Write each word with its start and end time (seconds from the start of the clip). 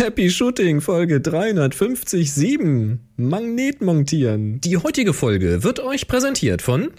Happy 0.00 0.30
Shooting 0.30 0.80
Folge 0.80 1.20
357 1.20 2.98
Magnet 3.18 3.82
montieren. 3.82 4.58
Die 4.62 4.78
heutige 4.78 5.12
Folge 5.12 5.62
wird 5.62 5.78
euch 5.78 6.08
präsentiert 6.08 6.62
von 6.62 6.90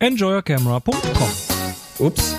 enjoyercamera.com. 0.00 1.30
Ups. 1.98 2.36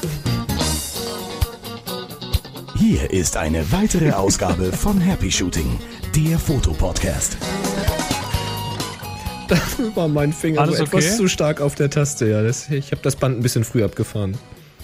Hier 2.77 3.09
ist 3.09 3.37
eine 3.37 3.71
weitere 3.71 4.11
Ausgabe 4.11 4.71
von 4.71 5.01
Happy 5.01 5.31
Shooting, 5.31 5.79
der 6.15 6.37
Fotopodcast. 6.37 7.35
Da 9.47 9.57
war 9.95 10.07
mein 10.07 10.31
Finger 10.31 10.61
Alles 10.61 10.77
so 10.77 10.83
etwas 10.83 11.05
okay? 11.05 11.17
zu 11.17 11.27
stark 11.27 11.59
auf 11.59 11.73
der 11.73 11.89
Taste. 11.89 12.29
Ja, 12.29 12.43
das, 12.43 12.69
ich 12.69 12.91
habe 12.91 13.01
das 13.01 13.15
Band 13.15 13.39
ein 13.39 13.41
bisschen 13.41 13.63
früh 13.63 13.83
abgefahren. 13.83 14.37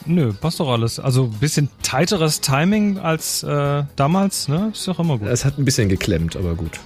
Nö, 0.05 0.33
passt 0.33 0.59
doch 0.59 0.69
alles. 0.69 0.99
Also 0.99 1.25
ein 1.25 1.31
bisschen 1.39 1.69
tighteres 1.83 2.41
Timing 2.41 2.97
als 2.99 3.43
äh, 3.43 3.83
damals, 3.95 4.47
ne? 4.47 4.69
Ist 4.73 4.87
doch 4.87 4.99
immer 4.99 5.17
gut. 5.17 5.27
Es 5.27 5.45
hat 5.45 5.57
ein 5.57 5.65
bisschen 5.65 5.89
geklemmt, 5.89 6.35
aber 6.35 6.55
gut. 6.55 6.79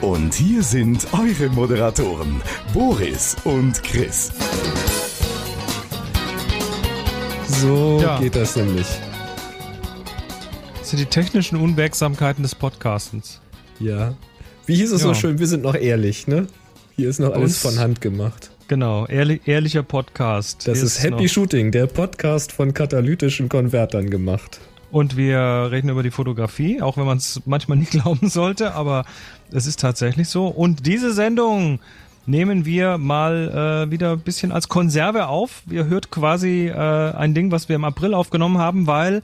Und 0.00 0.34
hier 0.34 0.62
sind 0.62 1.06
eure 1.12 1.48
Moderatoren, 1.50 2.40
Boris 2.72 3.36
und 3.44 3.82
Chris. 3.82 4.30
So 7.48 7.98
Ja. 8.02 8.18
geht 8.20 8.36
das 8.36 8.56
nämlich. 8.56 8.86
Das 10.78 10.90
sind 10.90 11.00
die 11.00 11.06
technischen 11.06 11.56
Unwägsamkeiten 11.58 12.42
des 12.42 12.54
Podcastens. 12.54 13.40
Ja. 13.80 14.14
Wie 14.66 14.76
hieß 14.76 14.92
es 14.92 15.02
so 15.02 15.08
Ja. 15.08 15.14
schön? 15.14 15.38
Wir 15.38 15.46
sind 15.48 15.62
noch 15.64 15.74
ehrlich, 15.74 16.26
ne? 16.28 16.46
Hier 16.94 17.08
ist 17.08 17.18
noch 17.18 17.32
alles 17.32 17.52
Uns- 17.52 17.58
von 17.58 17.78
Hand 17.78 18.00
gemacht. 18.00 18.50
Genau, 18.68 19.06
ehrlich, 19.06 19.42
ehrlicher 19.46 19.82
Podcast. 19.82 20.66
Das 20.66 20.82
ist 20.82 21.02
Happy 21.02 21.24
noch- 21.24 21.28
Shooting, 21.30 21.70
der 21.70 21.86
Podcast 21.86 22.50
von 22.52 22.74
katalytischen 22.74 23.48
Konvertern 23.48 24.10
gemacht. 24.10 24.60
Und 24.90 25.16
wir 25.16 25.68
reden 25.70 25.88
über 25.88 26.02
die 26.02 26.10
Fotografie, 26.10 26.80
auch 26.82 26.96
wenn 26.96 27.06
man 27.06 27.18
es 27.18 27.42
manchmal 27.44 27.78
nicht 27.78 27.90
glauben 28.02 28.28
sollte, 28.28 28.74
aber 28.74 29.04
es 29.52 29.66
ist 29.66 29.80
tatsächlich 29.80 30.28
so. 30.28 30.46
Und 30.48 30.86
diese 30.86 31.12
Sendung 31.12 31.80
nehmen 32.26 32.64
wir 32.64 32.98
mal 32.98 33.86
äh, 33.86 33.90
wieder 33.90 34.12
ein 34.12 34.20
bisschen 34.20 34.50
als 34.50 34.68
Konserve 34.68 35.28
auf. 35.28 35.62
Ihr 35.70 35.86
hört 35.86 36.10
quasi 36.10 36.66
äh, 36.66 36.72
ein 36.74 37.34
Ding, 37.34 37.52
was 37.52 37.68
wir 37.68 37.76
im 37.76 37.84
April 37.84 38.14
aufgenommen 38.14 38.58
haben, 38.58 38.88
weil 38.88 39.22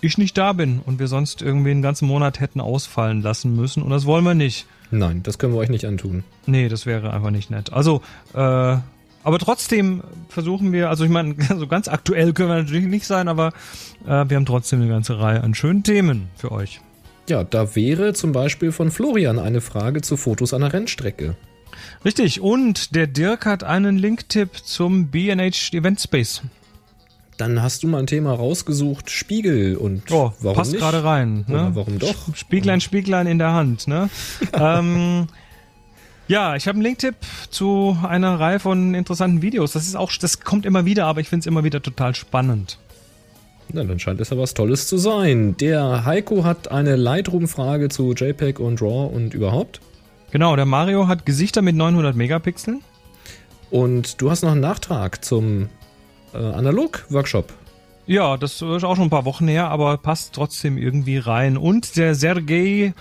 ich 0.00 0.16
nicht 0.16 0.38
da 0.38 0.54
bin 0.54 0.80
und 0.86 0.98
wir 0.98 1.08
sonst 1.08 1.42
irgendwie 1.42 1.70
einen 1.72 1.82
ganzen 1.82 2.08
Monat 2.08 2.40
hätten 2.40 2.60
ausfallen 2.62 3.20
lassen 3.20 3.54
müssen. 3.54 3.82
Und 3.82 3.90
das 3.90 4.06
wollen 4.06 4.24
wir 4.24 4.32
nicht. 4.34 4.66
Nein, 4.90 5.22
das 5.22 5.38
können 5.38 5.52
wir 5.52 5.58
euch 5.58 5.68
nicht 5.68 5.86
antun. 5.86 6.24
Nee, 6.46 6.68
das 6.68 6.86
wäre 6.86 7.12
einfach 7.12 7.30
nicht 7.30 7.50
nett. 7.50 7.72
Also, 7.72 8.02
äh, 8.34 8.38
aber 9.22 9.38
trotzdem 9.38 10.02
versuchen 10.28 10.72
wir, 10.72 10.88
also 10.88 11.04
ich 11.04 11.10
meine, 11.10 11.36
so 11.56 11.66
ganz 11.66 11.88
aktuell 11.88 12.32
können 12.32 12.48
wir 12.48 12.56
natürlich 12.56 12.86
nicht 12.86 13.06
sein, 13.06 13.28
aber 13.28 13.52
äh, 14.04 14.24
wir 14.28 14.36
haben 14.36 14.46
trotzdem 14.46 14.80
eine 14.80 14.90
ganze 14.90 15.18
Reihe 15.18 15.42
an 15.42 15.54
schönen 15.54 15.82
Themen 15.82 16.28
für 16.36 16.52
euch. 16.52 16.80
Ja, 17.28 17.44
da 17.44 17.76
wäre 17.76 18.12
zum 18.12 18.32
Beispiel 18.32 18.72
von 18.72 18.90
Florian 18.90 19.38
eine 19.38 19.60
Frage 19.60 20.00
zu 20.00 20.16
Fotos 20.16 20.52
einer 20.52 20.72
Rennstrecke. 20.72 21.36
Richtig, 22.04 22.40
und 22.40 22.96
der 22.96 23.06
Dirk 23.06 23.46
hat 23.46 23.62
einen 23.62 23.98
Linktipp 23.98 24.56
zum 24.64 25.08
B&H 25.08 25.72
Event 25.76 26.00
Space. 26.00 26.42
Dann 27.40 27.62
hast 27.62 27.82
du 27.82 27.88
mal 27.88 28.00
ein 28.00 28.06
Thema 28.06 28.34
rausgesucht, 28.34 29.08
Spiegel 29.10 29.74
und 29.76 30.02
Oh, 30.12 30.34
warum 30.40 30.58
passt 30.58 30.76
gerade 30.76 31.02
rein. 31.04 31.46
Ne? 31.48 31.54
Oder 31.54 31.74
warum 31.74 31.98
doch? 31.98 32.36
Spieglein, 32.36 32.82
Spieglein 32.82 33.26
in 33.26 33.38
der 33.38 33.54
Hand. 33.54 33.88
Ne? 33.88 34.10
ähm, 34.52 35.26
ja, 36.28 36.54
ich 36.54 36.68
habe 36.68 36.76
einen 36.76 36.82
Linktipp 36.82 37.16
zu 37.48 37.96
einer 38.06 38.38
Reihe 38.38 38.60
von 38.60 38.92
interessanten 38.92 39.40
Videos. 39.40 39.72
Das 39.72 39.86
ist 39.86 39.96
auch, 39.96 40.12
das 40.20 40.40
kommt 40.40 40.66
immer 40.66 40.84
wieder, 40.84 41.06
aber 41.06 41.22
ich 41.22 41.30
finde 41.30 41.44
es 41.44 41.46
immer 41.46 41.64
wieder 41.64 41.80
total 41.80 42.14
spannend. 42.14 42.78
Na, 43.72 43.84
dann 43.84 43.98
scheint 43.98 44.20
es 44.20 44.28
ja 44.28 44.36
was 44.36 44.52
Tolles 44.52 44.86
zu 44.86 44.98
sein. 44.98 45.56
Der 45.56 46.04
Heiko 46.04 46.44
hat 46.44 46.70
eine 46.70 46.96
Lightroom-Frage 46.96 47.88
zu 47.88 48.12
JPEG 48.12 48.60
und 48.60 48.82
RAW 48.82 49.14
und 49.14 49.32
überhaupt. 49.32 49.80
Genau, 50.30 50.56
der 50.56 50.66
Mario 50.66 51.08
hat 51.08 51.24
Gesichter 51.24 51.62
mit 51.62 51.74
900 51.74 52.14
Megapixeln. 52.14 52.82
Und 53.70 54.20
du 54.20 54.30
hast 54.30 54.42
noch 54.42 54.52
einen 54.52 54.60
Nachtrag 54.60 55.24
zum 55.24 55.70
äh, 56.34 56.38
Analog-Workshop. 56.38 57.52
Ja, 58.06 58.36
das 58.36 58.54
ist 58.54 58.62
auch 58.62 58.96
schon 58.96 59.04
ein 59.04 59.10
paar 59.10 59.24
Wochen 59.24 59.46
her, 59.46 59.68
aber 59.68 59.96
passt 59.96 60.32
trotzdem 60.32 60.78
irgendwie 60.78 61.18
rein. 61.18 61.56
Und 61.56 61.96
der 61.96 62.14
Sergej 62.14 62.92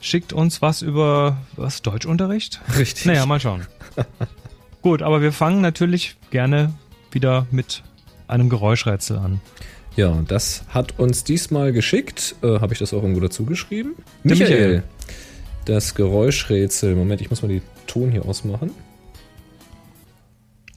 schickt 0.00 0.32
uns 0.32 0.62
was 0.62 0.82
über 0.82 1.36
was 1.56 1.82
Deutschunterricht? 1.82 2.60
Richtig. 2.76 3.06
Naja, 3.06 3.26
mal 3.26 3.40
schauen. 3.40 3.66
Gut, 4.82 5.02
aber 5.02 5.20
wir 5.22 5.32
fangen 5.32 5.60
natürlich 5.60 6.16
gerne 6.30 6.72
wieder 7.12 7.46
mit 7.50 7.82
einem 8.28 8.48
Geräuschrätsel 8.48 9.18
an. 9.18 9.40
Ja, 9.96 10.22
das 10.28 10.64
hat 10.68 10.98
uns 10.98 11.24
diesmal 11.24 11.72
geschickt. 11.72 12.36
Äh, 12.42 12.60
Habe 12.60 12.74
ich 12.74 12.78
das 12.78 12.92
auch 12.92 13.02
irgendwo 13.02 13.20
dazu 13.20 13.44
geschrieben? 13.46 13.94
Der 14.24 14.36
Michael. 14.36 14.82
Das 15.64 15.94
Geräuschrätsel. 15.94 16.94
Moment, 16.94 17.20
ich 17.20 17.30
muss 17.30 17.42
mal 17.42 17.48
die 17.48 17.62
Ton 17.86 18.10
hier 18.10 18.26
ausmachen. 18.26 18.70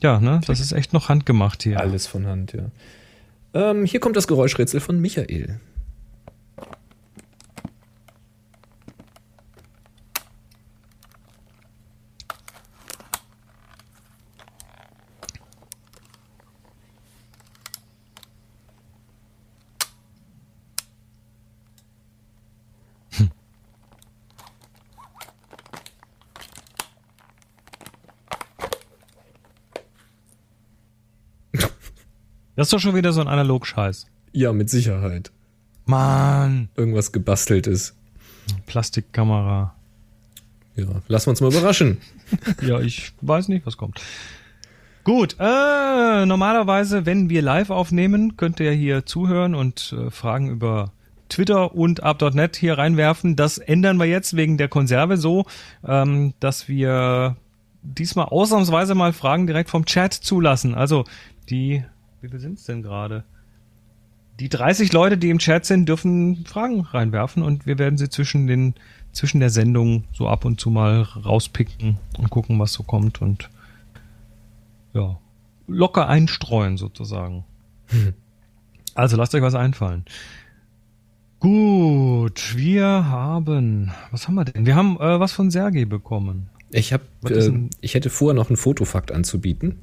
Ja, 0.02 0.20
ne? 0.20 0.40
Das 0.46 0.60
ist 0.60 0.72
echt 0.72 0.92
noch 0.92 1.08
handgemacht 1.08 1.62
hier. 1.62 1.78
Alles 1.78 2.06
von 2.06 2.26
Hand, 2.26 2.52
ja. 2.52 2.70
Ähm, 3.52 3.84
hier 3.84 4.00
kommt 4.00 4.16
das 4.16 4.26
Geräuschrätsel 4.28 4.80
von 4.80 5.00
Michael. 5.00 5.60
Das 32.60 32.66
ist 32.66 32.74
doch 32.74 32.80
schon 32.80 32.94
wieder 32.94 33.14
so 33.14 33.22
ein 33.22 33.26
Analog-Scheiß. 33.26 34.06
Ja, 34.32 34.52
mit 34.52 34.68
Sicherheit. 34.68 35.30
Mann. 35.86 36.68
Irgendwas 36.76 37.10
gebastelt 37.10 37.66
ist. 37.66 37.96
Plastikkamera. 38.66 39.74
Ja, 40.76 40.84
lassen 41.08 41.26
wir 41.28 41.30
uns 41.30 41.40
mal 41.40 41.50
überraschen. 41.50 42.02
Ja, 42.60 42.78
ich 42.78 43.14
weiß 43.22 43.48
nicht, 43.48 43.64
was 43.64 43.78
kommt. 43.78 44.02
Gut, 45.04 45.36
äh, 45.40 46.26
normalerweise, 46.26 47.06
wenn 47.06 47.30
wir 47.30 47.40
live 47.40 47.70
aufnehmen, 47.70 48.36
könnt 48.36 48.60
ihr 48.60 48.72
hier 48.72 49.06
zuhören 49.06 49.54
und 49.54 49.96
äh, 49.98 50.10
Fragen 50.10 50.50
über 50.50 50.92
Twitter 51.30 51.74
und 51.74 52.02
up.net 52.02 52.56
hier 52.56 52.76
reinwerfen. 52.76 53.36
Das 53.36 53.56
ändern 53.56 53.96
wir 53.96 54.04
jetzt 54.04 54.36
wegen 54.36 54.58
der 54.58 54.68
Konserve 54.68 55.16
so, 55.16 55.46
ähm, 55.82 56.34
dass 56.40 56.68
wir 56.68 57.36
diesmal 57.80 58.26
ausnahmsweise 58.26 58.94
mal 58.94 59.14
Fragen 59.14 59.46
direkt 59.46 59.70
vom 59.70 59.86
Chat 59.86 60.12
zulassen. 60.12 60.74
Also 60.74 61.06
die, 61.48 61.84
wie 62.20 62.28
viel 62.28 62.40
sind's 62.40 62.64
denn 62.64 62.82
gerade? 62.82 63.24
Die 64.38 64.48
30 64.48 64.92
Leute, 64.92 65.18
die 65.18 65.30
im 65.30 65.38
Chat 65.38 65.66
sind, 65.66 65.88
dürfen 65.88 66.44
Fragen 66.46 66.80
reinwerfen 66.80 67.42
und 67.42 67.66
wir 67.66 67.78
werden 67.78 67.98
sie 67.98 68.08
zwischen 68.08 68.46
den 68.46 68.74
zwischen 69.12 69.40
der 69.40 69.50
Sendung 69.50 70.04
so 70.12 70.28
ab 70.28 70.44
und 70.44 70.60
zu 70.60 70.70
mal 70.70 71.02
rauspicken 71.02 71.98
und 72.16 72.30
gucken, 72.30 72.58
was 72.58 72.72
so 72.72 72.82
kommt 72.82 73.20
und 73.20 73.50
ja, 74.94 75.18
locker 75.66 76.08
einstreuen 76.08 76.76
sozusagen. 76.76 77.44
Also 78.94 79.16
lasst 79.16 79.34
euch 79.34 79.42
was 79.42 79.54
einfallen. 79.54 80.04
Gut, 81.38 82.56
wir 82.56 82.86
haben, 82.86 83.92
was 84.10 84.26
haben 84.26 84.34
wir 84.34 84.44
denn? 84.44 84.66
Wir 84.66 84.74
haben 84.74 84.96
äh, 84.96 85.20
was 85.20 85.32
von 85.32 85.50
Sergei 85.50 85.86
bekommen. 85.86 86.50
Ich 86.70 86.92
hab, 86.92 87.00
Was 87.22 87.32
ist 87.32 87.48
äh, 87.48 87.68
ich 87.80 87.94
hätte 87.94 88.10
vorher 88.10 88.34
noch 88.34 88.50
einen 88.50 88.56
Fotofakt 88.56 89.10
anzubieten. 89.10 89.76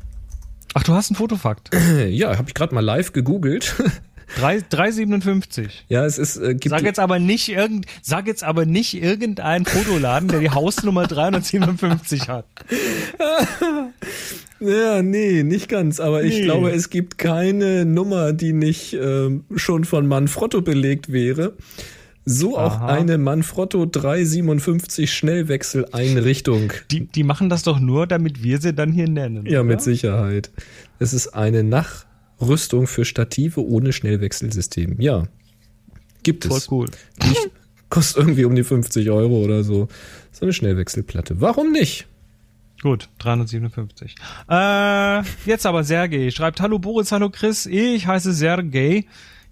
Ach, 0.79 0.83
du 0.83 0.93
hast 0.93 1.09
einen 1.09 1.15
Fotofakt. 1.17 1.71
Ja, 2.09 2.37
habe 2.37 2.47
ich 2.49 2.53
gerade 2.53 2.75
mal 2.75 2.81
live 2.85 3.11
gegoogelt. 3.11 3.73
Drei- 4.37 4.57
3,57. 4.57 5.69
ja, 5.87 6.05
es 6.05 6.17
ist 6.19 6.37
äh, 6.37 6.53
gibt 6.53 6.69
Sag 6.69 6.83
jetzt 6.83 6.99
aber 6.99 7.17
nicht 7.17 7.49
irgend, 7.49 7.85
sag 8.03 8.27
jetzt 8.27 8.43
aber 8.43 8.65
nicht 8.65 9.01
irgendeinen 9.01 9.65
Fotoladen, 9.65 10.27
der 10.27 10.41
die 10.41 10.49
Hausnummer 10.51 11.07
357 11.07 12.27
hat. 12.29 12.45
Ja, 14.59 15.03
nee, 15.03 15.43
nicht 15.43 15.69
ganz. 15.69 15.99
Aber 15.99 16.23
ich 16.23 16.39
Nee. 16.39 16.43
glaube, 16.45 16.71
es 16.71 16.89
gibt 16.89 17.19
keine 17.19 17.85
Nummer, 17.85 18.33
die 18.33 18.53
nicht 18.53 18.93
ähm, 18.93 19.43
schon 19.55 19.85
von 19.85 20.07
Manfrotto 20.07 20.61
belegt 20.63 21.11
wäre. 21.11 21.53
So 22.29 22.57
auch 22.57 22.81
Aha. 22.81 22.87
eine 22.87 23.17
Manfrotto 23.17 23.85
357 23.85 25.13
Schnellwechseleinrichtung. 25.13 26.73
Die, 26.91 27.05
die 27.05 27.23
machen 27.23 27.47
das 27.47 27.63
doch 27.63 27.79
nur, 27.79 28.05
damit 28.05 28.43
wir 28.43 28.59
sie 28.59 28.73
dann 28.73 28.91
hier 28.91 29.07
nennen. 29.07 29.45
Ja, 29.45 29.61
oder? 29.61 29.69
mit 29.69 29.81
Sicherheit. 29.81 30.51
Es 30.99 31.13
ist 31.13 31.29
eine 31.29 31.63
Nachrüstung 31.63 32.85
für 32.87 33.05
Stative 33.05 33.65
ohne 33.65 33.93
Schnellwechselsystem. 33.93 34.99
Ja, 34.99 35.23
gibt 36.23 36.43
Voll 36.43 36.57
es. 36.57 36.69
cool. 36.69 36.87
Die 37.23 37.33
kostet 37.89 38.17
irgendwie 38.23 38.43
um 38.43 38.55
die 38.55 38.65
50 38.65 39.09
Euro 39.09 39.37
oder 39.37 39.63
so. 39.63 39.87
So 40.33 40.41
eine 40.41 40.51
Schnellwechselplatte. 40.51 41.39
Warum 41.39 41.71
nicht? 41.71 42.07
Gut, 42.81 43.07
357. 43.19 44.15
Äh, 44.49 45.21
jetzt 45.45 45.65
aber 45.65 45.85
Sergej 45.85 46.31
schreibt, 46.31 46.59
hallo 46.59 46.77
Boris, 46.77 47.13
hallo 47.13 47.29
Chris, 47.29 47.65
ich 47.65 48.05
heiße 48.05 48.33
Sergej. 48.33 49.05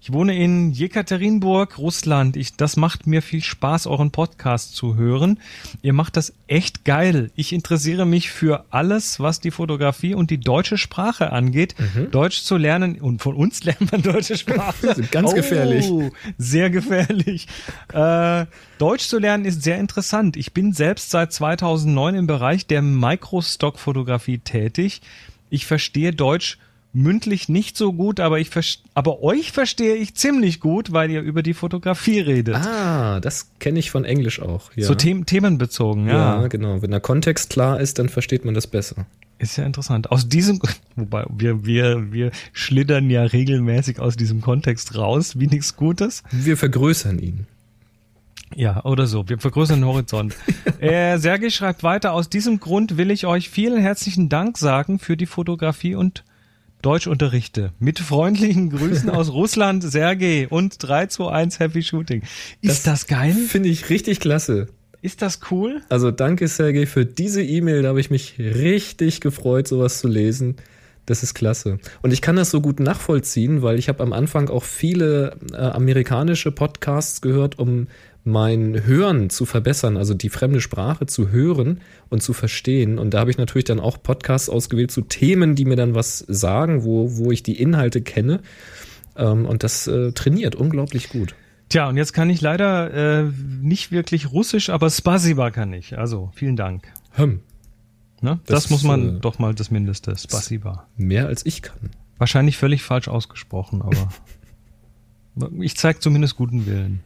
Ich 0.06 0.12
wohne 0.12 0.36
in 0.36 0.70
Jekaterinburg, 0.70 1.78
Russland. 1.78 2.36
Ich, 2.36 2.54
das 2.54 2.76
macht 2.76 3.08
mir 3.08 3.22
viel 3.22 3.42
Spaß, 3.42 3.88
euren 3.88 4.12
Podcast 4.12 4.76
zu 4.76 4.94
hören. 4.94 5.40
Ihr 5.82 5.94
macht 5.94 6.16
das 6.16 6.32
echt 6.46 6.84
geil. 6.84 7.32
Ich 7.34 7.52
interessiere 7.52 8.06
mich 8.06 8.30
für 8.30 8.66
alles, 8.70 9.18
was 9.18 9.40
die 9.40 9.50
Fotografie 9.50 10.14
und 10.14 10.30
die 10.30 10.38
deutsche 10.38 10.78
Sprache 10.78 11.32
angeht. 11.32 11.74
Mhm. 11.76 12.12
Deutsch 12.12 12.42
zu 12.42 12.56
lernen 12.56 13.00
und 13.00 13.20
von 13.20 13.34
uns 13.34 13.64
lernt 13.64 13.90
man 13.90 14.00
deutsche 14.00 14.36
Sprache. 14.36 14.94
Ganz 15.10 15.34
gefährlich. 15.34 15.90
Oh, 15.90 16.12
sehr 16.38 16.70
gefährlich. 16.70 17.48
Äh, 17.92 18.46
Deutsch 18.78 19.08
zu 19.08 19.18
lernen 19.18 19.44
ist 19.44 19.64
sehr 19.64 19.80
interessant. 19.80 20.36
Ich 20.36 20.52
bin 20.52 20.72
selbst 20.72 21.10
seit 21.10 21.32
2009 21.32 22.14
im 22.14 22.26
Bereich 22.28 22.68
der 22.68 22.80
Microstock-Fotografie 22.80 24.38
tätig. 24.38 25.00
Ich 25.50 25.66
verstehe 25.66 26.12
Deutsch 26.12 26.58
mündlich 26.96 27.48
nicht 27.48 27.76
so 27.76 27.92
gut, 27.92 28.20
aber 28.20 28.40
ich 28.40 28.50
aber 28.94 29.22
euch 29.22 29.52
verstehe 29.52 29.94
ich 29.94 30.14
ziemlich 30.14 30.60
gut, 30.60 30.92
weil 30.92 31.10
ihr 31.10 31.20
über 31.20 31.42
die 31.42 31.54
Fotografie 31.54 32.20
redet. 32.20 32.56
Ah, 32.56 33.20
das 33.20 33.50
kenne 33.58 33.78
ich 33.78 33.90
von 33.90 34.04
Englisch 34.04 34.40
auch. 34.40 34.72
Ja. 34.74 34.86
So 34.86 34.94
them 34.94 35.26
themenbezogen, 35.26 36.08
ja. 36.08 36.40
ja, 36.40 36.48
genau. 36.48 36.80
Wenn 36.82 36.90
der 36.90 37.00
Kontext 37.00 37.50
klar 37.50 37.80
ist, 37.80 37.98
dann 37.98 38.08
versteht 38.08 38.44
man 38.44 38.54
das 38.54 38.66
besser. 38.66 39.06
Ist 39.38 39.58
ja 39.58 39.64
interessant. 39.64 40.10
Aus 40.10 40.28
diesem, 40.28 40.60
wobei 40.96 41.26
wir, 41.28 41.66
wir, 41.66 42.12
wir 42.12 42.30
schlittern 42.52 43.10
ja 43.10 43.22
regelmäßig 43.22 44.00
aus 44.00 44.16
diesem 44.16 44.40
Kontext 44.40 44.96
raus, 44.96 45.38
wie 45.38 45.46
nichts 45.46 45.76
Gutes. 45.76 46.22
Wir 46.30 46.56
vergrößern 46.56 47.18
ihn. 47.18 47.46
Ja, 48.54 48.84
oder 48.84 49.06
so. 49.06 49.28
Wir 49.28 49.38
vergrößern 49.38 49.80
den 49.80 49.86
Horizont. 49.86 50.34
äh, 50.80 51.18
Sergej 51.18 51.50
schreibt 51.50 51.82
weiter, 51.82 52.12
aus 52.14 52.30
diesem 52.30 52.58
Grund 52.58 52.96
will 52.96 53.10
ich 53.10 53.26
euch 53.26 53.50
vielen 53.50 53.80
herzlichen 53.80 54.30
Dank 54.30 54.56
sagen 54.56 54.98
für 54.98 55.18
die 55.18 55.26
Fotografie 55.26 55.94
und 55.94 56.24
Deutschunterrichte. 56.82 57.72
Mit 57.78 57.98
freundlichen 57.98 58.70
Grüßen 58.76 59.10
aus 59.10 59.32
Russland, 59.32 59.82
Sergej 59.82 60.46
und 60.48 60.82
321 60.82 61.60
Happy 61.60 61.82
Shooting. 61.82 62.22
Ist 62.60 62.86
das, 62.86 63.06
geil? 63.06 63.32
Finde 63.32 63.68
ich 63.68 63.90
richtig 63.90 64.20
klasse. 64.20 64.68
Ist 65.02 65.22
das 65.22 65.40
cool? 65.50 65.82
Also 65.88 66.10
danke, 66.10 66.48
Sergej, 66.48 66.86
für 66.86 67.04
diese 67.04 67.42
E-Mail. 67.42 67.82
Da 67.82 67.90
habe 67.90 68.00
ich 68.00 68.10
mich 68.10 68.38
richtig 68.38 69.20
gefreut, 69.20 69.68
sowas 69.68 70.00
zu 70.00 70.08
lesen. 70.08 70.56
Das 71.06 71.22
ist 71.22 71.34
klasse. 71.34 71.78
Und 72.02 72.12
ich 72.12 72.20
kann 72.20 72.34
das 72.34 72.50
so 72.50 72.60
gut 72.60 72.80
nachvollziehen, 72.80 73.62
weil 73.62 73.78
ich 73.78 73.88
habe 73.88 74.02
am 74.02 74.12
Anfang 74.12 74.48
auch 74.48 74.64
viele 74.64 75.36
äh, 75.52 75.56
amerikanische 75.56 76.50
Podcasts 76.50 77.20
gehört, 77.20 77.58
um 77.58 77.86
mein 78.26 78.84
Hören 78.84 79.30
zu 79.30 79.46
verbessern, 79.46 79.96
also 79.96 80.14
die 80.14 80.28
fremde 80.28 80.60
Sprache 80.60 81.06
zu 81.06 81.30
hören 81.30 81.80
und 82.08 82.22
zu 82.22 82.32
verstehen. 82.32 82.98
Und 82.98 83.14
da 83.14 83.20
habe 83.20 83.30
ich 83.30 83.38
natürlich 83.38 83.64
dann 83.64 83.80
auch 83.80 84.02
Podcasts 84.02 84.48
ausgewählt 84.48 84.90
zu 84.90 85.02
Themen, 85.02 85.54
die 85.54 85.64
mir 85.64 85.76
dann 85.76 85.94
was 85.94 86.18
sagen, 86.18 86.84
wo, 86.84 87.16
wo 87.16 87.30
ich 87.30 87.42
die 87.42 87.60
Inhalte 87.60 88.02
kenne. 88.02 88.40
Ähm, 89.16 89.46
und 89.46 89.62
das 89.62 89.86
äh, 89.86 90.12
trainiert 90.12 90.54
unglaublich 90.54 91.08
gut. 91.08 91.34
Tja, 91.68 91.88
und 91.88 91.96
jetzt 91.96 92.12
kann 92.12 92.30
ich 92.30 92.40
leider 92.40 93.22
äh, 93.22 93.30
nicht 93.62 93.90
wirklich 93.90 94.30
Russisch, 94.32 94.70
aber 94.70 94.90
Spasiba 94.90 95.50
kann 95.50 95.72
ich. 95.72 95.98
Also, 95.98 96.30
vielen 96.34 96.56
Dank. 96.56 96.86
Hm, 97.12 97.40
Ne? 98.22 98.40
Das, 98.46 98.64
Das, 98.64 98.70
muss 98.70 98.82
man 98.82 99.16
äh, 99.16 99.20
doch 99.20 99.38
mal 99.38 99.54
das 99.54 99.70
Mindeste. 99.70 100.16
Spasiba. 100.16 100.88
mehr 100.96 101.26
als 101.26 101.44
ich 101.44 101.62
kann. 101.62 101.90
Wahrscheinlich 102.18 102.56
völlig 102.56 102.82
falsch 102.82 103.08
ausgesprochen, 103.08 103.82
aber 103.82 104.08
ich 105.60 105.76
zeige 105.76 106.00
zumindest 106.00 106.36
guten 106.36 106.66
Willen. 106.66 107.02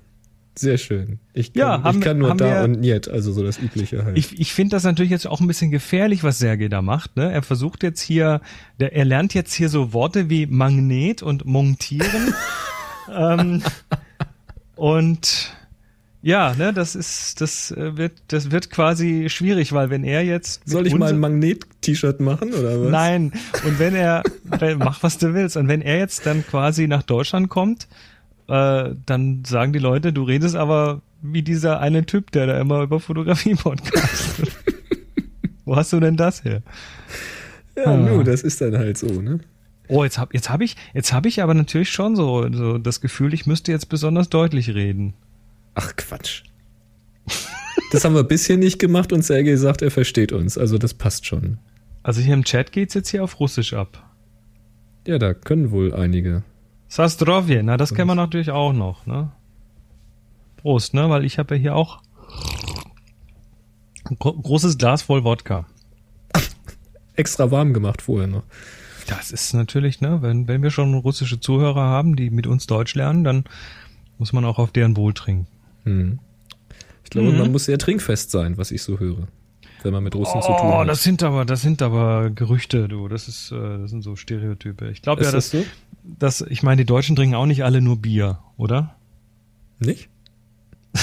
Sehr 0.56 0.78
schön. 0.78 1.20
Ich 1.32 1.52
kann, 1.52 1.60
Ja, 1.60 1.82
haben 1.82 1.98
ich 1.98 2.04
kann 2.04 2.18
nur 2.18 2.34
da 2.34 2.44
wir- 2.44 2.64
und 2.64 2.80
niet, 2.80 3.08
also 3.08 3.32
so 3.32 3.42
das 3.42 3.58
Übliche 3.58 4.04
halt. 4.04 4.18
Ich, 4.18 4.38
ich 4.38 4.52
finde 4.52 4.76
das 4.76 4.84
natürlich 4.84 5.10
jetzt 5.10 5.26
auch 5.26 5.40
ein 5.40 5.46
bisschen 5.46 5.70
gefährlich, 5.70 6.24
was 6.24 6.38
Sergej 6.38 6.68
da 6.68 6.82
macht. 6.82 7.16
Ne? 7.16 7.32
Er 7.32 7.42
versucht 7.42 7.82
jetzt 7.82 8.00
hier, 8.00 8.40
der, 8.78 8.94
er 8.94 9.04
lernt 9.04 9.32
jetzt 9.32 9.54
hier 9.54 9.68
so 9.68 9.92
Worte 9.92 10.28
wie 10.28 10.46
Magnet 10.46 11.22
und 11.22 11.46
Montieren. 11.46 12.34
ähm, 13.14 13.62
und 14.76 15.54
ja, 16.22 16.54
ne, 16.54 16.74
das 16.74 16.94
ist, 16.94 17.40
das 17.40 17.70
äh, 17.70 17.96
wird, 17.96 18.12
das 18.28 18.50
wird 18.50 18.70
quasi 18.70 19.28
schwierig, 19.30 19.72
weil 19.72 19.88
wenn 19.88 20.04
er 20.04 20.22
jetzt 20.22 20.68
Soll 20.68 20.86
ich 20.86 20.94
mal 20.94 21.08
ein 21.08 21.18
Magnet-T-Shirt 21.18 22.20
machen 22.20 22.52
oder 22.52 22.78
was? 22.82 22.90
Nein. 22.90 23.32
Und 23.64 23.78
wenn 23.78 23.94
er, 23.94 24.22
mach 24.78 25.02
was 25.02 25.16
du 25.16 25.32
willst. 25.32 25.56
Und 25.56 25.68
wenn 25.68 25.80
er 25.80 25.98
jetzt 25.98 26.26
dann 26.26 26.46
quasi 26.46 26.88
nach 26.88 27.02
Deutschland 27.02 27.48
kommt, 27.48 27.88
äh, 28.50 28.94
dann 29.06 29.44
sagen 29.46 29.72
die 29.72 29.78
Leute, 29.78 30.12
du 30.12 30.24
redest 30.24 30.56
aber 30.56 31.00
wie 31.22 31.42
dieser 31.42 31.80
eine 31.80 32.04
Typ, 32.06 32.30
der 32.32 32.46
da 32.46 32.60
immer 32.60 32.82
über 32.82 32.98
Fotografie 33.00 33.54
podcastet. 33.54 34.50
Wo 35.64 35.76
hast 35.76 35.92
du 35.92 36.00
denn 36.00 36.16
das 36.16 36.44
her? 36.44 36.62
Ja, 37.76 37.84
Ah. 37.84 37.96
nu, 37.96 38.22
das 38.24 38.42
ist 38.42 38.60
dann 38.60 38.76
halt 38.76 38.98
so, 38.98 39.06
ne? 39.20 39.40
Oh, 39.88 40.04
jetzt 40.04 40.18
hab, 40.18 40.34
jetzt 40.34 40.50
hab 40.50 40.60
ich, 40.60 40.76
jetzt 40.94 41.12
hab 41.12 41.26
ich 41.26 41.42
aber 41.42 41.54
natürlich 41.54 41.90
schon 41.90 42.14
so, 42.16 42.46
so 42.52 42.78
das 42.78 43.00
Gefühl, 43.00 43.32
ich 43.34 43.46
müsste 43.46 43.72
jetzt 43.72 43.88
besonders 43.88 44.28
deutlich 44.28 44.74
reden. 44.74 45.14
Ach 45.74 45.94
Quatsch. 45.96 46.42
Das 47.92 48.04
haben 48.04 48.14
wir 48.14 48.22
bisher 48.24 48.56
nicht 48.56 48.78
gemacht 48.78 49.12
und 49.12 49.22
Sergej 49.24 49.56
sagt, 49.56 49.82
er 49.82 49.90
versteht 49.90 50.32
uns. 50.32 50.56
Also 50.58 50.78
das 50.78 50.94
passt 50.94 51.26
schon. 51.26 51.58
Also 52.02 52.20
hier 52.20 52.34
im 52.34 52.44
Chat 52.44 52.70
geht's 52.72 52.94
jetzt 52.94 53.08
hier 53.08 53.24
auf 53.24 53.40
Russisch 53.40 53.72
ab. 53.74 54.04
Ja, 55.06 55.18
da 55.18 55.34
können 55.34 55.70
wohl 55.70 55.92
einige. 55.94 56.42
Sastrovje, 56.90 57.62
na, 57.62 57.76
das 57.76 57.94
kennen 57.94 58.08
wir 58.08 58.14
natürlich 58.16 58.50
auch 58.50 58.72
noch, 58.72 59.06
ne? 59.06 59.30
Prost, 60.56 60.92
ne? 60.92 61.08
Weil 61.08 61.24
ich 61.24 61.38
habe 61.38 61.54
ja 61.54 61.60
hier 61.60 61.76
auch 61.76 62.02
ein 64.10 64.16
gro 64.18 64.32
großes 64.32 64.76
Glas 64.76 65.02
voll 65.02 65.22
Wodka. 65.24 65.66
Extra 67.14 67.50
warm 67.52 67.72
gemacht 67.74 68.02
vorher 68.02 68.26
noch. 68.26 68.42
Das 69.06 69.30
ist 69.30 69.54
natürlich, 69.54 70.00
ne, 70.00 70.20
wenn, 70.22 70.48
wenn 70.48 70.62
wir 70.62 70.70
schon 70.70 70.92
russische 70.94 71.38
Zuhörer 71.40 71.82
haben, 71.82 72.16
die 72.16 72.28
mit 72.30 72.46
uns 72.48 72.66
Deutsch 72.66 72.94
lernen, 72.94 73.24
dann 73.24 73.44
muss 74.18 74.32
man 74.32 74.44
auch 74.44 74.58
auf 74.58 74.72
deren 74.72 74.96
Wohl 74.96 75.14
trinken. 75.14 75.46
Hm. 75.84 76.18
Ich 77.04 77.10
glaube, 77.10 77.30
Mhm. 77.32 77.38
man 77.38 77.52
muss 77.52 77.64
sehr 77.66 77.78
trinkfest 77.78 78.30
sein, 78.30 78.56
was 78.58 78.70
ich 78.72 78.82
so 78.82 78.98
höre. 78.98 79.28
Wenn 79.82 79.92
man 79.92 80.02
mit 80.02 80.14
Russen 80.14 80.40
zu 80.42 80.48
tun 80.48 80.56
Oh, 80.62 80.78
hat. 80.78 80.88
das 80.88 81.02
sind 81.02 81.22
aber, 81.22 81.44
das 81.44 81.62
sind 81.62 81.80
aber 81.82 82.30
Gerüchte, 82.30 82.88
du. 82.88 83.08
Das 83.08 83.28
ist, 83.28 83.50
äh, 83.52 83.78
das 83.78 83.90
sind 83.90 84.02
so 84.02 84.16
Stereotype. 84.16 84.90
Ich 84.90 85.02
glaube 85.02 85.22
ja, 85.22 85.28
ist 85.28 85.34
dass, 85.34 85.50
das 85.50 85.62
so? 85.62 85.66
dass, 86.02 86.40
ich 86.42 86.62
meine, 86.62 86.82
die 86.82 86.86
Deutschen 86.86 87.16
trinken 87.16 87.34
auch 87.34 87.46
nicht 87.46 87.64
alle 87.64 87.80
nur 87.80 87.96
Bier, 87.96 88.38
oder? 88.56 88.94
Nicht? 89.78 90.08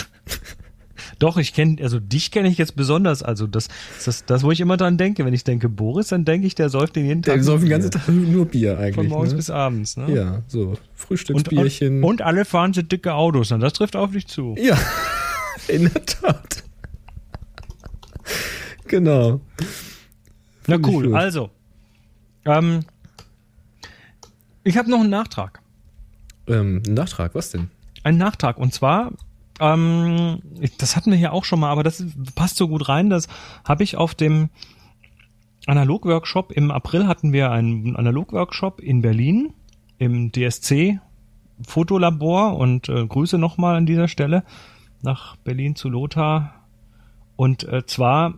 Doch, 1.19 1.37
ich 1.37 1.53
kenne, 1.53 1.77
also 1.81 1.99
dich 1.99 2.29
kenne 2.29 2.47
ich 2.47 2.59
jetzt 2.59 2.75
besonders. 2.75 3.23
Also 3.23 3.47
das, 3.47 3.69
das, 4.05 4.25
das, 4.25 4.43
wo 4.43 4.51
ich 4.51 4.59
immer 4.59 4.77
dran 4.77 4.97
denke. 4.97 5.25
Wenn 5.25 5.33
ich 5.33 5.43
denke 5.43 5.67
Boris, 5.69 6.09
dann 6.09 6.25
denke 6.25 6.45
ich, 6.45 6.53
der 6.53 6.69
säuft 6.69 6.95
den 6.95 7.05
jeden 7.07 7.23
Tag. 7.23 7.33
Der 7.35 7.43
soll 7.43 7.59
den 7.59 7.69
ganzen 7.69 7.89
Tag 7.89 8.07
nur 8.09 8.45
Bier 8.45 8.77
eigentlich. 8.77 8.93
Von 8.95 9.07
morgens 9.07 9.31
ne? 9.31 9.37
bis 9.37 9.49
abends, 9.49 9.97
ne? 9.97 10.13
Ja, 10.13 10.43
so 10.47 10.61
Und, 10.69 10.79
Frühstücksbierchen. 10.93 12.03
und 12.03 12.21
alle 12.21 12.45
fahren 12.45 12.73
so 12.73 12.83
dicke 12.83 13.15
Autos. 13.15 13.51
Und 13.51 13.61
das 13.61 13.73
trifft 13.73 13.95
auf 13.95 14.11
dich 14.11 14.27
zu. 14.27 14.55
Ja, 14.59 14.77
in 15.67 15.83
der 15.91 16.05
Tat. 16.05 16.63
Genau. 18.87 19.41
Na 20.67 20.75
Finde 20.75 20.89
ich 20.89 20.95
cool, 20.95 21.15
also. 21.15 21.49
Ähm, 22.45 22.81
ich 24.63 24.77
habe 24.77 24.89
noch 24.89 24.99
einen 24.99 25.09
Nachtrag. 25.09 25.61
Ähm, 26.47 26.81
ein 26.85 26.93
Nachtrag, 26.93 27.35
was 27.35 27.51
denn? 27.51 27.69
Einen 28.03 28.17
Nachtrag. 28.17 28.57
Und 28.57 28.73
zwar, 28.73 29.11
ähm, 29.59 30.41
das 30.77 30.95
hatten 30.95 31.11
wir 31.11 31.17
hier 31.17 31.33
auch 31.33 31.45
schon 31.45 31.59
mal, 31.59 31.69
aber 31.69 31.83
das 31.83 32.03
passt 32.35 32.57
so 32.57 32.67
gut 32.67 32.89
rein. 32.89 33.09
Das 33.09 33.27
habe 33.63 33.83
ich 33.83 33.95
auf 33.95 34.15
dem 34.15 34.49
Analog-Workshop. 35.67 36.51
Im 36.51 36.71
April 36.71 37.07
hatten 37.07 37.33
wir 37.33 37.51
einen 37.51 37.95
Analog-Workshop 37.95 38.81
in 38.81 39.01
Berlin 39.01 39.53
im 39.99 40.31
DSC 40.31 40.99
Fotolabor 41.65 42.57
und 42.57 42.87
äh, 42.89 43.05
Grüße 43.05 43.37
nochmal 43.37 43.75
an 43.75 43.85
dieser 43.85 44.07
Stelle 44.07 44.43
nach 45.01 45.35
Berlin 45.37 45.75
zu 45.75 45.89
Lothar. 45.89 46.53
Und 47.35 47.63
äh, 47.63 47.85
zwar 47.85 48.35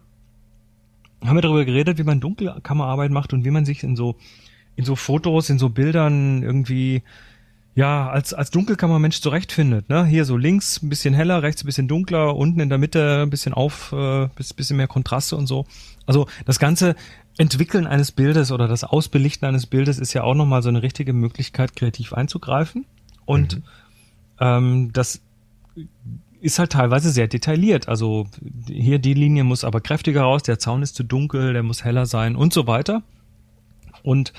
haben 1.24 1.36
wir 1.36 1.42
darüber 1.42 1.66
geredet, 1.66 1.98
wie 1.98 2.04
man 2.04 2.20
Dunkelkammerarbeit 2.20 3.12
macht 3.12 3.34
und 3.34 3.46
wie 3.46 3.52
man 3.52 3.66
sich 3.66 3.84
in 3.84 3.96
so 3.96 4.16
in 4.76 4.86
so 4.86 4.96
Fotos, 4.96 5.50
in 5.50 5.60
so 5.60 5.70
Bildern 5.70 6.42
irgendwie 6.44 7.04
ja 7.76 8.10
als 8.10 8.34
als 8.34 8.52
Dunkelkammermensch 8.52 9.22
zurechtfindet. 9.22 9.90
Ne? 9.90 10.06
Hier 10.06 10.26
so 10.26 10.38
links 10.38 10.82
ein 10.82 10.90
bisschen 10.90 11.14
heller, 11.14 11.44
rechts 11.44 11.64
ein 11.64 11.66
bisschen 11.66 11.88
dunkler, 11.88 12.36
unten 12.36 12.60
in 12.60 12.70
der 12.70 12.78
Mitte 12.78 13.22
ein 13.24 13.30
bisschen 13.30 13.54
auf, 13.54 13.92
äh, 13.92 14.28
bis- 14.36 14.54
bisschen 14.54 14.78
mehr 14.78 14.88
Kontraste 14.88 15.36
und 15.36 15.48
so. 15.48 15.66
Also 16.06 16.28
das 16.46 16.60
ganze 16.60 16.96
Entwickeln 17.38 17.88
eines 17.88 18.12
Bildes 18.12 18.52
oder 18.52 18.68
das 18.68 18.84
Ausbelichten 18.84 19.48
eines 19.48 19.66
Bildes 19.66 20.00
ist 20.00 20.14
ja 20.14 20.24
auch 20.24 20.36
nochmal 20.36 20.62
so 20.62 20.70
eine 20.70 20.82
richtige 20.82 21.14
Möglichkeit, 21.14 21.76
kreativ 21.76 22.14
einzugreifen. 22.14 22.86
Und 23.26 23.62
ähm, 24.40 24.92
das 24.92 25.22
ist 26.42 26.60
halt 26.60 26.72
teilweise 26.72 27.12
sehr 27.12 27.28
detailliert. 27.28 27.88
Also 27.88 28.28
hier 28.68 29.00
die 29.00 29.14
Linie 29.14 29.44
muss 29.44 29.64
aber 29.64 29.82
kräftiger 29.82 30.22
raus, 30.22 30.44
der 30.44 30.60
Zaun 30.60 30.82
ist 30.82 30.96
zu 30.96 31.04
dunkel, 31.04 31.54
der 31.54 31.64
muss 31.64 31.84
heller 31.84 32.06
sein 32.06 32.36
und 32.36 32.54
so 32.54 32.68
weiter. 32.68 33.04
Und 34.04 34.34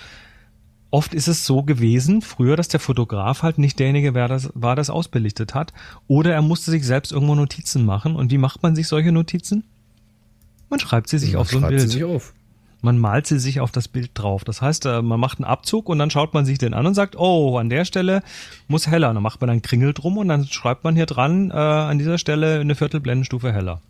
oft 0.91 1.15
ist 1.15 1.29
es 1.29 1.45
so 1.45 1.63
gewesen, 1.63 2.23
früher, 2.23 2.57
dass 2.57 2.69
der 2.69 2.81
Fotograf 2.81 3.43
halt 3.43 3.59
nicht 3.59 3.79
derjenige 3.79 4.15
war, 4.15 4.29
das, 4.29 4.51
war, 4.55 4.77
das 4.77 4.91
ausbelichtet 4.91 5.55
hat. 5.55 5.73
Oder 6.07 6.33
er 6.33 6.43
musste 6.43 6.71
sich 6.71 6.85
selbst 6.85 7.13
irgendwo 7.13 7.35
Notizen 7.35 7.85
machen. 7.85 8.17
Und 8.17 8.31
wie 8.31 8.39
macht 8.39 8.63
man 8.63 8.75
sich 8.75 8.89
solche 8.89 9.13
Notizen? 9.13 9.65
Man 10.69 10.81
schreibt 10.81 11.09
sie 11.09 11.19
sich 11.19 11.33
Man 11.33 11.43
auf 11.43 11.51
so 11.51 11.59
ein 11.59 11.69
Bild. 11.69 11.81
sie 11.81 11.89
sich 11.89 12.05
auf. 12.05 12.33
Man 12.83 12.99
malt 12.99 13.27
sie 13.27 13.39
sich 13.39 13.61
auf 13.61 13.71
das 13.71 13.89
Bild 13.89 14.11
drauf. 14.15 14.45
Das 14.45 14.63
heißt, 14.63 14.87
äh, 14.87 15.03
man 15.03 15.21
macht 15.21 15.39
einen 15.39 15.45
Abzug 15.45 15.89
und 15.89 15.99
dann 15.99 16.11
schaut 16.11 16.35
man 16.35 16.45
sich 16.45 16.59
den 16.59 16.75
an 16.75 16.87
und 16.87 16.95
sagt, 16.95 17.17
oh, 17.17 17.59
an 17.59 17.69
der 17.69 17.85
Stelle 17.85 18.23
muss 18.69 18.87
heller. 18.87 19.13
dann 19.13 19.23
macht 19.23 19.41
man 19.41 19.51
einen 19.51 19.63
Kringel 19.63 19.93
drum 19.93 20.19
und 20.19 20.29
dann 20.29 20.47
schreibt 20.47 20.85
man 20.85 20.97
hier 20.97 21.07
dran, 21.07 21.51
äh, 21.51 21.55
an 21.55 21.99
dieser 21.99 22.19
Stelle 22.19 22.61
eine 22.61 22.75
Viertelblendenstufe 22.75 23.53
heller. 23.53 23.81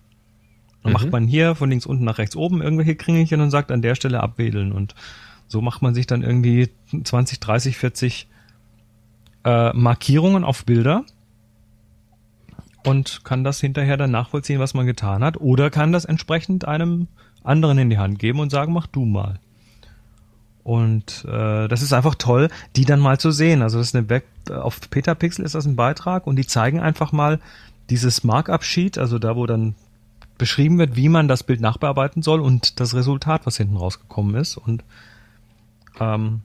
Dann 0.82 0.90
mhm. 0.90 0.94
macht 0.94 1.10
man 1.10 1.26
hier 1.26 1.54
von 1.54 1.70
links 1.70 1.86
unten 1.86 2.04
nach 2.04 2.18
rechts 2.18 2.36
oben 2.36 2.62
irgendwelche 2.62 2.96
Kringelchen 2.96 3.40
und 3.40 3.50
sagt 3.50 3.70
an 3.70 3.82
der 3.82 3.94
Stelle 3.94 4.20
abwedeln. 4.20 4.72
Und 4.72 4.94
so 5.46 5.60
macht 5.60 5.82
man 5.82 5.94
sich 5.94 6.06
dann 6.06 6.22
irgendwie 6.22 6.70
20, 7.04 7.40
30, 7.40 7.76
40 7.76 8.28
äh, 9.44 9.72
Markierungen 9.72 10.44
auf 10.44 10.64
Bilder 10.64 11.04
und 12.84 13.24
kann 13.24 13.44
das 13.44 13.60
hinterher 13.60 13.96
dann 13.96 14.10
nachvollziehen, 14.10 14.60
was 14.60 14.74
man 14.74 14.86
getan 14.86 15.22
hat. 15.22 15.38
Oder 15.38 15.70
kann 15.70 15.92
das 15.92 16.04
entsprechend 16.04 16.66
einem 16.66 17.08
anderen 17.42 17.78
in 17.78 17.90
die 17.90 17.98
Hand 17.98 18.18
geben 18.18 18.40
und 18.40 18.50
sagen, 18.50 18.72
mach 18.72 18.86
du 18.86 19.04
mal. 19.04 19.38
Und 20.62 21.24
äh, 21.24 21.68
das 21.68 21.82
ist 21.82 21.92
einfach 21.92 22.14
toll, 22.14 22.48
die 22.76 22.84
dann 22.84 23.00
mal 23.00 23.18
zu 23.18 23.30
sehen. 23.30 23.62
Also 23.62 23.78
das 23.78 23.88
ist 23.88 23.96
eine 23.96 24.08
Web 24.08 24.24
auf 24.50 24.80
Petapixel 24.90 25.44
ist 25.44 25.54
das 25.54 25.66
ein 25.66 25.76
Beitrag 25.76 26.26
und 26.26 26.36
die 26.36 26.46
zeigen 26.46 26.80
einfach 26.80 27.12
mal 27.12 27.40
dieses 27.88 28.24
Markup-Sheet, 28.24 28.98
also 28.98 29.18
da, 29.18 29.36
wo 29.36 29.46
dann 29.46 29.74
beschrieben 30.38 30.78
wird, 30.78 30.96
wie 30.96 31.08
man 31.08 31.28
das 31.28 31.42
Bild 31.42 31.60
nachbearbeiten 31.60 32.22
soll 32.22 32.40
und 32.40 32.80
das 32.80 32.94
Resultat, 32.94 33.46
was 33.46 33.56
hinten 33.56 33.76
rausgekommen 33.76 34.34
ist. 34.36 34.56
Und 34.56 34.84
ähm, 35.98 36.40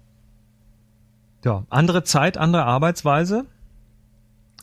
ja, 1.43 1.63
andere 1.69 2.03
Zeit, 2.03 2.37
andere 2.37 2.65
Arbeitsweise, 2.65 3.45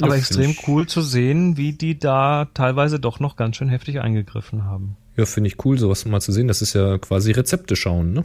aber 0.01 0.17
extrem 0.17 0.57
cool 0.67 0.87
zu 0.87 1.01
sehen, 1.01 1.57
wie 1.57 1.73
die 1.73 1.99
da 1.99 2.47
teilweise 2.55 2.99
doch 2.99 3.21
noch 3.21 3.37
ganz 3.37 3.57
schön 3.57 3.69
heftig 3.69 4.01
eingegriffen 4.01 4.65
haben. 4.65 4.97
Ja, 5.17 5.27
finde 5.27 5.49
ich 5.49 5.65
cool, 5.65 5.79
sowas 5.79 6.05
mal 6.05 6.21
zu 6.21 6.33
sehen. 6.33 6.49
Das 6.49 6.63
ist 6.63 6.75
ja 6.75 6.99
quasi 6.99 7.33
Rezepte 7.33 7.77
schauen, 7.77 8.13
ne? 8.13 8.25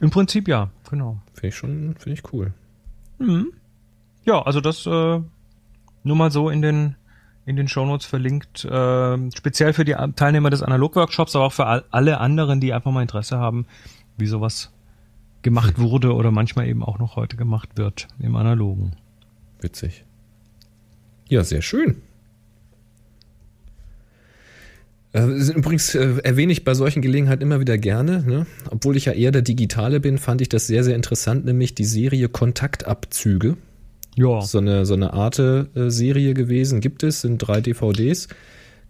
Im 0.00 0.10
Prinzip 0.10 0.48
ja, 0.48 0.70
genau. 0.88 1.20
Finde 1.34 1.48
ich 1.48 1.56
schon, 1.56 1.94
finde 1.98 2.18
ich 2.18 2.32
cool. 2.32 2.52
Mhm. 3.18 3.52
Ja, 4.24 4.42
also 4.42 4.60
das 4.60 4.86
äh, 4.86 4.90
nur 4.90 6.16
mal 6.16 6.30
so 6.30 6.50
in 6.50 6.62
den 6.62 6.96
in 7.44 7.56
den 7.56 7.66
Shownotes 7.66 8.06
verlinkt, 8.06 8.64
äh, 8.64 9.30
speziell 9.34 9.72
für 9.72 9.84
die 9.84 9.96
Teilnehmer 10.14 10.50
des 10.50 10.62
Analog-Workshops, 10.62 11.34
aber 11.34 11.46
auch 11.46 11.52
für 11.52 11.66
all, 11.66 11.84
alle 11.90 12.18
anderen, 12.18 12.60
die 12.60 12.72
einfach 12.72 12.92
mal 12.92 13.02
Interesse 13.02 13.38
haben, 13.38 13.66
wie 14.16 14.26
sowas 14.26 14.70
gemacht 15.42 15.76
hm. 15.76 15.90
wurde 15.90 16.14
oder 16.14 16.30
manchmal 16.30 16.68
eben 16.68 16.84
auch 16.84 16.98
noch 16.98 17.16
heute 17.16 17.36
gemacht 17.36 17.70
wird 17.76 18.06
im 18.20 18.36
Analogen. 18.36 18.92
Witzig. 19.60 20.04
Ja, 21.28 21.42
sehr 21.42 21.62
schön. 21.62 21.90
Äh, 21.90 21.94
übrigens 25.12 25.94
äh, 25.94 26.14
erwähne 26.22 26.52
ich 26.52 26.64
bei 26.64 26.74
solchen 26.74 27.02
Gelegenheiten 27.02 27.42
immer 27.42 27.60
wieder 27.60 27.76
gerne, 27.76 28.22
ne? 28.22 28.46
obwohl 28.70 28.96
ich 28.96 29.04
ja 29.04 29.12
eher 29.12 29.30
der 29.30 29.42
Digitale 29.42 30.00
bin, 30.00 30.18
fand 30.18 30.40
ich 30.40 30.48
das 30.48 30.66
sehr, 30.66 30.84
sehr 30.84 30.96
interessant, 30.96 31.44
nämlich 31.44 31.74
die 31.74 31.84
Serie 31.84 32.28
Kontaktabzüge. 32.28 33.56
Ja. 34.14 34.40
So 34.42 34.58
eine, 34.58 34.86
so 34.86 34.94
eine 34.94 35.12
Arte-Serie 35.12 36.34
gewesen, 36.34 36.80
gibt 36.80 37.02
es, 37.02 37.22
sind 37.22 37.38
drei 37.38 37.60
DVDs. 37.60 38.28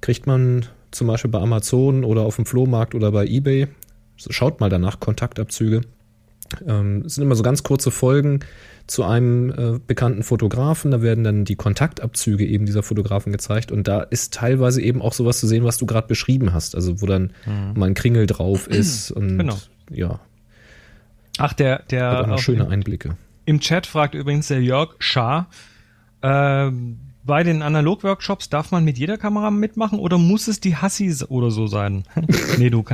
Kriegt 0.01 0.27
man 0.27 0.67
zum 0.91 1.07
Beispiel 1.07 1.31
bei 1.31 1.41
Amazon 1.41 2.05
oder 2.05 2.23
auf 2.23 2.37
dem 2.37 2.47
Flohmarkt 2.47 2.95
oder 2.95 3.11
bei 3.13 3.27
Ebay. 3.27 3.69
Schaut 4.17 4.61
mal 4.61 4.69
danach, 4.69 5.01
Kontaktabzüge. 5.01 5.83
Ähm, 6.67 7.03
es 7.07 7.15
sind 7.15 7.25
immer 7.25 7.35
so 7.35 7.43
ganz 7.43 7.63
kurze 7.63 7.91
Folgen 7.91 8.41
zu 8.87 9.05
einem 9.05 9.51
äh, 9.51 9.81
bekannten 9.87 10.23
Fotografen. 10.23 10.91
Da 10.91 11.03
werden 11.03 11.25
dann 11.25 11.45
die 11.45 11.57
Kontaktabzüge 11.57 12.47
eben 12.47 12.67
dieser 12.67 12.83
Fotografen 12.83 13.33
gezeigt. 13.33 13.73
Und 13.73 13.89
da 13.89 14.03
ist 14.03 14.35
teilweise 14.35 14.83
eben 14.83 15.03
auch 15.03 15.13
sowas 15.13 15.41
zu 15.41 15.47
sehen, 15.47 15.65
was 15.65 15.79
du 15.79 15.87
gerade 15.87 16.09
beschrieben 16.09 16.53
hast. 16.53 16.75
Also 16.75 17.01
wo 17.01 17.07
dann 17.07 17.33
mhm. 17.47 17.79
mal 17.79 17.87
ein 17.87 17.95
Kringel 17.95 18.27
drauf 18.27 18.67
ist 18.69 19.11
und 19.11 19.39
genau. 19.39 19.59
ja. 19.91 20.21
Ach, 21.39 21.53
der, 21.53 21.83
der. 21.91 22.11
Hat 22.11 22.27
noch 22.29 22.39
schöne 22.39 22.69
Einblicke. 22.69 23.17
Im 23.45 23.61
Chat 23.61 23.87
fragt 23.87 24.15
übrigens 24.15 24.49
der 24.49 24.63
Jörg 24.63 24.95
Schaar, 24.99 25.49
äh, 26.21 26.71
bei 27.25 27.45
den 27.45 27.63
Analog-Workshops 27.63 28.49
darf 28.49 28.73
man 28.73 28.85
mit 28.85 28.99
jeder 28.99 29.17
Kamera 29.17 29.51
mitmachen 29.51 29.99
oder 29.99 30.19
muss 30.19 30.49
es 30.49 30.61
die 30.61 30.77
Hassis 30.77 31.29
oder 31.29 31.51
so 31.51 31.67
sein? 31.67 32.05
nee, 32.59 32.71
du 32.71 32.85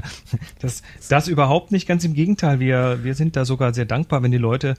das, 0.61 0.83
das 1.09 1.29
überhaupt 1.29 1.73
nicht, 1.73 1.89
ganz 1.89 2.05
im 2.05 2.15
Gegenteil. 2.15 2.61
Wir, 2.61 3.01
wir 3.03 3.15
sind 3.15 3.37
da 3.37 3.45
sogar 3.45 3.73
sehr 3.73 3.87
dankbar, 3.87 4.23
wenn 4.23 4.31
die 4.31 4.39
Leute 4.39 4.75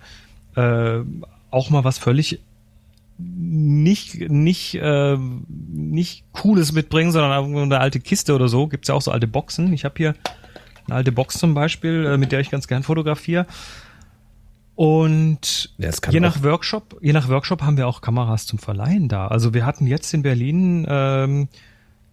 äh, 0.55 0.99
auch 1.51 1.69
mal 1.69 1.83
was 1.83 1.97
völlig 1.97 2.39
nicht 3.17 4.29
nicht 4.29 4.75
äh, 4.75 5.17
nicht 5.17 6.23
cooles 6.31 6.71
mitbringen, 6.71 7.11
sondern 7.11 7.55
eine 7.55 7.79
alte 7.79 7.99
Kiste 7.99 8.33
oder 8.33 8.47
so. 8.47 8.67
Gibt's 8.67 8.87
ja 8.87 8.95
auch 8.95 9.01
so 9.01 9.11
alte 9.11 9.27
Boxen. 9.27 9.73
Ich 9.73 9.83
habe 9.83 9.95
hier 9.97 10.15
eine 10.87 10.95
alte 10.95 11.11
Box 11.11 11.37
zum 11.37 11.53
Beispiel, 11.53 12.05
äh, 12.05 12.17
mit 12.17 12.31
der 12.31 12.39
ich 12.39 12.49
ganz 12.49 12.67
gern 12.67 12.83
fotografiere. 12.83 13.45
Und 14.75 15.73
je 15.77 16.21
nach 16.21 16.41
Workshop, 16.41 16.97
je 17.01 17.11
nach 17.11 17.27
Workshop 17.27 17.63
haben 17.63 17.75
wir 17.75 17.85
auch 17.85 17.99
Kameras 17.99 18.45
zum 18.45 18.59
Verleihen 18.59 19.09
da. 19.09 19.27
Also 19.27 19.53
wir 19.53 19.65
hatten 19.65 19.85
jetzt 19.87 20.13
in 20.13 20.21
Berlin 20.21 20.87
ähm, 20.89 21.49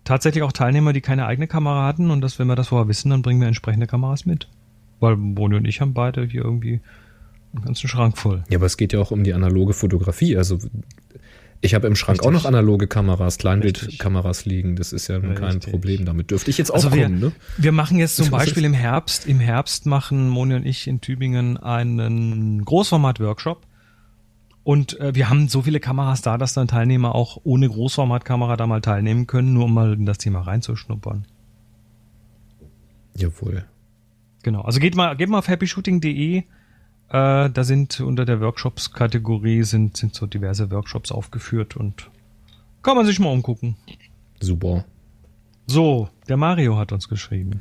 tatsächlich 0.02 0.42
auch 0.42 0.50
Teilnehmer, 0.50 0.92
die 0.92 1.00
keine 1.00 1.26
eigene 1.26 1.46
Kamera 1.46 1.86
hatten 1.86 2.10
und 2.10 2.22
das, 2.22 2.40
wenn 2.40 2.48
wir 2.48 2.56
das 2.56 2.68
vorher 2.68 2.88
wissen, 2.88 3.10
dann 3.10 3.22
bringen 3.22 3.40
wir 3.40 3.46
entsprechende 3.46 3.86
Kameras 3.86 4.26
mit. 4.26 4.48
Weil 4.98 5.16
Boni 5.16 5.54
und 5.54 5.64
ich 5.64 5.80
haben 5.80 5.94
beide 5.94 6.24
hier 6.24 6.42
irgendwie 6.42 6.80
einen 7.56 7.64
ganzen 7.64 7.88
Schrank 7.88 8.18
voll. 8.18 8.44
Ja, 8.48 8.58
aber 8.58 8.66
es 8.66 8.76
geht 8.76 8.92
ja 8.92 9.00
auch 9.00 9.10
um 9.10 9.24
die 9.24 9.34
analoge 9.34 9.72
Fotografie. 9.72 10.36
Also 10.36 10.58
ich 11.60 11.74
habe 11.74 11.86
im 11.86 11.96
Schrank 11.96 12.18
Richtig. 12.18 12.28
auch 12.28 12.32
noch 12.32 12.44
analoge 12.44 12.86
Kameras, 12.86 13.38
Kleinbildkameras 13.38 14.44
liegen. 14.44 14.76
Das 14.76 14.92
ist 14.92 15.08
ja 15.08 15.18
nun 15.18 15.34
kein 15.34 15.60
Problem. 15.60 16.04
Damit 16.04 16.30
dürfte 16.30 16.50
ich 16.50 16.58
jetzt 16.58 16.70
auch 16.70 16.76
also 16.76 16.92
wir, 16.92 17.04
kommen. 17.04 17.20
Ne? 17.20 17.32
Wir 17.56 17.72
machen 17.72 17.98
jetzt 17.98 18.16
zum 18.16 18.30
Beispiel 18.30 18.64
im 18.64 18.74
Herbst, 18.74 19.26
im 19.26 19.40
Herbst 19.40 19.86
machen 19.86 20.28
Moni 20.28 20.54
und 20.54 20.66
ich 20.66 20.86
in 20.86 21.00
Tübingen 21.00 21.56
einen 21.56 22.64
Großformat-Workshop. 22.64 23.66
Und 24.64 24.98
äh, 25.00 25.14
wir 25.14 25.30
haben 25.30 25.48
so 25.48 25.62
viele 25.62 25.80
Kameras 25.80 26.22
da, 26.22 26.38
dass 26.38 26.52
dann 26.52 26.68
Teilnehmer 26.68 27.14
auch 27.14 27.40
ohne 27.44 27.68
Großformatkamera 27.68 28.56
da 28.56 28.66
mal 28.66 28.80
teilnehmen 28.80 29.26
können, 29.26 29.52
nur 29.52 29.66
um 29.66 29.74
mal 29.74 29.94
in 29.94 30.06
das 30.06 30.18
Thema 30.18 30.40
reinzuschnuppern. 30.40 31.24
Jawohl. 33.16 33.64
Genau. 34.42 34.62
Also 34.62 34.80
geht 34.80 34.94
mal, 34.94 35.16
geht 35.16 35.28
mal 35.28 35.38
auf 35.38 35.48
happyshooting.de 35.48 36.44
äh, 37.08 37.50
da 37.50 37.64
sind 37.64 38.00
unter 38.00 38.24
der 38.24 38.40
Workshops-Kategorie 38.40 39.62
sind, 39.62 39.96
sind 39.96 40.14
so 40.14 40.26
diverse 40.26 40.70
Workshops 40.70 41.12
aufgeführt 41.12 41.76
und 41.76 42.10
kann 42.82 42.96
man 42.96 43.06
sich 43.06 43.18
mal 43.18 43.30
umgucken. 43.30 43.76
Super. 44.40 44.84
So, 45.66 46.08
der 46.28 46.36
Mario 46.36 46.76
hat 46.76 46.92
uns 46.92 47.08
geschrieben. 47.08 47.60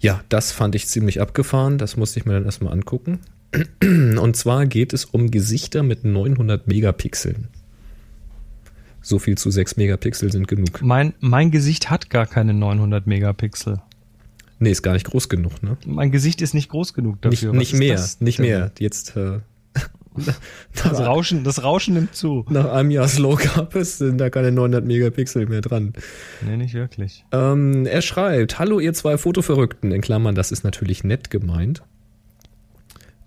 Ja, 0.00 0.20
das 0.28 0.52
fand 0.52 0.74
ich 0.74 0.86
ziemlich 0.86 1.20
abgefahren. 1.20 1.78
Das 1.78 1.96
musste 1.96 2.20
ich 2.20 2.26
mir 2.26 2.34
dann 2.34 2.44
erstmal 2.44 2.72
angucken. 2.72 3.20
Und 3.82 4.36
zwar 4.36 4.66
geht 4.66 4.92
es 4.92 5.04
um 5.06 5.30
Gesichter 5.30 5.82
mit 5.82 6.04
900 6.04 6.68
Megapixeln. 6.68 7.48
So 9.00 9.18
viel 9.18 9.38
zu 9.38 9.50
6 9.50 9.76
Megapixel 9.76 10.30
sind 10.30 10.48
genug. 10.48 10.82
Mein, 10.82 11.14
mein 11.20 11.50
Gesicht 11.50 11.88
hat 11.90 12.10
gar 12.10 12.26
keine 12.26 12.52
900 12.52 13.06
Megapixel. 13.06 13.80
Nee, 14.58 14.70
ist 14.70 14.82
gar 14.82 14.92
nicht 14.92 15.06
groß 15.06 15.28
genug, 15.28 15.62
ne? 15.62 15.76
Mein 15.86 16.10
Gesicht 16.10 16.42
ist 16.42 16.54
nicht 16.54 16.68
groß 16.68 16.94
genug 16.94 17.22
dafür. 17.22 17.52
Nicht, 17.52 17.72
nicht 17.72 17.78
mehr, 17.78 17.94
das? 17.94 18.20
nicht 18.20 18.38
mehr. 18.38 18.72
Jetzt 18.78 19.16
äh, 19.16 19.38
das 20.74 21.00
Rauschen, 21.00 21.44
das 21.44 21.62
Rauschen 21.62 21.94
nimmt 21.94 22.14
zu. 22.14 22.44
Nach 22.50 22.72
einem 22.72 22.90
Jahr 22.90 23.08
Slow 23.08 23.38
ist, 23.74 23.98
sind 23.98 24.18
da 24.18 24.30
keine 24.30 24.52
900 24.52 24.84
Megapixel 24.84 25.46
mehr 25.46 25.60
dran. 25.60 25.92
Nee, 26.44 26.56
nicht 26.56 26.74
wirklich. 26.74 27.24
Ähm, 27.32 27.86
er 27.86 28.02
schreibt, 28.02 28.58
hallo 28.58 28.80
ihr 28.80 28.94
zwei 28.94 29.16
Fotoverrückten, 29.16 29.92
in 29.92 30.00
Klammern, 30.00 30.34
das 30.34 30.52
ist 30.52 30.64
natürlich 30.64 31.04
nett 31.04 31.30
gemeint. 31.30 31.82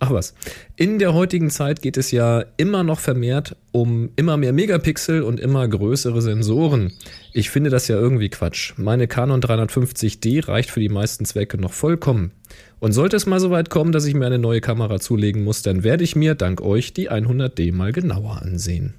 Ach 0.03 0.09
was. 0.09 0.33
In 0.75 0.97
der 0.97 1.13
heutigen 1.13 1.51
Zeit 1.51 1.83
geht 1.83 1.95
es 1.95 2.09
ja 2.09 2.43
immer 2.57 2.83
noch 2.83 2.99
vermehrt 2.99 3.55
um 3.71 4.09
immer 4.15 4.35
mehr 4.35 4.51
Megapixel 4.51 5.21
und 5.21 5.39
immer 5.39 5.67
größere 5.67 6.23
Sensoren. 6.23 6.91
Ich 7.33 7.51
finde 7.51 7.69
das 7.69 7.87
ja 7.87 7.97
irgendwie 7.97 8.29
Quatsch. 8.29 8.73
Meine 8.77 9.07
Canon 9.07 9.41
350D 9.41 10.47
reicht 10.47 10.71
für 10.71 10.79
die 10.79 10.89
meisten 10.89 11.25
Zwecke 11.25 11.59
noch 11.59 11.71
vollkommen. 11.71 12.31
Und 12.79 12.93
sollte 12.93 13.15
es 13.15 13.27
mal 13.27 13.39
so 13.39 13.51
weit 13.51 13.69
kommen, 13.69 13.91
dass 13.91 14.05
ich 14.05 14.15
mir 14.15 14.25
eine 14.25 14.39
neue 14.39 14.59
Kamera 14.59 14.99
zulegen 14.99 15.43
muss, 15.43 15.61
dann 15.61 15.83
werde 15.83 16.03
ich 16.03 16.15
mir 16.15 16.33
dank 16.33 16.61
euch 16.61 16.93
die 16.93 17.11
100D 17.11 17.71
mal 17.71 17.91
genauer 17.91 18.41
ansehen. 18.41 18.95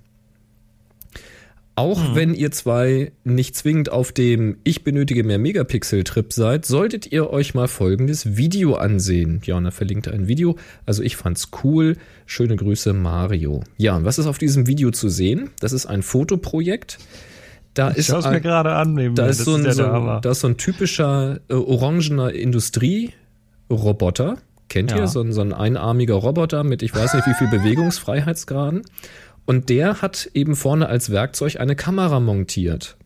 Auch 1.75 2.11
mhm. 2.11 2.15
wenn 2.15 2.35
ihr 2.35 2.51
zwei 2.51 3.13
nicht 3.25 3.57
zwingend 3.57 3.91
auf 3.91 4.13
dem 4.13 4.59
Ich 4.63 4.85
benötige 4.85 5.25
mehr 5.25 5.39
Megapixel-Trip 5.39 6.31
seid, 6.33 6.67
solltet 6.67 7.11
ihr 7.11 7.31
euch 7.31 7.55
mal 7.55 7.67
folgendes 7.67 8.37
Video 8.37 8.75
ansehen. 8.75 9.41
Ja, 9.45 9.57
und 9.57 9.65
er 9.65 9.73
verlinkt 9.73 10.07
ein 10.09 10.29
Video. 10.29 10.57
Also 10.85 11.03
ich 11.03 11.17
fand's 11.17 11.49
cool. 11.65 11.97
Schöne 12.27 12.57
Grüße, 12.57 12.93
Mario. 12.93 13.65
Ja, 13.79 13.97
und 13.97 14.05
was 14.05 14.19
ist 14.19 14.27
auf 14.27 14.37
diesem 14.37 14.67
Video 14.67 14.91
zu 14.91 15.09
sehen? 15.09 15.49
Das 15.61 15.73
ist 15.73 15.87
ein 15.87 16.03
Fotoprojekt. 16.03 16.99
Da 17.73 17.93
ich 17.93 18.01
ist 18.01 18.13
ein, 18.13 18.35
mir 18.35 18.43
gerade 18.43 18.75
an. 18.75 19.15
Da 19.15 19.29
ist, 19.29 19.39
so 19.39 19.55
ein, 19.55 19.73
so, 19.73 19.83
da 19.83 20.31
ist 20.31 20.41
so 20.41 20.49
ein 20.49 20.59
typischer 20.59 21.41
äh, 21.49 21.55
orangener 21.55 22.35
Industrieroboter. 22.35 24.37
Kennt 24.69 24.91
ja. 24.91 24.99
ihr? 24.99 25.07
So 25.07 25.23
ein, 25.23 25.33
so 25.33 25.41
ein 25.41 25.55
einarmiger 25.55 26.15
Roboter 26.15 26.65
mit 26.65 26.83
ich 26.83 26.95
weiß 26.95 27.15
nicht 27.15 27.27
wie 27.27 27.35
viel 27.35 27.49
Bewegungsfreiheitsgraden. 27.51 28.83
Und 29.45 29.69
der 29.69 30.03
hat 30.03 30.31
eben 30.35 30.55
vorne 30.57 30.89
als 30.89 31.11
Werkzeug 31.11 31.59
eine 31.59 31.75
Kamera 31.77 32.21
montiert. 32.21 32.97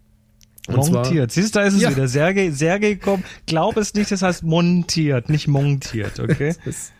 Und 0.68 0.84
zwar- 0.84 1.04
montiert. 1.04 1.30
Siehst 1.32 1.54
du, 1.54 1.60
da 1.60 1.66
ist 1.66 1.74
es 1.74 1.82
Ja. 1.82 1.90
wieder. 1.90 2.08
Sergei, 2.08 2.50
Sergei, 2.50 2.96
komm, 2.96 3.22
glaub 3.46 3.76
es 3.76 3.94
nicht, 3.94 4.10
das 4.10 4.22
heißt 4.22 4.42
montiert, 4.42 5.28
nicht 5.30 5.48
montiert, 5.48 6.18
okay? 6.20 6.54
ist 6.64 6.92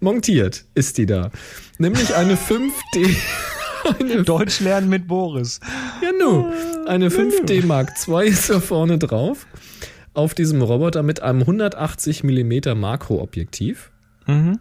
montiert 0.00 0.64
ist 0.74 0.98
die 0.98 1.06
da. 1.06 1.30
Nämlich 1.78 2.14
eine 2.14 2.36
5D. 2.36 3.16
Eine, 4.00 4.22
Deutsch 4.22 4.60
lernen 4.60 4.88
mit 4.88 5.06
Boris. 5.06 5.60
ja, 6.02 6.10
nu, 6.18 6.50
eine 6.86 7.10
5D 7.10 7.64
Mark 7.66 7.92
II 8.08 8.26
ist 8.28 8.48
da 8.50 8.58
vorne 8.60 8.98
drauf. 8.98 9.46
Auf 10.14 10.32
diesem 10.34 10.62
Roboter 10.62 11.02
mit 11.02 11.20
einem 11.22 11.40
180 11.40 12.24
mm 12.24 12.78
Makroobjektiv. 12.78 13.90
Mhm. 14.26 14.58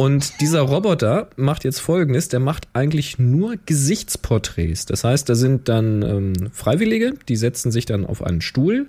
Und 0.00 0.40
dieser 0.40 0.62
Roboter 0.62 1.28
macht 1.36 1.62
jetzt 1.62 1.80
folgendes: 1.80 2.28
der 2.28 2.40
macht 2.40 2.68
eigentlich 2.72 3.18
nur 3.18 3.56
Gesichtsporträts. 3.66 4.86
Das 4.86 5.04
heißt, 5.04 5.28
da 5.28 5.34
sind 5.34 5.68
dann 5.68 6.00
ähm, 6.00 6.32
Freiwillige, 6.52 7.12
die 7.28 7.36
setzen 7.36 7.70
sich 7.70 7.84
dann 7.84 8.06
auf 8.06 8.22
einen 8.22 8.40
Stuhl, 8.40 8.86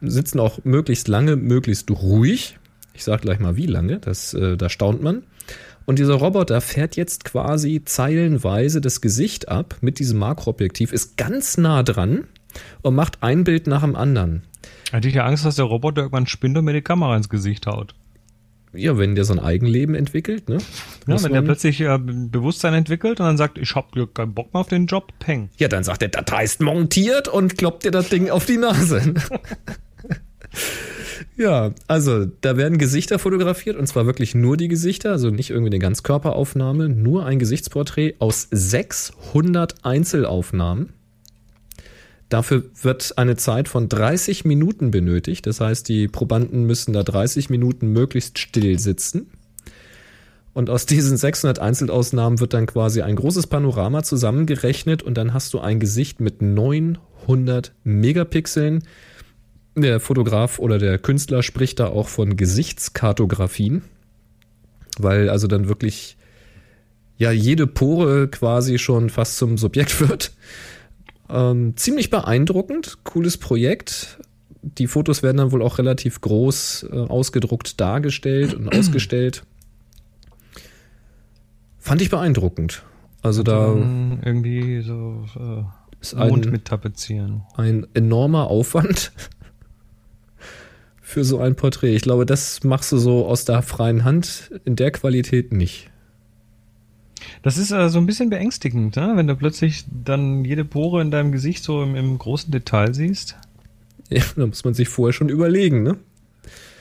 sitzen 0.00 0.40
auch 0.40 0.58
möglichst 0.64 1.06
lange, 1.06 1.36
möglichst 1.36 1.88
ruhig. 1.92 2.58
Ich 2.92 3.04
sage 3.04 3.22
gleich 3.22 3.38
mal, 3.38 3.54
wie 3.54 3.66
lange, 3.66 4.00
das, 4.00 4.34
äh, 4.34 4.56
da 4.56 4.68
staunt 4.68 5.00
man. 5.00 5.22
Und 5.86 6.00
dieser 6.00 6.14
Roboter 6.14 6.60
fährt 6.60 6.96
jetzt 6.96 7.24
quasi 7.24 7.82
zeilenweise 7.84 8.80
das 8.80 9.00
Gesicht 9.00 9.48
ab 9.48 9.76
mit 9.80 10.00
diesem 10.00 10.18
Makroobjektiv, 10.18 10.92
ist 10.92 11.16
ganz 11.16 11.56
nah 11.56 11.84
dran 11.84 12.24
und 12.82 12.96
macht 12.96 13.22
ein 13.22 13.44
Bild 13.44 13.68
nach 13.68 13.82
dem 13.82 13.94
anderen. 13.94 14.42
Hatte 14.92 15.06
ich 15.06 15.14
ja 15.14 15.24
Angst, 15.24 15.44
dass 15.44 15.54
der 15.54 15.66
Roboter 15.66 16.02
irgendwann 16.02 16.26
spinnt 16.26 16.58
und 16.58 16.64
mir 16.64 16.72
die 16.72 16.82
Kamera 16.82 17.16
ins 17.16 17.28
Gesicht 17.28 17.68
haut. 17.68 17.94
Ja, 18.74 18.96
wenn 18.96 19.14
der 19.14 19.24
so 19.24 19.34
ein 19.34 19.38
Eigenleben 19.38 19.94
entwickelt, 19.94 20.48
ne? 20.48 20.58
Ja, 21.06 21.22
wenn 21.22 21.32
der 21.32 21.42
plötzlich 21.42 21.80
äh, 21.80 21.98
Bewusstsein 21.98 22.72
entwickelt 22.72 23.20
und 23.20 23.26
dann 23.26 23.36
sagt, 23.36 23.58
ich 23.58 23.74
hab 23.74 23.92
keinen 24.14 24.34
Bock 24.34 24.54
mehr 24.54 24.60
auf 24.60 24.68
den 24.68 24.86
Job, 24.86 25.12
peng. 25.18 25.50
Ja, 25.58 25.68
dann 25.68 25.84
sagt 25.84 26.02
er, 26.02 26.08
das 26.08 26.24
heißt 26.30 26.62
montiert 26.62 27.28
und 27.28 27.58
kloppt 27.58 27.84
dir 27.84 27.90
das 27.90 28.08
Ding 28.08 28.30
auf 28.30 28.46
die 28.46 28.56
Nase. 28.56 29.14
ja, 31.36 31.72
also 31.86 32.24
da 32.24 32.56
werden 32.56 32.78
Gesichter 32.78 33.18
fotografiert 33.18 33.76
und 33.76 33.86
zwar 33.86 34.06
wirklich 34.06 34.34
nur 34.34 34.56
die 34.56 34.68
Gesichter, 34.68 35.10
also 35.12 35.28
nicht 35.28 35.50
irgendwie 35.50 35.70
eine 35.70 35.78
Ganzkörperaufnahme, 35.78 36.88
nur 36.88 37.26
ein 37.26 37.38
Gesichtsporträt 37.38 38.14
aus 38.20 38.48
600 38.50 39.84
Einzelaufnahmen. 39.84 40.94
Dafür 42.32 42.64
wird 42.80 43.18
eine 43.18 43.36
Zeit 43.36 43.68
von 43.68 43.90
30 43.90 44.46
Minuten 44.46 44.90
benötigt. 44.90 45.46
Das 45.46 45.60
heißt, 45.60 45.86
die 45.86 46.08
Probanden 46.08 46.64
müssen 46.64 46.94
da 46.94 47.02
30 47.02 47.50
Minuten 47.50 47.88
möglichst 47.88 48.38
still 48.38 48.78
sitzen. 48.78 49.30
Und 50.54 50.70
aus 50.70 50.86
diesen 50.86 51.18
600 51.18 51.58
Einzelausnahmen 51.58 52.40
wird 52.40 52.54
dann 52.54 52.64
quasi 52.64 53.02
ein 53.02 53.16
großes 53.16 53.48
Panorama 53.48 54.02
zusammengerechnet 54.02 55.02
und 55.02 55.18
dann 55.18 55.34
hast 55.34 55.52
du 55.52 55.60
ein 55.60 55.78
Gesicht 55.78 56.20
mit 56.20 56.40
900 56.40 57.74
Megapixeln. 57.84 58.82
Der 59.76 60.00
Fotograf 60.00 60.58
oder 60.58 60.78
der 60.78 60.98
Künstler 60.98 61.42
spricht 61.42 61.80
da 61.80 61.88
auch 61.88 62.08
von 62.08 62.36
Gesichtskartografien, 62.36 63.82
weil 64.98 65.28
also 65.28 65.48
dann 65.48 65.68
wirklich 65.68 66.16
ja 67.18 67.30
jede 67.30 67.66
Pore 67.66 68.28
quasi 68.28 68.78
schon 68.78 69.10
fast 69.10 69.36
zum 69.36 69.58
Subjekt 69.58 70.00
wird. 70.08 70.32
Ähm, 71.32 71.76
ziemlich 71.76 72.10
beeindruckend, 72.10 72.98
cooles 73.04 73.38
Projekt. 73.38 74.18
Die 74.62 74.86
Fotos 74.86 75.22
werden 75.22 75.38
dann 75.38 75.50
wohl 75.50 75.62
auch 75.62 75.78
relativ 75.78 76.20
groß 76.20 76.88
äh, 76.92 76.96
ausgedruckt 76.96 77.80
dargestellt 77.80 78.54
und 78.54 78.68
ausgestellt. 78.78 79.44
Fand 81.78 82.02
ich 82.02 82.10
beeindruckend. 82.10 82.84
Also 83.22 83.42
da 83.42 83.68
irgendwie 84.24 84.82
so 84.82 85.24
ist 86.00 86.12
äh, 86.12 86.28
Mond 86.28 86.46
ein, 86.46 86.52
mit 86.52 86.64
tapezieren. 86.64 87.42
ein 87.56 87.86
enormer 87.94 88.48
Aufwand 88.48 89.12
für 91.00 91.24
so 91.24 91.38
ein 91.38 91.54
Porträt. 91.54 91.94
Ich 91.94 92.02
glaube, 92.02 92.26
das 92.26 92.62
machst 92.64 92.92
du 92.92 92.98
so 92.98 93.26
aus 93.26 93.44
der 93.44 93.62
freien 93.62 94.04
Hand 94.04 94.50
in 94.64 94.76
der 94.76 94.90
Qualität 94.90 95.52
nicht. 95.52 95.91
Das 97.42 97.58
ist 97.58 97.70
äh, 97.70 97.88
so 97.88 97.98
ein 97.98 98.06
bisschen 98.06 98.30
beängstigend, 98.30 98.96
ne? 98.96 99.12
wenn 99.16 99.26
du 99.26 99.36
plötzlich 99.36 99.84
dann 99.90 100.44
jede 100.44 100.64
Pore 100.64 101.00
in 101.02 101.10
deinem 101.10 101.32
Gesicht 101.32 101.62
so 101.64 101.82
im, 101.82 101.94
im 101.96 102.18
großen 102.18 102.50
Detail 102.50 102.94
siehst. 102.94 103.36
Ja, 104.08 104.22
da 104.36 104.46
muss 104.46 104.64
man 104.64 104.74
sich 104.74 104.88
vorher 104.88 105.12
schon 105.12 105.28
überlegen, 105.28 105.82
ne? 105.82 105.96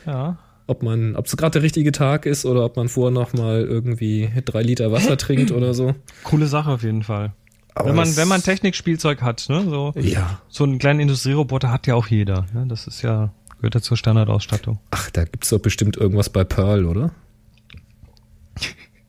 Ja. 0.06 0.38
Ob 0.68 0.84
man, 0.84 1.16
ob 1.16 1.26
es 1.26 1.36
gerade 1.38 1.52
der 1.54 1.63
richtige 1.63 1.92
Tag 1.92 2.26
ist 2.26 2.46
oder 2.46 2.63
ob 2.66 2.76
man 2.76 2.88
vorher 2.89 3.12
noch 3.12 3.34
mal 3.34 3.62
irgendwie 3.62 4.30
drei 4.46 4.62
Liter 4.62 4.92
Wasser 4.92 5.18
trinkt 5.18 5.52
oder 5.52 5.74
so. 5.74 5.96
Coole 6.24 6.48
Sache 6.48 6.70
auf 6.72 6.84
jeden 6.84 7.04
Fall. 7.04 7.34
Aber 7.74 7.89
wenn 7.89 7.96
man, 7.96 8.18
wenn 8.18 8.28
man 8.28 8.42
Technikspielzeug 8.44 9.22
hat, 9.22 9.46
ne? 9.50 9.63
So, 9.70 9.94
Ja. 9.98 10.42
so 10.50 10.63
einen 10.66 10.78
kleinen 10.78 11.00
Industrieroboter 11.00 11.72
hat 11.72 11.88
ja 11.88 11.96
auch 11.96 12.08
jeder. 12.08 12.46
Ne? 12.54 12.66
Das 12.68 12.86
ist 12.88 13.02
ja, 13.02 13.32
gehört 13.58 13.76
ja 13.76 13.82
zur 13.82 13.96
Standardausstattung. 13.98 14.80
Ach, 14.92 15.10
da 15.12 15.24
gibt's 15.24 15.50
doch 15.50 15.60
bestimmt 15.60 15.96
irgendwas 15.98 16.30
bei 16.30 16.44
Pearl, 16.44 16.86
oder? 16.86 17.12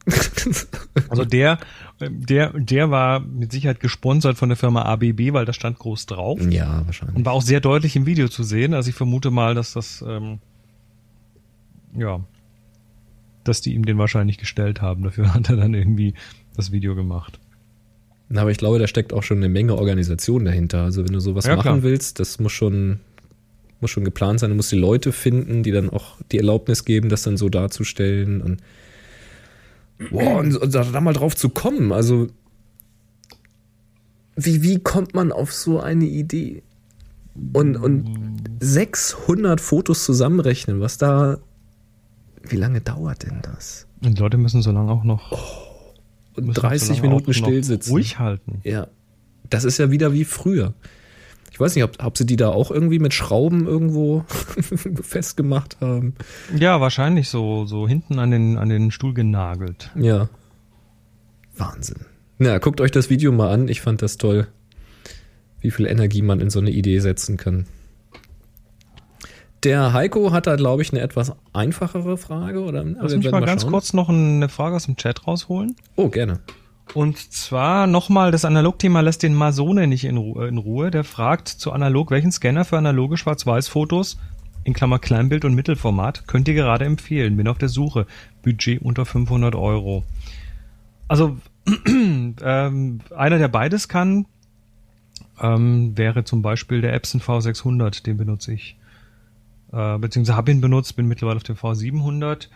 Also 1.12 1.24
der, 1.24 1.58
der, 2.00 2.52
der 2.58 2.90
war 2.90 3.20
mit 3.20 3.52
Sicherheit 3.52 3.80
gesponsert 3.80 4.36
von 4.36 4.48
der 4.48 4.56
Firma 4.56 4.82
ABB, 4.82 5.32
weil 5.32 5.44
da 5.44 5.52
stand 5.52 5.78
groß 5.78 6.06
drauf. 6.06 6.40
ja, 6.50 6.82
wahrscheinlich. 6.86 7.16
Und 7.16 7.26
war 7.26 7.32
auch 7.34 7.42
sehr 7.42 7.60
deutlich 7.60 7.94
im 7.96 8.06
Video 8.06 8.28
zu 8.28 8.42
sehen. 8.42 8.74
Also 8.74 8.88
ich 8.90 8.96
vermute 8.96 9.30
mal, 9.30 9.54
dass 9.54 9.72
das, 9.74 10.02
ähm, 10.06 10.38
ja, 11.96 12.20
dass 13.44 13.60
die 13.60 13.74
ihm 13.74 13.84
den 13.84 13.98
wahrscheinlich 13.98 14.38
gestellt 14.38 14.80
haben. 14.80 15.02
Dafür 15.02 15.34
hat 15.34 15.48
er 15.50 15.56
dann 15.56 15.74
irgendwie 15.74 16.14
das 16.56 16.72
Video 16.72 16.94
gemacht. 16.94 17.38
Na, 18.28 18.42
aber 18.42 18.50
ich 18.50 18.58
glaube, 18.58 18.78
da 18.78 18.86
steckt 18.86 19.12
auch 19.12 19.22
schon 19.22 19.36
eine 19.38 19.48
Menge 19.50 19.76
Organisation 19.76 20.44
dahinter. 20.46 20.82
Also 20.84 21.04
wenn 21.04 21.12
du 21.12 21.20
sowas 21.20 21.44
Ja, 21.44 21.56
machen 21.56 21.62
klar. 21.62 21.82
willst, 21.82 22.18
das 22.18 22.40
muss 22.40 22.52
schon, 22.52 23.00
muss 23.80 23.90
schon 23.90 24.04
geplant 24.04 24.40
sein. 24.40 24.48
Du 24.50 24.56
musst 24.56 24.72
die 24.72 24.78
Leute 24.78 25.12
finden, 25.12 25.62
die 25.62 25.70
dann 25.72 25.90
auch 25.90 26.16
die 26.30 26.38
Erlaubnis 26.38 26.86
geben, 26.86 27.10
das 27.10 27.22
dann 27.22 27.36
so 27.36 27.50
darzustellen. 27.50 28.40
Und, 28.40 28.62
boah, 30.10 30.38
und, 30.38 30.56
und 30.56 30.74
da, 30.74 30.84
da 30.84 31.00
mal 31.00 31.12
drauf 31.12 31.36
zu 31.36 31.48
kommen. 31.48 31.92
Also 31.92 32.28
wie, 34.36 34.62
wie 34.62 34.78
kommt 34.78 35.14
man 35.14 35.32
auf 35.32 35.52
so 35.52 35.80
eine 35.80 36.04
Idee? 36.04 36.62
Und, 37.52 37.76
und 37.76 38.44
600 38.60 39.60
Fotos 39.60 40.04
zusammenrechnen, 40.04 40.80
was 40.80 40.98
da, 40.98 41.38
wie 42.42 42.56
lange 42.56 42.80
dauert 42.80 43.22
denn 43.22 43.40
das? 43.42 43.86
Und 44.02 44.18
die 44.18 44.22
Leute 44.22 44.36
müssen 44.36 44.62
so 44.62 44.72
lange 44.72 44.90
auch 44.90 45.04
noch 45.04 45.32
Und 46.34 46.46
müssen 46.46 46.54
so 46.54 46.60
30 46.60 46.88
lange 46.88 47.02
Minuten 47.02 47.34
still 47.34 47.64
sitzen. 47.64 47.90
Ruhig 47.90 48.18
halten. 48.18 48.60
Ja. 48.64 48.88
Das 49.48 49.64
ist 49.64 49.78
ja 49.78 49.90
wieder 49.90 50.12
wie 50.12 50.24
früher. 50.24 50.74
Ich 51.52 51.60
weiß 51.60 51.74
nicht, 51.74 51.84
ob, 51.84 52.02
ob 52.02 52.16
sie 52.16 52.24
die 52.24 52.36
da 52.36 52.48
auch 52.48 52.70
irgendwie 52.70 52.98
mit 52.98 53.12
Schrauben 53.12 53.66
irgendwo 53.66 54.24
festgemacht 55.02 55.80
haben. 55.82 56.14
Ja, 56.56 56.80
wahrscheinlich 56.80 57.28
so, 57.28 57.66
so 57.66 57.86
hinten 57.86 58.18
an 58.18 58.30
den, 58.30 58.56
an 58.56 58.70
den 58.70 58.90
Stuhl 58.90 59.12
genagelt. 59.12 59.90
Ja. 59.94 60.30
Wahnsinn. 61.54 62.06
Na, 62.38 62.56
guckt 62.56 62.80
euch 62.80 62.90
das 62.90 63.10
Video 63.10 63.32
mal 63.32 63.52
an. 63.52 63.68
Ich 63.68 63.82
fand 63.82 64.00
das 64.00 64.16
toll, 64.16 64.48
wie 65.60 65.70
viel 65.70 65.86
Energie 65.86 66.22
man 66.22 66.40
in 66.40 66.48
so 66.48 66.58
eine 66.58 66.70
Idee 66.70 67.00
setzen 67.00 67.36
kann. 67.36 67.66
Der 69.62 69.92
Heiko 69.92 70.32
hat 70.32 70.46
da, 70.46 70.56
glaube 70.56 70.80
ich, 70.80 70.90
eine 70.92 71.02
etwas 71.02 71.32
einfachere 71.52 72.16
Frage. 72.16 72.62
Oder? 72.62 72.82
Lass 72.82 73.14
mich 73.14 73.24
werden 73.24 73.40
mal 73.40 73.46
ganz 73.46 73.66
kurz 73.66 73.92
noch 73.92 74.08
eine 74.08 74.48
Frage 74.48 74.74
aus 74.74 74.86
dem 74.86 74.96
Chat 74.96 75.26
rausholen. 75.26 75.76
Oh, 75.96 76.08
gerne. 76.08 76.40
Und 76.94 77.32
zwar 77.32 77.86
nochmal, 77.86 78.30
das 78.30 78.44
Analogthema 78.44 79.00
lässt 79.00 79.22
den 79.22 79.34
Masone 79.34 79.86
nicht 79.86 80.04
in, 80.04 80.16
Ru 80.16 80.40
in 80.42 80.58
Ruhe. 80.58 80.90
Der 80.90 81.04
fragt 81.04 81.48
zu 81.48 81.72
analog, 81.72 82.10
welchen 82.10 82.32
Scanner 82.32 82.64
für 82.64 82.78
analoge 82.78 83.16
Schwarz-Weiß-Fotos, 83.16 84.18
in 84.64 84.74
Klammer 84.74 84.98
Kleinbild 84.98 85.44
und 85.44 85.54
Mittelformat, 85.54 86.26
könnt 86.26 86.48
ihr 86.48 86.54
gerade 86.54 86.84
empfehlen? 86.84 87.36
Bin 87.36 87.48
auf 87.48 87.58
der 87.58 87.68
Suche. 87.68 88.06
Budget 88.42 88.82
unter 88.82 89.04
500 89.04 89.54
Euro. 89.54 90.04
Also, 91.08 91.38
ähm, 91.86 93.00
einer, 93.16 93.38
der 93.38 93.48
beides 93.48 93.88
kann, 93.88 94.26
ähm, 95.40 95.96
wäre 95.96 96.24
zum 96.24 96.42
Beispiel 96.42 96.80
der 96.80 96.94
Epson 96.94 97.20
V600, 97.20 98.04
den 98.04 98.16
benutze 98.16 98.52
ich. 98.52 98.76
Äh, 99.72 99.98
beziehungsweise 99.98 100.36
habe 100.36 100.50
ihn 100.50 100.60
benutzt, 100.60 100.94
bin 100.96 101.08
mittlerweile 101.08 101.38
auf 101.38 101.42
dem 101.42 101.56
V700. 101.56 102.48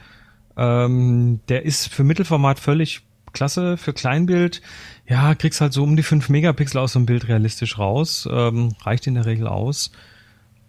Ähm, 0.57 1.41
der 1.49 1.65
ist 1.65 1.89
für 1.89 2.05
Mittelformat 2.05 2.61
völlig 2.61 3.03
klasse. 3.37 3.77
Für 3.77 3.93
Kleinbild, 3.93 4.63
ja, 5.07 5.35
kriegst 5.35 5.61
halt 5.61 5.73
so 5.73 5.85
um 5.85 5.97
die 5.97 6.03
5 6.03 6.29
Megapixel 6.29 6.81
aus 6.81 6.93
so 6.93 6.99
einem 6.99 7.07
Bild 7.07 7.29
realistisch 7.29 7.79
raus. 7.79 8.29
Ähm, 8.31 8.75
reicht 8.83 9.07
in 9.07 9.15
der 9.15 9.27
Regel 9.27 9.47
aus. 9.47 9.93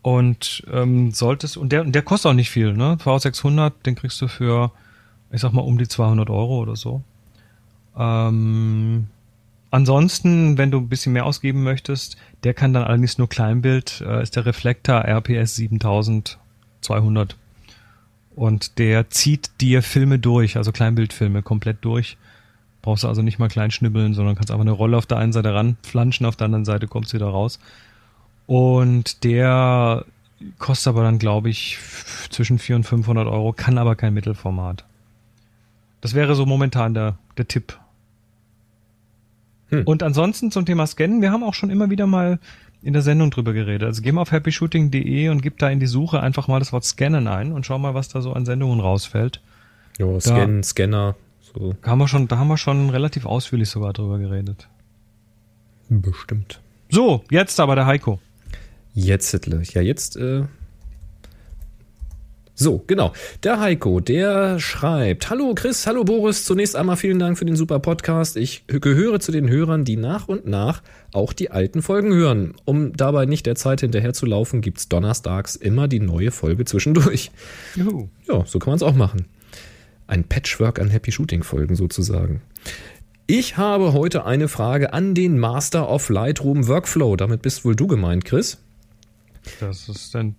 Und 0.03 0.63
ähm, 0.71 1.11
solltest, 1.11 1.57
und 1.57 1.71
der, 1.71 1.83
der 1.83 2.01
kostet 2.01 2.29
auch 2.29 2.35
nicht 2.35 2.51
viel, 2.51 2.73
ne? 2.73 2.97
V600, 3.03 3.73
den 3.85 3.95
kriegst 3.95 4.21
du 4.21 4.27
für, 4.27 4.71
ich 5.31 5.41
sag 5.41 5.51
mal, 5.53 5.61
um 5.61 5.77
die 5.77 5.87
200 5.87 6.29
Euro 6.29 6.59
oder 6.59 6.75
so. 6.75 7.01
Ähm, 7.97 9.07
ansonsten, 9.71 10.57
wenn 10.57 10.71
du 10.71 10.77
ein 10.77 10.87
bisschen 10.87 11.13
mehr 11.13 11.25
ausgeben 11.25 11.63
möchtest, 11.63 12.17
der 12.43 12.53
kann 12.53 12.73
dann 12.73 12.83
allerdings 12.83 13.17
nur 13.17 13.27
Kleinbild, 13.27 14.01
äh, 14.01 14.21
ist 14.21 14.35
der 14.35 14.45
Reflektor 14.45 15.03
RPS 15.03 15.55
7200. 15.55 17.35
Und 18.35 18.77
der 18.77 19.09
zieht 19.09 19.49
dir 19.59 19.81
Filme 19.81 20.19
durch, 20.19 20.57
also 20.57 20.71
Kleinbildfilme 20.71 21.41
komplett 21.41 21.77
durch. 21.81 22.17
Brauchst 22.87 23.03
du 23.03 23.09
also 23.09 23.21
nicht 23.21 23.37
mal 23.37 23.49
klein 23.49 23.69
schnibbeln, 23.69 24.13
sondern 24.13 24.35
kannst 24.35 24.49
einfach 24.49 24.61
eine 24.61 24.71
Rolle 24.71 24.95
auf 24.95 25.05
der 25.05 25.17
einen 25.17 25.33
Seite 25.33 25.53
ranflanschen, 25.53 26.25
auf 26.25 26.37
der 26.37 26.45
anderen 26.45 26.63
Seite 26.63 26.87
kommt's 26.87 27.13
wieder 27.13 27.27
raus. 27.27 27.59
Und 28.45 29.25
der 29.25 30.05
kostet 30.57 30.87
aber 30.87 31.03
dann, 31.03 31.19
glaube 31.19 31.49
ich, 31.49 31.79
zwischen 32.29 32.59
400 32.59 32.93
und 32.93 32.99
500 33.03 33.27
Euro, 33.27 33.51
kann 33.51 33.77
aber 33.77 33.97
kein 33.97 34.13
Mittelformat. 34.13 34.85
Das 35.99 36.13
wäre 36.13 36.33
so 36.33 36.45
momentan 36.45 36.93
der, 36.93 37.17
der 37.37 37.49
Tipp. 37.49 37.77
Hm. 39.67 39.83
Und 39.83 40.01
ansonsten 40.01 40.49
zum 40.49 40.65
Thema 40.65 40.87
Scannen, 40.87 41.21
wir 41.21 41.33
haben 41.33 41.43
auch 41.43 41.55
schon 41.55 41.69
immer 41.69 41.89
wieder 41.89 42.07
mal 42.07 42.39
in 42.81 42.93
der 42.93 43.01
Sendung 43.01 43.31
drüber 43.31 43.51
geredet. 43.51 43.83
Also 43.83 44.01
geh 44.01 44.13
mal 44.13 44.21
auf 44.21 44.31
happyshooting.de 44.31 45.27
und 45.27 45.41
gib 45.41 45.57
da 45.57 45.69
in 45.69 45.81
die 45.81 45.87
Suche 45.87 46.21
einfach 46.21 46.47
mal 46.47 46.59
das 46.59 46.71
Wort 46.71 46.85
Scannen 46.85 47.27
ein 47.27 47.51
und 47.51 47.65
schau 47.65 47.79
mal, 47.79 47.95
was 47.95 48.07
da 48.07 48.21
so 48.21 48.31
an 48.31 48.45
Sendungen 48.45 48.79
rausfällt. 48.79 49.41
Ja, 49.97 50.17
Scan, 50.21 50.63
Scanner, 50.63 51.15
so 51.57 51.75
Da 51.81 51.91
haben 51.91 51.99
wir 51.99 52.07
schon, 52.07 52.27
da 52.27 52.37
haben 52.37 52.47
wir 52.47 52.57
schon 52.57 52.89
relativ 52.89 53.25
ausführlich 53.25 53.69
sogar 53.69 53.93
drüber 53.93 54.19
geredet. 54.19 54.67
bestimmt. 55.89 56.61
So, 56.89 57.23
jetzt 57.29 57.59
aber 57.59 57.75
der 57.75 57.85
Heiko. 57.85 58.19
Jetzt, 58.93 59.31
Hitler. 59.31 59.61
Ja, 59.73 59.81
jetzt, 59.81 60.15
äh. 60.17 60.43
So, 62.59 62.83
genau. 62.87 63.13
Der 63.43 63.59
Heiko, 63.59 63.99
der 63.99 64.59
schreibt: 64.59 65.29
Hallo 65.29 65.53
Chris, 65.53 65.85
hallo 65.85 66.03
Boris. 66.03 66.43
Zunächst 66.43 66.75
einmal 66.75 66.95
vielen 66.95 67.19
Dank 67.19 67.37
für 67.37 67.45
den 67.45 67.55
super 67.55 67.77
Podcast. 67.79 68.35
Ich 68.35 68.65
gehöre 68.65 69.19
zu 69.19 69.31
den 69.31 69.47
Hörern, 69.47 69.85
die 69.85 69.95
nach 69.95 70.27
und 70.27 70.47
nach 70.47 70.81
auch 71.13 71.33
die 71.33 71.51
alten 71.51 71.83
Folgen 71.83 72.13
hören. 72.13 72.55
Um 72.65 72.93
dabei 72.97 73.27
nicht 73.27 73.45
der 73.45 73.55
Zeit 73.55 73.81
hinterher 73.81 74.13
zu 74.13 74.25
laufen, 74.25 74.61
gibt's 74.61 74.89
donnerstags 74.89 75.55
immer 75.55 75.87
die 75.87 75.99
neue 75.99 76.31
Folge 76.31 76.65
zwischendurch. 76.65 77.29
Juhu. 77.75 78.09
Ja, 78.27 78.43
so 78.47 78.57
kann 78.57 78.71
man 78.71 78.77
es 78.77 78.83
auch 78.83 78.95
machen. 78.95 79.25
Ein 80.07 80.23
Patchwork 80.23 80.79
an 80.79 80.89
Happy 80.89 81.11
Shooting 81.11 81.43
Folgen 81.43 81.75
sozusagen. 81.75 82.41
Ich 83.27 83.57
habe 83.57 83.91
heute 83.91 84.25
eine 84.25 84.47
Frage 84.47 84.93
an 84.93 85.13
den 85.13 85.37
Master 85.37 85.89
of 85.89 86.09
Lightroom 86.09 86.67
Workflow. 86.67 87.17
Damit 87.17 87.41
bist 87.41 87.65
wohl 87.65 87.75
du 87.75 87.87
gemeint, 87.87 88.23
Chris. 88.23 88.57
Das 89.59 89.89
ist 89.89 90.15
dann, 90.15 90.35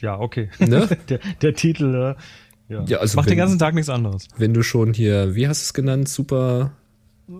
ja, 0.00 0.18
okay. 0.18 0.48
Ne? 0.60 0.88
der, 1.08 1.18
der 1.42 1.54
Titel, 1.54 2.14
äh, 2.16 2.72
ja. 2.72 2.84
Ja, 2.86 2.98
also 2.98 3.16
Macht 3.16 3.26
wenn- 3.26 3.32
den 3.32 3.38
ganzen 3.38 3.58
Tag 3.58 3.74
nichts 3.74 3.88
anderes. 3.88 4.28
Wenn 4.36 4.54
du 4.54 4.62
schon 4.62 4.94
hier, 4.94 5.34
wie 5.34 5.48
hast 5.48 5.62
du 5.62 5.64
es 5.64 5.74
genannt, 5.74 6.08
super 6.08 6.72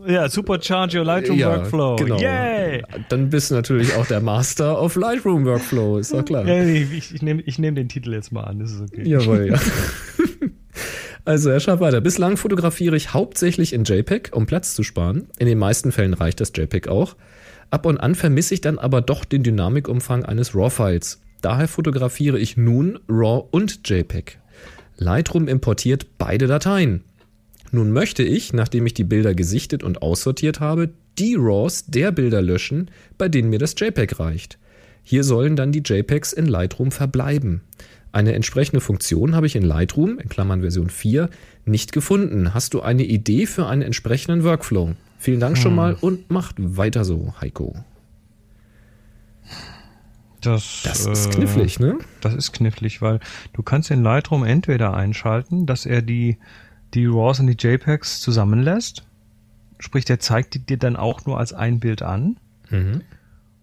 Ja, 0.06 0.28
Supercharge 0.28 0.98
Your 0.98 1.04
Lightroom 1.04 1.38
Workflow. 1.40 1.96
Genau. 1.96 2.18
Yay! 2.18 2.82
Dann 3.08 3.30
bist 3.30 3.50
du 3.50 3.54
natürlich 3.54 3.94
auch 3.94 4.06
der 4.06 4.20
Master 4.20 4.80
of 4.82 4.96
Lightroom 4.96 5.44
Workflow, 5.44 5.98
ist 5.98 6.12
doch 6.12 6.24
klar. 6.24 6.44
Ja, 6.46 6.64
ich 6.64 6.92
ich, 6.92 7.14
ich 7.14 7.22
nehme 7.22 7.42
ich 7.42 7.58
nehm 7.58 7.74
den 7.76 7.88
Titel 7.88 8.12
jetzt 8.14 8.32
mal 8.32 8.44
an, 8.44 8.58
das 8.58 8.72
ist 8.72 8.80
okay. 8.80 9.08
Jawohl, 9.08 9.48
ja. 9.52 9.60
Also 11.28 11.50
er 11.50 11.60
schreibt 11.60 11.82
weiter. 11.82 12.00
Bislang 12.00 12.38
fotografiere 12.38 12.96
ich 12.96 13.12
hauptsächlich 13.12 13.74
in 13.74 13.84
JPEG, 13.84 14.30
um 14.32 14.46
Platz 14.46 14.74
zu 14.74 14.82
sparen. 14.82 15.26
In 15.38 15.46
den 15.46 15.58
meisten 15.58 15.92
Fällen 15.92 16.14
reicht 16.14 16.40
das 16.40 16.52
JPEG 16.56 16.88
auch. 16.88 17.16
Ab 17.68 17.84
und 17.84 17.98
an 17.98 18.14
vermisse 18.14 18.54
ich 18.54 18.62
dann 18.62 18.78
aber 18.78 19.02
doch 19.02 19.26
den 19.26 19.42
Dynamikumfang 19.42 20.24
eines 20.24 20.54
RAW-Files. 20.54 21.20
Daher 21.42 21.68
fotografiere 21.68 22.38
ich 22.38 22.56
nun 22.56 22.98
RAW 23.10 23.46
und 23.50 23.86
JPEG. 23.86 24.38
Lightroom 24.96 25.48
importiert 25.48 26.06
beide 26.16 26.46
Dateien. 26.46 27.04
Nun 27.72 27.92
möchte 27.92 28.22
ich, 28.22 28.54
nachdem 28.54 28.86
ich 28.86 28.94
die 28.94 29.04
Bilder 29.04 29.34
gesichtet 29.34 29.82
und 29.82 30.00
aussortiert 30.00 30.60
habe, 30.60 30.88
die 31.18 31.34
RAWs 31.38 31.84
der 31.88 32.10
Bilder 32.10 32.40
löschen, 32.40 32.90
bei 33.18 33.28
denen 33.28 33.50
mir 33.50 33.58
das 33.58 33.74
JPEG 33.76 34.18
reicht. 34.18 34.58
Hier 35.02 35.24
sollen 35.24 35.56
dann 35.56 35.72
die 35.72 35.82
JPEGs 35.84 36.32
in 36.32 36.46
Lightroom 36.46 36.90
verbleiben. 36.90 37.60
Eine 38.18 38.32
entsprechende 38.32 38.80
Funktion 38.80 39.36
habe 39.36 39.46
ich 39.46 39.54
in 39.54 39.62
Lightroom, 39.62 40.18
in 40.18 40.28
Klammern 40.28 40.62
Version 40.62 40.90
4, 40.90 41.30
nicht 41.66 41.92
gefunden. 41.92 42.52
Hast 42.52 42.74
du 42.74 42.82
eine 42.82 43.04
Idee 43.04 43.46
für 43.46 43.68
einen 43.68 43.82
entsprechenden 43.82 44.42
Workflow? 44.42 44.96
Vielen 45.20 45.38
Dank 45.38 45.56
schon 45.56 45.76
mal 45.76 45.94
und 46.00 46.28
macht 46.28 46.56
weiter 46.58 47.04
so, 47.04 47.32
Heiko. 47.40 47.76
Das, 50.40 50.80
Das 50.82 51.06
ist 51.06 51.26
äh, 51.26 51.30
knifflig, 51.30 51.78
ne? 51.78 51.96
Das 52.20 52.34
ist 52.34 52.50
knifflig, 52.50 53.00
weil 53.00 53.20
du 53.52 53.62
kannst 53.62 53.92
in 53.92 54.02
Lightroom 54.02 54.42
entweder 54.42 54.94
einschalten, 54.94 55.66
dass 55.66 55.86
er 55.86 56.02
die, 56.02 56.38
die 56.94 57.06
RAWs 57.06 57.38
und 57.38 57.46
die 57.46 57.56
JPEGs 57.56 58.18
zusammenlässt. 58.18 59.04
Sprich, 59.78 60.04
der 60.04 60.18
zeigt 60.18 60.54
die 60.54 60.66
dir 60.66 60.76
dann 60.76 60.96
auch 60.96 61.24
nur 61.24 61.38
als 61.38 61.52
ein 61.52 61.78
Bild 61.78 62.02
an. 62.02 62.36
Mhm. 62.68 63.02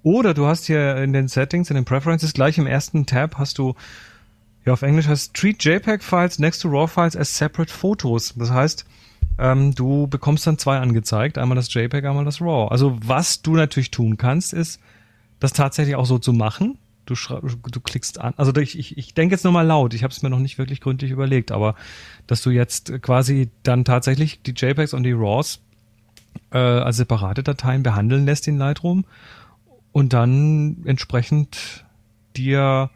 Oder 0.01 0.33
du 0.33 0.45
hast 0.45 0.65
hier 0.65 0.95
in 0.95 1.11
den 1.11 1.27
Settings, 1.27 1.69
in 1.69 1.75
den 1.75 1.83
Preferences, 1.83 2.31
gleich 2.31 2.57
im 2.57 2.67
ersten 2.67 3.05
Tab 3.05 3.37
hast 3.37 3.57
du, 3.57 3.75
ja 4.65 4.73
auf 4.73 4.82
Englisch 4.82 5.08
heißt 5.08 5.34
Treat 5.34 5.63
JPEG 5.63 6.04
Files 6.04 6.39
next 6.39 6.62
to 6.62 6.69
RAW 6.69 6.88
Files 6.88 7.15
as 7.15 7.38
separate 7.38 7.71
Photos. 7.71 8.34
Das 8.36 8.51
heißt, 8.51 8.86
ähm, 9.38 9.75
du 9.75 10.08
bekommst 10.08 10.47
dann 10.47 10.58
zwei 10.58 10.78
angezeigt, 10.80 11.38
einmal 11.38 11.56
das 11.56 11.73
JPEG, 11.73 12.06
einmal 12.06 12.25
das 12.25 12.41
RAW. 12.41 12.69
Also 12.69 12.97
was 13.01 13.41
du 13.41 13.56
natürlich 13.56 13.91
tun 13.91 14.17
kannst, 14.17 14.54
ist, 14.54 14.80
das 15.39 15.54
tatsächlich 15.54 15.95
auch 15.95 16.06
so 16.06 16.17
zu 16.17 16.34
machen. 16.34 16.78
Du, 17.06 17.13
du 17.13 17.82
klickst 17.82 18.19
an, 18.19 18.34
also 18.36 18.56
ich, 18.56 18.80
ich, 18.80 18.97
ich 18.97 19.13
denke 19.13 19.36
jetzt 19.36 19.43
nur 19.43 19.54
mal 19.54 19.62
laut, 19.62 19.93
ich 19.93 20.04
habe 20.04 20.12
es 20.12 20.23
mir 20.23 20.32
noch 20.32 20.39
nicht 20.39 20.58
wirklich 20.58 20.82
gründlich 20.82 21.12
überlegt, 21.12 21.51
aber 21.51 21.75
dass 22.25 22.41
du 22.41 22.49
jetzt 22.49 22.99
quasi 23.04 23.51
dann 23.62 23.86
tatsächlich 23.86 24.41
die 24.41 24.54
JPEGs 24.54 24.95
und 24.95 25.04
die 25.04 25.12
RAWs 25.12 25.60
äh, 26.51 26.58
als 26.58 26.97
separate 26.97 27.43
Dateien 27.43 27.84
behandeln 27.84 28.25
lässt 28.25 28.47
in 28.47 28.58
Lightroom 28.58 29.06
und 29.91 30.13
dann 30.13 30.78
entsprechend 30.86 31.86
dir 32.36 32.89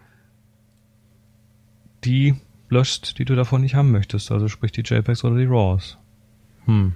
die 2.03 2.35
löscht, 2.69 3.17
die 3.17 3.25
du 3.25 3.35
davon 3.35 3.61
nicht 3.61 3.75
haben 3.75 3.91
möchtest. 3.91 4.31
Also 4.31 4.47
sprich 4.47 4.71
die 4.71 4.81
JPEGs 4.81 5.23
oder 5.23 5.37
die 5.37 5.45
RAWs. 5.45 5.97
Hm. 6.65 6.95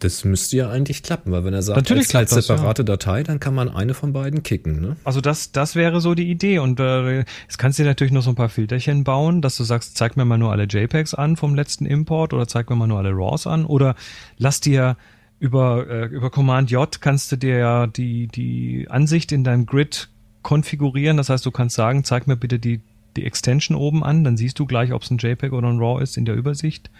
Das 0.00 0.24
müsste 0.24 0.56
ja 0.56 0.70
eigentlich 0.70 1.02
klappen, 1.02 1.30
weil 1.30 1.44
wenn 1.44 1.52
er 1.52 1.60
sagt, 1.60 1.76
Natürlich 1.76 2.16
als, 2.16 2.32
als 2.32 2.46
das, 2.46 2.46
separate 2.46 2.86
Datei, 2.86 3.22
dann 3.22 3.38
kann 3.38 3.54
man 3.54 3.68
eine 3.68 3.92
von 3.92 4.14
beiden 4.14 4.42
kicken. 4.42 4.80
Ne? 4.80 4.96
Also 5.04 5.20
das, 5.20 5.52
das 5.52 5.76
wäre 5.76 6.00
so 6.00 6.14
die 6.14 6.30
Idee. 6.30 6.58
Und 6.58 6.80
äh, 6.80 7.18
jetzt 7.18 7.58
kannst 7.58 7.78
du 7.78 7.82
dir 7.82 7.90
natürlich 7.90 8.12
noch 8.12 8.22
so 8.22 8.30
ein 8.30 8.34
paar 8.34 8.48
Filterchen 8.48 9.04
bauen, 9.04 9.42
dass 9.42 9.58
du 9.58 9.64
sagst, 9.64 9.98
zeig 9.98 10.16
mir 10.16 10.24
mal 10.24 10.38
nur 10.38 10.52
alle 10.52 10.64
JPEGs 10.64 11.12
an 11.12 11.36
vom 11.36 11.54
letzten 11.54 11.84
Import 11.84 12.32
oder 12.32 12.48
zeig 12.48 12.70
mir 12.70 12.76
mal 12.76 12.86
nur 12.86 12.96
alle 12.96 13.10
RAWs 13.10 13.46
an 13.46 13.66
oder 13.66 13.94
lass 14.38 14.60
dir 14.60 14.96
über, 15.38 15.86
äh, 15.88 16.06
über 16.06 16.30
Command 16.30 16.70
J 16.70 17.00
kannst 17.00 17.30
du 17.32 17.36
dir 17.36 17.58
ja 17.58 17.86
die, 17.86 18.26
die 18.28 18.86
Ansicht 18.88 19.32
in 19.32 19.44
deinem 19.44 19.66
Grid 19.66 20.08
konfigurieren. 20.42 21.18
Das 21.18 21.28
heißt, 21.28 21.44
du 21.44 21.50
kannst 21.50 21.76
sagen, 21.76 22.04
zeig 22.04 22.26
mir 22.26 22.36
bitte 22.36 22.58
die, 22.58 22.80
die 23.16 23.24
Extension 23.24 23.76
oben 23.76 24.04
an, 24.04 24.24
dann 24.24 24.36
siehst 24.36 24.58
du 24.58 24.66
gleich, 24.66 24.92
ob 24.92 25.02
es 25.02 25.10
ein 25.10 25.18
JPEG 25.18 25.52
oder 25.52 25.68
ein 25.68 25.78
RAW 25.78 26.02
ist 26.02 26.16
in 26.16 26.24
der 26.24 26.34
Übersicht. 26.36 26.90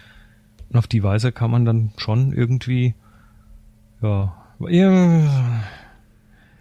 Und 0.69 0.77
auf 0.77 0.87
die 0.87 1.03
Weise 1.03 1.31
kann 1.31 1.51
man 1.51 1.65
dann 1.65 1.91
schon 1.97 2.31
irgendwie, 2.33 2.93
ja, 4.01 4.33
ja 4.69 5.61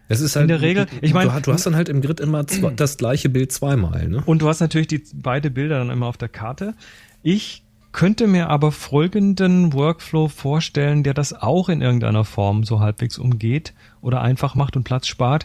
Es 0.09 0.21
ist 0.21 0.35
halt, 0.37 0.51
der 0.51 0.61
Regel- 0.61 0.87
ich 1.01 1.15
mein- 1.15 1.29
du, 1.29 1.41
du 1.41 1.53
hast 1.53 1.67
dann 1.67 1.77
halt 1.77 1.89
im 1.89 2.01
Grid 2.01 2.21
immer 2.21 2.47
zwei, 2.47 2.71
das 2.77 2.97
gleiche 2.97 3.29
Bild 3.29 3.53
zweimal. 3.53 4.09
Ne? 4.09 4.23
Und 4.27 4.43
du 4.43 4.49
hast 4.49 4.61
natürlich 4.61 4.89
die 4.89 5.03
beide 5.15 5.51
Bilder 5.51 5.79
dann 5.79 5.91
immer 5.91 6.07
auf 6.07 6.17
der 6.17 6.29
Karte. 6.29 6.75
Ich 7.23 7.63
könnte 7.93 8.27
mir 8.29 8.49
aber 8.51 8.71
folgenden 8.71 9.73
Workflow 9.73 10.29
vorstellen, 10.29 11.03
der 11.03 11.13
das 11.15 11.33
auch 11.33 11.69
in 11.69 11.81
irgendeiner 11.83 12.25
Form 12.25 12.63
so 12.65 12.79
halbwegs 12.81 13.19
umgeht 13.19 13.75
oder 14.01 14.21
einfach 14.21 14.55
macht 14.55 14.77
und 14.77 14.85
Platz 14.85 15.09
spart. 15.09 15.45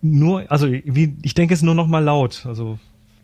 Nur, 0.00 0.50
also 0.50 0.70
wie, 0.70 1.16
ich 1.22 1.34
denke 1.34 1.52
es 1.52 1.60
nur 1.62 1.74
noch 1.74 1.86
mal 1.86 2.02
laut. 2.02 2.44
Also 2.46 2.78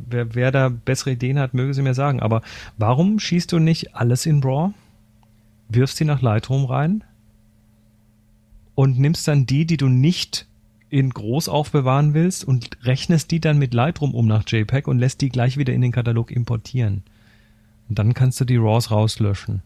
wer, 0.09 0.35
wer 0.35 0.51
da 0.53 0.69
bessere 0.69 1.13
Ideen 1.13 1.39
hat, 1.39 1.55
möge 1.55 1.75
sie 1.75 1.83
mir 1.83 1.95
sagen. 1.95 2.21
Aber 2.21 2.43
warum 2.79 3.19
schießt 3.19 3.51
du 3.53 3.59
nicht 3.59 3.95
alles 3.95 4.27
in 4.27 4.43
RAW, 4.43 4.73
wirfst 5.69 5.97
sie 5.99 6.05
nach 6.05 6.23
Lightroom 6.23 6.65
rein 6.67 7.05
und 8.75 8.99
nimmst 8.99 9.27
dann 9.29 9.47
die, 9.47 9.67
die 9.67 9.77
du 9.77 9.89
nicht 9.89 10.47
in 10.91 11.11
groß 11.11 11.49
aufbewahren 11.49 12.13
willst 12.15 12.45
und 12.45 12.71
rechnest 12.85 13.31
die 13.31 13.41
dann 13.41 13.59
mit 13.59 13.73
Lightroom 13.75 14.15
um 14.15 14.27
nach 14.27 14.45
JPEG 14.47 14.87
und 14.89 14.99
lässt 14.99 15.21
die 15.23 15.31
gleich 15.31 15.57
wieder 15.57 15.73
in 15.73 15.81
den 15.81 15.93
Katalog 15.93 16.31
importieren. 16.31 17.03
Und 17.89 17.99
dann 17.99 18.15
kannst 18.15 18.41
du 18.41 18.45
die 18.45 18.57
RAWs 18.57 18.91
rauslöschen. 18.91 19.63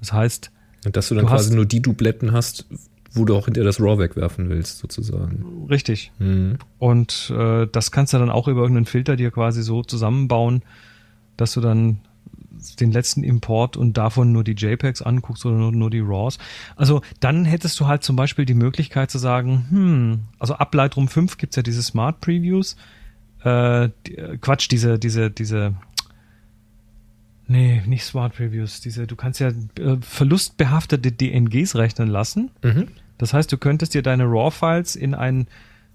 Das 0.00 0.12
heißt, 0.12 0.50
Und 0.84 0.96
dass 0.96 1.08
du 1.08 1.14
dann 1.14 1.24
Du 1.24 1.30
quasi 1.30 1.50
hast- 1.50 1.54
nur 1.54 1.66
die 1.66 1.80
Dubletten 1.82 2.32
hast, 2.32 2.66
wo 3.16 3.24
du 3.24 3.36
auch 3.36 3.46
hinter 3.46 3.64
das 3.64 3.80
RAW 3.80 3.98
wegwerfen 3.98 4.48
willst, 4.48 4.78
sozusagen. 4.78 5.66
richtig. 5.68 6.12
Mhm. 6.18 6.58
Und 6.78 7.32
äh, 7.36 7.66
das 7.70 7.90
kannst 7.90 8.12
du 8.12 8.18
dann 8.18 8.30
auch 8.30 8.48
über 8.48 8.60
irgendeinen 8.60 8.86
Filter 8.86 9.16
dir 9.16 9.30
quasi 9.30 9.62
so 9.62 9.82
zusammenbauen, 9.82 10.62
dass 11.36 11.52
du 11.52 11.60
dann 11.60 12.00
den 12.80 12.92
letzten 12.92 13.22
Import 13.22 13.76
und 13.76 13.96
davon 13.96 14.32
nur 14.32 14.44
die 14.44 14.52
JPEGs 14.52 15.02
anguckst 15.02 15.44
oder 15.46 15.56
nur, 15.56 15.72
nur 15.72 15.90
die 15.90 16.00
RAWs. 16.00 16.38
Also 16.74 17.02
dann 17.20 17.44
hättest 17.44 17.78
du 17.80 17.86
halt 17.86 18.02
zum 18.02 18.16
Beispiel 18.16 18.44
die 18.44 18.54
Möglichkeit 18.54 19.10
zu 19.10 19.18
sagen, 19.18 19.66
hm, 19.70 20.20
also 20.38 20.54
ab 20.54 20.74
Lightroom 20.74 21.08
5 21.08 21.38
gibt's 21.38 21.56
ja 21.56 21.62
diese 21.62 21.82
Smart 21.82 22.20
Previews, 22.20 22.76
äh, 23.44 23.84
äh, 23.84 23.90
Quatsch, 24.40 24.70
diese, 24.70 24.98
diese, 24.98 25.30
diese, 25.30 25.74
nee, 27.46 27.82
nicht 27.86 28.04
Smart 28.04 28.34
Previews, 28.34 28.80
diese, 28.80 29.06
du 29.06 29.16
kannst 29.16 29.40
ja 29.40 29.48
äh, 29.48 29.96
verlustbehaftete 30.00 31.12
DNGs 31.12 31.76
rechnen 31.76 32.08
lassen. 32.08 32.50
Mhm. 32.62 32.88
Das 33.18 33.32
heißt, 33.32 33.50
du 33.50 33.58
könntest 33.58 33.94
dir 33.94 34.02
deine 34.02 34.24
RAW-Files 34.24 34.96
in 34.96 35.14
ein, 35.14 35.46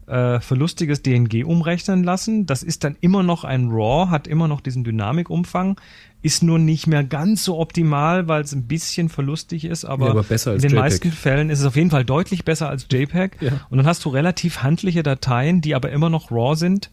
äh, 0.07 0.39
verlustiges 0.41 1.03
DNG 1.03 1.45
umrechnen 1.45 2.03
lassen. 2.03 2.45
Das 2.45 2.63
ist 2.63 2.83
dann 2.83 2.97
immer 2.99 3.23
noch 3.23 3.43
ein 3.43 3.69
RAW, 3.69 4.09
hat 4.09 4.27
immer 4.27 4.47
noch 4.47 4.59
diesen 4.59 4.83
Dynamikumfang, 4.83 5.79
ist 6.21 6.43
nur 6.43 6.59
nicht 6.59 6.85
mehr 6.85 7.03
ganz 7.03 7.45
so 7.45 7.59
optimal, 7.59 8.27
weil 8.27 8.41
es 8.41 8.51
ein 8.51 8.67
bisschen 8.67 9.09
verlustig 9.09 9.63
ist, 9.63 9.85
aber, 9.85 10.07
Ja, 10.07 10.11
aber 10.11 10.25
in 10.29 10.59
den 10.59 10.71
JPEG. 10.71 10.73
meisten 10.73 11.11
Fällen 11.11 11.49
ist 11.49 11.59
es 11.59 11.65
auf 11.65 11.75
jeden 11.75 11.91
Fall 11.91 12.03
deutlich 12.03 12.43
besser 12.43 12.67
als 12.67 12.87
JPEG. 12.91 13.41
Ja. 13.41 13.51
Und 13.69 13.77
dann 13.77 13.87
hast 13.87 14.03
du 14.03 14.09
relativ 14.09 14.63
handliche 14.63 15.01
Dateien, 15.01 15.61
die 15.61 15.75
aber 15.75 15.91
immer 15.91 16.09
noch 16.09 16.29
RAW 16.29 16.55
sind. 16.55 16.91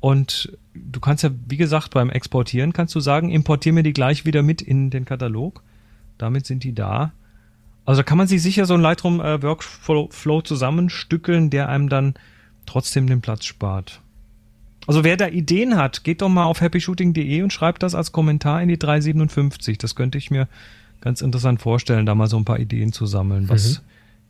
Und 0.00 0.56
du 0.74 1.00
kannst 1.00 1.24
ja, 1.24 1.30
wie 1.48 1.56
gesagt, 1.56 1.94
beim 1.94 2.10
Exportieren 2.10 2.72
kannst 2.72 2.94
du 2.94 3.00
sagen, 3.00 3.30
importier 3.30 3.72
mir 3.72 3.82
die 3.82 3.92
gleich 3.92 4.26
wieder 4.26 4.42
mit 4.42 4.62
in 4.62 4.90
den 4.90 5.04
Katalog. 5.04 5.62
Damit 6.18 6.46
sind 6.46 6.64
die 6.64 6.74
da. 6.74 7.12
Also 7.88 8.00
da 8.00 8.02
kann 8.02 8.18
man 8.18 8.26
sich 8.26 8.42
sicher 8.42 8.66
so 8.66 8.74
einen 8.74 8.82
Lightroom 8.82 9.18
äh, 9.22 9.42
Workflow 9.42 10.42
zusammenstückeln, 10.42 11.48
der 11.48 11.70
einem 11.70 11.88
dann 11.88 12.12
trotzdem 12.66 13.06
den 13.06 13.22
Platz 13.22 13.46
spart. 13.46 14.02
Also 14.86 15.04
wer 15.04 15.16
da 15.16 15.26
Ideen 15.28 15.74
hat, 15.74 16.04
geht 16.04 16.20
doch 16.20 16.28
mal 16.28 16.44
auf 16.44 16.60
happyshooting.de 16.60 17.40
und 17.40 17.50
schreibt 17.50 17.82
das 17.82 17.94
als 17.94 18.12
Kommentar 18.12 18.60
in 18.60 18.68
die 18.68 18.78
357. 18.78 19.78
Das 19.78 19.94
könnte 19.94 20.18
ich 20.18 20.30
mir 20.30 20.48
ganz 21.00 21.22
interessant 21.22 21.62
vorstellen, 21.62 22.04
da 22.04 22.14
mal 22.14 22.26
so 22.26 22.36
ein 22.36 22.44
paar 22.44 22.58
Ideen 22.58 22.92
zu 22.92 23.06
sammeln, 23.06 23.48
was 23.48 23.80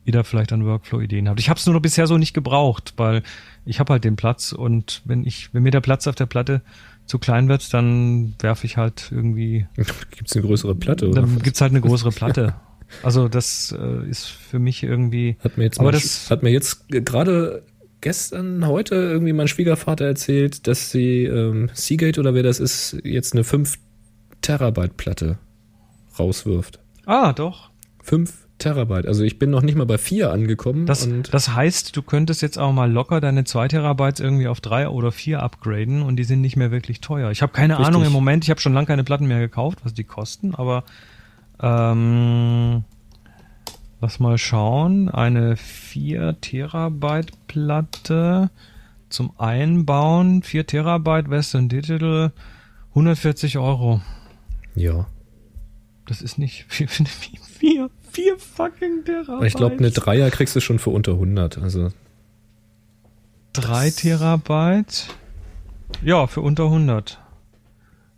ihr 0.04 0.12
da 0.12 0.22
vielleicht 0.22 0.52
an 0.52 0.64
Workflow-Ideen 0.64 1.28
habt. 1.28 1.40
Ich 1.40 1.50
habe 1.50 1.58
es 1.58 1.66
nur 1.66 1.82
bisher 1.82 2.06
so 2.06 2.16
nicht 2.16 2.34
gebraucht, 2.34 2.94
weil 2.96 3.24
ich 3.64 3.80
habe 3.80 3.92
halt 3.92 4.04
den 4.04 4.14
Platz 4.14 4.52
und 4.52 5.02
wenn 5.04 5.24
ich, 5.24 5.52
wenn 5.52 5.64
mir 5.64 5.72
der 5.72 5.80
Platz 5.80 6.06
auf 6.06 6.14
der 6.14 6.26
Platte 6.26 6.62
zu 7.06 7.18
klein 7.18 7.48
wird, 7.48 7.74
dann 7.74 8.36
werfe 8.38 8.68
ich 8.68 8.76
halt 8.76 9.08
irgendwie 9.10 9.66
Gibt 9.74 10.28
es 10.28 10.36
eine 10.36 10.46
größere 10.46 10.76
Platte? 10.76 11.08
Oder? 11.08 11.22
dann 11.22 11.40
gibt's 11.40 11.60
halt 11.60 11.72
eine 11.72 11.80
größere 11.80 12.12
Platte. 12.12 12.54
Also 13.02 13.28
das 13.28 13.74
äh, 13.78 14.08
ist 14.08 14.26
für 14.26 14.58
mich 14.58 14.82
irgendwie. 14.82 15.36
Hat 15.44 15.58
mir 15.58 15.64
jetzt, 15.64 15.80
Aber 15.80 15.92
das- 15.92 16.30
hat 16.30 16.42
mir 16.42 16.50
jetzt 16.50 16.88
gerade 16.88 17.62
gestern, 18.00 18.66
heute 18.66 18.94
irgendwie 18.94 19.32
mein 19.32 19.48
Schwiegervater 19.48 20.04
erzählt, 20.06 20.66
dass 20.66 20.90
sie 20.90 21.24
ähm, 21.24 21.70
Seagate 21.74 22.20
oder 22.20 22.34
wer 22.34 22.42
das 22.42 22.60
ist, 22.60 22.96
jetzt 23.04 23.32
eine 23.34 23.44
5 23.44 23.74
Terabyte 24.40 24.96
Platte 24.96 25.38
rauswirft. 26.18 26.78
Ah, 27.06 27.32
doch. 27.32 27.70
5 28.02 28.32
Terabyte. 28.58 29.06
Also 29.06 29.22
ich 29.22 29.38
bin 29.38 29.50
noch 29.50 29.62
nicht 29.62 29.76
mal 29.76 29.86
bei 29.86 29.98
4 29.98 30.32
angekommen. 30.32 30.86
Das, 30.86 31.08
das 31.30 31.54
heißt, 31.54 31.96
du 31.96 32.02
könntest 32.02 32.42
jetzt 32.42 32.58
auch 32.58 32.72
mal 32.72 32.90
locker 32.90 33.20
deine 33.20 33.44
2 33.44 33.68
Terabytes 33.68 34.20
irgendwie 34.20 34.48
auf 34.48 34.60
3 34.60 34.88
oder 34.88 35.12
4 35.12 35.42
upgraden 35.42 36.02
und 36.02 36.16
die 36.16 36.24
sind 36.24 36.40
nicht 36.40 36.56
mehr 36.56 36.70
wirklich 36.70 37.00
teuer. 37.00 37.30
Ich 37.30 37.42
habe 37.42 37.52
keine 37.52 37.74
Richtig. 37.74 37.86
Ahnung 37.88 38.04
im 38.04 38.12
Moment, 38.12 38.44
ich 38.44 38.50
habe 38.50 38.60
schon 38.60 38.74
lange 38.74 38.86
keine 38.86 39.04
Platten 39.04 39.26
mehr 39.26 39.38
gekauft, 39.40 39.80
was 39.84 39.94
die 39.94 40.04
kosten, 40.04 40.54
aber 40.54 40.84
ähm, 41.60 42.84
lass 44.00 44.20
mal 44.20 44.38
schauen. 44.38 45.08
Eine 45.08 45.56
4 45.56 46.40
Terabyte 46.40 47.32
Platte 47.46 48.50
zum 49.08 49.32
Einbauen, 49.38 50.42
4 50.42 50.66
Terabyte 50.66 51.30
Western 51.30 51.68
Digital, 51.68 52.32
140 52.90 53.58
Euro. 53.58 54.00
ja. 54.74 55.06
Das 56.06 56.22
ist 56.22 56.38
nicht 56.38 56.64
vier, 56.68 56.88
vier, 56.88 57.90
vier 58.10 58.38
fucking 58.38 59.04
Terabyte. 59.04 59.46
Ich 59.46 59.52
glaube, 59.52 59.76
eine 59.76 59.90
Dreier 59.90 60.30
kriegst 60.30 60.56
du 60.56 60.60
schon 60.60 60.78
für 60.78 60.88
unter 60.88 61.12
100. 61.12 61.58
Also 61.58 61.90
Drei 63.52 63.90
Terabyte. 63.90 65.08
Ja, 66.02 66.26
für 66.26 66.40
unter 66.40 66.64
100. 66.64 67.18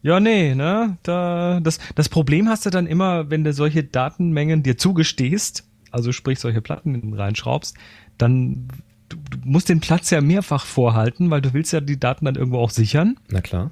Ja, 0.03 0.19
nee, 0.19 0.55
ne? 0.55 0.97
Da, 1.03 1.61
das, 1.61 1.79
das 1.95 2.09
Problem 2.09 2.49
hast 2.49 2.65
du 2.65 2.71
dann 2.71 2.87
immer, 2.87 3.31
wenn 3.31 3.45
du 3.45 3.53
solche 3.53 3.85
Datenmengen 3.85 4.63
dir 4.63 4.79
zugestehst, 4.79 5.65
also 5.91 6.13
sprich 6.13 6.39
solche 6.39 6.63
Platten 6.63 7.15
reinschraubst, 7.15 7.77
dann 8.17 8.69
du, 9.09 9.17
du 9.17 9.39
musst 9.45 9.69
den 9.69 9.81
Platz 9.81 10.11
ja 10.11 10.21
mehrfach 10.21 10.65
vorhalten, 10.65 11.31
weil 11.31 11.43
du 11.43 11.53
willst 11.53 11.73
ja 11.73 11.81
die 11.81 12.01
Daten 12.01 12.25
dann 12.25 12.37
irgendwo 12.37 12.59
auch 12.59 12.71
sichern. 12.71 13.17
na 13.31 13.41
klar. 13.41 13.71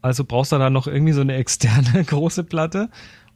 Also 0.00 0.24
brauchst 0.24 0.52
du 0.52 0.58
da 0.58 0.70
noch 0.70 0.86
irgendwie 0.86 1.12
so 1.12 1.20
eine 1.20 1.34
externe 1.34 2.04
große 2.06 2.44
Platte 2.44 2.88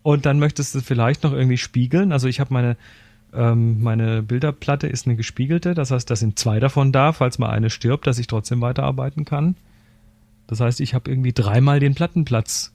und 0.02 0.26
dann 0.26 0.38
möchtest 0.38 0.74
du 0.74 0.80
vielleicht 0.80 1.24
noch 1.24 1.32
irgendwie 1.32 1.56
spiegeln. 1.56 2.12
Also 2.12 2.28
ich 2.28 2.40
habe 2.40 2.54
meine 2.54 2.76
ähm, 3.34 3.82
meine 3.82 4.22
Bilderplatte 4.22 4.86
ist 4.86 5.06
eine 5.06 5.16
gespiegelte, 5.16 5.74
das 5.74 5.90
heißt, 5.90 6.10
da 6.10 6.16
sind 6.16 6.38
zwei 6.38 6.60
davon 6.60 6.92
da, 6.92 7.12
falls 7.12 7.38
mal 7.38 7.48
eine 7.48 7.70
stirbt, 7.70 8.06
dass 8.06 8.18
ich 8.18 8.26
trotzdem 8.26 8.60
weiterarbeiten 8.60 9.24
kann. 9.24 9.56
Das 10.52 10.60
heißt, 10.60 10.80
ich 10.80 10.92
habe 10.92 11.10
irgendwie 11.10 11.32
dreimal 11.32 11.80
den 11.80 11.94
Plattenplatz. 11.94 12.74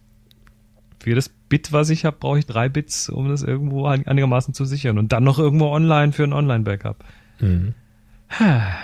Für 0.99 1.11
jedes 1.11 1.29
Bit, 1.29 1.71
was 1.73 1.91
ich 1.91 2.05
habe, 2.05 2.17
brauche 2.19 2.39
ich 2.39 2.47
drei 2.47 2.69
Bits, 2.69 3.07
um 3.07 3.29
das 3.29 3.43
irgendwo 3.43 3.85
ein- 3.85 4.07
einigermaßen 4.07 4.55
zu 4.55 4.65
sichern 4.65 4.97
und 4.97 5.11
dann 5.11 5.23
noch 5.23 5.37
irgendwo 5.37 5.67
online 5.67 6.11
für 6.11 6.23
ein 6.23 6.33
Online-Backup. 6.33 7.03
Mhm. 7.39 7.75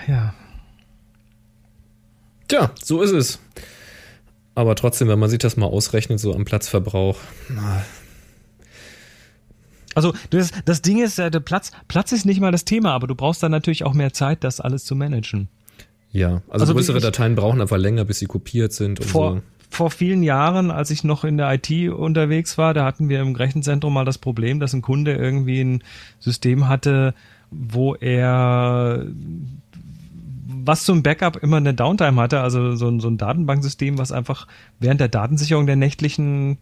Ja. 0.08 0.36
Tja, 2.48 2.70
so 2.84 3.02
ist 3.02 3.14
es. 3.14 3.40
Aber 4.54 4.76
trotzdem, 4.76 5.08
wenn 5.08 5.18
man 5.18 5.32
sich 5.32 5.40
das 5.40 5.58
mal 5.58 5.66
ausrechnet, 5.66 6.20
so 6.20 6.36
am 6.36 6.46
Platzverbrauch, 6.46 7.18
Also 9.96 10.14
das, 10.30 10.52
das 10.66 10.84
Ding 10.84 11.02
ist, 11.04 11.18
äh, 11.18 11.32
der 11.32 11.40
Platz, 11.40 11.72
Platz 11.88 12.12
ist 12.12 12.26
nicht 12.28 12.40
mal 12.42 12.52
das 12.52 12.64
Thema, 12.64 12.92
aber 12.94 13.08
du 13.08 13.16
brauchst 13.16 13.42
dann 13.42 13.52
natürlich 13.52 13.84
auch 13.86 13.96
mehr 13.96 14.14
Zeit, 14.14 14.44
das 14.44 14.60
alles 14.60 14.86
zu 14.86 14.96
managen. 14.96 15.48
Ja. 16.14 16.42
Also, 16.48 16.64
Also 16.64 16.74
größere 16.76 16.96
wirklich- 16.96 17.12
Dateien 17.12 17.36
brauchen 17.36 17.60
einfach 17.60 17.78
länger, 17.78 18.06
bis 18.06 18.20
sie 18.20 18.26
kopiert 18.28 18.72
sind 18.72 19.02
und 19.02 19.06
Vor, 19.08 19.32
so. 19.36 19.42
vor 19.70 19.92
vielen 19.92 20.24
Jahren, 20.24 20.72
als 20.72 20.90
ich 20.92 21.04
noch 21.04 21.26
in 21.26 21.36
der 21.38 21.52
IT 21.54 21.90
unterwegs 21.90 22.58
war, 22.58 22.74
da 22.74 22.86
hatten 22.86 23.10
wir 23.10 23.20
im 23.20 23.36
Rechenzentrum 23.36 23.94
mal 23.94 24.06
das 24.06 24.18
Problem, 24.20 24.60
dass 24.62 24.74
ein 24.74 24.82
Kunde 24.82 25.14
irgendwie 25.16 25.60
ein 25.62 25.84
System 26.20 26.70
hatte, 26.70 27.14
wo 27.52 27.96
er 27.96 29.06
was 30.66 30.86
zum 30.86 31.04
Backup 31.04 31.38
immer 31.38 31.58
eine 31.58 31.74
Downtime 31.74 32.22
hatte, 32.22 32.40
also 32.42 32.76
so 32.76 32.88
ein, 32.88 33.00
so 33.00 33.08
ein 33.10 33.18
Datenbanksystem, 33.18 33.98
was 33.98 34.12
einfach 34.12 34.48
während 34.80 35.02
der 35.02 35.08
Datensicherung 35.10 35.66
der 35.66 35.76
nächtlichen 35.76 36.58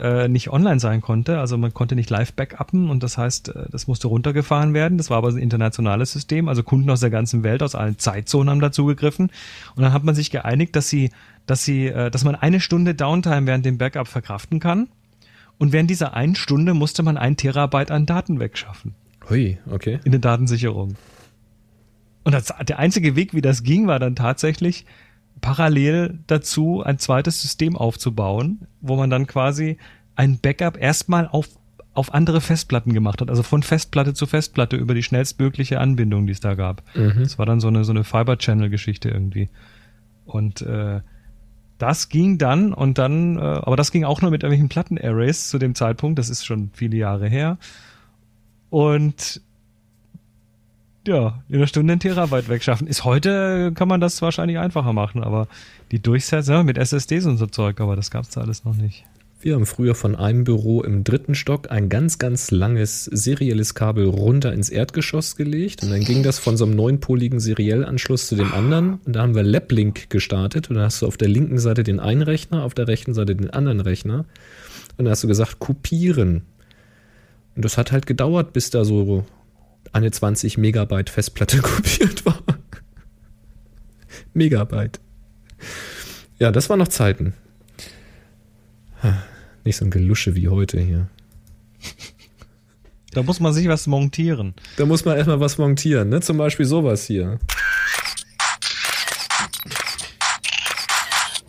äh, 0.00 0.28
nicht 0.28 0.50
online 0.50 0.80
sein 0.80 1.00
konnte. 1.00 1.38
Also 1.38 1.58
man 1.58 1.74
konnte 1.74 1.94
nicht 1.94 2.10
live 2.10 2.32
backuppen 2.32 2.90
und 2.90 3.02
das 3.02 3.18
heißt, 3.18 3.50
äh, 3.50 3.66
das 3.70 3.86
musste 3.86 4.08
runtergefahren 4.08 4.74
werden. 4.74 4.98
Das 4.98 5.10
war 5.10 5.18
aber 5.18 5.28
ein 5.28 5.38
internationales 5.38 6.12
System, 6.12 6.48
also 6.48 6.62
Kunden 6.62 6.90
aus 6.90 7.00
der 7.00 7.10
ganzen 7.10 7.42
Welt, 7.42 7.62
aus 7.62 7.74
allen 7.74 7.98
Zeitzonen 7.98 8.50
haben 8.50 8.60
dazugegriffen. 8.60 9.30
Und 9.76 9.82
dann 9.82 9.92
hat 9.92 10.04
man 10.04 10.14
sich 10.14 10.30
geeinigt, 10.30 10.74
dass 10.76 10.88
sie, 10.88 11.10
dass 11.46 11.64
sie, 11.64 11.86
äh, 11.86 12.10
dass 12.10 12.24
man 12.24 12.34
eine 12.34 12.60
Stunde 12.60 12.94
Downtime 12.94 13.46
während 13.46 13.64
dem 13.64 13.78
Backup 13.78 14.08
verkraften 14.08 14.58
kann. 14.58 14.88
Und 15.58 15.72
während 15.72 15.90
dieser 15.90 16.14
einen 16.14 16.36
Stunde 16.36 16.72
musste 16.72 17.02
man 17.02 17.18
ein 17.18 17.36
Terabyte 17.36 17.90
an 17.90 18.06
Daten 18.06 18.40
wegschaffen 18.40 18.94
Hui, 19.28 19.58
okay. 19.70 20.00
in 20.04 20.12
der 20.12 20.20
Datensicherung. 20.20 20.96
Und 22.24 22.32
das, 22.32 22.52
der 22.66 22.78
einzige 22.78 23.16
Weg, 23.16 23.34
wie 23.34 23.42
das 23.42 23.62
ging, 23.62 23.86
war 23.86 23.98
dann 23.98 24.16
tatsächlich 24.16 24.86
parallel 25.40 26.18
dazu 26.26 26.82
ein 26.82 26.98
zweites 26.98 27.40
System 27.40 27.76
aufzubauen, 27.76 28.66
wo 28.80 28.96
man 28.96 29.10
dann 29.10 29.26
quasi 29.26 29.78
ein 30.16 30.38
Backup 30.38 30.80
erstmal 30.80 31.28
auf, 31.28 31.48
auf 31.94 32.12
andere 32.14 32.40
Festplatten 32.40 32.92
gemacht 32.92 33.20
hat, 33.20 33.30
also 33.30 33.42
von 33.42 33.62
Festplatte 33.62 34.14
zu 34.14 34.26
Festplatte 34.26 34.76
über 34.76 34.94
die 34.94 35.02
schnellstmögliche 35.02 35.80
Anbindung, 35.80 36.26
die 36.26 36.32
es 36.32 36.40
da 36.40 36.54
gab. 36.54 36.82
Mhm. 36.94 37.20
Das 37.20 37.38
war 37.38 37.46
dann 37.46 37.60
so 37.60 37.68
eine, 37.68 37.84
so 37.84 37.92
eine 37.92 38.04
Fiber-Channel-Geschichte 38.04 39.08
irgendwie. 39.08 39.48
Und 40.26 40.62
äh, 40.62 41.00
das 41.78 42.08
ging 42.08 42.36
dann 42.36 42.74
und 42.74 42.98
dann, 42.98 43.36
äh, 43.36 43.40
aber 43.40 43.76
das 43.76 43.90
ging 43.90 44.04
auch 44.04 44.20
nur 44.20 44.30
mit 44.30 44.42
irgendwelchen 44.42 44.68
Platten-Arrays 44.68 45.48
zu 45.48 45.58
dem 45.58 45.74
Zeitpunkt, 45.74 46.18
das 46.18 46.28
ist 46.28 46.44
schon 46.44 46.70
viele 46.74 46.96
Jahre 46.96 47.28
her. 47.28 47.58
Und 48.68 49.40
ja, 51.10 51.42
in 51.48 51.56
einer 51.56 51.66
Stunde 51.66 51.92
ein 51.92 52.00
Terabyte 52.00 52.48
wegschaffen. 52.48 52.86
Ist 52.86 53.04
heute, 53.04 53.72
kann 53.74 53.88
man 53.88 54.00
das 54.00 54.22
wahrscheinlich 54.22 54.58
einfacher 54.58 54.92
machen, 54.92 55.24
aber 55.24 55.48
die 55.90 56.00
Durchsetzung 56.00 56.54
ja, 56.54 56.62
mit 56.62 56.78
SSDs 56.78 57.26
und 57.26 57.36
so 57.36 57.46
Zeug, 57.46 57.80
aber 57.80 57.96
das 57.96 58.12
gab's 58.12 58.30
da 58.30 58.40
alles 58.40 58.64
noch 58.64 58.76
nicht. 58.76 59.04
Wir 59.40 59.54
haben 59.54 59.66
früher 59.66 59.94
von 59.94 60.14
einem 60.14 60.44
Büro 60.44 60.82
im 60.82 61.02
dritten 61.02 61.34
Stock 61.34 61.70
ein 61.70 61.88
ganz, 61.88 62.18
ganz 62.18 62.50
langes 62.50 63.06
serielles 63.06 63.74
Kabel 63.74 64.06
runter 64.06 64.52
ins 64.52 64.68
Erdgeschoss 64.68 65.34
gelegt 65.34 65.82
und 65.82 65.90
dann 65.90 66.04
ging 66.04 66.22
das 66.22 66.38
von 66.38 66.56
so 66.56 66.64
einem 66.64 66.76
neunpoligen 66.76 67.40
Seriellanschluss 67.40 68.28
zu 68.28 68.36
dem 68.36 68.52
anderen 68.52 69.00
und 69.04 69.16
da 69.16 69.22
haben 69.22 69.34
wir 69.34 69.42
Laplink 69.42 70.10
gestartet 70.10 70.68
und 70.68 70.76
dann 70.76 70.84
hast 70.84 71.02
du 71.02 71.06
auf 71.06 71.16
der 71.16 71.28
linken 71.28 71.58
Seite 71.58 71.82
den 71.82 72.00
einen 72.00 72.22
Rechner, 72.22 72.62
auf 72.62 72.74
der 72.74 72.86
rechten 72.86 73.14
Seite 73.14 73.34
den 73.34 73.50
anderen 73.50 73.80
Rechner 73.80 74.26
und 74.98 75.06
dann 75.06 75.08
hast 75.08 75.24
du 75.24 75.28
gesagt 75.28 75.58
kopieren 75.58 76.42
und 77.56 77.64
das 77.64 77.78
hat 77.78 77.92
halt 77.92 78.06
gedauert, 78.06 78.52
bis 78.52 78.68
da 78.68 78.84
so 78.84 79.24
eine 79.92 80.10
20 80.10 80.58
Megabyte 80.58 81.10
Festplatte 81.10 81.58
kopiert 81.62 82.24
war. 82.26 82.42
Megabyte. 84.32 85.00
Ja, 86.38 86.50
das 86.50 86.70
waren 86.70 86.78
noch 86.78 86.88
Zeiten. 86.88 87.34
Nicht 89.64 89.76
so 89.76 89.84
ein 89.84 89.90
Gelusche 89.90 90.34
wie 90.34 90.48
heute 90.48 90.80
hier. 90.80 91.08
Da 93.12 93.22
muss 93.22 93.40
man 93.40 93.52
sich 93.52 93.66
was 93.68 93.86
montieren. 93.86 94.54
Da 94.76 94.86
muss 94.86 95.04
man 95.04 95.16
erstmal 95.16 95.40
was 95.40 95.58
montieren, 95.58 96.08
ne? 96.10 96.20
Zum 96.20 96.38
Beispiel 96.38 96.64
sowas 96.64 97.06
hier. 97.06 97.38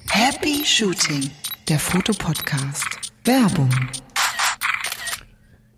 Happy 0.09 0.65
Shooting, 0.65 1.29
der 1.67 1.79
Fotopodcast. 1.79 2.87
Werbung. 3.23 3.69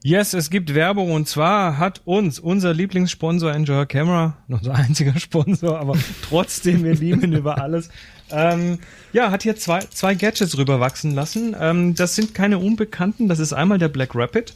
Yes, 0.06 0.34
es 0.34 0.50
gibt 0.50 0.76
Werbung 0.76 1.12
und 1.14 1.30
zwar 1.30 1.78
hat 1.78 2.02
uns 2.04 2.38
unser 2.38 2.74
Lieblingssponsor 2.74 3.54
Enjoy 3.54 3.86
Camera, 3.86 4.36
unser 4.50 4.76
einziger 4.76 5.18
Sponsor, 5.18 5.80
aber 5.80 5.98
trotzdem, 6.28 6.84
wir 6.84 6.94
lieben 6.94 7.24
ihn 7.24 7.34
über 7.34 7.62
alles. 7.62 7.88
Ähm, 8.30 8.80
ja, 9.14 9.32
hat 9.32 9.44
hier 9.44 9.56
zwei, 9.56 9.80
zwei 9.80 10.14
Gadgets 10.14 10.58
rüberwachsen 10.58 11.12
lassen. 11.12 11.56
Ähm, 11.58 11.96
das 11.96 12.16
sind 12.16 12.34
keine 12.34 12.58
Unbekannten. 12.58 13.30
Das 13.30 13.40
ist 13.40 13.54
einmal 13.54 13.78
der 13.78 13.88
Black 13.88 14.14
Rapid. 14.14 14.54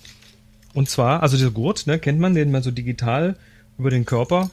Und 0.73 0.89
zwar, 0.89 1.23
also 1.23 1.37
dieser 1.37 1.51
Gurt, 1.51 1.87
ne, 1.87 1.97
kennt 1.97 2.19
man, 2.19 2.35
den 2.35 2.51
man 2.51 2.61
so 2.61 2.71
digital 2.71 3.37
über 3.77 3.89
den 3.89 4.05
Körper 4.05 4.49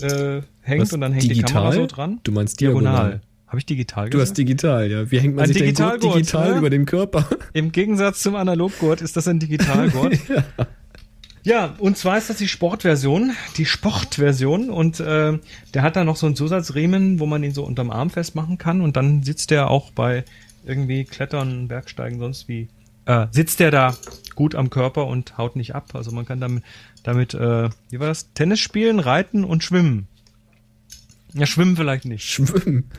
äh, 0.00 0.40
hängt 0.62 0.82
Was, 0.82 0.92
und 0.94 1.02
dann 1.02 1.12
hängt 1.12 1.24
digital? 1.24 1.42
die 1.46 1.52
Kamera 1.52 1.72
so 1.72 1.86
dran. 1.86 2.20
Du 2.22 2.32
meinst 2.32 2.60
diagonal. 2.60 3.20
Habe 3.50 3.58
ich 3.58 3.66
digital 3.66 4.08
Du 4.10 4.20
hast 4.20 4.34
digital, 4.34 4.88
ja. 4.88 5.10
Wie 5.10 5.18
hängt 5.18 5.34
man 5.34 5.42
Ein 5.42 5.48
sich 5.48 5.56
denn 5.56 5.66
gut 5.66 5.78
Digitalgurt, 5.78 6.14
digital 6.14 6.52
ne? 6.52 6.58
über 6.58 6.70
den 6.70 6.86
Körper? 6.86 7.28
Im 7.52 7.72
Gegensatz 7.72 8.22
zum 8.22 8.36
Analoggurt 8.36 9.02
ist 9.02 9.16
das 9.16 9.26
ein 9.26 9.40
Digitalgurt. 9.40 10.16
ja. 10.28 10.44
Ja, 11.42 11.74
und 11.78 11.96
zwar 11.96 12.16
ist 12.16 12.30
das 12.30 12.36
die 12.36 12.46
Sportversion, 12.46 13.32
die 13.56 13.64
Sportversion 13.64 14.70
und 14.70 15.00
äh, 15.00 15.36
der 15.74 15.82
hat 15.82 15.96
da 15.96 16.04
noch 16.04 16.14
so 16.14 16.26
einen 16.26 16.36
Zusatzriemen, 16.36 17.18
wo 17.18 17.26
man 17.26 17.42
ihn 17.42 17.52
so 17.52 17.64
unterm 17.64 17.90
Arm 17.90 18.10
festmachen 18.10 18.56
kann 18.56 18.82
und 18.82 18.96
dann 18.96 19.24
sitzt 19.24 19.50
der 19.50 19.68
auch 19.68 19.90
bei 19.90 20.24
irgendwie 20.64 21.04
Klettern, 21.04 21.66
Bergsteigen, 21.66 22.20
sonst 22.20 22.46
wie, 22.46 22.68
äh, 23.06 23.26
sitzt 23.32 23.58
der 23.58 23.72
da 23.72 23.96
gut 24.36 24.54
am 24.54 24.70
Körper 24.70 25.06
und 25.06 25.38
haut 25.38 25.56
nicht 25.56 25.74
ab. 25.74 25.94
Also 25.94 26.12
man 26.12 26.24
kann 26.24 26.40
damit, 26.40 26.62
damit 27.02 27.34
äh, 27.34 27.70
wie 27.88 27.98
war 27.98 28.06
das, 28.06 28.32
Tennis 28.34 28.60
spielen, 28.60 29.00
reiten 29.00 29.42
und 29.42 29.64
schwimmen. 29.64 30.06
Ja, 31.34 31.46
schwimmen 31.46 31.76
vielleicht 31.76 32.04
nicht. 32.04 32.24
Schwimmen. 32.24 32.90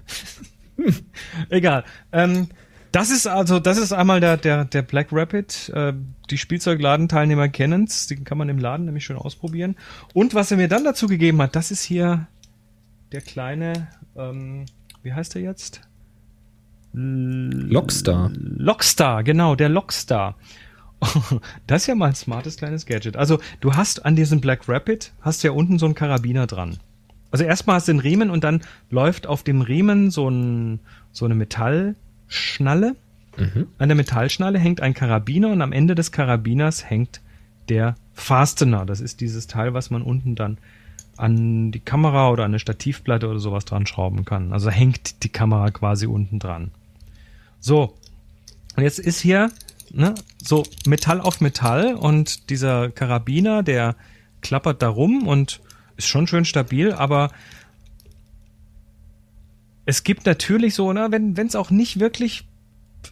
Egal. 1.50 1.84
Ähm, 2.12 2.48
das 2.91 3.10
ist 3.10 3.26
also, 3.26 3.60
das 3.60 3.78
ist 3.78 3.94
einmal 3.94 4.20
der, 4.20 4.38
der, 4.38 4.65
der 4.65 4.82
Black 4.82 5.08
Rapid. 5.12 5.70
Äh, 5.74 5.94
die 6.30 6.38
Spielzeugladenteilnehmer 6.38 7.50
kennen's. 7.50 8.08
Den 8.08 8.24
kann 8.24 8.38
man 8.38 8.50
im 8.50 8.60
Laden 8.60 8.86
nämlich 8.86 9.06
schon 9.06 9.17
ausprobieren. 9.17 9.76
Und 10.13 10.34
was 10.34 10.52
er 10.52 10.58
mir 10.58 10.67
dann 10.67 10.84
dazu 10.84 11.08
gegeben 11.08 11.41
hat, 11.41 11.56
das 11.56 11.72
ist 11.72 11.84
hier 11.84 12.28
der 13.12 13.22
kleine, 13.22 13.88
ähm, 14.15 14.65
wie 15.04 15.13
heißt 15.13 15.36
der 15.36 15.41
jetzt? 15.41 15.82
Lockstar. 16.94 18.32
Lockstar, 18.34 19.24
genau, 19.24 19.56
der 19.56 19.70
Lockstar. 19.70 20.36
Das 21.65 21.84
ist 21.84 21.88
ja 21.88 21.96
mal 21.96 22.10
ein 22.10 22.15
smartes 22.15 22.58
kleines 22.58 22.86
Gadget. 22.86 23.17
Also 23.17 23.39
du 23.60 23.74
hast 23.74 24.06
an 24.06 24.15
diesem 24.15 24.39
Black 24.39 24.67
Rapid, 24.67 25.13
hast 25.22 25.41
ja 25.44 25.52
unten 25.52 25.80
so 25.80 25.86
einen 25.86 25.96
Karabiner 25.96 26.46
dran. 26.46 26.78
Also 27.32 27.44
erstmal 27.46 27.78
hast 27.78 27.88
du 27.88 27.94
den 27.94 28.00
Riemen 28.00 28.30
und 28.30 28.44
dann 28.44 28.62
läuft 28.89 29.26
auf 29.26 29.44
dem 29.44 29.62
Riemen 29.62 30.12
so, 30.12 30.30
ein, 30.30 30.80
so 31.12 31.26
eine 31.26 31.36
Metallschnalle. 31.36 32.96
An 33.78 33.89
der 33.89 33.96
Metallschnalle 33.96 34.60
hängt 34.60 34.82
ein 34.82 34.94
Karabiner 34.94 35.50
und 35.50 35.62
am 35.62 35.72
Ende 35.72 35.96
des 35.96 36.12
Karabiners 36.12 36.89
hängt 36.89 37.22
der 37.70 37.96
Fastener. 38.13 38.86
Das 38.86 39.00
ist 39.00 39.22
dieses 39.22 39.48
Teil, 39.48 39.74
was 39.74 39.89
man 39.89 40.02
unten 40.02 40.36
dann 40.36 40.58
an 41.17 41.72
die 41.72 41.80
Kamera 41.80 42.30
oder 42.30 42.44
an 42.44 42.52
eine 42.52 42.60
Stativplatte 42.60 43.30
oder 43.30 43.39
sowas 43.39 43.65
dran 43.65 43.86
schrauben 43.86 44.26
kann. 44.26 44.52
Also 44.52 44.70
hängt 44.70 45.24
die 45.24 45.30
Kamera 45.30 45.72
quasi 45.72 46.08
unten 46.08 46.39
dran. 46.39 46.72
So, 47.60 47.96
und 48.76 48.84
jetzt 48.84 49.00
ist 49.00 49.20
hier 49.20 49.52
ne, 49.91 50.15
so 50.38 50.63
Metall 50.86 51.22
auf 51.22 51.41
Metall 51.41 51.96
und 51.96 52.50
dieser 52.50 52.89
Karabiner, 52.89 53.63
der 53.63 53.96
klappert 54.41 54.82
da 54.82 54.89
rum 54.89 55.28
und 55.28 55.62
ist 56.04 56.10
schon 56.10 56.28
schön 56.28 56.46
stabil, 56.46 56.92
aber 56.92 57.32
es 59.86 60.04
gibt 60.04 60.26
natürlich 60.26 60.76
so, 60.76 60.94
ne, 60.94 61.08
wenn 61.12 61.36
es 61.38 61.56
auch 61.56 61.72
nicht 61.72 62.00
wirklich 62.00 62.48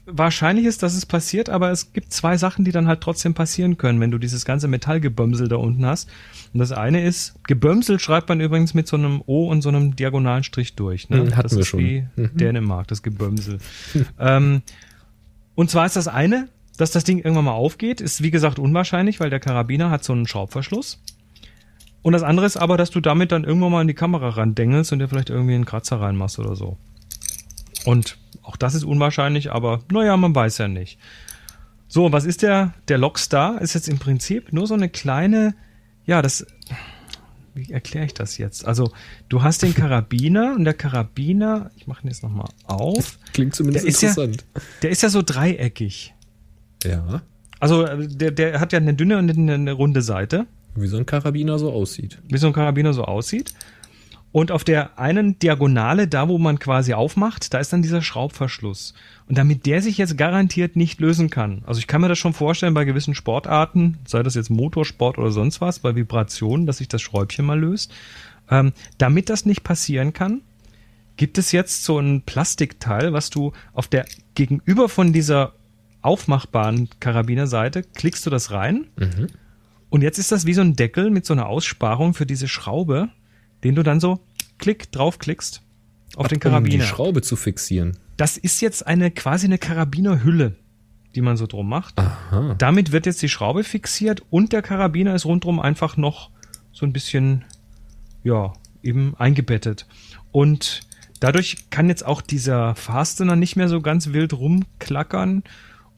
wahrscheinlich 0.05 0.65
ist, 0.65 0.83
dass 0.83 0.95
es 0.95 1.05
passiert, 1.05 1.49
aber 1.49 1.71
es 1.71 1.93
gibt 1.93 2.13
zwei 2.13 2.37
Sachen, 2.37 2.65
die 2.65 2.71
dann 2.71 2.87
halt 2.87 3.01
trotzdem 3.01 3.33
passieren 3.33 3.77
können, 3.77 3.99
wenn 3.99 4.11
du 4.11 4.17
dieses 4.17 4.45
ganze 4.45 4.67
Metallgebömsel 4.67 5.47
da 5.47 5.55
unten 5.55 5.85
hast. 5.85 6.09
Und 6.53 6.59
das 6.59 6.71
eine 6.71 7.03
ist, 7.03 7.35
Gebömsel 7.47 7.99
schreibt 7.99 8.29
man 8.29 8.39
übrigens 8.39 8.73
mit 8.73 8.87
so 8.87 8.97
einem 8.97 9.21
O 9.25 9.47
und 9.47 9.61
so 9.61 9.69
einem 9.69 9.95
diagonalen 9.95 10.43
Strich 10.43 10.75
durch. 10.75 11.09
Ne? 11.09 11.17
Hm, 11.17 11.35
hatten 11.35 11.43
das 11.43 11.53
wir 11.53 11.59
ist 11.61 11.67
schon. 11.67 11.79
wie 11.79 12.05
Mhm. 12.15 12.37
Dänemark, 12.37 12.87
das 12.87 13.03
Gebömsel. 13.03 13.59
ähm, 14.19 14.61
und 15.55 15.69
zwar 15.69 15.85
ist 15.85 15.95
das 15.95 16.07
eine, 16.07 16.49
dass 16.77 16.91
das 16.91 17.03
Ding 17.03 17.17
irgendwann 17.17 17.45
mal 17.45 17.51
aufgeht, 17.51 17.99
ist 17.99 18.23
wie 18.23 18.31
gesagt 18.31 18.59
unwahrscheinlich, 18.59 19.19
weil 19.19 19.29
der 19.29 19.39
Karabiner 19.39 19.89
hat 19.89 20.03
so 20.03 20.13
einen 20.13 20.27
Schraubverschluss. 20.27 21.01
Und 22.01 22.13
das 22.13 22.23
andere 22.23 22.45
ist 22.45 22.57
aber, 22.57 22.77
dass 22.77 22.91
du 22.91 23.01
damit 23.01 23.31
dann 23.31 23.43
irgendwann 23.43 23.71
mal 23.71 23.81
in 23.81 23.87
die 23.87 23.93
Kamera 23.93 24.29
randengelst 24.29 24.91
und 24.93 24.99
dir 24.99 25.07
vielleicht 25.09 25.29
irgendwie 25.29 25.55
einen 25.55 25.65
Kratzer 25.65 25.99
reinmachst 25.99 26.39
oder 26.39 26.55
so. 26.55 26.77
Und 27.85 28.17
auch 28.41 28.55
das 28.55 28.73
ist 28.73 28.83
unwahrscheinlich, 28.83 29.51
aber 29.51 29.81
naja, 29.91 30.15
man 30.17 30.33
weiß 30.33 30.57
ja 30.59 30.67
nicht. 30.67 30.97
So, 31.87 32.11
was 32.11 32.25
ist 32.25 32.41
der? 32.41 32.73
Der 32.87 32.97
Lockstar 32.97 33.61
ist 33.61 33.73
jetzt 33.73 33.89
im 33.89 33.99
Prinzip 33.99 34.53
nur 34.53 34.67
so 34.67 34.75
eine 34.75 34.89
kleine, 34.89 35.55
ja, 36.05 36.21
das, 36.21 36.45
wie 37.55 37.71
erkläre 37.71 38.05
ich 38.05 38.13
das 38.13 38.37
jetzt? 38.37 38.65
Also, 38.65 38.91
du 39.27 39.41
hast 39.43 39.63
den 39.63 39.73
Karabiner 39.73 40.53
und 40.55 40.65
der 40.65 40.75
Karabiner, 40.75 41.71
ich 41.75 41.87
mache 41.87 42.03
ihn 42.05 42.09
jetzt 42.09 42.21
nochmal 42.23 42.47
auf, 42.65 43.17
Klingt 43.33 43.55
zumindest 43.55 43.85
Der 43.85 43.89
ist 43.89 44.01
ja- 44.01 44.09
interessant. 44.09 44.45
der 44.83 44.89
ist 44.91 45.01
ja 45.03 45.09
so 45.09 45.21
dreieckig. 45.23 46.13
Ja. 46.83 47.21
Also, 47.59 47.83
äh, 47.85 48.07
der, 48.07 48.31
der 48.31 48.59
hat 48.59 48.71
ja 48.71 48.77
eine 48.79 48.93
dünne 48.93 49.17
und 49.17 49.29
eine, 49.29 49.53
eine 49.55 49.71
runde 49.73 50.01
Seite. 50.01 50.45
Wie 50.75 50.87
so 50.87 50.97
ein 50.97 51.05
Karabiner 51.05 51.59
so 51.59 51.71
aussieht. 51.71 52.19
wie 52.27 52.37
so 52.37 52.47
ein 52.47 52.53
Karabiner 52.53 52.93
so 52.93 53.03
aussieht. 53.05 53.53
Und 54.31 54.51
auf 54.51 54.63
der 54.63 54.99
einen 54.99 55.39
Diagonale, 55.39 56.07
da 56.07 56.27
wo 56.27 56.37
man 56.37 56.59
quasi 56.59 56.93
aufmacht, 56.93 57.51
da 57.53 57.57
ist 57.57 57.73
dann 57.73 57.81
dieser 57.81 58.03
Schraubverschluss. 58.03 58.93
Und 59.27 59.37
damit 59.37 59.65
der 59.65 59.81
sich 59.81 59.97
jetzt 59.97 60.17
garantiert 60.17 60.75
nicht 60.75 60.99
lösen 60.99 61.31
kann. 61.31 61.63
Also 61.65 61.79
ich 61.79 61.87
kann 61.87 62.01
mir 62.01 62.09
das 62.09 62.19
schon 62.19 62.33
vorstellen 62.33 62.75
bei 62.75 62.85
gewissen 62.85 63.15
Sportarten, 63.15 63.97
sei 64.05 64.21
das 64.21 64.35
jetzt 64.35 64.51
Motorsport 64.51 65.17
oder 65.17 65.31
sonst 65.31 65.61
was, 65.61 65.79
bei 65.79 65.95
Vibrationen, 65.95 66.67
dass 66.67 66.77
sich 66.77 66.87
das 66.87 67.01
Schräubchen 67.01 67.45
mal 67.45 67.59
löst. 67.59 67.91
Ähm, 68.51 68.73
damit 68.99 69.31
das 69.31 69.45
nicht 69.45 69.63
passieren 69.63 70.13
kann, 70.13 70.41
gibt 71.17 71.37
es 71.39 71.51
jetzt 71.51 71.83
so 71.83 71.97
ein 71.99 72.21
Plastikteil, 72.21 73.13
was 73.13 73.31
du 73.31 73.51
auf 73.73 73.87
der 73.87 74.05
gegenüber 74.35 74.89
von 74.89 75.11
dieser 75.11 75.53
aufmachbaren 76.01 76.89
Karabinerseite 76.99 77.83
klickst 77.83 78.25
du 78.25 78.29
das 78.29 78.51
rein 78.51 78.87
und 79.89 80.01
jetzt 80.01 80.19
ist 80.19 80.31
das 80.31 80.45
wie 80.45 80.53
so 80.53 80.61
ein 80.61 80.75
Deckel 80.75 81.09
mit 81.09 81.25
so 81.25 81.33
einer 81.33 81.47
Aussparung 81.47 82.13
für 82.13 82.25
diese 82.25 82.47
Schraube, 82.47 83.09
den 83.63 83.75
du 83.75 83.83
dann 83.83 83.99
so 83.99 84.19
klick 84.57 84.91
draufklickst 84.91 85.61
auf 86.15 86.27
den 86.27 86.35
Um 86.35 86.39
die 86.39 86.49
Karabiner. 86.49 86.83
Schraube 86.83 87.21
zu 87.21 87.35
fixieren. 87.35 87.97
das 88.17 88.37
ist 88.37 88.61
jetzt 88.61 88.85
eine 88.85 89.11
quasi 89.11 89.45
eine 89.45 89.57
Karabinerhülle, 89.57 90.55
die 91.15 91.21
man 91.21 91.37
so 91.37 91.47
drum 91.47 91.69
macht. 91.69 91.97
Aha. 91.97 92.55
Damit 92.57 92.91
wird 92.91 93.05
jetzt 93.05 93.21
die 93.21 93.29
Schraube 93.29 93.63
fixiert 93.63 94.23
und 94.29 94.53
der 94.53 94.61
Karabiner 94.61 95.15
ist 95.15 95.25
rundrum 95.25 95.59
einfach 95.59 95.97
noch 95.97 96.29
so 96.71 96.85
ein 96.85 96.93
bisschen, 96.93 97.45
ja, 98.23 98.53
eben 98.83 99.15
eingebettet. 99.17 99.87
Und 100.31 100.81
dadurch 101.19 101.69
kann 101.69 101.89
jetzt 101.89 102.05
auch 102.05 102.21
dieser 102.21 102.75
Fastener 102.75 103.35
nicht 103.35 103.55
mehr 103.55 103.69
so 103.69 103.81
ganz 103.81 104.13
wild 104.13 104.33
rumklackern. 104.33 105.43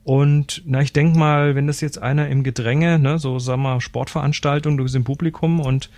Und 0.04 0.64
na, 0.66 0.82
ich 0.82 0.94
denk 0.94 1.16
mal, 1.16 1.56
wenn 1.56 1.68
das 1.68 1.82
jetzt 1.82 2.02
einer 2.02 2.28
im 2.28 2.44
Gedränge, 2.44 2.98
ne, 2.98 3.20
so 3.20 3.38
sagen 3.40 3.62
wir 3.62 3.82
Sportveranstaltung, 3.82 4.78
du 4.78 4.84
bist 4.84 4.96
im 4.96 5.04
Publikum 5.04 5.60
und 5.60 5.90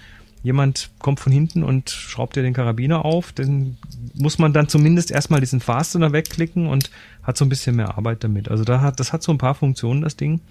jemand 0.44 0.90
kommt 1.00 1.22
von 1.22 1.32
hinten 1.32 1.64
und 1.64 1.90
schraubt 1.90 2.36
dir 2.36 2.44
den 2.44 2.54
Karabiner 2.54 3.06
auf, 3.06 3.32
dann 3.32 3.78
muss 4.14 4.40
man 4.40 4.52
dann 4.52 4.68
zumindest 4.68 5.10
erstmal 5.10 5.40
diesen 5.40 5.62
Fastener 5.62 6.12
wegklicken 6.12 6.68
und 6.68 6.92
hat 7.24 7.38
so 7.38 7.46
ein 7.46 7.50
bisschen 7.50 7.78
mehr 7.78 7.98
Arbeit 7.98 8.26
damit. 8.26 8.50
Also 8.50 8.66
da 8.66 8.82
hat, 8.82 9.00
das 9.00 9.14
hat 9.14 9.24
so 9.24 9.32
ein 9.32 9.38
paar 9.38 9.56
Funktionen, 9.56 10.02
das 10.02 10.18
Ding. 10.18 10.42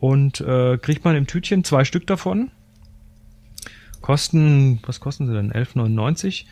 Und 0.00 0.40
äh, 0.40 0.76
kriegt 0.78 1.04
man 1.04 1.14
im 1.14 1.26
Tütchen 1.28 1.62
zwei 1.62 1.84
Stück 1.84 2.06
davon. 2.06 2.50
Kosten, 4.00 4.80
was 4.86 4.98
kosten 4.98 5.26
sie 5.26 5.34
denn? 5.34 5.52
11,99. 5.52 6.46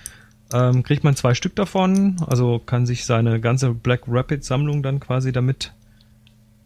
Ähm, 0.52 0.82
kriegt 0.82 1.02
man 1.02 1.16
zwei 1.16 1.34
Stück 1.34 1.56
davon, 1.56 2.16
also 2.26 2.58
kann 2.58 2.86
sich 2.86 3.04
seine 3.04 3.38
ganze 3.40 3.74
Black 3.74 4.02
Rapid 4.06 4.44
Sammlung 4.44 4.82
dann 4.82 4.98
quasi 4.98 5.30
damit 5.30 5.72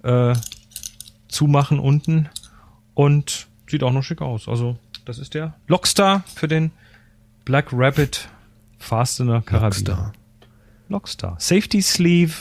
äh, 0.02 0.34
zumachen 1.28 1.78
unten 1.78 2.28
und 2.94 3.46
sieht 3.68 3.82
auch 3.82 3.92
noch 3.92 4.02
schick 4.02 4.20
aus. 4.20 4.48
Also 4.48 4.76
das 5.04 5.18
ist 5.18 5.34
der 5.34 5.54
Lockstar 5.66 6.22
für 6.34 6.48
den 6.48 6.70
Black 7.44 7.68
Rapid 7.72 8.28
Fastener 8.78 9.42
Karabiner. 9.42 9.64
Rockstar. 9.66 10.12
Lockstar. 10.88 11.36
Safety 11.38 11.80
Sleeve 11.82 12.32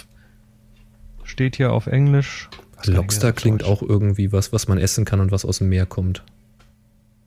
steht 1.24 1.56
hier 1.56 1.72
auf 1.72 1.88
Englisch. 1.88 2.50
Was 2.76 2.88
Lockstar 2.88 3.32
klingt 3.32 3.64
auch 3.64 3.82
irgendwie 3.82 4.32
was, 4.32 4.52
was 4.52 4.68
man 4.68 4.78
essen 4.78 5.06
kann 5.06 5.20
und 5.20 5.32
was 5.32 5.46
aus 5.46 5.60
dem 5.60 5.70
Meer 5.70 5.86
kommt. 5.86 6.24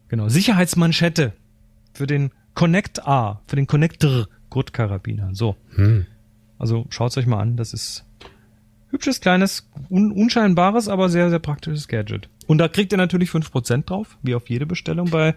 Genau, 0.09 0.29
Sicherheitsmanschette 0.29 1.33
für 1.93 2.07
den 2.07 2.31
Connect 2.55 3.07
A, 3.07 3.41
für 3.47 3.57
den 3.57 3.67
Connector 3.67 4.29
Gurtkarabiner. 4.51 5.31
So, 5.35 5.57
Hm. 5.77 6.07
also 6.59 6.87
schaut's 6.91 7.17
euch 7.17 7.27
mal 7.27 7.41
an, 7.41 7.57
das 7.57 7.73
ist 7.73 8.05
hübsches, 8.95 9.21
kleines, 9.21 9.69
un 9.91 10.13
unscheinbares, 10.13 10.89
aber 10.89 11.09
sehr, 11.09 11.29
sehr 11.29 11.41
praktisches 11.41 11.89
Gadget. 11.89 12.29
Und 12.47 12.59
da 12.59 12.69
kriegt 12.69 12.93
ihr 12.93 12.99
natürlich 12.99 13.31
5% 13.31 13.85
drauf, 13.85 14.17
wie 14.23 14.35
auf 14.35 14.49
jede 14.49 14.67
Bestellung 14.67 15.11
bei 15.11 15.35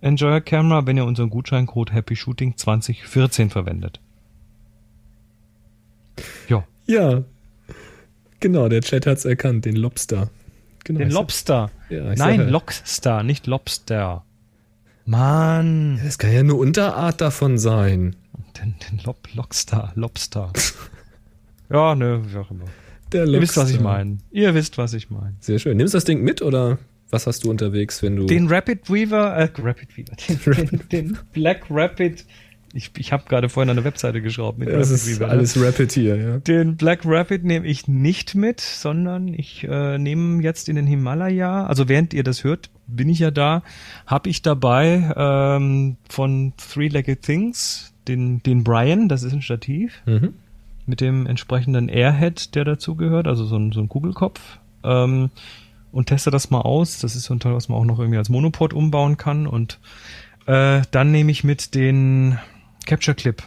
Enjoy 0.00 0.40
Camera, 0.40 0.86
wenn 0.86 0.96
ihr 0.96 1.04
unseren 1.04 1.30
Gutscheincode 1.30 1.92
Happy 1.92 2.16
Shooting 2.16 2.56
2014 2.56 3.50
verwendet. 3.50 4.00
Ja, 6.48 6.64
Ja. 6.86 7.22
Genau, 8.38 8.68
der 8.68 8.82
Chat 8.82 9.06
hat's 9.06 9.24
erkannt, 9.24 9.64
den 9.64 9.76
Lobster. 9.76 10.28
Genau, 10.84 10.98
den 10.98 11.10
Lobster. 11.10 11.70
Ja, 11.88 12.04
Nein, 12.04 12.16
sag 12.16 12.36
ja. 12.36 12.44
Lockstar, 12.44 13.22
nicht 13.22 13.46
Lobster. 13.46 14.24
Mann. 15.06 15.98
Das 16.04 16.18
kann 16.18 16.32
ja 16.32 16.40
eine 16.40 16.54
Unterart 16.54 17.20
davon 17.20 17.56
sein. 17.56 18.14
Den, 18.58 18.74
den 18.90 19.00
Lob, 19.04 19.28
Lockstar, 19.34 19.92
Lobster. 19.94 20.52
ja, 21.70 21.94
ne, 21.94 22.22
wie 22.26 22.36
auch 22.36 22.50
immer. 22.50 22.66
Der 23.12 23.26
Ihr 23.26 23.40
wisst, 23.40 23.56
was 23.56 23.70
ich 23.70 23.80
meine. 23.80 24.18
Ihr 24.30 24.54
wisst, 24.54 24.78
was 24.78 24.94
ich 24.94 25.10
meine. 25.10 25.34
Sehr 25.40 25.58
schön. 25.58 25.76
Nimmst 25.76 25.94
du 25.94 25.96
das 25.96 26.04
Ding 26.04 26.22
mit 26.22 26.42
oder 26.42 26.78
was 27.10 27.26
hast 27.26 27.44
du 27.44 27.50
unterwegs, 27.50 28.02
wenn 28.02 28.16
du. 28.16 28.26
Den 28.26 28.48
Rapid 28.48 28.90
Weaver, 28.90 29.36
äh, 29.36 29.48
Rapid 29.58 29.96
Weaver, 29.96 30.16
den, 30.56 30.66
den, 30.68 30.88
den 30.90 31.18
Black 31.32 31.66
Rapid, 31.70 32.24
ich, 32.74 32.90
ich 32.98 33.12
habe 33.12 33.22
gerade 33.28 33.48
vorhin 33.48 33.70
an 33.70 33.78
eine 33.78 33.84
Webseite 33.84 34.20
geschraubt 34.20 34.58
mit 34.58 34.68
das 34.68 34.90
Rapid 34.90 34.92
ist 34.92 35.08
Weaver. 35.08 35.26
ne? 35.26 35.32
alles 35.32 35.60
Rapid 35.62 35.92
hier, 35.92 36.16
ja. 36.16 36.38
Den 36.38 36.76
Black 36.76 37.00
Rapid 37.04 37.44
nehme 37.44 37.66
ich 37.66 37.86
nicht 37.88 38.34
mit, 38.34 38.60
sondern 38.60 39.28
ich 39.28 39.64
äh, 39.64 39.98
nehme 39.98 40.42
jetzt 40.42 40.68
in 40.68 40.74
den 40.76 40.86
Himalaya, 40.86 41.64
also 41.66 41.88
während 41.88 42.12
ihr 42.12 42.24
das 42.24 42.42
hört, 42.44 42.70
bin 42.88 43.08
ich 43.08 43.20
ja 43.20 43.30
da, 43.30 43.62
habe 44.06 44.28
ich 44.28 44.42
dabei 44.42 45.12
ähm, 45.16 45.96
von 46.08 46.52
Three-Legged 46.56 47.22
Things 47.22 47.94
den, 48.08 48.42
den 48.42 48.62
Brian, 48.64 49.08
das 49.08 49.22
ist 49.22 49.32
ein 49.32 49.42
Stativ, 49.42 50.02
Mhm. 50.06 50.34
Mit 50.86 51.00
dem 51.00 51.26
entsprechenden 51.26 51.88
Airhead, 51.88 52.54
der 52.54 52.64
dazugehört, 52.64 53.26
also 53.26 53.44
so 53.44 53.56
ein, 53.56 53.72
so 53.72 53.80
ein 53.80 53.88
Kugelkopf. 53.88 54.40
Ähm, 54.84 55.30
und 55.92 56.06
teste 56.06 56.30
das 56.30 56.50
mal 56.50 56.60
aus. 56.60 56.98
Das 57.00 57.16
ist 57.16 57.24
so 57.24 57.34
ein 57.34 57.40
Teil, 57.40 57.54
was 57.54 57.68
man 57.68 57.78
auch 57.78 57.84
noch 57.84 57.98
irgendwie 57.98 58.18
als 58.18 58.28
Monopod 58.28 58.72
umbauen 58.74 59.16
kann. 59.16 59.46
Und 59.46 59.78
äh, 60.46 60.82
dann 60.90 61.10
nehme 61.10 61.30
ich 61.32 61.42
mit 61.42 61.74
den 61.74 62.38
Capture 62.86 63.14
Clip. 63.14 63.42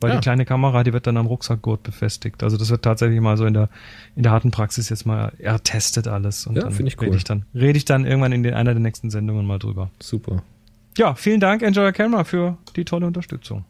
Weil 0.00 0.10
Ah. 0.10 0.14
die 0.16 0.20
kleine 0.20 0.44
Kamera, 0.44 0.82
die 0.84 0.92
wird 0.92 1.06
dann 1.06 1.16
am 1.16 1.26
Rucksackgurt 1.26 1.82
befestigt. 1.82 2.42
Also 2.42 2.56
das 2.58 2.68
wird 2.70 2.82
tatsächlich 2.82 3.18
mal 3.20 3.36
so 3.38 3.46
in 3.46 3.54
der, 3.54 3.70
in 4.14 4.24
der 4.24 4.32
harten 4.32 4.50
Praxis 4.50 4.88
jetzt 4.90 5.06
mal 5.06 5.32
ertestet 5.38 6.06
alles. 6.08 6.46
Und 6.46 6.56
Ja, 6.56 6.62
dann 6.64 6.72
finde 6.72 6.88
ich 6.88 6.98
cool. 6.98 7.04
rede 7.06 7.16
ich 7.16 7.24
dann, 7.24 7.44
rede 7.54 7.78
ich 7.78 7.84
dann 7.86 8.04
irgendwann 8.04 8.32
in 8.32 8.42
den, 8.42 8.52
einer 8.54 8.74
der 8.74 8.80
nächsten 8.82 9.08
Sendungen 9.10 9.46
mal 9.46 9.58
drüber. 9.58 9.90
Super. 10.00 10.42
Ja, 10.98 11.14
vielen 11.14 11.40
Dank, 11.40 11.62
Enjoy 11.62 11.84
Your 11.86 11.92
Camera, 11.92 12.24
für 12.24 12.58
die 12.74 12.84
tolle 12.84 13.06
Unterstützung. 13.06 13.64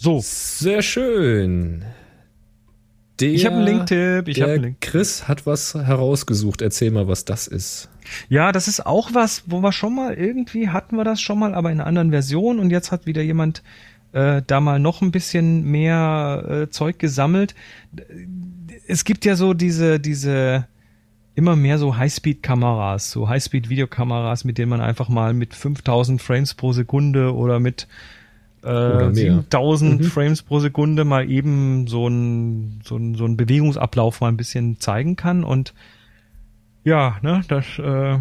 So, 0.00 0.20
Sehr 0.22 0.80
schön. 0.82 1.84
Der, 3.18 3.30
ich 3.30 3.44
habe 3.44 3.56
einen 3.56 3.64
Link-Tipp. 3.64 4.28
Ich 4.28 4.40
habe 4.40 4.52
einen 4.52 4.62
Link. 4.62 4.80
Chris 4.80 5.26
hat 5.26 5.44
was 5.44 5.74
herausgesucht. 5.74 6.62
Erzähl 6.62 6.92
mal, 6.92 7.08
was 7.08 7.24
das 7.24 7.48
ist. 7.48 7.88
Ja, 8.28 8.52
das 8.52 8.68
ist 8.68 8.86
auch 8.86 9.10
was, 9.12 9.42
wo 9.46 9.60
wir 9.60 9.72
schon 9.72 9.96
mal 9.96 10.14
irgendwie 10.14 10.68
hatten 10.68 10.96
wir 10.96 11.02
das 11.02 11.20
schon 11.20 11.40
mal, 11.40 11.52
aber 11.52 11.72
in 11.72 11.80
einer 11.80 11.88
anderen 11.88 12.10
Version 12.10 12.60
und 12.60 12.70
jetzt 12.70 12.92
hat 12.92 13.06
wieder 13.06 13.22
jemand 13.22 13.64
äh, 14.12 14.40
da 14.46 14.60
mal 14.60 14.78
noch 14.78 15.02
ein 15.02 15.10
bisschen 15.10 15.64
mehr 15.64 16.44
äh, 16.48 16.70
Zeug 16.70 17.00
gesammelt. 17.00 17.56
Es 18.86 19.04
gibt 19.04 19.24
ja 19.24 19.34
so 19.34 19.52
diese 19.52 19.98
diese 19.98 20.68
immer 21.34 21.56
mehr 21.56 21.78
so 21.78 21.96
Highspeed-Kameras, 21.96 23.10
so 23.10 23.28
Highspeed-Videokameras, 23.28 24.44
mit 24.44 24.58
denen 24.58 24.70
man 24.70 24.80
einfach 24.80 25.08
mal 25.08 25.34
mit 25.34 25.54
5000 25.54 26.22
Frames 26.22 26.54
pro 26.54 26.72
Sekunde 26.72 27.34
oder 27.34 27.58
mit 27.58 27.88
äh, 28.62 28.66
Oder 28.68 29.06
mehr. 29.10 29.14
7000 29.14 30.00
Mhm. 30.00 30.04
Frames 30.04 30.42
pro 30.42 30.58
Sekunde 30.60 31.04
mal 31.04 31.28
eben 31.30 31.86
so 31.86 32.08
ein 32.08 32.80
so 32.84 32.96
ein 32.96 33.14
so 33.14 33.24
ein 33.24 33.36
Bewegungsablauf 33.36 34.20
mal 34.20 34.28
ein 34.28 34.36
bisschen 34.36 34.80
zeigen 34.80 35.16
kann 35.16 35.44
und 35.44 35.74
ja, 36.84 37.16
ne, 37.22 37.42
das 37.48 37.66
äh, 37.78 38.18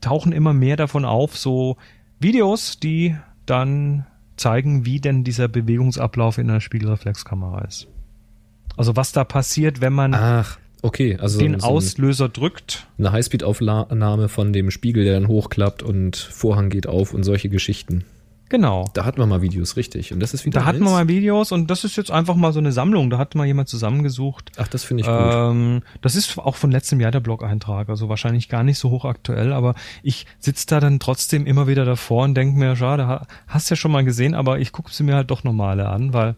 tauchen 0.00 0.32
immer 0.32 0.52
mehr 0.52 0.76
davon 0.76 1.04
auf, 1.04 1.36
so 1.38 1.76
Videos, 2.20 2.78
die 2.78 3.16
dann 3.46 4.06
zeigen, 4.36 4.84
wie 4.84 5.00
denn 5.00 5.24
dieser 5.24 5.48
Bewegungsablauf 5.48 6.38
in 6.38 6.50
einer 6.50 6.60
Spiegelreflexkamera 6.60 7.62
ist. 7.62 7.86
Also 8.76 8.96
was 8.96 9.12
da 9.12 9.24
passiert, 9.24 9.80
wenn 9.80 9.92
man 9.92 10.12
Ach, 10.14 10.58
okay. 10.82 11.16
Also 11.20 11.38
den 11.38 11.58
so 11.60 11.66
ein- 11.68 11.72
Auslöser 11.72 12.28
drückt. 12.28 12.86
eine 12.98 13.12
Highspeed-Aufnahme 13.12 14.28
von 14.28 14.52
dem 14.52 14.70
Spiegel, 14.70 15.04
der 15.04 15.14
dann 15.14 15.28
hochklappt 15.28 15.82
und 15.82 16.16
Vorhang 16.16 16.68
geht 16.70 16.86
auf 16.88 17.14
und 17.14 17.22
solche 17.22 17.48
Geschichten. 17.48 18.04
Genau. 18.50 18.90
Da 18.94 19.04
hatten 19.04 19.18
wir 19.18 19.26
mal 19.26 19.40
Videos, 19.42 19.76
richtig. 19.76 20.12
Und 20.12 20.20
das 20.20 20.34
ist 20.34 20.44
wieder. 20.44 20.60
Da 20.60 20.66
hatten 20.66 20.80
wir 20.80 20.86
eins- 20.86 20.92
mal 20.92 21.08
Videos 21.08 21.50
und 21.50 21.70
das 21.70 21.82
ist 21.84 21.96
jetzt 21.96 22.10
einfach 22.10 22.34
mal 22.36 22.52
so 22.52 22.58
eine 22.60 22.72
Sammlung. 22.72 23.10
Da 23.10 23.18
hat 23.18 23.34
mal 23.34 23.46
jemand 23.46 23.68
zusammengesucht. 23.68 24.52
Ach, 24.58 24.68
das 24.68 24.84
finde 24.84 25.00
ich 25.02 25.06
gut. 25.06 25.16
Ähm, 25.16 25.82
das 26.02 26.14
ist 26.14 26.38
auch 26.38 26.54
von 26.56 26.70
letztem 26.70 27.00
Jahr 27.00 27.10
der 27.10 27.20
Blog-Eintrag, 27.20 27.88
also 27.88 28.08
wahrscheinlich 28.08 28.48
gar 28.48 28.62
nicht 28.62 28.78
so 28.78 28.90
hochaktuell, 28.90 29.52
aber 29.52 29.74
ich 30.02 30.26
sitze 30.38 30.66
da 30.66 30.78
dann 30.80 31.00
trotzdem 31.00 31.46
immer 31.46 31.66
wieder 31.66 31.84
davor 31.84 32.24
und 32.24 32.34
denke 32.34 32.58
mir, 32.58 32.76
schade, 32.76 33.06
ha- 33.06 33.26
hast 33.48 33.70
ja 33.70 33.76
schon 33.76 33.90
mal 33.92 34.04
gesehen, 34.04 34.34
aber 34.34 34.58
ich 34.58 34.72
gucke 34.72 34.92
sie 34.92 35.02
mir 35.04 35.14
halt 35.16 35.30
doch 35.30 35.42
normale 35.42 35.88
an, 35.88 36.12
weil 36.12 36.36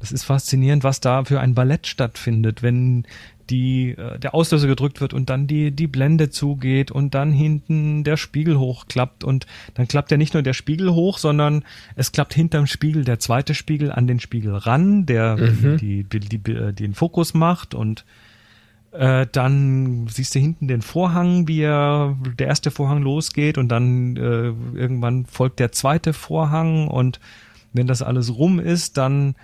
das 0.00 0.12
ist 0.12 0.24
faszinierend, 0.24 0.82
was 0.82 1.00
da 1.00 1.24
für 1.24 1.40
ein 1.40 1.54
Ballett 1.54 1.86
stattfindet, 1.86 2.62
wenn 2.62 3.04
die, 3.50 3.90
äh, 3.90 4.18
der 4.18 4.34
Auslöser 4.34 4.66
gedrückt 4.66 5.00
wird 5.00 5.12
und 5.12 5.28
dann 5.28 5.46
die, 5.46 5.70
die 5.72 5.86
Blende 5.86 6.30
zugeht 6.30 6.90
und 6.90 7.14
dann 7.14 7.32
hinten 7.32 8.04
der 8.04 8.16
Spiegel 8.16 8.58
hochklappt. 8.58 9.24
Und 9.24 9.46
dann 9.74 9.88
klappt 9.88 10.10
ja 10.10 10.16
nicht 10.16 10.34
nur 10.34 10.42
der 10.42 10.54
Spiegel 10.54 10.92
hoch, 10.92 11.18
sondern 11.18 11.64
es 11.96 12.12
klappt 12.12 12.32
hinterm 12.32 12.66
Spiegel 12.66 13.04
der 13.04 13.18
zweite 13.18 13.54
Spiegel 13.54 13.92
an 13.92 14.06
den 14.06 14.20
Spiegel 14.20 14.54
ran, 14.54 15.04
der 15.06 15.36
die, 15.36 16.04
die, 16.04 16.20
die, 16.20 16.38
die, 16.38 16.72
den 16.72 16.94
Fokus 16.94 17.34
macht. 17.34 17.74
Und 17.74 18.04
äh, 18.92 19.26
dann 19.30 20.06
siehst 20.08 20.34
du 20.34 20.38
hinten 20.38 20.68
den 20.68 20.82
Vorhang, 20.82 21.46
wie 21.46 21.60
er, 21.60 22.16
der 22.38 22.46
erste 22.46 22.70
Vorhang 22.70 23.02
losgeht 23.02 23.58
und 23.58 23.68
dann 23.68 24.16
äh, 24.16 24.52
irgendwann 24.78 25.26
folgt 25.26 25.58
der 25.58 25.72
zweite 25.72 26.12
Vorhang. 26.12 26.88
Und 26.88 27.20
wenn 27.72 27.86
das 27.86 28.02
alles 28.02 28.34
rum 28.34 28.58
ist, 28.58 28.96
dann 28.96 29.34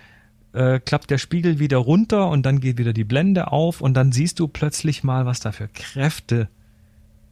äh, 0.57 0.79
klappt 0.79 1.11
der 1.11 1.19
Spiegel 1.19 1.59
wieder 1.59 1.77
runter 1.77 2.29
und 2.29 2.45
dann 2.45 2.59
geht 2.59 2.79
wieder 2.79 2.93
die 2.93 3.03
Blende 3.03 3.51
auf 3.51 3.79
und 3.79 3.93
dann 3.93 4.11
siehst 4.11 4.39
du 4.39 4.47
plötzlich 4.47 5.03
mal, 5.03 5.25
was 5.25 5.39
da 5.39 5.51
für 5.51 5.67
Kräfte 5.67 6.49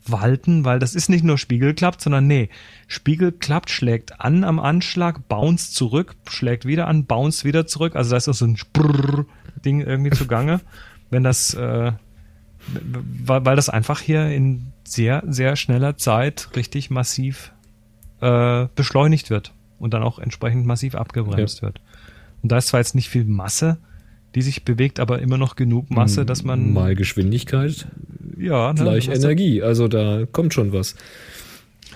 walten, 0.05 0.63
weil 0.63 0.77
das 0.77 0.93
ist 0.93 1.09
nicht 1.09 1.23
nur 1.23 1.39
Spiegel 1.39 1.73
klappt, 1.73 2.01
sondern 2.01 2.27
nee, 2.27 2.49
Spiegel 2.87 3.31
klappt, 3.31 3.71
schlägt 3.71 4.21
an 4.21 4.43
am 4.43 4.59
Anschlag, 4.59 5.27
bounce 5.27 5.71
zurück, 5.71 6.15
schlägt 6.29 6.65
wieder 6.65 6.87
an, 6.87 7.05
bounce 7.05 7.43
wieder 7.43 7.65
zurück. 7.65 7.95
Also 7.95 8.11
da 8.11 8.17
ist 8.17 8.29
auch 8.29 8.33
so 8.35 8.45
ein 8.45 8.57
Sprrr-Ding 8.57 9.81
irgendwie 9.81 10.11
zugange, 10.11 10.61
wenn 11.09 11.23
das, 11.23 11.55
äh, 11.55 11.93
weil, 12.67 13.45
weil 13.45 13.55
das 13.55 13.69
einfach 13.69 14.01
hier 14.01 14.27
in 14.27 14.67
sehr, 14.83 15.23
sehr 15.25 15.55
schneller 15.55 15.97
Zeit 15.97 16.49
richtig 16.55 16.91
massiv 16.91 17.53
äh, 18.21 18.67
beschleunigt 18.75 19.31
wird 19.31 19.53
und 19.79 19.95
dann 19.95 20.03
auch 20.03 20.19
entsprechend 20.19 20.67
massiv 20.67 20.93
abgebremst 20.93 21.63
wird. 21.63 21.81
Und 22.45 22.51
da 22.51 22.59
ist 22.59 22.67
zwar 22.67 22.79
jetzt 22.79 22.93
nicht 22.93 23.09
viel 23.09 23.25
Masse, 23.25 23.79
die 24.35 24.43
sich 24.43 24.65
bewegt, 24.65 24.99
aber 24.99 25.19
immer 25.19 25.39
noch 25.39 25.55
genug 25.55 25.89
Masse, 25.89 26.27
dass 26.27 26.43
man 26.43 26.73
Mal 26.73 26.93
Geschwindigkeit, 26.93 27.87
ja 28.37 28.71
ne, 28.71 28.83
gleich 28.83 29.07
Energie. 29.07 29.63
Also 29.63 29.87
da 29.87 30.27
kommt 30.31 30.53
schon 30.53 30.71
was. 30.71 30.93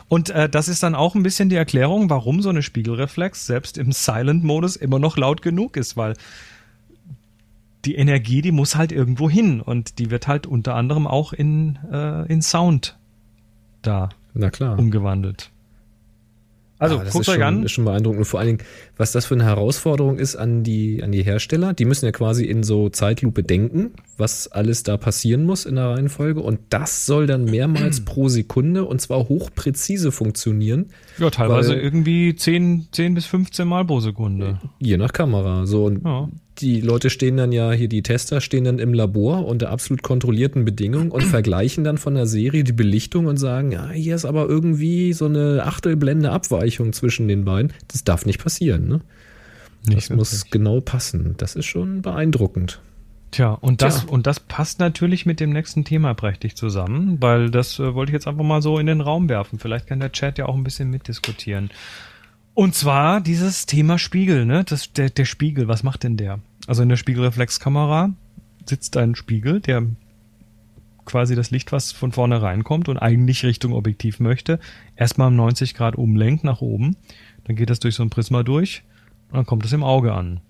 Und 0.07 0.31
äh, 0.31 0.49
das 0.49 0.67
ist 0.67 0.81
dann 0.81 0.95
auch 0.95 1.13
ein 1.13 1.21
bisschen 1.21 1.49
die 1.49 1.55
Erklärung, 1.55 2.09
warum 2.09 2.41
so 2.41 2.49
eine 2.49 2.63
Spiegelreflex 2.63 3.45
selbst 3.45 3.77
im 3.77 3.91
Silent-Modus 3.91 4.75
immer 4.75 4.97
noch 4.97 5.17
laut 5.17 5.43
genug 5.43 5.77
ist, 5.77 5.97
weil 5.97 6.15
die 7.85 7.93
Energie, 7.93 8.41
die 8.41 8.51
muss 8.51 8.75
halt 8.75 8.91
irgendwo 8.91 9.29
hin 9.29 9.61
und 9.61 9.99
die 9.99 10.09
wird 10.09 10.27
halt 10.27 10.47
unter 10.47 10.73
anderem 10.73 11.05
auch 11.05 11.31
in, 11.31 11.77
äh, 11.91 12.25
in 12.25 12.41
Sound 12.41 12.97
da 13.83 14.09
Na 14.33 14.49
klar. 14.49 14.79
umgewandelt. 14.79 15.51
Also 16.80 16.97
das 16.97 17.11
guckt 17.11 17.23
ist 17.23 17.30
euch 17.30 17.36
schon, 17.36 17.43
an. 17.43 17.63
ist 17.63 17.71
schon 17.73 17.86
beeindruckend. 17.86 18.19
Und 18.19 18.25
vor 18.25 18.39
allen 18.39 18.47
Dingen, 18.57 18.63
was 18.97 19.11
das 19.11 19.25
für 19.25 19.36
eine 19.36 19.43
Herausforderung 19.43 20.17
ist 20.17 20.36
an 20.38 20.63
die, 20.63 21.03
an 21.03 21.11
die 21.11 21.23
Hersteller. 21.23 21.73
Die 21.73 21.86
müssen 21.86 22.05
ja 22.05 22.11
quasi 22.11 22.45
in 22.45 22.63
so 22.63 22.89
Zeitlupe 22.89 23.43
denken, 23.43 23.91
was 24.17 24.47
alles 24.47 24.84
da 24.84 24.95
passieren 24.97 25.43
muss 25.45 25.65
in 25.65 25.75
der 25.75 25.89
Reihenfolge. 25.89 26.39
Und 26.39 26.59
das 26.69 27.05
soll 27.05 27.27
dann 27.27 27.45
mehrmals 27.45 28.01
pro 28.05 28.30
Sekunde 28.30 28.86
und 28.86 29.01
zwar 29.01 29.27
hochpräzise 29.30 30.11
funktionieren, 30.11 30.88
Ja, 31.17 31.30
teilweise 31.30 31.73
weil- 31.73 31.80
irgendwie 31.82 32.36
10, 32.36 32.88
10 32.91 33.13
bis 33.13 33.25
15 33.25 33.67
Mal 33.67 33.86
pro 33.86 33.99
Sekunde. 33.99 34.59
je 34.80 34.97
nach 34.97 35.11
Kamera. 35.13 35.65
So, 35.65 35.86
und 35.86 36.03
Ja. 36.05 36.30
Die 36.62 36.82
Leute 36.82 37.10
stehen 37.10 37.38
dann 37.38 37.51
ja, 37.51 37.72
hier 37.72 37.88
die 37.88 38.03
Tester 38.03 38.41
stehen 38.41 38.64
dann 38.64 38.80
im 38.80 38.93
Labor 38.93 39.45
unter 39.45 39.70
absolut 39.70 40.03
kontrollierten 40.03 40.66
Bedingungen 40.66 41.12
und 41.12 41.24
vergleichen 41.26 41.84
dann 41.84 41.97
von 41.97 42.16
der 42.16 42.26
Serie 42.26 42.64
die 42.64 42.74
Belichtung 42.74 43.26
und 43.26 43.38
sagen, 43.38 43.72
ja, 43.72 43.89
hier 43.89 44.16
ist 44.16 44.26
aber 44.26 44.47
irgendwie 44.47 45.14
so 45.14 45.26
eine 45.26 45.64
Achtelblende 45.66 46.32
Abweichung 46.32 46.93
zwischen 46.93 47.28
den 47.28 47.45
beiden. 47.45 47.74
Das 47.88 48.03
darf 48.03 48.26
nicht 48.26 48.41
passieren, 48.41 48.88
ne? 48.88 49.01
Das 49.86 50.10
muss 50.10 50.49
genau 50.51 50.82
passen. 50.82 51.36
Das 51.38 51.55
ist 51.55 51.66
schon 51.66 52.01
beeindruckend. 52.01 52.82
Tja, 53.32 53.51
und 53.51 53.82
das, 53.82 54.01
Tja. 54.01 54.10
und 54.10 54.28
das 54.28 54.39
passt 54.39 54.80
natürlich 54.80 55.26
mit 55.26 55.39
dem 55.39 55.51
nächsten 55.51 55.86
Thema 55.86 56.14
prächtig 56.14 56.55
zusammen, 56.55 57.18
weil 57.22 57.51
das 57.51 57.80
äh, 57.80 57.93
wollte 57.93 58.12
ich 58.12 58.14
jetzt 58.14 58.28
einfach 58.28 58.43
mal 58.43 58.62
so 58.62 58.80
in 58.80 58.88
den 58.88 59.01
Raum 59.01 59.30
werfen. 59.30 59.60
Vielleicht 59.60 59.88
kann 59.88 59.99
der 59.99 60.12
Chat 60.12 60.38
ja 60.38 60.47
auch 60.47 60.55
ein 60.55 60.64
bisschen 60.64 60.89
mitdiskutieren. 60.89 61.70
Und 62.55 62.76
zwar 62.76 63.22
dieses 63.22 63.68
Thema 63.68 63.97
Spiegel, 63.99 64.45
ne? 64.45 64.64
Das, 64.64 64.91
der, 64.91 65.10
der 65.10 65.26
Spiegel, 65.26 65.68
was 65.68 65.84
macht 65.84 66.03
denn 66.03 66.18
der? 66.18 66.39
Also 66.70 66.84
in 66.84 66.89
der 66.89 66.97
Spiegelreflexkamera 66.97 68.13
sitzt 68.63 68.95
ein 68.95 69.15
Spiegel, 69.15 69.59
der 69.59 69.88
quasi 71.03 71.34
das 71.36 71.49
Licht, 71.49 71.72
was 71.72 71.91
von 71.91 72.11
vorne 72.11 72.43
reinkommt 72.43 72.88
und 72.89 72.99
eigentlich 72.99 73.43
Richtung 73.43 73.74
Objektiv 73.74 74.20
möchte, 74.20 74.59
erstmal 74.95 75.30
um 75.30 75.36
90 75.36 75.74
Grad 75.74 75.95
umlenkt 75.95 76.43
nach 76.43 76.61
oben. 76.61 76.95
Dann 77.45 77.55
geht 77.55 77.72
das 77.72 77.80
durch 77.80 77.95
so 77.95 78.03
ein 78.03 78.11
Prisma 78.11 78.43
durch 78.43 78.84
und 79.32 79.38
dann 79.38 79.47
kommt 79.47 79.65
es 79.65 79.74
im 79.74 79.84
Auge 79.84 80.13
an. 80.13 80.41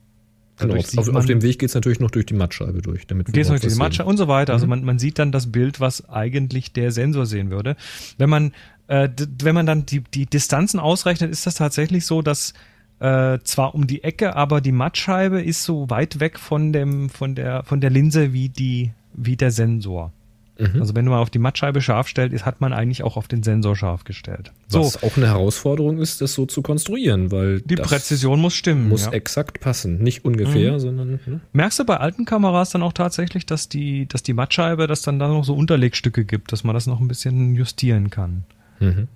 Genau, 0.58 0.76
auf, 0.76 1.16
auf 1.16 1.26
dem 1.26 1.42
Weg 1.42 1.60
geht 1.60 1.70
es 1.70 1.76
natürlich 1.76 2.02
noch 2.02 2.12
durch 2.12 2.26
die 2.26 2.34
Mattscheibe 2.34 2.82
durch, 2.82 3.08
damit 3.08 3.28
wir 3.28 3.32
Gehst 3.32 3.48
überhaupt 3.50 3.64
durch 3.64 3.72
die 3.72 3.96
sehen. 3.96 4.06
und 4.06 4.18
so 4.18 4.28
weiter. 4.28 4.52
Also 4.52 4.66
Mhm. 4.66 4.72
man, 4.72 4.84
man 4.84 5.00
sieht 5.00 5.20
dann 5.20 5.32
das 5.32 5.50
Bild, 5.54 5.80
was 5.80 6.10
eigentlich 6.10 6.74
der 6.74 6.92
Sensor 6.92 7.26
sehen 7.28 7.50
würde. 7.50 7.78
Wenn 8.18 8.30
man, 8.30 8.52
äh, 8.88 9.08
wenn 9.42 9.56
man 9.56 9.66
dann 9.66 9.86
die, 9.86 10.02
die 10.02 10.26
Distanzen 10.26 10.82
ausrechnet, 10.82 11.32
ist 11.32 11.48
das 11.48 11.56
tatsächlich 11.56 12.06
so, 12.06 12.22
dass 12.22 12.54
äh, 13.00 13.40
zwar 13.44 13.76
um 13.76 13.88
die 13.88 14.04
Ecke, 14.04 14.36
aber 14.36 14.62
die 14.62 14.72
Mattscheibe 14.72 15.42
ist 15.42 15.64
so 15.64 15.90
weit 15.90 16.20
weg 16.20 16.40
von 16.40 16.74
dem, 16.74 17.10
von 17.10 17.36
der, 17.36 17.64
von 17.64 17.82
der 17.82 17.90
Linse 17.90 18.34
wie 18.34 18.50
die, 18.50 18.92
wie 19.14 19.38
der 19.38 19.52
Sensor. 19.52 20.12
Mhm. 20.60 20.82
Also 20.82 20.94
wenn 20.94 21.06
man 21.06 21.20
auf 21.20 21.30
die 21.30 21.40
Mattscheibe 21.40 21.80
scharf 21.82 22.10
stellt, 22.10 22.34
ist, 22.34 22.46
hat 22.46 22.60
man 22.60 22.74
eigentlich 22.74 23.04
auch 23.04 23.16
auf 23.16 23.30
den 23.30 23.44
Sensor 23.44 23.78
scharf 23.78 24.04
gestellt. 24.04 24.52
So, 24.68 24.82
Was 24.82 25.02
auch 25.02 25.16
eine 25.16 25.28
Herausforderung 25.28 26.00
ist, 26.00 26.20
das 26.20 26.34
so 26.34 26.46
zu 26.46 26.62
konstruieren, 26.62 27.32
weil 27.32 27.62
die 27.62 27.78
Präzision 27.78 28.42
muss 28.42 28.56
stimmen. 28.56 28.90
muss 28.90 29.06
ja. 29.06 29.14
exakt 29.14 29.62
passen. 29.62 30.00
Nicht 30.04 30.26
ungefähr, 30.26 30.74
Mhm. 30.74 30.80
sondern 30.80 31.12
ne? 31.26 31.40
Merkst 31.54 31.80
du 31.80 31.86
bei 31.86 31.98
alten 31.98 32.26
Kameras 32.26 32.72
dann 32.72 32.84
auch 32.84 32.92
tatsächlich, 32.92 33.46
dass 33.46 33.70
die, 33.70 34.06
dass 34.08 34.22
die 34.22 34.34
Mattscheibe, 34.34 34.88
dass 34.88 35.02
dann 35.02 35.18
da 35.18 35.30
noch 35.30 35.46
so 35.46 35.56
Unterlegstücke 35.56 36.26
gibt, 36.26 36.52
dass 36.52 36.66
man 36.66 36.74
das 36.74 36.88
noch 36.88 37.00
ein 37.00 37.08
bisschen 37.08 37.56
justieren 37.56 38.10
kann? 38.10 38.44
Mhm. 38.82 39.08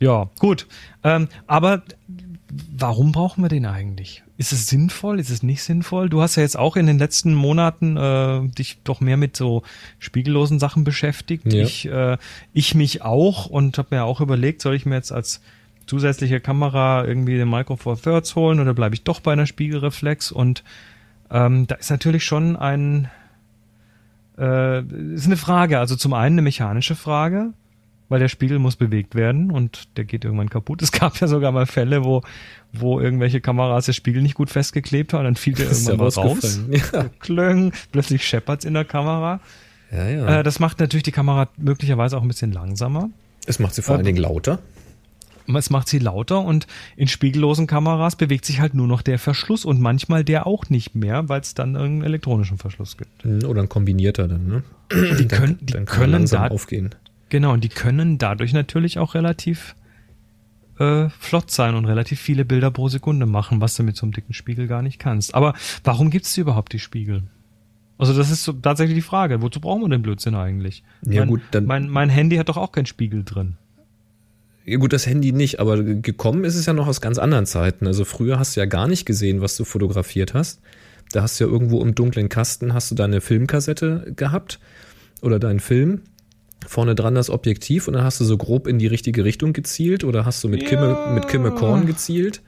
Ja, 0.00 0.30
gut. 0.38 0.66
Ähm, 1.04 1.28
aber 1.46 1.82
warum 2.76 3.12
brauchen 3.12 3.42
wir 3.42 3.48
den 3.48 3.66
eigentlich? 3.66 4.22
Ist 4.36 4.52
es 4.52 4.66
sinnvoll? 4.68 5.20
Ist 5.20 5.30
es 5.30 5.42
nicht 5.42 5.62
sinnvoll? 5.62 6.08
Du 6.08 6.22
hast 6.22 6.36
ja 6.36 6.42
jetzt 6.42 6.58
auch 6.58 6.76
in 6.76 6.86
den 6.86 6.98
letzten 6.98 7.34
Monaten 7.34 7.96
äh, 7.96 8.48
dich 8.48 8.78
doch 8.84 9.00
mehr 9.00 9.16
mit 9.16 9.36
so 9.36 9.62
spiegellosen 9.98 10.58
Sachen 10.58 10.84
beschäftigt. 10.84 11.52
Ja. 11.52 11.62
Ich, 11.62 11.86
äh, 11.86 12.16
ich 12.52 12.74
mich 12.74 13.02
auch 13.02 13.46
und 13.46 13.76
habe 13.78 13.96
mir 13.96 14.04
auch 14.04 14.20
überlegt, 14.20 14.62
soll 14.62 14.74
ich 14.74 14.86
mir 14.86 14.94
jetzt 14.94 15.12
als 15.12 15.40
zusätzliche 15.86 16.40
Kamera 16.40 17.04
irgendwie 17.04 17.36
den 17.36 17.50
Micro 17.50 17.76
Four 17.76 18.00
Thirds 18.00 18.36
holen 18.36 18.60
oder 18.60 18.74
bleibe 18.74 18.94
ich 18.94 19.02
doch 19.02 19.20
bei 19.20 19.32
einer 19.32 19.46
Spiegelreflex? 19.46 20.32
Und 20.32 20.64
ähm, 21.30 21.66
da 21.66 21.74
ist 21.74 21.90
natürlich 21.90 22.24
schon 22.24 22.56
ein 22.56 23.10
äh, 24.38 24.82
ist 24.82 25.26
eine 25.26 25.36
Frage. 25.36 25.78
Also 25.78 25.96
zum 25.96 26.14
einen 26.14 26.34
eine 26.34 26.42
mechanische 26.42 26.94
Frage, 26.94 27.52
weil 28.08 28.20
der 28.20 28.28
Spiegel 28.28 28.58
muss 28.58 28.76
bewegt 28.76 29.14
werden 29.14 29.50
und 29.50 29.96
der 29.96 30.04
geht 30.04 30.24
irgendwann 30.24 30.50
kaputt. 30.50 30.82
Es 30.88 30.92
gab 30.92 31.20
ja 31.20 31.26
sogar 31.26 31.52
mal 31.52 31.66
Fälle, 31.66 32.04
wo, 32.04 32.22
wo 32.72 33.00
irgendwelche 33.00 33.40
Kameras 33.40 33.86
der 33.86 33.92
Spiegel 33.92 34.22
nicht 34.22 34.34
gut 34.34 34.50
festgeklebt 34.50 35.12
haben 35.12 35.20
und 35.20 35.24
dann 35.26 35.36
fiel 35.36 35.54
der 35.54 35.66
irgendwann 35.70 35.96
mal 35.98 36.08
raus. 36.08 36.60
Ja. 36.92 37.04
Klöng, 37.18 37.72
plötzlich 37.92 38.26
scheppert's 38.26 38.64
in 38.64 38.74
der 38.74 38.84
Kamera. 38.84 39.40
Ja, 39.90 40.08
ja. 40.08 40.40
Äh, 40.40 40.42
das 40.42 40.60
macht 40.60 40.80
natürlich 40.80 41.04
die 41.04 41.12
Kamera 41.12 41.48
möglicherweise 41.56 42.16
auch 42.16 42.22
ein 42.22 42.28
bisschen 42.28 42.52
langsamer. 42.52 43.10
es 43.46 43.58
macht 43.58 43.74
sie 43.74 43.82
vor 43.82 43.96
allen 43.96 44.04
Dingen 44.04 44.18
lauter. 44.18 44.58
Es 45.54 45.70
macht 45.70 45.88
sie 45.88 45.98
lauter 45.98 46.42
und 46.42 46.66
in 46.96 47.08
spiegellosen 47.08 47.66
Kameras 47.66 48.16
bewegt 48.16 48.44
sich 48.44 48.60
halt 48.60 48.74
nur 48.74 48.86
noch 48.86 49.00
der 49.00 49.18
Verschluss 49.18 49.64
und 49.64 49.80
manchmal 49.80 50.22
der 50.22 50.46
auch 50.46 50.68
nicht 50.68 50.94
mehr, 50.94 51.28
weil 51.30 51.40
es 51.40 51.54
dann 51.54 51.74
irgendeinen 51.74 52.04
elektronischen 52.04 52.58
Verschluss 52.58 52.98
gibt. 52.98 53.24
Oder 53.24 53.62
ein 53.62 53.68
kombinierter 53.68 54.28
dann, 54.28 54.46
ne? 54.46 54.62
Die 55.18 55.26
können, 55.26 55.58
die 55.62 55.72
dann 55.72 55.86
können 55.86 56.12
langsam 56.12 56.42
da, 56.42 56.48
aufgehen. 56.48 56.90
Genau, 57.28 57.52
und 57.52 57.62
die 57.64 57.68
können 57.68 58.18
dadurch 58.18 58.52
natürlich 58.52 58.98
auch 58.98 59.14
relativ 59.14 59.74
äh, 60.78 61.08
flott 61.18 61.50
sein 61.50 61.74
und 61.74 61.84
relativ 61.84 62.20
viele 62.20 62.44
Bilder 62.44 62.70
pro 62.70 62.88
Sekunde 62.88 63.26
machen, 63.26 63.60
was 63.60 63.74
du 63.76 63.82
mit 63.82 63.96
so 63.96 64.06
einem 64.06 64.12
dicken 64.12 64.32
Spiegel 64.32 64.66
gar 64.66 64.82
nicht 64.82 64.98
kannst. 64.98 65.34
Aber 65.34 65.54
warum 65.84 66.10
gibt's 66.10 66.36
überhaupt 66.36 66.72
die 66.72 66.78
Spiegel? 66.78 67.24
Also 67.98 68.16
das 68.16 68.30
ist 68.30 68.44
so 68.44 68.52
tatsächlich 68.52 68.94
die 68.96 69.02
Frage. 69.02 69.42
Wozu 69.42 69.60
brauchen 69.60 69.82
wir 69.82 69.88
den 69.88 70.02
Blödsinn 70.02 70.36
eigentlich? 70.36 70.84
Ja, 71.04 71.22
mein, 71.22 71.28
gut, 71.28 71.40
dann- 71.50 71.66
mein, 71.66 71.88
mein 71.88 72.08
Handy 72.10 72.36
hat 72.36 72.48
doch 72.48 72.56
auch 72.56 72.70
keinen 72.72 72.86
Spiegel 72.86 73.24
drin. 73.24 73.56
Ja, 74.64 74.76
gut, 74.78 74.92
das 74.92 75.06
Handy 75.06 75.32
nicht, 75.32 75.58
aber 75.60 75.82
gekommen 75.82 76.44
ist 76.44 76.54
es 76.54 76.66
ja 76.66 76.74
noch 76.74 76.86
aus 76.86 77.00
ganz 77.00 77.18
anderen 77.18 77.46
Zeiten. 77.46 77.86
Also 77.86 78.04
früher 78.04 78.38
hast 78.38 78.54
du 78.54 78.60
ja 78.60 78.66
gar 78.66 78.86
nicht 78.86 79.04
gesehen, 79.06 79.40
was 79.40 79.56
du 79.56 79.64
fotografiert 79.64 80.34
hast. 80.34 80.60
Da 81.10 81.22
hast 81.22 81.40
du 81.40 81.44
ja 81.44 81.50
irgendwo 81.50 81.82
im 81.82 81.94
dunklen 81.94 82.28
Kasten 82.28 82.72
hast 82.74 82.90
du 82.90 82.94
deine 82.94 83.20
Filmkassette 83.22 84.12
gehabt 84.14 84.60
oder 85.22 85.38
deinen 85.38 85.58
Film. 85.60 86.02
Vorne 86.66 86.94
dran 86.94 87.14
das 87.14 87.30
Objektiv 87.30 87.86
und 87.88 87.94
dann 87.94 88.04
hast 88.04 88.20
du 88.20 88.24
so 88.24 88.36
grob 88.36 88.66
in 88.66 88.78
die 88.78 88.86
richtige 88.88 89.24
Richtung 89.24 89.52
gezielt 89.52 90.04
oder 90.04 90.24
hast 90.24 90.42
du 90.44 90.48
mit 90.48 90.62
Ja. 90.62 90.68
Kimme, 90.68 90.98
mit 91.14 91.28
Kimme 91.28 91.50
Korn 91.52 91.86
gezielt. 91.86 92.42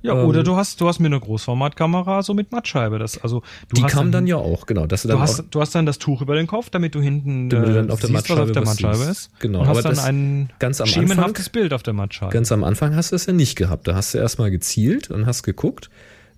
Ja, 0.00 0.14
Ähm, 0.14 0.28
oder 0.28 0.44
du 0.44 0.54
hast, 0.54 0.80
du 0.80 0.86
hast 0.86 1.00
mir 1.00 1.06
eine 1.06 1.18
Großformatkamera 1.18 2.22
so 2.22 2.32
mit 2.32 2.52
Mattscheibe. 2.52 3.00
Das, 3.00 3.18
also, 3.20 3.42
du 3.68 3.74
Die 3.76 3.82
hast 3.82 3.90
kam 3.92 4.12
dann 4.12 4.28
ja 4.28 4.36
auch, 4.36 4.66
genau. 4.66 4.86
Dass 4.86 5.02
du 5.02 5.08
dann 5.08 5.16
Du 5.16 5.22
hast, 5.24 5.40
auch, 5.40 5.44
du 5.50 5.60
hast 5.60 5.74
dann 5.74 5.86
das 5.86 5.98
Tuch 5.98 6.22
über 6.22 6.36
den 6.36 6.46
Kopf, 6.46 6.70
damit 6.70 6.94
du 6.94 7.00
hinten 7.00 7.48
Damit 7.50 7.68
du 7.70 7.74
dann 7.74 7.90
auf 7.90 7.98
der 7.98 8.08
siehst, 8.10 8.30
was 8.30 8.38
auf 8.38 8.46
Mattscheibe 8.46 8.52
der 8.52 8.64
Mattscheibe 8.64 9.10
ist. 9.10 9.30
Genau, 9.40 9.58
Und 9.62 9.66
hast 9.66 9.70
aber 9.78 9.82
dann 9.82 9.94
das 9.96 10.04
ein 10.04 10.50
ganz 10.60 10.80
am 10.80 10.86
schemenhaftes 10.86 11.46
Anfang- 11.48 11.52
Bild 11.52 11.72
auf 11.72 11.82
der 11.82 11.94
Mattscheibe. 11.94 12.32
Ganz 12.32 12.52
am 12.52 12.62
Anfang 12.62 12.94
hast 12.94 13.10
du 13.10 13.16
es 13.16 13.26
ja 13.26 13.32
nicht 13.32 13.56
gehabt. 13.56 13.88
Da 13.88 13.96
hast 13.96 14.14
du 14.14 14.18
erstmal 14.18 14.52
gezielt 14.52 15.10
und 15.10 15.26
hast 15.26 15.42
geguckt. 15.42 15.90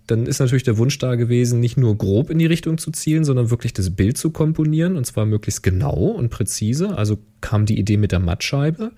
Dann 0.07 0.25
ist 0.25 0.39
natürlich 0.39 0.63
der 0.63 0.77
Wunsch 0.77 0.97
da 0.97 1.15
gewesen, 1.15 1.59
nicht 1.59 1.77
nur 1.77 1.97
grob 1.97 2.29
in 2.29 2.39
die 2.39 2.45
Richtung 2.45 2.77
zu 2.77 2.91
zielen, 2.91 3.23
sondern 3.23 3.49
wirklich 3.49 3.73
das 3.73 3.91
Bild 3.91 4.17
zu 4.17 4.31
komponieren 4.31 4.97
und 4.97 5.05
zwar 5.05 5.25
möglichst 5.25 5.63
genau 5.63 5.95
und 5.95 6.29
präzise. 6.29 6.97
Also 6.97 7.19
kam 7.39 7.65
die 7.65 7.79
Idee 7.79 7.97
mit 7.97 8.11
der 8.11 8.19
Mattscheibe. 8.19 8.91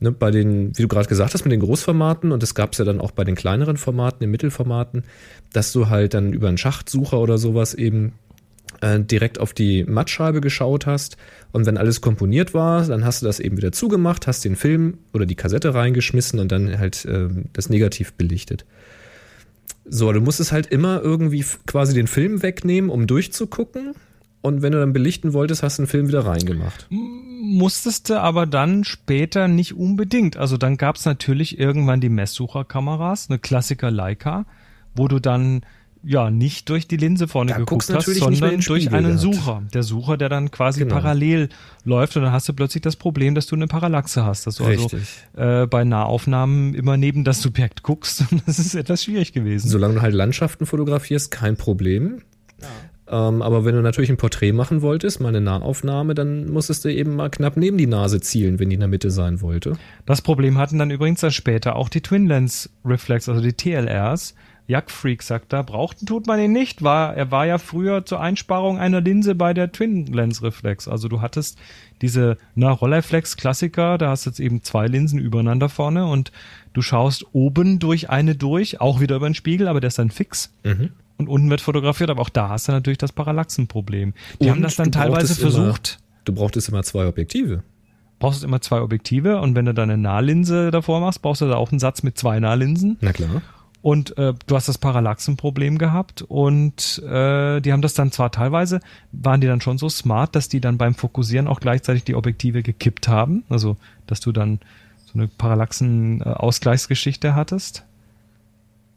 Ne, 0.00 0.10
bei 0.10 0.30
den, 0.32 0.76
wie 0.76 0.82
du 0.82 0.88
gerade 0.88 1.08
gesagt 1.08 1.34
hast, 1.34 1.44
mit 1.44 1.52
den 1.52 1.60
Großformaten 1.60 2.32
und 2.32 2.42
das 2.42 2.54
gab 2.54 2.72
es 2.72 2.78
ja 2.78 2.84
dann 2.84 3.00
auch 3.00 3.12
bei 3.12 3.22
den 3.22 3.36
kleineren 3.36 3.76
Formaten, 3.76 4.20
den 4.20 4.30
Mittelformaten, 4.30 5.04
dass 5.52 5.72
du 5.72 5.88
halt 5.88 6.14
dann 6.14 6.32
über 6.32 6.48
einen 6.48 6.58
Schachtsucher 6.58 7.20
oder 7.20 7.38
sowas 7.38 7.74
eben 7.74 8.12
äh, 8.80 8.98
direkt 9.00 9.38
auf 9.38 9.52
die 9.52 9.84
Mattscheibe 9.84 10.40
geschaut 10.40 10.86
hast 10.86 11.16
und 11.52 11.64
wenn 11.64 11.78
alles 11.78 12.00
komponiert 12.00 12.54
war, 12.54 12.84
dann 12.84 13.04
hast 13.04 13.22
du 13.22 13.26
das 13.26 13.38
eben 13.38 13.56
wieder 13.56 13.70
zugemacht, 13.70 14.26
hast 14.26 14.44
den 14.44 14.56
Film 14.56 14.98
oder 15.12 15.26
die 15.26 15.36
Kassette 15.36 15.74
reingeschmissen 15.74 16.40
und 16.40 16.50
dann 16.50 16.76
halt 16.78 17.06
ähm, 17.08 17.44
das 17.52 17.70
Negativ 17.70 18.14
belichtet. 18.14 18.66
So, 19.84 20.12
du 20.12 20.20
musstest 20.20 20.52
halt 20.52 20.66
immer 20.66 21.02
irgendwie 21.02 21.44
quasi 21.66 21.94
den 21.94 22.06
Film 22.06 22.42
wegnehmen, 22.42 22.90
um 22.90 23.06
durchzugucken. 23.06 23.94
Und 24.40 24.60
wenn 24.60 24.72
du 24.72 24.80
dann 24.80 24.92
belichten 24.92 25.32
wolltest, 25.32 25.62
hast 25.62 25.78
du 25.78 25.82
den 25.82 25.88
Film 25.88 26.08
wieder 26.08 26.26
reingemacht. 26.26 26.86
Musstest 26.90 28.10
du 28.10 28.20
aber 28.20 28.46
dann 28.46 28.84
später 28.84 29.48
nicht 29.48 29.74
unbedingt. 29.74 30.36
Also 30.36 30.56
dann 30.58 30.76
gab 30.76 30.96
es 30.96 31.04
natürlich 31.04 31.58
irgendwann 31.58 32.00
die 32.00 32.10
Messsucherkameras, 32.10 33.30
eine 33.30 33.38
Klassiker 33.38 33.90
Leica, 33.90 34.44
wo 34.94 35.08
du 35.08 35.18
dann 35.18 35.62
ja 36.04 36.30
nicht 36.30 36.68
durch 36.68 36.86
die 36.86 36.96
Linse 36.96 37.28
vorne 37.28 37.52
Da 37.52 37.58
geguckt 37.58 37.88
hast, 37.92 38.06
sondern 38.06 38.60
durch 38.60 38.92
einen 38.92 39.16
gehabt. 39.16 39.20
Sucher. 39.20 39.62
Der 39.72 39.82
Sucher, 39.82 40.16
der 40.16 40.28
dann 40.28 40.50
quasi 40.50 40.80
Genau. 40.80 40.94
parallel 40.94 41.48
läuft 41.84 42.16
und 42.16 42.22
dann 42.22 42.32
hast 42.32 42.48
du 42.48 42.52
plötzlich 42.52 42.82
das 42.82 42.96
Problem, 42.96 43.34
dass 43.34 43.46
du 43.46 43.56
eine 43.56 43.66
Parallaxe 43.66 44.24
hast, 44.24 44.46
dass 44.46 44.56
du 44.56 44.64
Richtig. 44.64 45.02
also 45.34 45.62
äh, 45.62 45.66
bei 45.66 45.84
Nahaufnahmen 45.84 46.74
immer 46.74 46.96
neben 46.96 47.24
das 47.24 47.40
Subjekt 47.40 47.82
guckst. 47.82 48.24
Das 48.46 48.58
ist 48.58 48.74
etwas 48.74 49.04
schwierig 49.04 49.32
gewesen. 49.32 49.68
Solange 49.68 49.94
du 49.94 50.02
halt 50.02 50.14
Landschaften 50.14 50.66
fotografierst, 50.66 51.30
kein 51.30 51.56
Problem. 51.56 52.20
Ähm, 53.06 53.42
aber 53.42 53.64
wenn 53.64 53.74
du 53.74 53.82
natürlich 53.82 54.10
ein 54.10 54.16
Porträt 54.16 54.52
machen 54.52 54.80
wolltest, 54.80 55.20
mal 55.20 55.28
eine 55.28 55.40
Nahaufnahme, 55.40 56.14
dann 56.14 56.50
musstest 56.50 56.84
du 56.84 56.92
eben 56.92 57.16
mal 57.16 57.28
knapp 57.28 57.56
neben 57.56 57.76
die 57.76 57.86
Nase 57.86 58.20
zielen, 58.20 58.58
wenn 58.58 58.70
die 58.70 58.74
in 58.74 58.80
der 58.80 58.88
Mitte 58.88 59.10
sein 59.10 59.40
wollte. 59.42 59.74
Das 60.06 60.22
Problem 60.22 60.56
hatten 60.58 60.78
dann 60.78 60.90
übrigens 60.90 61.20
dann 61.20 61.30
später 61.30 61.76
auch 61.76 61.88
die 61.90 62.00
Twin 62.00 62.26
Lens 62.26 62.70
Reflex, 62.84 63.28
also 63.28 63.42
die 63.42 63.52
TLRs. 63.52 64.34
Jagdfreak 64.66 65.22
sagt 65.22 65.52
da, 65.52 65.60
brauchten 65.62 66.06
tut 66.06 66.26
man 66.26 66.40
ihn 66.40 66.52
nicht, 66.52 66.82
war, 66.82 67.14
er 67.14 67.30
war 67.30 67.44
ja 67.46 67.58
früher 67.58 68.06
zur 68.06 68.20
Einsparung 68.20 68.78
einer 68.78 69.00
Linse 69.02 69.34
bei 69.34 69.52
der 69.52 69.70
Twin 69.72 70.06
Lens 70.06 70.42
Reflex. 70.42 70.88
Also 70.88 71.08
du 71.08 71.20
hattest 71.20 71.58
diese 72.00 72.38
na, 72.54 72.70
Rolleiflex 72.70 73.36
Klassiker, 73.36 73.98
da 73.98 74.08
hast 74.08 74.24
du 74.24 74.30
jetzt 74.30 74.40
eben 74.40 74.62
zwei 74.62 74.86
Linsen 74.86 75.18
übereinander 75.18 75.68
vorne 75.68 76.06
und 76.06 76.32
du 76.72 76.80
schaust 76.80 77.26
oben 77.32 77.78
durch 77.78 78.08
eine 78.08 78.34
durch, 78.36 78.80
auch 78.80 79.00
wieder 79.00 79.16
über 79.16 79.28
den 79.28 79.34
Spiegel, 79.34 79.68
aber 79.68 79.80
der 79.80 79.88
ist 79.88 79.98
dann 79.98 80.10
fix. 80.10 80.50
Mhm. 80.64 80.90
Und 81.18 81.28
unten 81.28 81.50
wird 81.50 81.60
fotografiert, 81.60 82.10
aber 82.10 82.22
auch 82.22 82.28
da 82.30 82.48
hast 82.48 82.66
du 82.68 82.72
natürlich 82.72 82.98
das 82.98 83.12
Parallaxenproblem. 83.12 84.14
Die 84.40 84.44
Und 84.46 84.50
haben 84.50 84.62
das 84.62 84.76
dann 84.76 84.90
teilweise 84.90 85.26
brauchtest 85.34 85.42
immer- 85.42 85.50
versucht. 85.52 85.98
Du 86.24 86.32
brauchtest 86.32 86.68
immer 86.70 86.82
zwei 86.82 87.06
Objektive. 87.06 87.62
brauchst 88.18 88.42
du 88.42 88.46
immer 88.46 88.62
zwei 88.62 88.80
Objektive 88.80 89.40
und 89.42 89.54
wenn 89.54 89.66
du 89.66 89.74
dann 89.74 89.90
eine 89.90 90.00
Nahlinse 90.00 90.70
davor 90.70 91.00
machst, 91.00 91.20
brauchst 91.20 91.42
du 91.42 91.46
da 91.48 91.56
auch 91.56 91.70
einen 91.70 91.78
Satz 91.80 92.02
mit 92.02 92.16
zwei 92.16 92.40
Nahlinsen. 92.40 92.96
Na 93.02 93.12
klar. 93.12 93.42
Und 93.84 94.16
äh, 94.16 94.32
du 94.46 94.56
hast 94.56 94.66
das 94.66 94.78
Parallaxenproblem 94.78 95.76
gehabt 95.76 96.22
und 96.22 97.02
äh, 97.06 97.60
die 97.60 97.70
haben 97.70 97.82
das 97.82 97.92
dann 97.92 98.12
zwar 98.12 98.32
teilweise, 98.32 98.80
waren 99.12 99.42
die 99.42 99.46
dann 99.46 99.60
schon 99.60 99.76
so 99.76 99.90
smart, 99.90 100.34
dass 100.34 100.48
die 100.48 100.62
dann 100.62 100.78
beim 100.78 100.94
Fokussieren 100.94 101.46
auch 101.46 101.60
gleichzeitig 101.60 102.02
die 102.02 102.14
Objektive 102.14 102.62
gekippt 102.62 103.08
haben. 103.08 103.44
Also, 103.50 103.76
dass 104.06 104.20
du 104.20 104.32
dann 104.32 104.60
so 105.04 105.18
eine 105.18 105.28
Parallaxen-Ausgleichsgeschichte 105.28 107.34
hattest. 107.34 107.84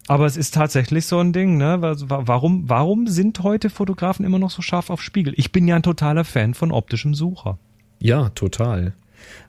Aber 0.08 0.26
es 0.26 0.38
ist 0.38 0.54
tatsächlich 0.54 1.06
so 1.06 1.20
ein 1.20 1.34
Ding, 1.34 1.58
ne? 1.58 1.80
Warum, 1.82 2.70
warum 2.70 3.08
sind 3.08 3.44
heute 3.44 3.70
Fotografen 3.70 4.26
immer 4.26 4.40
noch 4.40 4.52
so 4.52 4.62
scharf 4.62 4.90
auf 4.90 5.02
Spiegel? 5.02 5.34
Ich 5.36 5.52
bin 5.52 5.68
ja 5.68 5.76
ein 5.76 5.84
totaler 5.84 6.24
Fan 6.24 6.54
von 6.54 6.72
optischem 6.72 7.14
Sucher. 7.14 7.58
Ja, 8.00 8.30
total. 8.30 8.94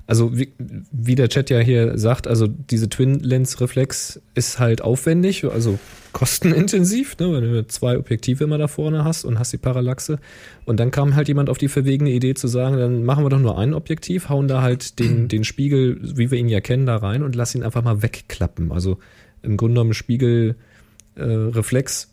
Also 0.06 0.38
wie, 0.38 0.54
wie 0.58 1.14
der 1.14 1.28
Chat 1.28 1.50
ja 1.50 1.58
hier 1.58 1.98
sagt, 1.98 2.26
also 2.26 2.46
diese 2.46 2.88
Twin-Lens-Reflex 2.88 4.22
ist 4.34 4.58
halt 4.58 4.80
aufwendig, 4.80 5.44
also 5.44 5.78
kostenintensiv, 6.12 7.18
ne, 7.18 7.30
wenn 7.32 7.42
du 7.42 7.66
zwei 7.66 7.98
Objektive 7.98 8.44
immer 8.44 8.56
da 8.56 8.68
vorne 8.68 9.04
hast 9.04 9.26
und 9.26 9.38
hast 9.38 9.52
die 9.52 9.58
Parallaxe. 9.58 10.18
Und 10.64 10.80
dann 10.80 10.90
kam 10.90 11.14
halt 11.14 11.28
jemand 11.28 11.50
auf 11.50 11.58
die 11.58 11.68
verwegene 11.68 12.08
Idee 12.10 12.32
zu 12.34 12.48
sagen, 12.48 12.78
dann 12.78 13.04
machen 13.04 13.22
wir 13.24 13.28
doch 13.28 13.38
nur 13.38 13.58
ein 13.58 13.74
Objektiv, 13.74 14.30
hauen 14.30 14.48
da 14.48 14.62
halt 14.62 14.98
den, 14.98 15.28
den 15.28 15.44
Spiegel, 15.44 16.00
wie 16.02 16.30
wir 16.30 16.38
ihn 16.38 16.48
ja 16.48 16.60
kennen, 16.60 16.86
da 16.86 16.96
rein 16.96 17.22
und 17.22 17.36
lass 17.36 17.54
ihn 17.54 17.62
einfach 17.62 17.84
mal 17.84 18.00
wegklappen. 18.02 18.72
Also 18.72 18.96
im 19.42 19.58
Grunde 19.58 19.74
genommen 19.74 19.92
Spiegelreflex 19.94 22.08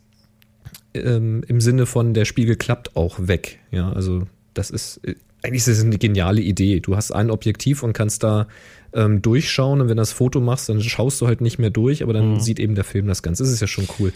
ähm, 0.94 1.42
im 1.46 1.60
Sinne 1.60 1.86
von 1.86 2.14
der 2.14 2.24
Spiegel 2.24 2.56
klappt 2.56 2.96
auch 2.96 3.18
weg. 3.20 3.60
Ja, 3.70 3.92
also 3.92 4.26
das 4.54 4.70
ist 4.70 5.04
äh, 5.04 5.14
eigentlich 5.46 5.66
ist 5.66 5.68
das 5.68 5.84
eine 5.84 5.98
geniale 5.98 6.40
Idee. 6.40 6.80
Du 6.80 6.96
hast 6.96 7.12
ein 7.12 7.30
Objektiv 7.30 7.82
und 7.82 7.92
kannst 7.92 8.22
da 8.22 8.48
ähm, 8.92 9.22
durchschauen 9.22 9.80
und 9.80 9.88
wenn 9.88 9.96
du 9.96 10.02
das 10.02 10.12
Foto 10.12 10.40
machst, 10.40 10.68
dann 10.68 10.80
schaust 10.80 11.20
du 11.20 11.26
halt 11.26 11.40
nicht 11.40 11.58
mehr 11.58 11.70
durch, 11.70 12.02
aber 12.02 12.12
dann 12.12 12.34
mhm. 12.34 12.40
sieht 12.40 12.58
eben 12.58 12.74
der 12.74 12.84
Film 12.84 13.06
das 13.06 13.22
Ganze. 13.22 13.42
Das 13.42 13.52
ist 13.52 13.60
ja 13.60 13.66
schon 13.66 13.86
cool. 13.98 14.12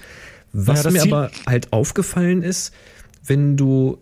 Was 0.53 0.85
ja, 0.85 0.91
mir 0.91 1.03
aber 1.03 1.31
halt 1.47 1.73
aufgefallen 1.73 2.43
ist, 2.43 2.73
wenn 3.25 3.57
du, 3.57 3.99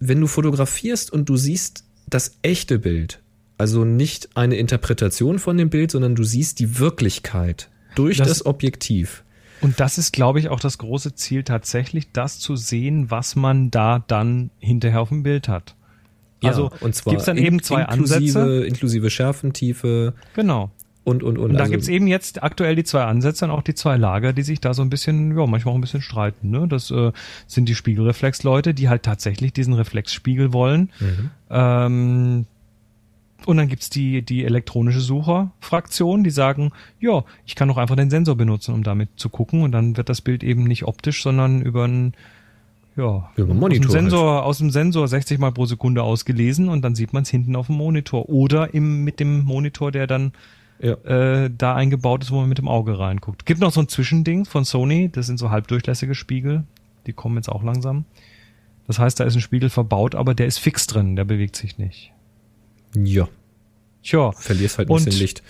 wenn 0.00 0.20
du 0.20 0.26
fotografierst 0.26 1.12
und 1.12 1.28
du 1.28 1.36
siehst 1.36 1.84
das 2.08 2.32
echte 2.42 2.78
Bild, 2.78 3.20
also 3.58 3.84
nicht 3.84 4.36
eine 4.36 4.56
Interpretation 4.56 5.38
von 5.38 5.56
dem 5.56 5.70
Bild, 5.70 5.90
sondern 5.90 6.14
du 6.14 6.24
siehst 6.24 6.58
die 6.58 6.78
Wirklichkeit 6.78 7.68
durch 7.94 8.18
das, 8.18 8.28
das 8.28 8.46
Objektiv. 8.46 9.24
Und 9.60 9.80
das 9.80 9.98
ist, 9.98 10.12
glaube 10.12 10.38
ich, 10.38 10.48
auch 10.48 10.60
das 10.60 10.78
große 10.78 11.14
Ziel, 11.14 11.42
tatsächlich 11.42 12.12
das 12.12 12.38
zu 12.38 12.56
sehen, 12.56 13.10
was 13.10 13.36
man 13.36 13.70
da 13.70 14.04
dann 14.06 14.50
hinterher 14.58 15.00
auf 15.00 15.08
dem 15.08 15.22
Bild 15.22 15.48
hat. 15.48 15.74
Ja, 16.42 16.50
also 16.50 16.70
und 16.80 16.94
zwar 16.94 17.12
gibt's 17.12 17.26
dann 17.26 17.36
eben 17.36 17.62
zwei 17.62 17.82
inklusive, 17.82 18.38
Ansätze. 18.40 18.64
Inklusive 18.66 19.10
Schärfentiefe. 19.10 20.14
Genau. 20.34 20.70
Und, 21.04 21.22
und, 21.22 21.38
und. 21.38 21.50
Und 21.50 21.54
da 21.54 21.60
also, 21.60 21.72
gibt's 21.72 21.88
eben 21.88 22.06
jetzt 22.06 22.42
aktuell 22.42 22.76
die 22.76 22.84
zwei 22.84 23.04
Ansätze 23.04 23.46
und 23.46 23.50
auch 23.50 23.62
die 23.62 23.74
zwei 23.74 23.96
Lager, 23.96 24.34
die 24.34 24.42
sich 24.42 24.60
da 24.60 24.74
so 24.74 24.82
ein 24.82 24.90
bisschen, 24.90 25.36
ja, 25.36 25.46
manchmal 25.46 25.72
auch 25.72 25.78
ein 25.78 25.80
bisschen 25.80 26.02
streiten. 26.02 26.50
Ne? 26.50 26.68
Das 26.68 26.90
äh, 26.90 27.12
sind 27.46 27.68
die 27.68 27.74
Spiegelreflexleute, 27.74 28.74
die 28.74 28.88
halt 28.88 29.04
tatsächlich 29.04 29.52
diesen 29.52 29.72
Reflexspiegel 29.72 30.52
wollen. 30.52 30.90
Mhm. 31.00 31.30
Ähm, 31.50 32.46
und 33.46 33.56
dann 33.56 33.68
gibt's 33.68 33.88
die, 33.88 34.20
die 34.20 34.44
elektronische 34.44 35.00
Sucher-Fraktion, 35.00 36.24
die 36.24 36.30
sagen, 36.30 36.72
ja, 37.00 37.24
ich 37.46 37.54
kann 37.54 37.68
doch 37.68 37.78
einfach 37.78 37.96
den 37.96 38.10
Sensor 38.10 38.36
benutzen, 38.36 38.74
um 38.74 38.82
damit 38.82 39.08
zu 39.16 39.30
gucken. 39.30 39.62
Und 39.62 39.72
dann 39.72 39.96
wird 39.96 40.10
das 40.10 40.20
Bild 40.20 40.44
eben 40.44 40.64
nicht 40.64 40.84
optisch, 40.84 41.22
sondern 41.22 41.62
über 41.62 41.84
einen 41.84 42.12
ja, 42.98 43.30
über 43.36 43.54
Monitor 43.54 43.86
aus, 43.86 43.92
dem 43.92 44.00
Sensor, 44.02 44.34
halt. 44.34 44.44
aus 44.44 44.58
dem 44.58 44.70
Sensor 44.70 45.08
60 45.08 45.38
mal 45.38 45.52
pro 45.52 45.66
Sekunde 45.66 46.02
ausgelesen 46.02 46.68
und 46.68 46.82
dann 46.82 46.96
sieht 46.96 47.12
man 47.12 47.22
es 47.22 47.30
hinten 47.30 47.54
auf 47.54 47.66
dem 47.66 47.76
Monitor. 47.76 48.28
Oder 48.28 48.74
im, 48.74 49.04
mit 49.04 49.20
dem 49.20 49.44
Monitor, 49.44 49.92
der 49.92 50.08
dann 50.08 50.32
ja. 50.80 50.94
äh, 51.04 51.50
da 51.56 51.76
eingebaut 51.76 52.24
ist, 52.24 52.32
wo 52.32 52.40
man 52.40 52.48
mit 52.48 52.58
dem 52.58 52.66
Auge 52.66 52.98
reinguckt. 52.98 53.46
Gibt 53.46 53.60
noch 53.60 53.72
so 53.72 53.80
ein 53.80 53.88
Zwischending 53.88 54.46
von 54.46 54.64
Sony, 54.64 55.10
das 55.10 55.26
sind 55.26 55.38
so 55.38 55.50
halbdurchlässige 55.50 56.16
Spiegel, 56.16 56.64
die 57.06 57.12
kommen 57.12 57.36
jetzt 57.36 57.48
auch 57.48 57.62
langsam. 57.62 58.04
Das 58.88 58.98
heißt, 58.98 59.20
da 59.20 59.24
ist 59.24 59.36
ein 59.36 59.40
Spiegel 59.42 59.70
verbaut, 59.70 60.16
aber 60.16 60.34
der 60.34 60.46
ist 60.46 60.58
fix 60.58 60.88
drin, 60.88 61.14
der 61.14 61.24
bewegt 61.24 61.54
sich 61.54 61.78
nicht. 61.78 62.12
Ja. 62.96 63.28
Tja. 64.02 64.32
Verlierst 64.32 64.78
halt 64.78 64.90
ein 64.90 64.96
bisschen 64.96 65.12
Licht. 65.12 65.42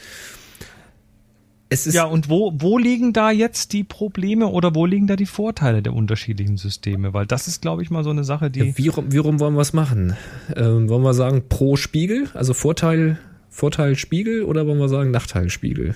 Es 1.70 1.86
ist 1.86 1.94
ja, 1.94 2.04
und 2.04 2.30
wo, 2.30 2.52
wo 2.56 2.78
liegen 2.78 3.12
da 3.12 3.30
jetzt 3.30 3.74
die 3.74 3.84
Probleme 3.84 4.46
oder 4.46 4.74
wo 4.74 4.86
liegen 4.86 5.06
da 5.06 5.16
die 5.16 5.26
Vorteile 5.26 5.82
der 5.82 5.92
unterschiedlichen 5.92 6.56
Systeme? 6.56 7.12
Weil 7.12 7.26
das 7.26 7.46
ist, 7.46 7.60
glaube 7.60 7.82
ich, 7.82 7.90
mal 7.90 8.04
so 8.04 8.10
eine 8.10 8.24
Sache, 8.24 8.50
die. 8.50 8.60
Ja, 8.60 8.78
wie, 8.78 8.88
rum, 8.88 9.12
wie 9.12 9.18
rum 9.18 9.38
wollen 9.38 9.54
wir 9.54 9.60
es 9.60 9.74
machen? 9.74 10.16
Ähm, 10.56 10.88
wollen 10.88 11.02
wir 11.02 11.12
sagen 11.12 11.44
pro 11.48 11.76
Spiegel, 11.76 12.28
also 12.32 12.54
Vorteil, 12.54 13.18
Vorteil 13.50 13.96
Spiegel 13.96 14.44
oder 14.44 14.66
wollen 14.66 14.78
wir 14.78 14.88
sagen 14.88 15.10
Nachteil 15.10 15.50
Spiegel? 15.50 15.94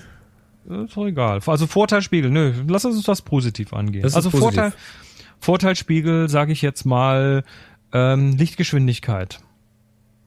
Ist 0.85 0.95
doch 0.95 1.07
egal. 1.07 1.39
Also 1.45 1.65
Vorteil 1.65 2.01
Spiegel, 2.03 2.29
nö, 2.29 2.53
lass 2.67 2.85
uns 2.85 3.01
das 3.03 3.23
positiv 3.23 3.73
angehen. 3.73 4.03
Das 4.03 4.15
also 4.15 4.29
positiv. 4.29 4.53
Vorteil, 4.53 4.73
Vorteil 5.39 5.75
Spiegel, 5.75 6.29
sage 6.29 6.53
ich 6.53 6.61
jetzt 6.61 6.85
mal, 6.85 7.43
ähm, 7.91 8.37
Lichtgeschwindigkeit. 8.37 9.39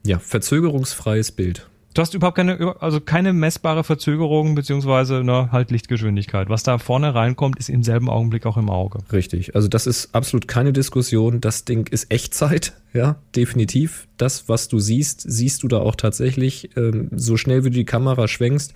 Ja, 0.04 0.18
verzögerungsfreies 0.18 1.32
Bild. 1.32 1.68
Du 1.96 2.02
hast 2.02 2.12
überhaupt 2.12 2.36
keine, 2.36 2.76
also 2.82 3.00
keine 3.00 3.32
messbare 3.32 3.82
Verzögerung 3.82 4.54
beziehungsweise 4.54 5.24
ne, 5.24 5.50
halt 5.50 5.70
Lichtgeschwindigkeit. 5.70 6.50
Was 6.50 6.62
da 6.62 6.76
vorne 6.76 7.14
reinkommt, 7.14 7.58
ist 7.58 7.70
im 7.70 7.82
selben 7.82 8.10
Augenblick 8.10 8.44
auch 8.44 8.58
im 8.58 8.68
Auge. 8.68 8.98
Richtig. 9.12 9.54
Also 9.54 9.66
das 9.66 9.86
ist 9.86 10.14
absolut 10.14 10.46
keine 10.46 10.74
Diskussion. 10.74 11.40
Das 11.40 11.64
Ding 11.64 11.86
ist 11.86 12.12
Echtzeit, 12.12 12.74
ja, 12.92 13.16
definitiv. 13.34 14.08
Das, 14.18 14.46
was 14.46 14.68
du 14.68 14.78
siehst, 14.78 15.22
siehst 15.22 15.62
du 15.62 15.68
da 15.68 15.78
auch 15.78 15.94
tatsächlich. 15.94 16.76
Ähm, 16.76 17.08
so 17.12 17.38
schnell 17.38 17.64
wie 17.64 17.70
du 17.70 17.76
die 17.76 17.86
Kamera 17.86 18.28
schwenkst, 18.28 18.74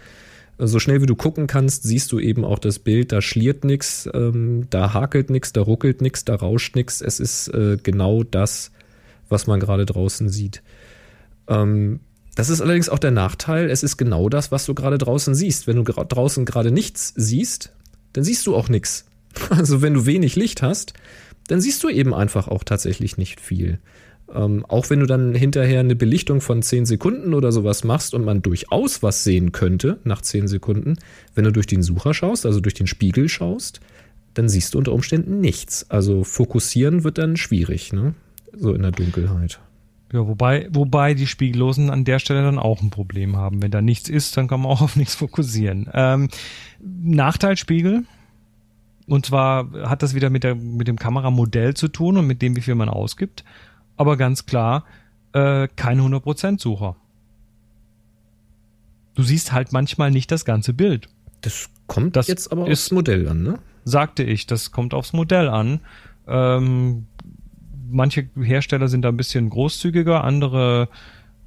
so 0.56 0.78
schnell 0.78 1.02
wie 1.02 1.06
du 1.06 1.14
gucken 1.14 1.46
kannst, 1.46 1.82
siehst 1.82 2.12
du 2.12 2.20
eben 2.20 2.42
auch 2.42 2.58
das 2.58 2.78
Bild. 2.78 3.12
Da 3.12 3.20
schliert 3.20 3.64
nichts, 3.64 4.08
ähm, 4.14 4.66
da 4.70 4.94
hakelt 4.94 5.28
nichts, 5.28 5.52
da 5.52 5.60
ruckelt 5.60 6.00
nichts, 6.00 6.24
da 6.24 6.36
rauscht 6.36 6.74
nichts. 6.74 7.02
Es 7.02 7.20
ist 7.20 7.48
äh, 7.48 7.76
genau 7.82 8.22
das, 8.22 8.72
was 9.28 9.46
man 9.46 9.60
gerade 9.60 9.84
draußen 9.84 10.30
sieht. 10.30 10.62
Ähm, 11.48 12.00
das 12.34 12.48
ist 12.48 12.60
allerdings 12.60 12.88
auch 12.88 12.98
der 12.98 13.10
Nachteil. 13.10 13.70
Es 13.70 13.82
ist 13.82 13.96
genau 13.96 14.28
das, 14.28 14.52
was 14.52 14.66
du 14.66 14.74
gerade 14.74 14.98
draußen 14.98 15.34
siehst. 15.34 15.66
Wenn 15.66 15.82
du 15.82 15.82
draußen 15.82 16.44
gerade 16.44 16.70
nichts 16.70 17.12
siehst, 17.16 17.72
dann 18.12 18.24
siehst 18.24 18.46
du 18.46 18.54
auch 18.54 18.68
nichts. 18.68 19.06
Also 19.50 19.80
wenn 19.80 19.94
du 19.94 20.06
wenig 20.06 20.34
Licht 20.34 20.60
hast, 20.60 20.92
dann 21.46 21.60
siehst 21.60 21.82
du 21.84 21.88
eben 21.88 22.14
einfach 22.14 22.48
auch 22.48 22.64
tatsächlich 22.64 23.16
nicht 23.16 23.40
viel. 23.40 23.78
Ähm, 24.32 24.64
auch 24.66 24.90
wenn 24.90 25.00
du 25.00 25.06
dann 25.06 25.34
hinterher 25.34 25.80
eine 25.80 25.96
Belichtung 25.96 26.40
von 26.40 26.62
10 26.62 26.86
Sekunden 26.86 27.34
oder 27.34 27.52
sowas 27.52 27.84
machst 27.84 28.14
und 28.14 28.24
man 28.24 28.42
durchaus 28.42 29.02
was 29.02 29.24
sehen 29.24 29.52
könnte 29.52 29.98
nach 30.04 30.22
10 30.22 30.48
Sekunden, 30.48 30.98
wenn 31.34 31.44
du 31.44 31.52
durch 31.52 31.66
den 31.66 31.82
Sucher 31.82 32.14
schaust, 32.14 32.46
also 32.46 32.60
durch 32.60 32.74
den 32.74 32.86
Spiegel 32.86 33.28
schaust, 33.28 33.80
dann 34.34 34.48
siehst 34.48 34.74
du 34.74 34.78
unter 34.78 34.92
Umständen 34.92 35.40
nichts. 35.40 35.88
Also 35.90 36.24
fokussieren 36.24 37.02
wird 37.02 37.18
dann 37.18 37.36
schwierig, 37.36 37.92
ne? 37.92 38.14
So 38.56 38.74
in 38.74 38.82
der 38.82 38.92
Dunkelheit. 38.92 39.60
Ja, 40.12 40.26
wobei, 40.26 40.68
wobei 40.72 41.14
die 41.14 41.26
Spiegellosen 41.26 41.88
an 41.88 42.04
der 42.04 42.18
Stelle 42.18 42.42
dann 42.42 42.58
auch 42.58 42.82
ein 42.82 42.90
Problem 42.90 43.36
haben. 43.36 43.62
Wenn 43.62 43.70
da 43.70 43.80
nichts 43.80 44.08
ist, 44.08 44.36
dann 44.36 44.48
kann 44.48 44.60
man 44.60 44.72
auch 44.72 44.80
auf 44.80 44.96
nichts 44.96 45.14
fokussieren. 45.14 45.88
Ähm, 45.92 46.28
Nachteil 46.80 47.56
Spiegel. 47.56 48.04
Und 49.06 49.26
zwar 49.26 49.70
hat 49.88 50.02
das 50.02 50.14
wieder 50.14 50.30
mit, 50.30 50.44
der, 50.44 50.54
mit 50.54 50.88
dem 50.88 50.98
Kameramodell 50.98 51.74
zu 51.74 51.88
tun 51.88 52.16
und 52.16 52.26
mit 52.26 52.42
dem, 52.42 52.56
wie 52.56 52.60
viel 52.60 52.74
man 52.74 52.88
ausgibt. 52.88 53.44
Aber 53.96 54.16
ganz 54.16 54.46
klar, 54.46 54.84
äh, 55.32 55.68
kein 55.76 56.00
100% 56.00 56.60
Sucher. 56.60 56.96
Du 59.14 59.22
siehst 59.22 59.52
halt 59.52 59.72
manchmal 59.72 60.10
nicht 60.10 60.30
das 60.30 60.44
ganze 60.44 60.72
Bild. 60.72 61.08
Das 61.40 61.70
kommt 61.86 62.16
das 62.16 62.26
jetzt 62.26 62.52
aber 62.52 62.62
aufs 62.62 62.90
Modell 62.90 63.28
an, 63.28 63.42
ne? 63.42 63.58
Sagte 63.84 64.22
ich, 64.22 64.46
das 64.46 64.70
kommt 64.70 64.94
aufs 64.94 65.12
Modell 65.12 65.48
an. 65.48 65.80
Ähm, 66.26 67.06
manche 67.90 68.28
Hersteller 68.40 68.88
sind 68.88 69.02
da 69.02 69.08
ein 69.08 69.16
bisschen 69.16 69.50
großzügiger, 69.50 70.24
andere 70.24 70.88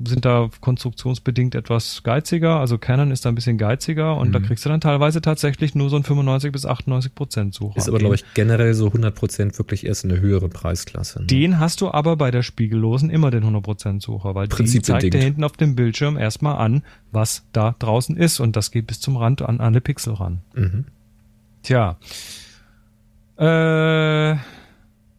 sind 0.06 0.26
da 0.26 0.50
konstruktionsbedingt 0.60 1.56
etwas 1.56 2.04
geiziger. 2.04 2.60
Also 2.60 2.78
Canon 2.78 3.12
ist 3.12 3.26
da 3.26 3.30
ein 3.30 3.36
bisschen 3.36 3.58
geiziger 3.58 4.18
und 4.18 4.30
mhm. 4.30 4.34
da 4.34 4.40
kriegst 4.40 4.66
du 4.66 4.70
dann 4.70 4.82
teilweise 4.82 5.22
tatsächlich 5.22 5.76
nur 5.76 5.90
so 5.90 5.96
ein 5.96 6.04
95 6.04 6.52
bis 6.52 6.66
98 6.66 7.16
Prozent 7.16 7.54
Sucher. 7.54 7.78
Ist 7.78 7.88
aber, 7.88 8.00
glaube 8.00 8.16
ich, 8.16 8.26
generell 8.34 8.74
so 8.74 8.88
100 8.88 9.14
Prozent 9.14 9.58
wirklich 9.58 9.86
erst 9.86 10.06
eine 10.06 10.20
höhere 10.20 10.50
Preisklasse. 10.50 11.22
Ne? 11.22 11.28
Den 11.28 11.60
hast 11.60 11.82
du 11.82 11.92
aber 11.92 12.16
bei 12.16 12.32
der 12.32 12.44
Spiegellosen 12.44 13.10
immer 13.10 13.32
den 13.32 13.42
100 13.42 13.64
Prozent 13.64 14.02
Sucher, 14.02 14.36
weil 14.36 14.48
die 14.48 14.82
zeigt 14.82 15.14
dir 15.14 15.22
hinten 15.22 15.44
auf 15.44 15.54
dem 15.54 15.76
Bildschirm 15.76 16.18
erstmal 16.18 16.58
an, 16.58 16.84
was 17.12 17.46
da 17.54 17.76
draußen 17.78 18.18
ist 18.18 18.40
und 18.40 18.56
das 18.56 18.72
geht 18.72 18.88
bis 18.88 19.00
zum 19.00 19.18
Rand 19.18 19.42
an 19.42 19.60
alle 19.60 19.82
Pixel 19.82 20.14
ran. 20.14 20.42
Mhm. 20.56 20.86
Tja. 21.62 21.98
Äh, 23.38 24.36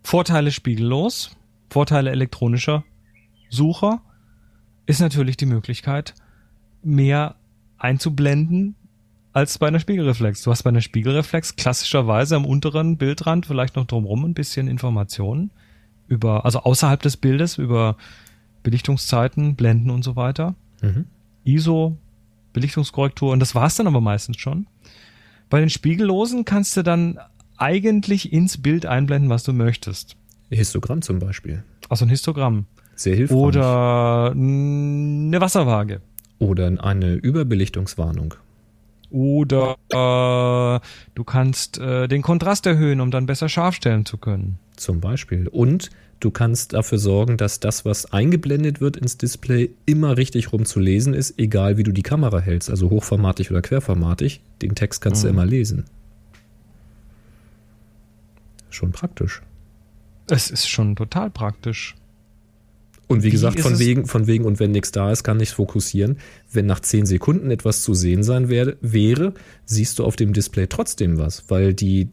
Vorteile 0.05 0.53
spiegellos, 0.53 1.35
Vorteile 1.71 2.11
elektronischer 2.11 2.85
Sucher 3.49 4.03
ist 4.87 5.01
natürlich 5.01 5.37
die 5.37 5.47
Möglichkeit, 5.47 6.15
mehr 6.83 7.37
einzublenden 7.79 8.77
als 9.33 9.59
bei 9.59 9.67
einer 9.67 9.81
Spiegelreflex. 9.81 10.43
Du 10.43 10.51
hast 10.51 10.63
bei 10.63 10.69
einer 10.69 10.83
Spiegelreflex 10.83 11.57
klassischerweise 11.57 12.37
am 12.37 12.45
unteren 12.45 12.99
Bildrand 12.99 13.47
vielleicht 13.47 13.77
noch 13.77 13.87
drumherum 13.87 14.25
ein 14.25 14.35
bisschen 14.35 14.69
Informationen 14.69 15.51
über, 16.07 16.45
also 16.45 16.61
außerhalb 16.61 17.01
des 17.01 17.17
Bildes, 17.17 17.57
über 17.57 17.97
Belichtungszeiten, 18.63 19.57
Blenden 19.57 19.91
und 19.91 20.05
so 20.05 20.17
weiter. 20.17 20.55
Mhm. 20.83 21.07
ISO, 21.45 21.97
Belichtungskorrektur 22.53 23.33
und 23.33 23.41
das 23.41 23.55
war's 23.55 23.77
dann 23.77 23.87
aber 23.87 24.03
meistens 24.03 24.37
schon. 24.37 24.67
Bei 25.49 25.61
den 25.61 25.71
Spiegellosen 25.71 26.45
kannst 26.45 26.77
du 26.77 26.83
dann 26.83 27.19
eigentlich 27.57 28.33
ins 28.33 28.61
Bild 28.61 28.87
einblenden, 28.87 29.31
was 29.31 29.45
du 29.45 29.53
möchtest. 29.53 30.17
Histogramm 30.51 31.03
zum 31.03 31.19
Beispiel. 31.19 31.65
Also 31.89 32.05
ein 32.05 32.09
Histogramm. 32.09 32.67
Sehr 32.97 33.17
hilfreich. 33.17 33.37
Oder 33.37 34.31
eine 34.33 35.41
Wasserwaage. 35.41 36.01
Oder 36.39 36.73
eine 36.83 37.15
Überbelichtungswarnung. 37.15 38.35
Oder 39.11 39.77
äh, 39.91 40.81
du 41.15 41.25
kannst 41.25 41.79
äh, 41.79 42.09
den 42.09 42.23
Kontrast 42.23 42.67
erhöhen, 42.67 43.01
um 43.01 43.11
dann 43.11 43.27
besser 43.27 43.49
scharf 43.49 43.75
stellen 43.75 44.05
zu 44.05 44.19
können. 44.19 44.59
Zum 44.77 45.01
Beispiel. 45.01 45.47
Und 45.49 45.91
du 46.21 46.31
kannst 46.31 46.73
dafür 46.73 46.99
sorgen, 46.99 47.37
dass 47.37 47.61
das, 47.61 47.85
was 47.85 48.13
eingeblendet 48.13 48.81
wird 48.81 48.97
ins 48.97 49.17
Display, 49.17 49.71
immer 49.87 50.17
richtig 50.17 50.53
rum 50.53 50.65
zu 50.65 50.81
lesen 50.81 51.15
ist, 51.15 51.39
egal 51.39 51.77
wie 51.77 51.85
du 51.85 51.93
die 51.93 52.03
Kamera 52.03 52.41
hältst, 52.41 52.71
also 52.71 52.91
hochformatig 52.91 53.51
oder 53.51 53.63
querformatig. 53.63 54.41
Den 54.63 54.75
Text 54.75 55.01
kannst 55.01 55.23
mhm. 55.23 55.29
du 55.29 55.33
immer 55.33 55.47
lesen 55.47 55.85
schon 58.75 58.93
praktisch. 58.93 59.43
Es 60.29 60.51
ist 60.51 60.69
schon 60.69 60.97
total 60.97 61.31
praktisch. 61.31 61.95
Und 63.07 63.23
wie, 63.23 63.27
wie 63.27 63.31
gesagt, 63.31 63.61
von 63.61 63.79
wegen, 63.79 64.07
von 64.07 64.27
wegen, 64.27 64.45
und 64.45 64.61
wenn 64.61 64.71
nichts 64.71 64.91
da 64.91 65.13
ist, 65.13 65.25
kann 65.25 65.37
nichts 65.37 65.55
fokussieren. 65.55 66.19
Wenn 66.51 66.67
nach 66.67 66.81
zehn 66.81 67.05
Sekunden 67.05 67.51
etwas 67.51 67.83
zu 67.83 67.95
sehen 67.95 68.23
sein 68.23 68.49
wär, 68.49 68.77
wäre, 68.81 69.35
siehst 69.67 69.99
du 69.99 70.05
auf 70.05 70.17
dem 70.17 70.33
Display 70.33 70.67
trotzdem 70.67 71.19
was, 71.19 71.45
weil 71.49 71.75
die 71.75 72.09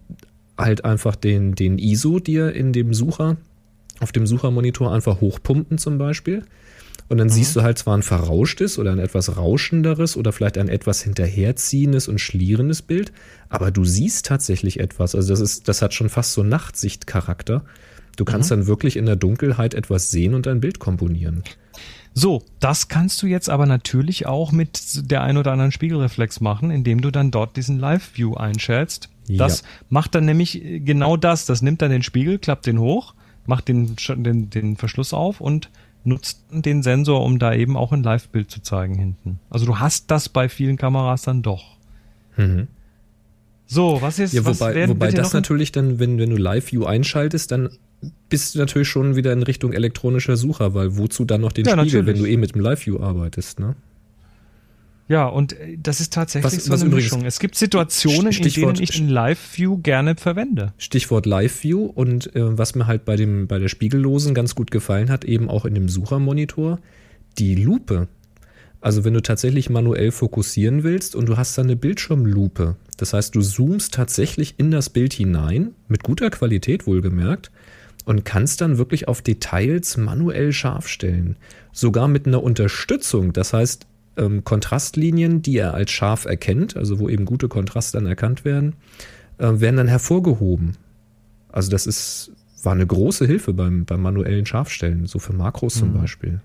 halt 0.57 0.83
einfach 0.83 1.15
den, 1.15 1.55
den 1.55 1.79
ISO 1.79 2.19
dir 2.19 2.53
in 2.53 2.73
dem 2.73 2.93
Sucher, 2.93 3.37
auf 3.99 4.11
dem 4.11 4.27
Suchermonitor 4.27 4.91
einfach 4.91 5.21
hochpumpen 5.21 5.77
zum 5.77 5.97
Beispiel. 5.97 6.43
Und 7.11 7.17
dann 7.17 7.27
mhm. 7.27 7.31
siehst 7.31 7.57
du 7.57 7.61
halt 7.61 7.77
zwar 7.77 7.97
ein 7.97 8.03
verrauschtes 8.03 8.79
oder 8.79 8.93
ein 8.93 8.99
etwas 8.99 9.35
rauschenderes 9.35 10.15
oder 10.15 10.31
vielleicht 10.31 10.57
ein 10.57 10.69
etwas 10.69 11.01
hinterherziehendes 11.01 12.07
und 12.07 12.21
schlierendes 12.21 12.81
Bild, 12.81 13.11
aber 13.49 13.69
du 13.69 13.83
siehst 13.83 14.27
tatsächlich 14.27 14.79
etwas. 14.79 15.13
Also 15.13 15.27
das 15.27 15.41
ist, 15.41 15.67
das 15.67 15.81
hat 15.81 15.93
schon 15.93 16.07
fast 16.07 16.31
so 16.31 16.41
Nachtsichtcharakter. 16.41 17.65
Du 18.15 18.23
kannst 18.23 18.49
mhm. 18.49 18.55
dann 18.55 18.67
wirklich 18.67 18.95
in 18.95 19.07
der 19.07 19.17
Dunkelheit 19.17 19.73
etwas 19.73 20.09
sehen 20.09 20.33
und 20.33 20.47
ein 20.47 20.61
Bild 20.61 20.79
komponieren. 20.79 21.43
So, 22.13 22.43
das 22.61 22.87
kannst 22.87 23.21
du 23.21 23.27
jetzt 23.27 23.49
aber 23.49 23.65
natürlich 23.65 24.25
auch 24.25 24.53
mit 24.53 25.11
der 25.11 25.21
ein 25.21 25.35
oder 25.35 25.51
anderen 25.51 25.73
Spiegelreflex 25.73 26.39
machen, 26.39 26.71
indem 26.71 27.01
du 27.01 27.11
dann 27.11 27.29
dort 27.29 27.57
diesen 27.57 27.77
Live-View 27.77 28.35
einschätzt. 28.35 29.09
Das 29.27 29.59
ja. 29.59 29.67
macht 29.89 30.15
dann 30.15 30.23
nämlich 30.23 30.61
genau 30.85 31.17
das. 31.17 31.45
Das 31.45 31.61
nimmt 31.61 31.81
dann 31.81 31.91
den 31.91 32.03
Spiegel, 32.03 32.39
klappt 32.39 32.67
den 32.67 32.79
hoch, 32.79 33.15
macht 33.45 33.67
den, 33.67 33.97
den, 34.07 34.49
den 34.49 34.77
Verschluss 34.77 35.13
auf 35.13 35.41
und 35.41 35.69
nutzt 36.03 36.43
den 36.51 36.83
Sensor, 36.83 37.23
um 37.23 37.39
da 37.39 37.53
eben 37.53 37.77
auch 37.77 37.91
ein 37.91 38.03
Live-Bild 38.03 38.49
zu 38.49 38.61
zeigen 38.61 38.95
hinten. 38.95 39.39
Also 39.49 39.65
du 39.65 39.79
hast 39.79 40.09
das 40.09 40.29
bei 40.29 40.49
vielen 40.49 40.77
Kameras 40.77 41.23
dann 41.23 41.41
doch. 41.41 41.77
Mhm. 42.37 42.67
So, 43.65 44.01
was 44.01 44.19
ist 44.19 44.33
ja, 44.33 44.45
wobei, 44.45 44.81
was 44.81 44.89
wobei 44.89 45.11
das 45.11 45.33
natürlich 45.33 45.71
dann, 45.71 45.99
wenn, 45.99 46.17
wenn 46.17 46.29
du 46.29 46.35
Live-View 46.35 46.85
einschaltest, 46.85 47.51
dann 47.51 47.69
bist 48.29 48.55
du 48.55 48.59
natürlich 48.59 48.87
schon 48.87 49.15
wieder 49.15 49.31
in 49.31 49.43
Richtung 49.43 49.73
elektronischer 49.73 50.35
Sucher, 50.35 50.73
weil 50.73 50.97
wozu 50.97 51.23
dann 51.23 51.41
noch 51.41 51.51
den 51.51 51.65
ja, 51.65 51.71
Spiegel, 51.71 52.01
natürlich. 52.01 52.07
wenn 52.07 52.23
du 52.23 52.29
eh 52.29 52.37
mit 52.37 52.55
dem 52.55 52.61
Live-View 52.61 52.99
arbeitest, 52.99 53.59
ne? 53.59 53.75
Ja, 55.11 55.27
und 55.27 55.51
äh, 55.59 55.77
das 55.77 55.99
ist 55.99 56.13
tatsächlich 56.13 56.53
was, 56.53 56.63
so 56.63 56.73
eine 56.73 56.85
übrigens, 56.85 57.11
Mischung. 57.11 57.25
Es 57.25 57.39
gibt 57.39 57.55
Situationen, 57.55 58.31
in 58.31 58.49
denen 58.49 58.81
ich 58.81 58.97
ein 58.97 59.09
Live-View 59.09 59.79
gerne 59.79 60.15
verwende. 60.15 60.73
Stichwort 60.77 61.25
Live-View 61.25 61.83
und 61.83 62.33
äh, 62.33 62.57
was 62.57 62.75
mir 62.75 62.87
halt 62.87 63.03
bei, 63.03 63.17
dem, 63.17 63.45
bei 63.45 63.59
der 63.59 63.67
Spiegellosen 63.67 64.33
ganz 64.33 64.55
gut 64.55 64.71
gefallen 64.71 65.09
hat, 65.09 65.25
eben 65.25 65.49
auch 65.49 65.65
in 65.65 65.75
dem 65.75 65.89
Suchermonitor, 65.89 66.79
die 67.37 67.55
Lupe. 67.55 68.07
Also 68.79 69.03
wenn 69.03 69.13
du 69.13 69.21
tatsächlich 69.21 69.69
manuell 69.69 70.11
fokussieren 70.11 70.83
willst 70.83 71.13
und 71.13 71.27
du 71.27 71.35
hast 71.35 71.57
dann 71.57 71.65
eine 71.65 71.75
Bildschirmlupe. 71.75 72.77
Das 72.95 73.11
heißt, 73.11 73.35
du 73.35 73.41
zoomst 73.41 73.93
tatsächlich 73.93 74.55
in 74.59 74.71
das 74.71 74.89
Bild 74.89 75.11
hinein, 75.11 75.71
mit 75.89 76.03
guter 76.03 76.29
Qualität 76.29 76.87
wohlgemerkt, 76.87 77.51
und 78.05 78.23
kannst 78.23 78.61
dann 78.61 78.77
wirklich 78.77 79.09
auf 79.09 79.21
Details 79.21 79.97
manuell 79.97 80.53
scharf 80.53 80.87
stellen. 80.87 81.35
Sogar 81.73 82.07
mit 82.07 82.25
einer 82.27 82.41
Unterstützung. 82.41 83.33
Das 83.33 83.51
heißt, 83.51 83.87
ähm, 84.17 84.43
Kontrastlinien, 84.43 85.41
die 85.41 85.57
er 85.57 85.73
als 85.73 85.91
scharf 85.91 86.25
erkennt, 86.25 86.75
also 86.77 86.99
wo 86.99 87.09
eben 87.09 87.25
gute 87.25 87.47
Kontraste 87.47 87.97
dann 87.97 88.07
erkannt 88.07 88.45
werden, 88.45 88.75
äh, 89.37 89.47
werden 89.53 89.77
dann 89.77 89.87
hervorgehoben. 89.87 90.77
Also 91.51 91.71
das 91.71 91.87
ist, 91.87 92.31
war 92.63 92.73
eine 92.73 92.85
große 92.85 93.25
Hilfe 93.25 93.53
beim, 93.53 93.85
beim 93.85 94.01
manuellen 94.01 94.45
Scharfstellen, 94.45 95.05
so 95.05 95.19
für 95.19 95.33
Makros 95.33 95.75
mhm. 95.75 95.79
zum 95.79 95.93
Beispiel. 95.93 96.41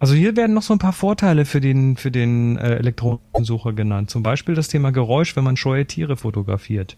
Also 0.00 0.14
hier 0.14 0.36
werden 0.36 0.54
noch 0.54 0.62
so 0.62 0.74
ein 0.74 0.78
paar 0.78 0.92
Vorteile 0.92 1.44
für 1.44 1.60
den, 1.60 1.96
für 1.96 2.10
den 2.10 2.56
äh, 2.56 2.76
Elektronensucher 2.76 3.72
genannt. 3.72 4.10
Zum 4.10 4.22
Beispiel 4.22 4.54
das 4.54 4.68
Thema 4.68 4.92
Geräusch, 4.92 5.34
wenn 5.34 5.44
man 5.44 5.56
scheue 5.56 5.86
Tiere 5.86 6.16
fotografiert. 6.16 6.96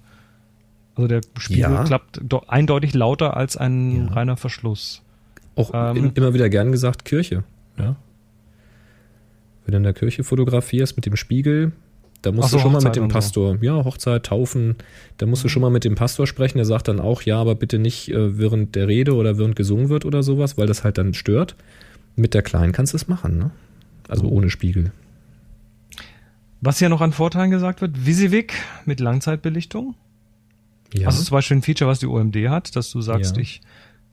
Also 0.96 1.08
der 1.08 1.22
Spiegel 1.38 1.62
ja. 1.62 1.84
klappt 1.84 2.20
eindeutig 2.48 2.94
lauter 2.94 3.36
als 3.36 3.56
ein 3.56 4.06
ja. 4.08 4.12
reiner 4.12 4.36
Verschluss. 4.36 5.02
Auch 5.56 5.70
ähm, 5.72 6.12
immer 6.14 6.34
wieder 6.34 6.50
gern 6.50 6.72
gesagt 6.72 7.04
Kirche. 7.04 7.44
Ja. 7.78 7.96
Wenn 9.64 9.72
du 9.72 9.76
in 9.78 9.82
der 9.82 9.92
Kirche 9.92 10.24
fotografierst 10.24 10.96
mit 10.96 11.06
dem 11.06 11.16
Spiegel, 11.16 11.72
da 12.22 12.32
musst 12.32 12.50
so, 12.50 12.56
du 12.56 12.62
schon 12.62 12.72
Hochzeit 12.72 12.84
mal 12.84 12.88
mit 12.88 12.96
dem 12.96 13.08
Pastor, 13.08 13.56
so. 13.58 13.64
ja, 13.64 13.84
Hochzeit, 13.84 14.26
Taufen, 14.26 14.76
da 15.16 15.26
musst 15.26 15.42
mhm. 15.42 15.44
du 15.44 15.48
schon 15.50 15.62
mal 15.62 15.70
mit 15.70 15.84
dem 15.84 15.94
Pastor 15.94 16.26
sprechen, 16.26 16.58
der 16.58 16.66
sagt 16.66 16.88
dann 16.88 17.00
auch, 17.00 17.22
ja, 17.22 17.38
aber 17.38 17.54
bitte 17.54 17.78
nicht 17.78 18.10
äh, 18.10 18.38
während 18.38 18.74
der 18.74 18.88
Rede 18.88 19.14
oder 19.14 19.38
während 19.38 19.56
gesungen 19.56 19.88
wird 19.88 20.04
oder 20.04 20.22
sowas, 20.22 20.58
weil 20.58 20.66
das 20.66 20.84
halt 20.84 20.98
dann 20.98 21.14
stört. 21.14 21.56
Mit 22.16 22.34
der 22.34 22.42
Kleinen 22.42 22.72
kannst 22.72 22.92
du 22.92 22.96
es 22.96 23.08
machen, 23.08 23.38
ne? 23.38 23.50
Also 24.08 24.24
mhm. 24.24 24.32
ohne 24.32 24.50
Spiegel. 24.50 24.92
Was 26.60 26.78
hier 26.78 26.90
noch 26.90 27.00
an 27.00 27.12
Vorteilen 27.12 27.50
gesagt 27.50 27.80
wird, 27.80 28.04
Visivik 28.04 28.52
mit 28.84 29.00
Langzeitbelichtung. 29.00 29.94
Ja. 30.92 31.06
Also 31.06 31.22
zum 31.22 31.34
Beispiel 31.34 31.58
ein 31.58 31.62
Feature, 31.62 31.88
was 31.88 32.00
die 32.00 32.06
OMD 32.06 32.36
hat, 32.48 32.76
dass 32.76 32.90
du 32.90 33.00
sagst, 33.00 33.36
ja. 33.36 33.42
ich, 33.42 33.60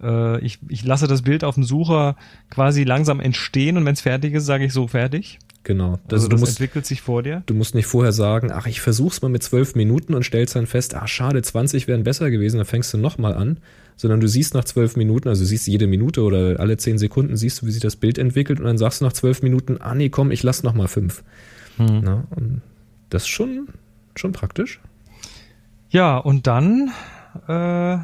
äh, 0.01 0.39
ich, 0.39 0.59
ich 0.67 0.83
lasse 0.83 1.07
das 1.07 1.21
Bild 1.21 1.43
auf 1.43 1.55
dem 1.55 1.63
Sucher 1.63 2.15
quasi 2.49 2.83
langsam 2.83 3.19
entstehen 3.19 3.77
und 3.77 3.85
wenn 3.85 3.93
es 3.93 4.01
fertig 4.01 4.33
ist, 4.33 4.45
sage 4.45 4.65
ich 4.65 4.73
so 4.73 4.87
fertig. 4.87 5.39
Genau. 5.63 5.99
Also, 6.05 6.15
also 6.15 6.27
das 6.29 6.39
musst, 6.39 6.51
entwickelt 6.53 6.85
sich 6.85 7.01
vor 7.01 7.23
dir. 7.23 7.43
Du 7.45 7.53
musst 7.53 7.75
nicht 7.75 7.87
vorher 7.87 8.13
sagen, 8.13 8.51
ach, 8.53 8.67
ich 8.67 8.79
versuch's 8.79 9.21
mal 9.21 9.27
mit 9.27 9.43
zwölf 9.43 9.75
Minuten 9.75 10.13
und 10.13 10.23
stellst 10.23 10.55
dann 10.55 10.65
fest, 10.65 10.95
ach, 10.95 11.09
schade, 11.09 11.41
20 11.41 11.89
wären 11.89 12.03
besser 12.03 12.31
gewesen, 12.31 12.57
dann 12.57 12.65
fängst 12.65 12.93
du 12.93 12.97
nochmal 12.97 13.33
an. 13.33 13.57
Sondern 13.97 14.19
du 14.19 14.27
siehst 14.27 14.53
nach 14.53 14.63
zwölf 14.63 14.95
Minuten, 14.95 15.27
also 15.27 15.41
du 15.41 15.47
siehst 15.47 15.67
jede 15.67 15.87
Minute 15.87 16.21
oder 16.21 16.59
alle 16.59 16.77
zehn 16.77 16.99
Sekunden 16.99 17.35
siehst 17.35 17.61
du, 17.61 17.65
wie 17.65 17.71
sich 17.71 17.81
das 17.81 17.95
Bild 17.95 18.19
entwickelt 18.19 18.59
und 18.59 18.65
dann 18.65 18.77
sagst 18.77 19.01
du 19.01 19.05
nach 19.05 19.13
zwölf 19.13 19.41
Minuten, 19.41 19.77
ah 19.81 19.95
nee, 19.95 20.09
komm, 20.09 20.29
ich 20.29 20.43
lass 20.43 20.61
nochmal 20.61 20.87
fünf. 20.87 21.23
Hm. 21.77 22.01
Na, 22.03 22.23
und 22.35 22.61
das 23.09 23.23
ist 23.23 23.29
schon, 23.29 23.67
schon 24.15 24.33
praktisch. 24.33 24.79
Ja, 25.89 26.17
und 26.17 26.47
dann 26.47 26.91
äh, 27.47 27.97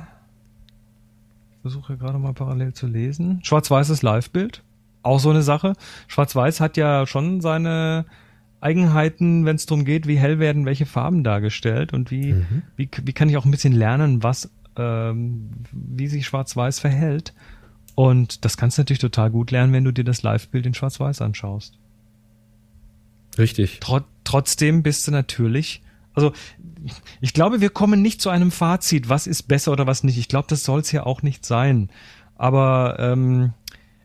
versuche 1.64 1.98
gerade 1.98 2.20
mal 2.20 2.34
parallel 2.34 2.74
zu 2.74 2.88
lesen. 2.88 3.40
Schwarz-weißes 3.42 4.04
Live-Bild. 4.04 4.62
Auch 5.02 5.20
so 5.20 5.30
eine 5.30 5.42
Sache. 5.42 5.74
Schwarz-Weiß 6.08 6.60
hat 6.60 6.78
ja 6.78 7.08
schon 7.08 7.40
seine 7.42 8.06
Eigenheiten, 8.60 9.46
wenn 9.46 9.56
es 9.56 9.66
darum 9.66 9.86
geht, 9.86 10.06
wie 10.06 10.18
hell 10.18 10.40
werden 10.40 10.66
welche 10.66 10.86
Farben 10.86 11.24
dargestellt 11.24 11.94
und 11.94 12.12
wie, 12.12 12.34
mhm. 12.34 12.64
wie, 12.76 12.90
wie 13.04 13.14
kann 13.14 13.30
ich 13.30 13.38
auch 13.38 13.46
ein 13.46 13.52
bisschen 13.52 13.74
lernen, 13.74 14.24
was, 14.24 14.52
ähm, 14.78 15.50
wie 15.72 16.08
sich 16.08 16.26
Schwarz-Weiß 16.26 16.80
verhält. 16.80 17.34
Und 17.96 18.44
das 18.44 18.58
kannst 18.58 18.78
du 18.78 18.82
natürlich 18.82 19.00
total 19.00 19.32
gut 19.32 19.52
lernen, 19.52 19.72
wenn 19.72 19.86
du 19.86 19.94
dir 19.94 20.04
das 20.04 20.22
Live-Bild 20.22 20.66
in 20.66 20.74
Schwarz-Weiß 20.74 21.22
anschaust. 21.22 21.80
Richtig. 23.38 23.80
Tro 23.80 24.02
trotzdem 24.26 24.84
bist 24.84 25.08
du 25.08 25.12
natürlich 25.12 25.82
also 26.14 26.34
ich 27.22 27.34
glaube, 27.34 27.62
wir 27.62 27.70
kommen 27.70 28.02
nicht 28.02 28.22
zu 28.22 28.30
einem 28.30 28.52
Fazit, 28.52 29.10
was 29.10 29.28
ist 29.28 29.44
besser 29.44 29.72
oder 29.72 29.88
was 29.88 30.04
nicht. 30.04 30.18
Ich 30.18 30.28
glaube, 30.28 30.48
das 30.50 30.64
soll 30.64 30.82
es 30.82 30.92
ja 30.92 31.06
auch 31.06 31.22
nicht 31.22 31.46
sein. 31.46 31.90
Aber 32.36 32.98
ähm, 33.00 33.54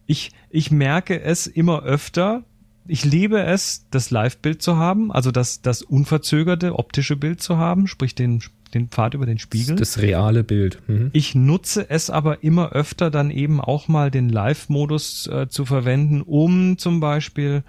ich, 0.06 0.32
ich 0.48 0.70
merke 0.70 1.20
es 1.20 1.46
immer 1.46 1.82
öfter. 1.82 2.44
Ich 2.86 3.04
liebe 3.04 3.42
es, 3.42 3.86
das 3.90 4.10
Live-Bild 4.10 4.62
zu 4.62 4.76
haben, 4.76 5.12
also 5.12 5.30
das, 5.30 5.60
das 5.60 5.82
unverzögerte 5.82 6.78
optische 6.78 7.16
Bild 7.16 7.42
zu 7.42 7.58
haben, 7.58 7.86
sprich 7.86 8.14
den, 8.14 8.42
den 8.72 8.88
Pfad 8.88 9.12
über 9.12 9.26
den 9.26 9.38
Spiegel. 9.38 9.76
Das 9.76 9.98
reale 9.98 10.42
Bild. 10.42 10.80
Mhm. 10.86 11.10
Ich 11.12 11.34
nutze 11.34 11.90
es 11.90 12.08
aber 12.08 12.42
immer 12.42 12.70
öfter 12.72 13.10
dann 13.10 13.30
eben 13.30 13.60
auch 13.60 13.88
mal 13.88 14.10
den 14.10 14.30
Live-Modus 14.30 15.26
äh, 15.26 15.48
zu 15.48 15.66
verwenden, 15.66 16.22
um 16.22 16.78
zum 16.78 17.00
Beispiel 17.00 17.62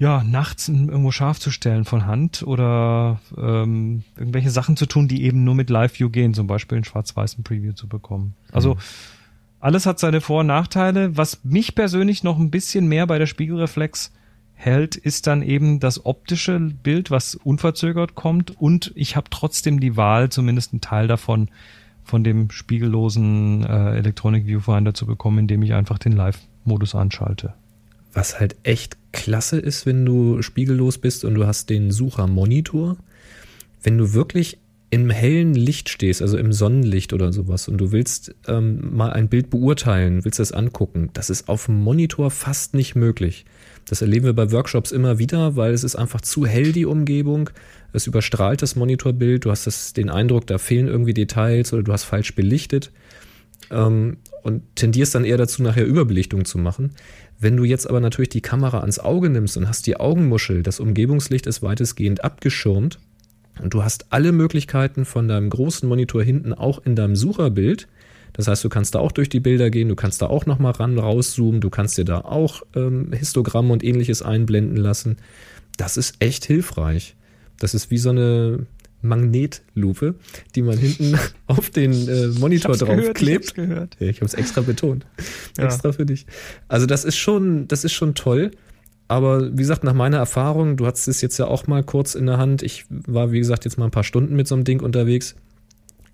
ja, 0.00 0.24
nachts 0.24 0.70
irgendwo 0.70 1.10
scharf 1.10 1.38
zu 1.38 1.50
stellen 1.50 1.84
von 1.84 2.06
Hand 2.06 2.42
oder 2.42 3.20
ähm, 3.36 4.02
irgendwelche 4.16 4.48
Sachen 4.48 4.78
zu 4.78 4.86
tun, 4.86 5.08
die 5.08 5.24
eben 5.24 5.44
nur 5.44 5.54
mit 5.54 5.68
Live-View 5.68 6.08
gehen, 6.08 6.32
zum 6.32 6.46
Beispiel 6.46 6.76
einen 6.76 6.84
schwarz-weißen 6.84 7.44
Preview 7.44 7.74
zu 7.74 7.86
bekommen. 7.86 8.34
Also 8.50 8.76
mhm. 8.76 8.78
alles 9.60 9.84
hat 9.84 9.98
seine 9.98 10.22
Vor- 10.22 10.40
und 10.40 10.46
Nachteile. 10.46 11.18
Was 11.18 11.44
mich 11.44 11.74
persönlich 11.74 12.24
noch 12.24 12.38
ein 12.38 12.50
bisschen 12.50 12.88
mehr 12.88 13.06
bei 13.06 13.18
der 13.18 13.26
Spiegelreflex 13.26 14.10
hält, 14.54 14.96
ist 14.96 15.26
dann 15.26 15.42
eben 15.42 15.80
das 15.80 16.06
optische 16.06 16.58
Bild, 16.58 17.10
was 17.10 17.34
unverzögert 17.34 18.14
kommt 18.14 18.58
und 18.58 18.92
ich 18.94 19.16
habe 19.16 19.28
trotzdem 19.28 19.80
die 19.80 19.98
Wahl, 19.98 20.30
zumindest 20.30 20.72
einen 20.72 20.80
Teil 20.80 21.08
davon 21.08 21.50
von 22.04 22.24
dem 22.24 22.50
spiegellosen 22.50 23.64
äh, 23.64 23.98
Electronic 23.98 24.46
Viewfinder 24.46 24.94
zu 24.94 25.04
bekommen, 25.04 25.40
indem 25.40 25.62
ich 25.62 25.74
einfach 25.74 25.98
den 25.98 26.12
Live-Modus 26.12 26.94
anschalte. 26.94 27.52
Was 28.14 28.40
halt 28.40 28.56
echt 28.62 28.96
klasse 29.12 29.58
ist, 29.58 29.86
wenn 29.86 30.04
du 30.04 30.42
spiegellos 30.42 30.98
bist 30.98 31.24
und 31.24 31.34
du 31.34 31.46
hast 31.46 31.70
den 31.70 31.90
Suchermonitor. 31.90 32.96
Wenn 33.82 33.98
du 33.98 34.12
wirklich 34.12 34.58
im 34.90 35.08
hellen 35.08 35.54
Licht 35.54 35.88
stehst, 35.88 36.20
also 36.20 36.36
im 36.36 36.52
Sonnenlicht 36.52 37.12
oder 37.12 37.32
sowas, 37.32 37.68
und 37.68 37.78
du 37.78 37.92
willst 37.92 38.34
ähm, 38.48 38.96
mal 38.96 39.12
ein 39.12 39.28
Bild 39.28 39.48
beurteilen, 39.48 40.24
willst 40.24 40.40
das 40.40 40.52
angucken, 40.52 41.10
das 41.12 41.30
ist 41.30 41.48
auf 41.48 41.66
dem 41.66 41.80
Monitor 41.80 42.30
fast 42.30 42.74
nicht 42.74 42.96
möglich. 42.96 43.44
Das 43.86 44.02
erleben 44.02 44.26
wir 44.26 44.32
bei 44.32 44.50
Workshops 44.50 44.92
immer 44.92 45.18
wieder, 45.18 45.56
weil 45.56 45.72
es 45.72 45.84
ist 45.84 45.96
einfach 45.96 46.20
zu 46.20 46.44
hell, 46.44 46.72
die 46.72 46.86
Umgebung. 46.86 47.50
Es 47.92 48.06
überstrahlt 48.06 48.62
das 48.62 48.76
Monitorbild. 48.76 49.44
Du 49.44 49.50
hast 49.50 49.66
das, 49.66 49.92
den 49.92 50.10
Eindruck, 50.10 50.46
da 50.46 50.58
fehlen 50.58 50.86
irgendwie 50.86 51.14
Details 51.14 51.72
oder 51.72 51.82
du 51.82 51.92
hast 51.92 52.04
falsch 52.04 52.34
belichtet. 52.34 52.92
Ähm, 53.70 54.18
und 54.42 54.62
tendierst 54.74 55.14
dann 55.14 55.24
eher 55.24 55.36
dazu, 55.36 55.62
nachher 55.62 55.84
Überbelichtung 55.84 56.44
zu 56.44 56.58
machen. 56.58 56.92
Wenn 57.40 57.56
du 57.56 57.64
jetzt 57.64 57.88
aber 57.88 58.00
natürlich 58.00 58.28
die 58.28 58.42
Kamera 58.42 58.80
ans 58.80 58.98
Auge 58.98 59.30
nimmst 59.30 59.56
und 59.56 59.66
hast 59.66 59.86
die 59.86 59.98
Augenmuschel, 59.98 60.62
das 60.62 60.78
Umgebungslicht 60.78 61.46
ist 61.46 61.62
weitestgehend 61.62 62.22
abgeschirmt 62.22 62.98
und 63.62 63.72
du 63.72 63.82
hast 63.82 64.12
alle 64.12 64.32
Möglichkeiten 64.32 65.06
von 65.06 65.26
deinem 65.26 65.48
großen 65.48 65.88
Monitor 65.88 66.22
hinten 66.22 66.52
auch 66.52 66.84
in 66.84 66.96
deinem 66.96 67.16
Sucherbild. 67.16 67.88
Das 68.34 68.46
heißt, 68.46 68.62
du 68.62 68.68
kannst 68.68 68.94
da 68.94 68.98
auch 68.98 69.10
durch 69.10 69.30
die 69.30 69.40
Bilder 69.40 69.70
gehen, 69.70 69.88
du 69.88 69.96
kannst 69.96 70.20
da 70.20 70.26
auch 70.26 70.44
nochmal 70.44 70.72
ran, 70.72 70.98
rauszoomen, 70.98 71.62
du 71.62 71.70
kannst 71.70 71.96
dir 71.96 72.04
da 72.04 72.20
auch 72.20 72.62
ähm, 72.76 73.10
Histogramm 73.12 73.70
und 73.70 73.82
ähnliches 73.82 74.20
einblenden 74.20 74.76
lassen. 74.76 75.16
Das 75.78 75.96
ist 75.96 76.16
echt 76.20 76.44
hilfreich. 76.44 77.16
Das 77.58 77.72
ist 77.72 77.90
wie 77.90 77.98
so 77.98 78.10
eine, 78.10 78.66
Magnetlupe, 79.02 80.14
die 80.54 80.62
man 80.62 80.76
hinten 80.76 81.18
auf 81.46 81.70
den 81.70 81.92
äh, 82.08 82.28
Monitor 82.38 82.76
draufklebt. 82.76 83.54
Ich, 83.98 84.16
habe 84.16 84.26
es 84.26 84.34
extra 84.34 84.60
betont. 84.60 85.06
Ja. 85.56 85.64
Extra 85.64 85.92
für 85.92 86.06
dich. 86.06 86.26
Also 86.68 86.86
das 86.86 87.04
ist 87.04 87.16
schon, 87.16 87.66
das 87.68 87.84
ist 87.84 87.92
schon 87.92 88.14
toll. 88.14 88.50
Aber 89.08 89.50
wie 89.52 89.62
gesagt, 89.62 89.82
nach 89.82 89.94
meiner 89.94 90.18
Erfahrung, 90.18 90.76
du 90.76 90.86
hattest 90.86 91.08
es 91.08 91.20
jetzt 91.20 91.38
ja 91.38 91.46
auch 91.46 91.66
mal 91.66 91.82
kurz 91.82 92.14
in 92.14 92.26
der 92.26 92.38
Hand. 92.38 92.62
Ich 92.62 92.84
war, 92.88 93.32
wie 93.32 93.40
gesagt, 93.40 93.64
jetzt 93.64 93.76
mal 93.76 93.86
ein 93.86 93.90
paar 93.90 94.04
Stunden 94.04 94.36
mit 94.36 94.46
so 94.46 94.54
einem 94.54 94.62
Ding 94.62 94.80
unterwegs. 94.80 95.34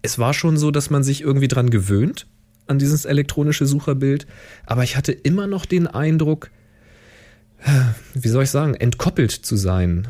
Es 0.01 0.19
war 0.19 0.33
schon 0.33 0.57
so, 0.57 0.71
dass 0.71 0.89
man 0.89 1.03
sich 1.03 1.21
irgendwie 1.21 1.49
dran 1.49 1.69
gewöhnt, 1.69 2.27
an 2.69 2.79
dieses 2.79 3.05
elektronische 3.05 3.67
Sucherbild. 3.67 4.27
Aber 4.65 4.83
ich 4.83 4.97
hatte 4.97 5.13
immer 5.13 5.47
noch 5.47 5.67
den 5.67 5.87
Eindruck, 5.87 6.51
wie 8.15 8.29
soll 8.29 8.45
ich 8.45 8.51
sagen, 8.51 8.75
entkoppelt 8.75 9.33
zu 9.33 9.57
sein. 9.57 10.09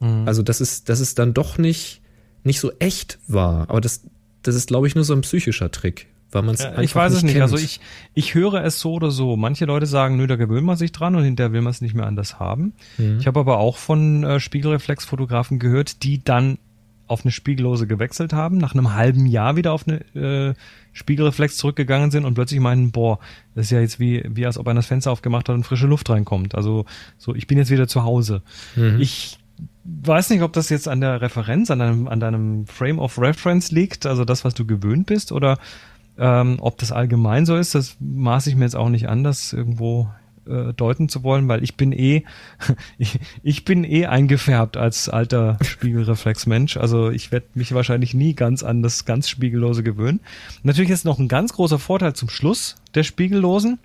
Mhm. 0.00 0.22
Also, 0.26 0.42
dass 0.42 0.60
es, 0.60 0.84
dass 0.84 1.00
es 1.00 1.14
dann 1.14 1.34
doch 1.34 1.58
nicht, 1.58 2.02
nicht 2.48 2.60
so 2.60 2.72
echt 2.80 3.18
war. 3.28 3.70
Aber 3.70 3.80
das, 3.80 4.02
das 4.42 4.56
ist, 4.56 4.68
glaube 4.68 4.88
ich, 4.88 4.96
nur 4.96 5.04
so 5.04 5.14
ein 5.14 5.20
psychischer 5.20 5.70
Trick. 5.70 6.08
Weil 6.30 6.42
man 6.42 6.56
es 6.56 6.62
ja, 6.62 6.78
Ich 6.80 6.94
weiß 6.94 7.12
es 7.12 7.22
nicht. 7.22 7.32
Kennt. 7.32 7.42
Also 7.42 7.56
ich, 7.56 7.80
ich 8.14 8.34
höre 8.34 8.62
es 8.64 8.80
so 8.80 8.94
oder 8.94 9.10
so. 9.10 9.36
Manche 9.36 9.64
Leute 9.64 9.86
sagen, 9.86 10.16
nö, 10.16 10.26
da 10.26 10.36
gewöhnt 10.36 10.66
man 10.66 10.76
sich 10.76 10.92
dran 10.92 11.14
und 11.14 11.24
hinterher 11.24 11.52
will 11.52 11.62
man 11.62 11.70
es 11.70 11.80
nicht 11.80 11.94
mehr 11.94 12.06
anders 12.06 12.38
haben. 12.38 12.74
Mhm. 12.98 13.18
Ich 13.20 13.26
habe 13.26 13.40
aber 13.40 13.58
auch 13.58 13.76
von 13.78 14.24
äh, 14.24 14.40
Spiegelreflexfotografen 14.40 15.58
gehört, 15.58 16.02
die 16.02 16.22
dann 16.22 16.58
auf 17.06 17.24
eine 17.24 17.32
Spiegellose 17.32 17.86
gewechselt 17.86 18.34
haben, 18.34 18.58
nach 18.58 18.74
einem 18.74 18.94
halben 18.94 19.24
Jahr 19.24 19.56
wieder 19.56 19.72
auf 19.72 19.86
eine 19.88 20.50
äh, 20.50 20.54
Spiegelreflex 20.92 21.56
zurückgegangen 21.56 22.10
sind 22.10 22.26
und 22.26 22.34
plötzlich 22.34 22.60
meinen, 22.60 22.90
boah, 22.90 23.18
das 23.54 23.66
ist 23.66 23.70
ja 23.70 23.80
jetzt 23.80 23.98
wie, 23.98 24.22
wie 24.28 24.44
als 24.44 24.58
ob 24.58 24.68
einer 24.68 24.80
das 24.80 24.86
Fenster 24.86 25.10
aufgemacht 25.10 25.48
hat 25.48 25.54
und 25.54 25.64
frische 25.64 25.86
Luft 25.86 26.10
reinkommt. 26.10 26.54
Also 26.54 26.84
so, 27.16 27.34
ich 27.34 27.46
bin 27.46 27.56
jetzt 27.56 27.70
wieder 27.70 27.88
zu 27.88 28.04
Hause. 28.04 28.42
Mhm. 28.76 29.00
Ich 29.00 29.38
weiß 29.84 30.30
nicht, 30.30 30.42
ob 30.42 30.52
das 30.52 30.68
jetzt 30.68 30.88
an 30.88 31.00
der 31.00 31.20
Referenz, 31.20 31.70
an 31.70 31.78
deinem, 31.78 32.08
an 32.08 32.20
deinem 32.20 32.66
Frame 32.66 32.98
of 32.98 33.18
Reference 33.18 33.70
liegt, 33.70 34.06
also 34.06 34.24
das, 34.24 34.44
was 34.44 34.54
du 34.54 34.66
gewöhnt 34.66 35.06
bist, 35.06 35.32
oder 35.32 35.58
ähm, 36.18 36.58
ob 36.60 36.78
das 36.78 36.92
allgemein 36.92 37.46
so 37.46 37.56
ist, 37.56 37.74
das 37.74 37.96
maße 38.00 38.50
ich 38.50 38.56
mir 38.56 38.64
jetzt 38.64 38.76
auch 38.76 38.88
nicht 38.88 39.08
an, 39.08 39.24
das 39.24 39.52
irgendwo 39.52 40.08
äh, 40.48 40.72
deuten 40.74 41.08
zu 41.08 41.22
wollen, 41.22 41.48
weil 41.48 41.62
ich 41.62 41.76
bin 41.76 41.92
eh, 41.92 42.24
ich, 42.98 43.64
bin 43.64 43.84
eh 43.84 44.06
eingefärbt 44.06 44.76
als 44.76 45.08
alter 45.08 45.58
Spiegelreflexmensch. 45.62 46.76
Also 46.76 47.10
ich 47.10 47.30
werde 47.30 47.46
mich 47.54 47.74
wahrscheinlich 47.74 48.14
nie 48.14 48.34
ganz 48.34 48.62
an 48.62 48.82
das 48.82 49.04
ganz 49.04 49.28
Spiegellose 49.28 49.82
gewöhnen. 49.82 50.20
Natürlich 50.62 50.90
ist 50.90 51.04
noch 51.04 51.18
ein 51.18 51.28
ganz 51.28 51.52
großer 51.52 51.78
Vorteil 51.78 52.14
zum 52.14 52.28
Schluss 52.28 52.76
der 52.94 53.02
Spiegellosen. 53.02 53.78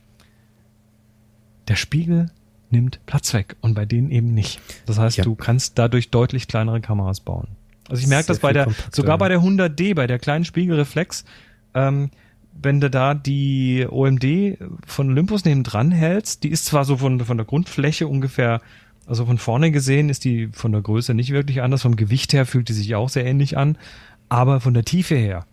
Der 1.67 1.75
Spiegel 1.75 2.31
nimmt 2.73 2.99
Platz 3.05 3.33
weg 3.33 3.55
und 3.61 3.75
bei 3.75 3.85
denen 3.85 4.11
eben 4.11 4.33
nicht. 4.33 4.59
Das 4.85 4.99
heißt, 4.99 5.17
ja. 5.17 5.23
du 5.23 5.35
kannst 5.35 5.79
dadurch 5.79 6.09
deutlich 6.09 6.47
kleinere 6.49 6.81
Kameras 6.81 7.21
bauen. 7.21 7.47
Also 7.87 8.01
ich 8.01 8.07
merke 8.07 8.27
das 8.27 8.39
bei 8.39 8.51
der, 8.51 8.67
sogar 8.91 9.17
bei 9.17 9.29
der 9.29 9.39
100D, 9.39 9.95
bei 9.95 10.07
der 10.07 10.19
kleinen 10.19 10.45
Spiegelreflex, 10.45 11.25
ähm, 11.73 12.09
wenn 12.61 12.79
du 12.79 12.89
da 12.89 13.13
die 13.13 13.87
OMD 13.89 14.57
von 14.85 15.09
Olympus 15.09 15.45
neben 15.45 15.63
dran 15.63 15.91
hältst, 15.91 16.43
die 16.43 16.49
ist 16.49 16.65
zwar 16.65 16.85
so 16.85 16.97
von, 16.97 17.19
von 17.19 17.37
der 17.37 17.45
Grundfläche 17.45 18.07
ungefähr, 18.07 18.61
also 19.05 19.25
von 19.25 19.37
vorne 19.37 19.71
gesehen 19.71 20.09
ist 20.09 20.23
die 20.23 20.49
von 20.53 20.71
der 20.71 20.81
Größe 20.81 21.13
nicht 21.13 21.31
wirklich 21.31 21.61
anders, 21.61 21.81
vom 21.81 21.95
Gewicht 21.95 22.33
her 22.33 22.45
fühlt 22.45 22.69
die 22.69 22.73
sich 22.73 22.95
auch 22.95 23.09
sehr 23.09 23.25
ähnlich 23.25 23.57
an, 23.57 23.77
aber 24.29 24.59
von 24.59 24.73
der 24.73 24.85
Tiefe 24.85 25.15
her, 25.15 25.45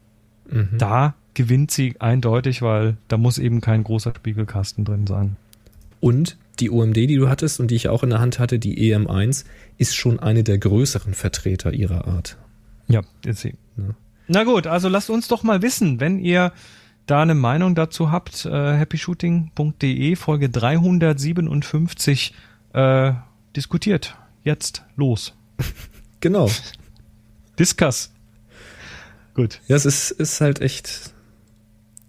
mhm. 0.51 0.79
da 0.79 1.14
gewinnt 1.35 1.71
sie 1.71 2.01
eindeutig, 2.01 2.62
weil 2.62 2.97
da 3.09 3.16
muss 3.16 3.39
eben 3.39 3.61
kein 3.61 3.83
großer 3.85 4.12
Spiegelkasten 4.14 4.85
drin 4.85 5.07
sein. 5.07 5.37
Und 6.01 6.37
die 6.61 6.71
OMD, 6.71 6.97
die 6.97 7.17
du 7.17 7.29
hattest 7.29 7.61
und 7.61 7.71
die 7.71 7.77
ich 7.77 7.89
auch 7.89 8.03
in 8.03 8.11
der 8.11 8.21
Hand 8.21 8.39
hatte, 8.39 8.59
die 8.59 8.93
EM1, 8.93 9.45
ist 9.79 9.97
schon 9.97 10.21
eine 10.21 10.45
der 10.45 10.59
größeren 10.59 11.15
Vertreter 11.15 11.73
ihrer 11.73 12.07
Art. 12.07 12.37
Ja, 12.89 13.03
jetzt 13.25 13.41
sie. 13.41 13.55
Ja. 13.77 13.95
Na 14.29 14.45
gut, 14.45 14.67
also 14.67 14.89
lasst 14.89 15.11
uns 15.11 15.29
doch 15.29 15.43
mal 15.43 15.63
wissen, 15.63 16.01
wenn 16.01 16.19
ihr 16.19 16.53
da 17.07 17.23
eine 17.23 17.35
Meinung 17.35 17.75
dazu 17.75 18.13
habt, 18.13 18.47
äh, 18.47 18.51
happyshooting.de, 18.51 20.17
Folge 20.17 20.49
357 20.49 22.35
äh, 22.73 23.13
diskutiert. 23.57 24.17
Jetzt 24.45 24.85
los. 24.97 25.35
Genau. 26.23 26.51
Discuss. 27.59 28.13
Gut. 29.33 29.63
Ja, 29.69 29.77
es 29.77 29.87
ist, 29.87 30.11
ist 30.11 30.43
halt 30.43 30.61
echt 30.61 31.15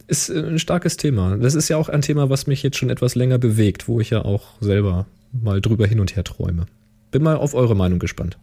ist 0.08 0.30
ein 0.30 0.60
starkes 0.60 0.98
Thema. 0.98 1.38
Das 1.38 1.56
ist 1.56 1.70
ja 1.70 1.78
auch 1.78 1.90
ein 1.90 2.02
Thema, 2.02 2.30
was 2.30 2.48
mich 2.48 2.64
jetzt 2.64 2.78
schon 2.78 2.90
etwas 2.90 3.16
länger 3.16 3.38
bewegt, 3.38 3.88
wo 3.88 4.00
ich 4.00 4.10
ja 4.10 4.24
auch 4.24 4.44
selber 4.60 5.06
mal 5.32 5.62
drüber 5.62 5.88
hin 5.88 6.00
und 6.00 6.16
her 6.16 6.24
träume. 6.24 6.66
Bin 7.12 7.24
mal 7.24 7.38
auf 7.38 7.54
eure 7.54 7.76
Meinung 7.76 8.00
gespannt. 8.00 8.38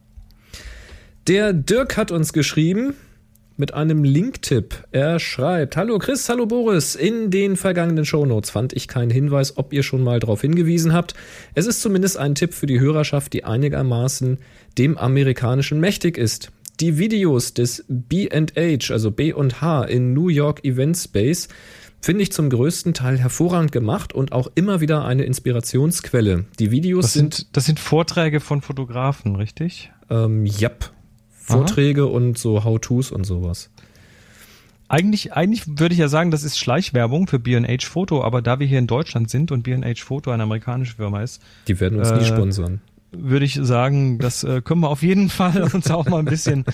Der 1.26 1.52
Dirk 1.52 1.96
hat 1.96 2.10
uns 2.10 2.32
geschrieben, 2.32 2.94
mit 3.58 3.74
einem 3.74 4.04
Linktipp. 4.04 4.84
Er 4.92 5.18
schreibt, 5.18 5.76
Hallo 5.76 5.98
Chris, 5.98 6.28
hallo 6.28 6.46
Boris. 6.46 6.94
In 6.94 7.30
den 7.30 7.56
vergangenen 7.56 8.04
Shownotes 8.04 8.50
fand 8.50 8.72
ich 8.72 8.86
keinen 8.86 9.10
Hinweis, 9.10 9.56
ob 9.56 9.72
ihr 9.72 9.82
schon 9.82 10.04
mal 10.04 10.20
darauf 10.20 10.42
hingewiesen 10.42 10.92
habt. 10.92 11.14
Es 11.54 11.66
ist 11.66 11.82
zumindest 11.82 12.16
ein 12.18 12.36
Tipp 12.36 12.54
für 12.54 12.66
die 12.66 12.78
Hörerschaft, 12.78 13.32
die 13.32 13.44
einigermaßen 13.44 14.38
dem 14.78 14.96
amerikanischen 14.96 15.80
mächtig 15.80 16.16
ist. 16.16 16.52
Die 16.80 16.96
Videos 16.96 17.54
des 17.54 17.84
B&H, 17.88 18.92
also 18.92 19.10
B 19.10 19.32
und 19.32 19.60
H 19.60 19.84
in 19.84 20.12
New 20.12 20.28
York 20.28 20.64
Event 20.64 20.96
Space, 20.96 21.48
finde 22.00 22.22
ich 22.22 22.30
zum 22.30 22.50
größten 22.50 22.94
Teil 22.94 23.18
hervorragend 23.18 23.72
gemacht 23.72 24.12
und 24.12 24.30
auch 24.30 24.48
immer 24.54 24.80
wieder 24.80 25.04
eine 25.04 25.24
Inspirationsquelle. 25.24 26.44
Die 26.60 26.70
Videos 26.70 27.06
das 27.06 27.12
sind, 27.14 27.34
sind, 27.34 27.56
das 27.56 27.66
sind 27.66 27.80
Vorträge 27.80 28.38
von 28.38 28.60
Fotografen, 28.60 29.34
richtig? 29.34 29.90
Ähm, 30.08 30.46
yep. 30.46 30.90
Vorträge 31.30 32.02
Aha. 32.02 32.10
und 32.10 32.38
so 32.38 32.62
How-Tos 32.62 33.10
und 33.10 33.24
sowas. 33.24 33.70
Eigentlich, 34.86 35.32
eigentlich 35.32 35.66
würde 35.66 35.92
ich 35.92 35.98
ja 35.98 36.08
sagen, 36.08 36.30
das 36.30 36.44
ist 36.44 36.58
Schleichwerbung 36.58 37.26
für 37.26 37.40
B&H 37.40 37.86
Photo, 37.86 38.22
aber 38.22 38.40
da 38.40 38.60
wir 38.60 38.66
hier 38.66 38.78
in 38.78 38.86
Deutschland 38.86 39.28
sind 39.28 39.50
und 39.50 39.64
B&H 39.64 40.04
Photo 40.04 40.30
eine 40.30 40.44
amerikanische 40.44 40.94
Firma 40.94 41.22
ist, 41.22 41.42
die 41.66 41.78
werden 41.80 41.98
uns 41.98 42.10
äh, 42.10 42.18
nie 42.18 42.24
sponsern. 42.24 42.80
Würde 43.10 43.44
ich 43.44 43.54
sagen, 43.54 44.18
das 44.18 44.44
äh, 44.44 44.60
können 44.60 44.80
wir 44.80 44.90
auf 44.90 45.02
jeden 45.02 45.30
Fall 45.30 45.62
uns 45.74 45.90
auch 45.90 46.06
mal 46.08 46.18
ein 46.18 46.26
bisschen 46.26 46.64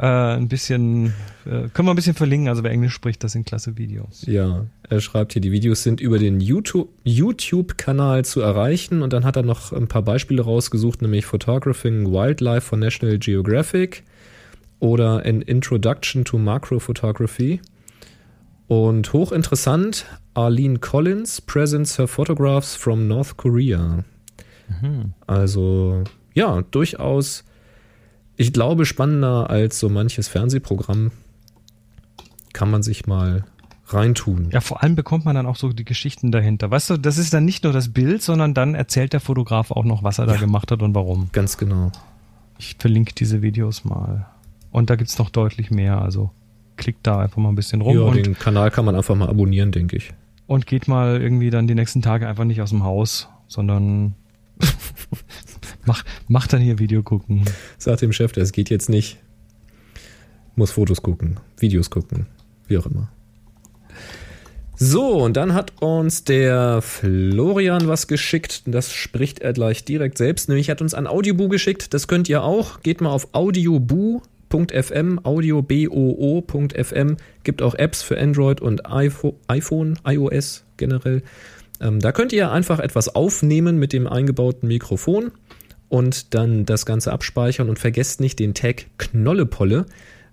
äh, 0.00 0.06
ein 0.06 0.48
bisschen, 0.48 1.12
äh, 1.44 1.68
können 1.74 1.86
wir 1.86 1.90
ein 1.90 1.96
bisschen 1.96 2.14
verlinken. 2.14 2.48
Also 2.48 2.62
wer 2.62 2.70
Englisch 2.70 2.94
spricht, 2.94 3.22
das 3.22 3.32
sind 3.32 3.44
klasse 3.44 3.76
Videos. 3.76 4.24
Ja, 4.26 4.64
er 4.88 5.00
schreibt 5.00 5.34
hier, 5.34 5.42
die 5.42 5.52
Videos 5.52 5.82
sind 5.82 6.00
über 6.00 6.18
den 6.18 6.40
YouTube-Kanal 6.40 8.24
zu 8.24 8.40
erreichen 8.40 9.02
und 9.02 9.12
dann 9.12 9.24
hat 9.24 9.36
er 9.36 9.42
noch 9.42 9.72
ein 9.72 9.88
paar 9.88 10.02
Beispiele 10.02 10.42
rausgesucht, 10.42 11.02
nämlich 11.02 11.26
Photographing 11.26 12.10
Wildlife 12.10 12.62
von 12.62 12.80
National 12.80 13.18
Geographic 13.18 14.02
oder 14.78 15.26
An 15.26 15.42
Introduction 15.42 16.24
to 16.24 16.38
Macro 16.38 16.78
Photography. 16.78 17.60
Und 18.68 19.12
hochinteressant, 19.12 20.06
Arlene 20.32 20.78
Collins 20.78 21.42
presents 21.42 21.98
her 21.98 22.06
photographs 22.06 22.74
from 22.74 23.06
North 23.06 23.36
Korea. 23.36 24.04
Mhm. 24.80 25.14
Also 25.26 26.04
ja, 26.34 26.62
durchaus 26.70 27.44
ich 28.40 28.54
glaube, 28.54 28.86
spannender 28.86 29.50
als 29.50 29.78
so 29.78 29.90
manches 29.90 30.28
Fernsehprogramm 30.28 31.10
kann 32.54 32.70
man 32.70 32.82
sich 32.82 33.06
mal 33.06 33.44
reintun. 33.88 34.48
Ja, 34.50 34.62
vor 34.62 34.82
allem 34.82 34.94
bekommt 34.94 35.26
man 35.26 35.34
dann 35.34 35.44
auch 35.44 35.56
so 35.56 35.74
die 35.74 35.84
Geschichten 35.84 36.32
dahinter. 36.32 36.70
Weißt 36.70 36.88
du, 36.88 36.96
das 36.96 37.18
ist 37.18 37.34
dann 37.34 37.44
nicht 37.44 37.64
nur 37.64 37.74
das 37.74 37.92
Bild, 37.92 38.22
sondern 38.22 38.54
dann 38.54 38.74
erzählt 38.74 39.12
der 39.12 39.20
Fotograf 39.20 39.70
auch 39.70 39.84
noch, 39.84 40.02
was 40.02 40.18
er 40.18 40.26
ja, 40.26 40.32
da 40.32 40.38
gemacht 40.38 40.72
hat 40.72 40.80
und 40.80 40.94
warum. 40.94 41.28
Ganz 41.32 41.58
genau. 41.58 41.92
Ich 42.56 42.76
verlinke 42.78 43.14
diese 43.14 43.42
Videos 43.42 43.84
mal. 43.84 44.26
Und 44.70 44.88
da 44.88 44.96
gibt 44.96 45.10
es 45.10 45.18
noch 45.18 45.28
deutlich 45.28 45.70
mehr. 45.70 46.00
Also 46.00 46.30
klickt 46.78 47.06
da 47.06 47.18
einfach 47.18 47.36
mal 47.36 47.50
ein 47.50 47.56
bisschen 47.56 47.82
rum. 47.82 47.94
Ja, 47.94 48.10
den 48.10 48.38
Kanal 48.38 48.70
kann 48.70 48.86
man 48.86 48.96
einfach 48.96 49.16
mal 49.16 49.28
abonnieren, 49.28 49.70
denke 49.70 49.98
ich. 49.98 50.14
Und 50.46 50.66
geht 50.66 50.88
mal 50.88 51.20
irgendwie 51.20 51.50
dann 51.50 51.66
die 51.66 51.74
nächsten 51.74 52.00
Tage 52.00 52.26
einfach 52.26 52.44
nicht 52.44 52.62
aus 52.62 52.70
dem 52.70 52.84
Haus, 52.84 53.28
sondern 53.48 54.14
mach, 55.86 56.04
mach 56.28 56.46
dann 56.46 56.60
hier 56.60 56.78
Video 56.78 57.02
gucken. 57.02 57.44
Sagt 57.78 58.02
dem 58.02 58.12
Chef, 58.12 58.32
das 58.32 58.52
geht 58.52 58.70
jetzt 58.70 58.88
nicht. 58.88 59.18
Muss 60.56 60.72
Fotos 60.72 61.02
gucken, 61.02 61.40
Videos 61.58 61.90
gucken, 61.90 62.26
wie 62.66 62.78
auch 62.78 62.86
immer. 62.86 63.10
So, 64.82 65.22
und 65.22 65.36
dann 65.36 65.52
hat 65.52 65.82
uns 65.82 66.24
der 66.24 66.80
Florian 66.80 67.86
was 67.86 68.06
geschickt. 68.06 68.62
Das 68.64 68.90
spricht 68.94 69.40
er 69.40 69.52
gleich 69.52 69.84
direkt 69.84 70.16
selbst. 70.16 70.48
Nämlich 70.48 70.70
hat 70.70 70.80
uns 70.80 70.94
ein 70.94 71.06
Audioboo 71.06 71.48
geschickt. 71.48 71.92
Das 71.92 72.08
könnt 72.08 72.30
ihr 72.30 72.42
auch. 72.42 72.80
Geht 72.80 73.02
mal 73.02 73.10
auf 73.10 73.28
audioboo.fm, 73.32 75.20
audioboo.fm. 75.22 77.16
Gibt 77.44 77.60
auch 77.60 77.74
Apps 77.74 78.02
für 78.02 78.18
Android 78.18 78.62
und 78.62 78.86
iPhone, 78.86 79.98
iOS 80.06 80.64
generell. 80.78 81.22
Ähm, 81.80 82.00
da 82.00 82.12
könnt 82.12 82.32
ihr 82.32 82.50
einfach 82.50 82.78
etwas 82.78 83.14
aufnehmen 83.14 83.78
mit 83.78 83.92
dem 83.92 84.06
eingebauten 84.06 84.68
Mikrofon 84.68 85.32
und 85.88 86.34
dann 86.34 86.66
das 86.66 86.86
Ganze 86.86 87.12
abspeichern 87.12 87.68
und 87.68 87.78
vergesst 87.78 88.20
nicht 88.20 88.38
den 88.38 88.54
Tag 88.54 88.86
Knollepolle. 88.98 89.86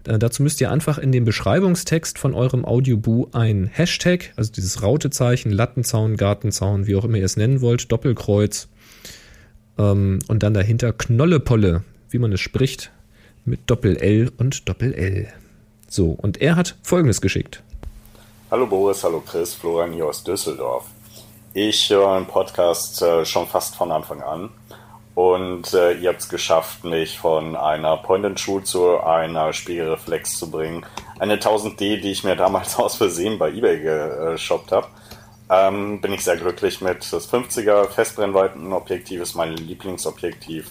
Äh, 0.05 0.19
dazu 0.19 0.43
müsst 0.43 0.61
ihr 0.61 0.71
einfach 0.71 0.97
in 0.97 1.11
den 1.11 1.25
Beschreibungstext 1.25 2.19
von 2.19 2.33
eurem 2.33 2.65
Audioboo 2.65 3.29
ein 3.31 3.67
Hashtag, 3.67 4.33
also 4.35 4.51
dieses 4.51 4.81
Rautezeichen, 4.81 5.51
Lattenzaun, 5.51 6.17
Gartenzaun, 6.17 6.85
wie 6.87 6.95
auch 6.95 7.05
immer 7.05 7.17
ihr 7.17 7.25
es 7.25 7.37
nennen 7.37 7.61
wollt, 7.61 7.91
Doppelkreuz 7.91 8.67
ähm, 9.77 10.19
und 10.27 10.43
dann 10.43 10.53
dahinter 10.53 10.91
Knollepolle, 10.91 11.83
wie 12.09 12.19
man 12.19 12.31
es 12.33 12.41
spricht, 12.41 12.91
mit 13.45 13.61
Doppel-L 13.67 14.31
und 14.37 14.67
Doppel-L. 14.67 15.27
So, 15.89 16.09
und 16.09 16.41
er 16.41 16.57
hat 16.57 16.75
Folgendes 16.83 17.21
geschickt. 17.21 17.63
Hallo 18.51 18.65
Boris, 18.65 19.03
hallo 19.03 19.21
Chris, 19.25 19.53
Florian 19.53 19.93
hier 19.93 20.05
aus 20.05 20.23
Düsseldorf. 20.23 20.85
Ich 21.59 21.89
höre 21.89 22.11
einen 22.11 22.27
Podcast 22.27 23.01
äh, 23.01 23.25
schon 23.25 23.47
fast 23.47 23.75
von 23.75 23.91
Anfang 23.91 24.21
an 24.21 24.51
und 25.15 25.73
äh, 25.73 25.93
ihr 25.93 26.09
habt 26.09 26.21
es 26.21 26.29
geschafft, 26.29 26.83
mich 26.83 27.17
von 27.17 27.55
einer 27.55 27.97
Point-and-Shoot 27.97 28.67
zu 28.67 28.99
einer 28.99 29.51
Spiegelreflex 29.53 30.37
zu 30.37 30.51
bringen. 30.51 30.85
Eine 31.17 31.37
1000D, 31.37 31.99
die 31.99 32.11
ich 32.11 32.23
mir 32.23 32.35
damals 32.35 32.75
aus 32.79 32.97
Versehen 32.97 33.39
bei 33.39 33.49
eBay 33.49 33.79
geshoppt 33.79 34.71
habe. 34.71 34.85
Ähm, 35.49 35.99
bin 35.99 36.13
ich 36.13 36.23
sehr 36.23 36.37
glücklich 36.37 36.81
mit. 36.81 37.11
Das 37.11 37.33
50er 37.33 37.87
Festbrennweitenobjektiv 37.87 39.19
ist 39.19 39.33
mein 39.33 39.53
Lieblingsobjektiv. 39.53 40.69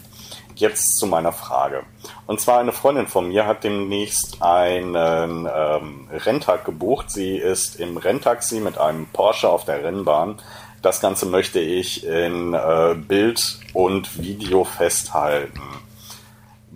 Jetzt 0.54 0.98
zu 0.98 1.06
meiner 1.06 1.32
Frage. 1.32 1.82
Und 2.26 2.40
zwar 2.40 2.60
eine 2.60 2.72
Freundin 2.72 3.08
von 3.08 3.28
mir 3.28 3.46
hat 3.46 3.64
demnächst 3.64 4.40
einen 4.40 4.94
ähm, 4.94 6.08
Renntag 6.12 6.64
gebucht. 6.64 7.10
Sie 7.10 7.36
ist 7.36 7.80
im 7.80 7.96
Renntaxi 7.96 8.60
mit 8.60 8.78
einem 8.78 9.06
Porsche 9.06 9.48
auf 9.48 9.64
der 9.64 9.82
Rennbahn 9.82 10.40
das 10.86 11.00
Ganze 11.00 11.26
möchte 11.26 11.58
ich 11.58 12.06
in 12.06 12.54
äh, 12.54 12.94
Bild 12.94 13.58
und 13.72 14.22
Video 14.22 14.62
festhalten. 14.62 15.60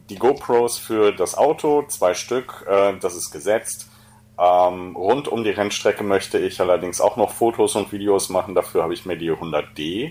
Die 0.08 0.16
GoPros 0.16 0.78
für 0.78 1.12
das 1.12 1.38
Auto, 1.38 1.84
zwei 1.86 2.14
Stück, 2.14 2.66
äh, 2.68 2.94
das 2.98 3.14
ist 3.14 3.30
gesetzt. 3.30 3.88
Ähm, 4.36 4.96
rund 4.96 5.28
um 5.28 5.44
die 5.44 5.50
Rennstrecke 5.50 6.02
möchte 6.02 6.38
ich 6.38 6.61
allerdings 6.61 7.00
auch 7.00 7.16
noch 7.16 7.30
Fotos 7.30 7.76
und 7.76 7.92
Videos 7.92 8.30
machen. 8.30 8.56
Dafür 8.56 8.82
habe 8.82 8.94
ich 8.94 9.06
mir 9.06 9.16
die 9.16 9.30
100D 9.30 10.11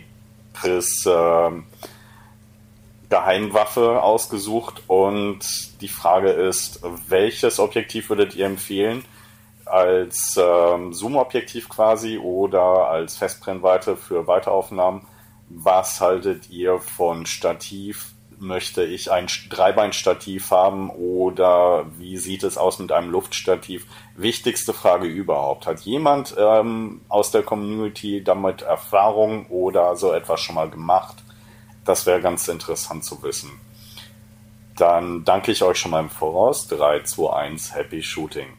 Chris 0.53 1.05
äh, 1.05 1.51
Geheimwaffe 3.09 4.01
ausgesucht 4.01 4.83
und 4.87 5.41
die 5.81 5.89
Frage 5.89 6.29
ist, 6.29 6.79
welches 7.09 7.59
Objektiv 7.59 8.07
würdet 8.07 8.33
ihr 8.33 8.45
empfehlen? 8.45 9.03
Als 9.69 10.39
ähm, 10.41 10.93
Zoom-Objektiv 10.93 11.69
quasi 11.69 12.17
oder 12.17 12.89
als 12.89 13.17
Festbrennweite 13.17 13.95
für 13.95 14.27
Weiteraufnahmen. 14.27 15.01
Was 15.49 16.01
haltet 16.01 16.49
ihr 16.49 16.79
von 16.79 17.25
Stativ? 17.25 18.13
Möchte 18.37 18.83
ich 18.83 19.11
ein 19.11 19.27
Dreibeinstativ 19.49 20.51
haben 20.51 20.89
oder 20.91 21.85
wie 21.97 22.17
sieht 22.17 22.43
es 22.43 22.57
aus 22.57 22.79
mit 22.79 22.91
einem 22.91 23.09
Luftstativ? 23.09 23.85
Wichtigste 24.15 24.73
Frage 24.73 25.07
überhaupt. 25.07 25.67
Hat 25.67 25.81
jemand 25.81 26.35
ähm, 26.37 27.01
aus 27.09 27.31
der 27.31 27.43
Community 27.43 28.23
damit 28.23 28.61
Erfahrung 28.61 29.47
oder 29.47 29.95
so 29.97 30.13
etwas 30.13 30.39
schon 30.39 30.55
mal 30.55 30.69
gemacht? 30.69 31.17
Das 31.83 32.05
wäre 32.05 32.21
ganz 32.21 32.47
interessant 32.47 33.03
zu 33.03 33.21
wissen. 33.23 33.59
Dann 34.77 35.25
danke 35.25 35.51
ich 35.51 35.61
euch 35.61 35.77
schon 35.77 35.91
mal 35.91 35.99
im 35.99 36.09
Voraus. 36.09 36.67
3, 36.69 37.03
2, 37.03 37.33
1, 37.33 37.75
Happy 37.75 38.01
Shooting. 38.01 38.58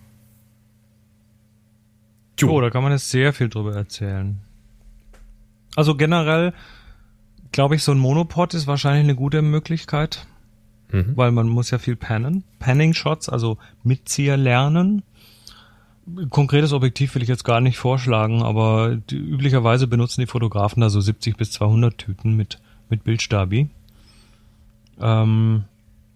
Oh, 2.48 2.60
da 2.60 2.70
kann 2.70 2.82
man 2.82 2.92
jetzt 2.92 3.10
sehr 3.10 3.32
viel 3.32 3.48
drüber 3.48 3.74
erzählen. 3.74 4.40
Also 5.76 5.94
generell 5.94 6.52
glaube 7.52 7.74
ich, 7.74 7.82
so 7.82 7.92
ein 7.92 7.98
Monopod 7.98 8.54
ist 8.54 8.66
wahrscheinlich 8.66 9.04
eine 9.04 9.14
gute 9.14 9.42
Möglichkeit, 9.42 10.26
mhm. 10.92 11.16
weil 11.16 11.32
man 11.32 11.48
muss 11.48 11.70
ja 11.70 11.78
viel 11.78 11.96
pannen. 11.96 12.44
Panning-Shots, 12.58 13.28
also 13.28 13.58
Mitzieher 13.82 14.36
lernen. 14.36 15.02
Konkretes 16.30 16.72
Objektiv 16.72 17.14
will 17.14 17.22
ich 17.22 17.28
jetzt 17.28 17.44
gar 17.44 17.60
nicht 17.60 17.78
vorschlagen, 17.78 18.42
aber 18.42 18.96
die, 18.96 19.16
üblicherweise 19.16 19.86
benutzen 19.86 20.22
die 20.22 20.26
Fotografen 20.26 20.80
da 20.80 20.90
so 20.90 21.00
70 21.00 21.36
bis 21.36 21.52
200 21.52 21.96
Tüten 21.96 22.36
mit, 22.36 22.58
mit 22.88 23.04
Bildstabi. 23.04 23.68
Ähm, 25.00 25.64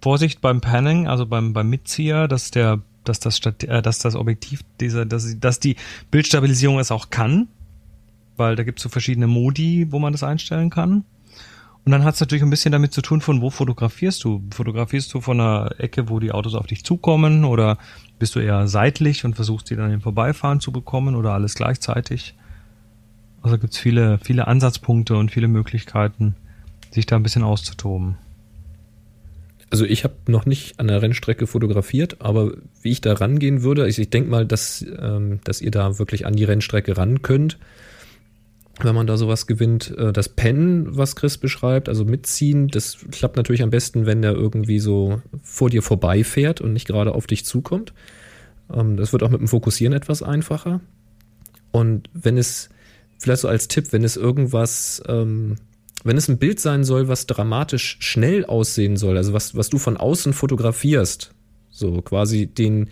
Vorsicht 0.01 0.41
beim 0.41 0.61
Panning, 0.61 1.07
also 1.07 1.27
beim, 1.27 1.53
beim 1.53 1.70
Mitzieher, 1.70 2.29
dass 2.29 2.51
der 2.51 2.81
dass 3.05 3.21
das, 3.21 3.41
äh, 3.41 3.83
dass 3.83 3.99
das 3.99 4.17
Objektiv 4.17 4.63
dieser, 4.81 5.07
dass, 5.07 5.39
dass 5.39 5.61
die 5.61 5.77
Bildstabilisierung 6.11 6.79
es 6.79 6.91
auch 6.91 7.11
kann, 7.11 7.49
weil 8.37 8.57
da 8.57 8.65
gibt 8.65 8.79
es 8.79 8.83
so 8.83 8.89
verschiedene 8.89 9.27
Modi, 9.27 9.87
wo 9.91 9.99
man 9.99 10.13
das 10.13 10.23
einstellen 10.23 10.71
kann. 10.71 11.05
Und 11.85 11.93
dann 11.93 12.05
hat 12.05 12.15
es 12.15 12.21
natürlich 12.21 12.43
ein 12.43 12.51
bisschen 12.51 12.73
damit 12.73 12.95
zu 12.95 13.03
tun, 13.03 13.21
von 13.21 13.43
wo 13.43 13.51
fotografierst 13.51 14.25
du. 14.25 14.43
Fotografierst 14.53 15.13
du 15.13 15.21
von 15.21 15.39
einer 15.39 15.71
Ecke, 15.79 16.09
wo 16.09 16.19
die 16.19 16.33
Autos 16.33 16.55
auf 16.55 16.67
dich 16.67 16.83
zukommen 16.83 17.45
oder 17.45 17.77
bist 18.19 18.35
du 18.35 18.41
eher 18.41 18.67
seitlich 18.69 19.25
und 19.27 19.35
versuchst 19.35 19.69
die 19.69 19.77
dann 19.77 19.93
im 19.93 20.01
Vorbeifahren 20.01 20.61
zu 20.61 20.73
bekommen 20.73 21.15
oder 21.15 21.33
alles 21.33 21.55
gleichzeitig? 21.55 22.35
Also 23.43 23.59
gibt 23.59 23.75
es 23.75 23.79
viele, 23.79 24.19
viele 24.19 24.47
Ansatzpunkte 24.47 25.17
und 25.17 25.31
viele 25.31 25.49
Möglichkeiten, 25.49 26.37
sich 26.91 27.05
da 27.05 27.17
ein 27.17 27.23
bisschen 27.23 27.43
auszutoben. 27.43 28.17
Also 29.71 29.85
ich 29.85 30.05
habe 30.05 30.15
noch 30.29 30.47
nicht 30.47 30.79
an 30.79 30.89
der 30.89 31.03
Rennstrecke 31.03 31.47
fotografiert, 31.47 32.21
aber 32.21 32.53
wie 32.83 32.91
ich 32.91 33.01
da 33.01 33.15
rangehen 33.15 33.62
würde, 33.62 33.89
ich, 33.89 33.99
ich 33.99 34.11
denke 34.11 34.31
mal, 34.31 34.47
dass, 34.47 34.85
ähm, 35.01 35.41
dass 35.45 35.61
ihr 35.61 35.71
da 35.71 35.99
wirklich 35.99 36.27
an 36.27 36.35
die 36.35 36.45
Rennstrecke 36.45 36.97
ran 36.97 37.23
könnt, 37.23 37.59
wenn 38.81 38.95
man 38.95 39.07
da 39.07 39.17
sowas 39.17 39.47
gewinnt. 39.47 39.97
Äh, 39.97 40.12
das 40.12 40.29
Pennen, 40.29 40.97
was 40.97 41.17
Chris 41.17 41.39
beschreibt, 41.39 41.89
also 41.89 42.05
mitziehen, 42.05 42.69
das 42.69 42.99
klappt 43.11 43.37
natürlich 43.37 43.62
am 43.62 43.71
besten, 43.71 44.07
wenn 44.07 44.23
der 44.23 44.33
irgendwie 44.33 44.79
so 44.79 45.21
vor 45.43 45.71
dir 45.71 45.83
vorbeifährt 45.83 46.61
und 46.61 46.73
nicht 46.73 46.87
gerade 46.87 47.15
auf 47.15 47.27
dich 47.27 47.45
zukommt. 47.45 47.93
Ähm, 48.73 48.97
das 48.97 49.12
wird 49.12 49.23
auch 49.23 49.31
mit 49.31 49.41
dem 49.41 49.49
Fokussieren 49.49 49.95
etwas 49.95 50.23
einfacher. 50.23 50.81
Und 51.73 52.09
wenn 52.12 52.37
es, 52.37 52.69
vielleicht 53.19 53.43
so 53.43 53.49
als 53.49 53.69
Tipp, 53.69 53.93
wenn 53.93 54.05
es 54.05 54.17
irgendwas 54.17 55.03
ähm, 55.09 55.57
wenn 56.05 56.17
es 56.17 56.29
ein 56.29 56.39
Bild 56.39 56.61
sein 56.61 56.85
soll, 56.85 57.09
was 57.09 57.27
dramatisch 57.27 57.97
schnell 58.01 58.45
aussehen 58.45 58.97
soll, 58.97 59.17
also 59.17 59.33
was, 59.33 59.57
was 59.57 59.71
du 59.71 59.79
von 59.79 59.97
außen 59.97 60.33
fotografierst, 60.33 61.33
so 61.71 62.03
quasi 62.03 62.47
den, 62.47 62.91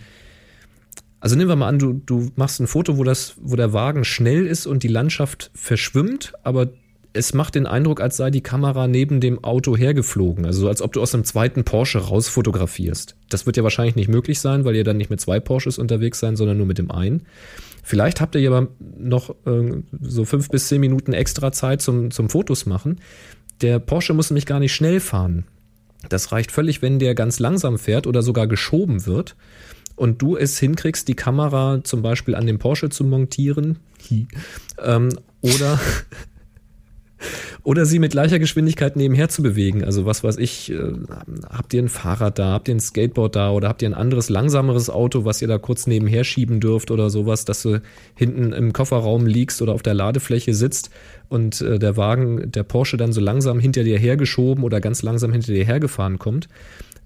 also 1.19 1.35
nehmen 1.35 1.49
wir 1.49 1.55
mal 1.55 1.69
an, 1.69 1.79
du, 1.79 1.93
du 1.93 2.31
machst 2.35 2.59
ein 2.59 2.67
Foto, 2.67 2.97
wo 2.97 3.03
das, 3.03 3.35
wo 3.39 3.55
der 3.55 3.71
Wagen 3.71 4.03
schnell 4.03 4.45
ist 4.47 4.65
und 4.65 4.83
die 4.83 4.89
Landschaft 4.89 5.51
verschwimmt, 5.53 6.33
aber 6.43 6.69
es 7.13 7.35
macht 7.35 7.53
den 7.53 7.67
Eindruck, 7.67 8.01
als 8.01 8.17
sei 8.17 8.31
die 8.31 8.41
Kamera 8.41 8.87
neben 8.87 9.21
dem 9.21 9.43
Auto 9.43 9.77
hergeflogen. 9.77 10.45
Also 10.45 10.67
als 10.67 10.81
ob 10.81 10.93
du 10.93 11.01
aus 11.01 11.13
einem 11.13 11.23
zweiten 11.23 11.63
Porsche 11.63 11.99
rausfotografierst. 11.99 13.15
Das 13.29 13.45
wird 13.45 13.55
ja 13.55 13.63
wahrscheinlich 13.63 13.95
nicht 13.95 14.09
möglich 14.09 14.39
sein, 14.39 14.65
weil 14.65 14.75
ihr 14.75 14.83
dann 14.83 14.97
nicht 14.97 15.11
mit 15.11 15.21
zwei 15.21 15.39
Porsches 15.39 15.77
unterwegs 15.77 16.19
sein, 16.19 16.35
sondern 16.35 16.57
nur 16.57 16.65
mit 16.65 16.79
dem 16.79 16.89
einen. 16.89 17.27
Vielleicht 17.83 18.21
habt 18.21 18.35
ihr 18.35 18.49
aber 18.49 18.69
noch 18.97 19.35
äh, 19.45 19.83
so 20.01 20.23
fünf 20.25 20.49
bis 20.49 20.69
zehn 20.69 20.79
Minuten 20.79 21.13
extra 21.13 21.51
Zeit 21.51 21.81
zum, 21.81 22.11
zum 22.11 22.29
Fotos 22.29 22.65
machen. 22.65 23.01
Der 23.61 23.79
Porsche 23.79 24.13
muss 24.13 24.29
nämlich 24.29 24.45
gar 24.45 24.59
nicht 24.59 24.73
schnell 24.73 24.99
fahren. 24.99 25.43
Das 26.09 26.31
reicht 26.31 26.51
völlig, 26.51 26.81
wenn 26.81 26.99
der 26.99 27.13
ganz 27.13 27.39
langsam 27.39 27.77
fährt 27.77 28.07
oder 28.07 28.21
sogar 28.21 28.47
geschoben 28.47 29.05
wird 29.05 29.35
und 29.95 30.21
du 30.21 30.37
es 30.37 30.57
hinkriegst, 30.59 31.07
die 31.07 31.15
Kamera 31.15 31.81
zum 31.83 32.01
Beispiel 32.01 32.35
an 32.35 32.47
dem 32.47 32.57
Porsche 32.57 32.89
zu 32.89 33.03
montieren. 33.03 33.79
ähm, 34.81 35.09
oder 35.41 35.79
oder 37.63 37.85
sie 37.85 37.99
mit 37.99 38.11
gleicher 38.11 38.39
Geschwindigkeit 38.39 38.97
nebenher 38.97 39.29
zu 39.29 39.41
bewegen. 39.41 39.85
Also 39.85 40.05
was 40.05 40.23
weiß 40.23 40.37
ich, 40.37 40.71
äh, 40.71 40.93
habt 41.49 41.73
ihr 41.73 41.81
ein 41.81 41.87
Fahrrad 41.87 42.37
da, 42.37 42.51
habt 42.51 42.67
ihr 42.67 42.75
ein 42.75 42.81
Skateboard 42.81 43.35
da 43.37 43.51
oder 43.51 43.69
habt 43.69 43.81
ihr 43.81 43.89
ein 43.89 43.93
anderes 43.93 44.29
langsameres 44.29 44.89
Auto, 44.89 45.23
was 45.23 45.41
ihr 45.41 45.47
da 45.47 45.57
kurz 45.57 45.87
nebenher 45.87 46.25
schieben 46.25 46.59
dürft 46.59 46.91
oder 46.91 47.09
sowas, 47.09 47.45
dass 47.45 47.61
du 47.61 47.81
hinten 48.15 48.51
im 48.51 48.73
Kofferraum 48.73 49.25
liegst 49.25 49.61
oder 49.61 49.73
auf 49.73 49.81
der 49.81 49.93
Ladefläche 49.93 50.53
sitzt 50.53 50.89
und 51.29 51.61
äh, 51.61 51.79
der 51.79 51.95
Wagen, 51.95 52.51
der 52.51 52.63
Porsche 52.63 52.97
dann 52.97 53.13
so 53.13 53.21
langsam 53.21 53.59
hinter 53.59 53.83
dir 53.83 53.97
hergeschoben 53.97 54.63
oder 54.65 54.81
ganz 54.81 55.01
langsam 55.01 55.31
hinter 55.31 55.53
dir 55.53 55.65
hergefahren 55.65 56.19
kommt. 56.19 56.49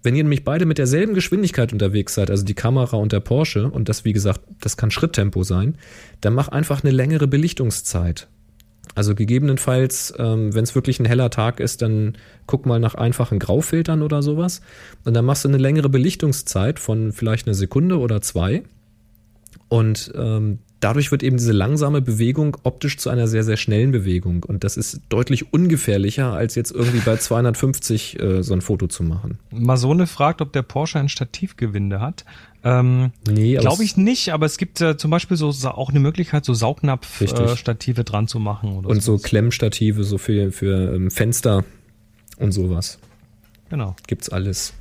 Wenn 0.01 0.15
ihr 0.15 0.23
nämlich 0.23 0.43
beide 0.43 0.65
mit 0.65 0.79
derselben 0.79 1.13
Geschwindigkeit 1.13 1.71
unterwegs 1.71 2.15
seid, 2.15 2.31
also 2.31 2.45
die 2.45 2.53
Kamera 2.53 2.97
und 2.97 3.11
der 3.11 3.19
Porsche, 3.19 3.69
und 3.69 3.89
das 3.89 4.05
wie 4.05 4.13
gesagt, 4.13 4.41
das 4.59 4.77
kann 4.77 4.89
Schritttempo 4.89 5.43
sein, 5.43 5.77
dann 6.21 6.33
mach 6.33 6.47
einfach 6.47 6.83
eine 6.83 6.91
längere 6.91 7.27
Belichtungszeit. 7.27 8.27
Also 8.95 9.15
gegebenenfalls, 9.15 10.13
ähm, 10.17 10.53
wenn 10.53 10.63
es 10.63 10.75
wirklich 10.75 10.99
ein 10.99 11.05
heller 11.05 11.29
Tag 11.29 11.59
ist, 11.59 11.81
dann 11.81 12.17
guck 12.45 12.65
mal 12.65 12.79
nach 12.79 12.95
einfachen 12.95 13.39
Graufiltern 13.39 14.01
oder 14.01 14.21
sowas. 14.21 14.61
Und 15.05 15.13
dann 15.13 15.25
machst 15.25 15.43
du 15.43 15.49
eine 15.49 15.57
längere 15.57 15.89
Belichtungszeit 15.89 16.79
von 16.79 17.11
vielleicht 17.11 17.47
einer 17.47 17.53
Sekunde 17.53 17.99
oder 17.99 18.21
zwei. 18.21 18.63
Und 19.69 20.11
ähm, 20.15 20.59
dadurch 20.79 21.11
wird 21.11 21.23
eben 21.23 21.37
diese 21.37 21.51
langsame 21.51 22.01
Bewegung 22.01 22.57
optisch 22.63 22.97
zu 22.97 23.09
einer 23.09 23.27
sehr, 23.27 23.43
sehr 23.43 23.57
schnellen 23.57 23.91
Bewegung. 23.91 24.43
Und 24.43 24.63
das 24.63 24.77
ist 24.77 25.01
deutlich 25.09 25.53
ungefährlicher, 25.53 26.33
als 26.33 26.55
jetzt 26.55 26.71
irgendwie 26.71 26.99
bei 26.99 27.17
250 27.17 28.19
äh, 28.19 28.43
so 28.43 28.53
ein 28.53 28.61
Foto 28.61 28.87
zu 28.87 29.03
machen. 29.03 29.39
Masone 29.51 30.07
fragt, 30.07 30.41
ob 30.41 30.53
der 30.53 30.61
Porsche 30.61 30.99
ein 30.99 31.09
Stativgewinde 31.09 31.99
hat. 31.99 32.25
Ähm, 32.67 33.11
nee, 33.29 33.55
glaube 33.55 33.83
ich 33.85 33.95
nicht, 33.95 34.33
aber 34.33 34.45
es 34.45 34.57
gibt 34.57 34.81
äh, 34.81 34.97
zum 34.97 35.09
Beispiel 35.09 35.37
so 35.37 35.47
auch 35.69 35.89
eine 35.89 36.01
Möglichkeit, 36.01 36.43
so 36.43 36.53
Saugnapf-Stative 36.53 38.01
äh, 38.01 38.03
dran 38.03 38.27
zu 38.27 38.39
machen. 38.39 38.75
Oder 38.75 38.89
und 38.89 39.01
sowas. 39.01 39.21
so 39.21 39.27
Klemmstative, 39.27 40.03
so 40.03 40.17
für, 40.17 40.51
für 40.51 40.93
ähm, 40.93 41.09
Fenster 41.09 41.63
und 42.37 42.51
sowas. 42.51 42.99
Genau. 43.69 43.95
Gibt's 44.07 44.27
alles. 44.27 44.73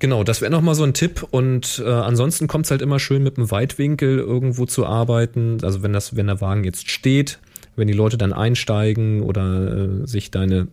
Genau, 0.00 0.22
das 0.22 0.42
wäre 0.42 0.50
nochmal 0.50 0.74
so 0.74 0.84
ein 0.84 0.92
Tipp. 0.92 1.26
Und 1.30 1.82
äh, 1.84 1.88
ansonsten 1.88 2.46
kommt 2.46 2.66
es 2.66 2.70
halt 2.70 2.82
immer 2.82 2.98
schön 2.98 3.22
mit 3.22 3.38
einem 3.38 3.50
Weitwinkel 3.50 4.18
irgendwo 4.18 4.66
zu 4.66 4.84
arbeiten. 4.84 5.58
Also 5.62 5.82
wenn 5.82 5.94
das, 5.94 6.14
wenn 6.14 6.26
der 6.26 6.42
Wagen 6.42 6.64
jetzt 6.64 6.90
steht, 6.90 7.38
wenn 7.74 7.88
die 7.88 7.94
Leute 7.94 8.18
dann 8.18 8.34
einsteigen 8.34 9.22
oder 9.22 10.02
äh, 10.02 10.06
sich 10.06 10.30
deine 10.30 10.68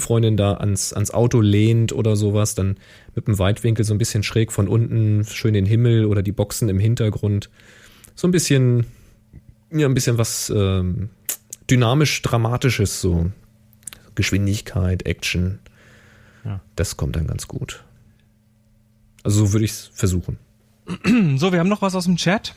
Freundin 0.00 0.36
da 0.36 0.54
ans, 0.54 0.92
ans 0.92 1.10
Auto 1.10 1.40
lehnt 1.40 1.92
oder 1.92 2.16
sowas, 2.16 2.54
dann 2.54 2.76
mit 3.14 3.26
dem 3.26 3.38
Weitwinkel 3.38 3.84
so 3.84 3.94
ein 3.94 3.98
bisschen 3.98 4.22
schräg 4.22 4.52
von 4.52 4.68
unten, 4.68 5.24
schön 5.24 5.54
den 5.54 5.66
Himmel 5.66 6.04
oder 6.04 6.22
die 6.22 6.32
Boxen 6.32 6.68
im 6.68 6.78
Hintergrund. 6.78 7.50
So 8.14 8.26
ein 8.28 8.30
bisschen, 8.30 8.86
ja, 9.70 9.86
ein 9.86 9.94
bisschen 9.94 10.18
was 10.18 10.52
ähm, 10.54 11.10
dynamisch 11.70 12.22
Dramatisches, 12.22 13.00
so 13.00 13.30
Geschwindigkeit, 14.14 15.06
Action. 15.06 15.58
Ja. 16.44 16.60
Das 16.76 16.96
kommt 16.96 17.16
dann 17.16 17.26
ganz 17.26 17.48
gut. 17.48 17.84
Also 19.22 19.46
so 19.46 19.52
würde 19.52 19.64
ich 19.64 19.72
es 19.72 19.90
versuchen. 19.92 20.38
So, 21.36 21.52
wir 21.52 21.58
haben 21.58 21.68
noch 21.68 21.82
was 21.82 21.96
aus 21.96 22.04
dem 22.04 22.16
Chat. 22.16 22.54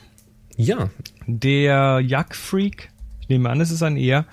Ja, 0.56 0.90
Der 1.26 2.02
Jack-Freak, 2.06 2.92
ich 3.22 3.30
nehme 3.30 3.50
an, 3.50 3.60
es 3.62 3.72
ist 3.72 3.82
ein 3.82 3.98
Er, 3.98 4.26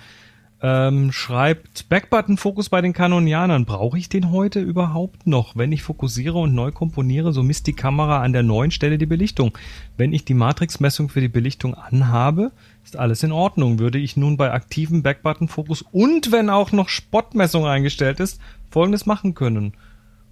ähm, 0.62 1.12
schreibt, 1.12 1.88
Backbutton-Fokus 1.88 2.70
bei 2.70 2.80
den 2.80 2.92
Kanonianern. 2.92 3.66
Brauche 3.66 3.98
ich 3.98 4.08
den 4.08 4.30
heute 4.30 4.60
überhaupt 4.60 5.26
noch? 5.26 5.54
Wenn 5.54 5.72
ich 5.72 5.82
fokussiere 5.82 6.38
und 6.38 6.54
neu 6.54 6.72
komponiere, 6.72 7.32
so 7.32 7.42
misst 7.42 7.66
die 7.66 7.74
Kamera 7.74 8.22
an 8.22 8.32
der 8.32 8.42
neuen 8.42 8.70
Stelle 8.70 8.96
die 8.96 9.06
Belichtung. 9.06 9.56
Wenn 9.96 10.12
ich 10.12 10.24
die 10.24 10.34
Matrixmessung 10.34 11.08
für 11.08 11.20
die 11.20 11.28
Belichtung 11.28 11.74
anhabe, 11.74 12.52
ist 12.84 12.96
alles 12.96 13.22
in 13.22 13.32
Ordnung. 13.32 13.78
Würde 13.78 13.98
ich 13.98 14.16
nun 14.16 14.36
bei 14.36 14.50
aktivem 14.50 15.02
Backbutton-Fokus 15.02 15.82
und 15.92 16.32
wenn 16.32 16.48
auch 16.48 16.72
noch 16.72 16.88
Spottmessung 16.88 17.66
eingestellt 17.66 18.20
ist, 18.20 18.40
folgendes 18.70 19.04
machen 19.04 19.34
können. 19.34 19.74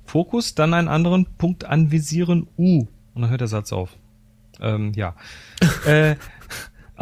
Fokus, 0.06 0.54
dann 0.54 0.74
einen 0.74 0.88
anderen 0.88 1.26
Punkt 1.38 1.64
anvisieren, 1.64 2.46
U. 2.56 2.86
Und 3.14 3.22
dann 3.22 3.30
hört 3.30 3.40
der 3.40 3.48
Satz 3.48 3.72
auf. 3.72 3.90
Ähm, 4.60 4.92
ja. 4.94 5.14
äh, 5.86 6.16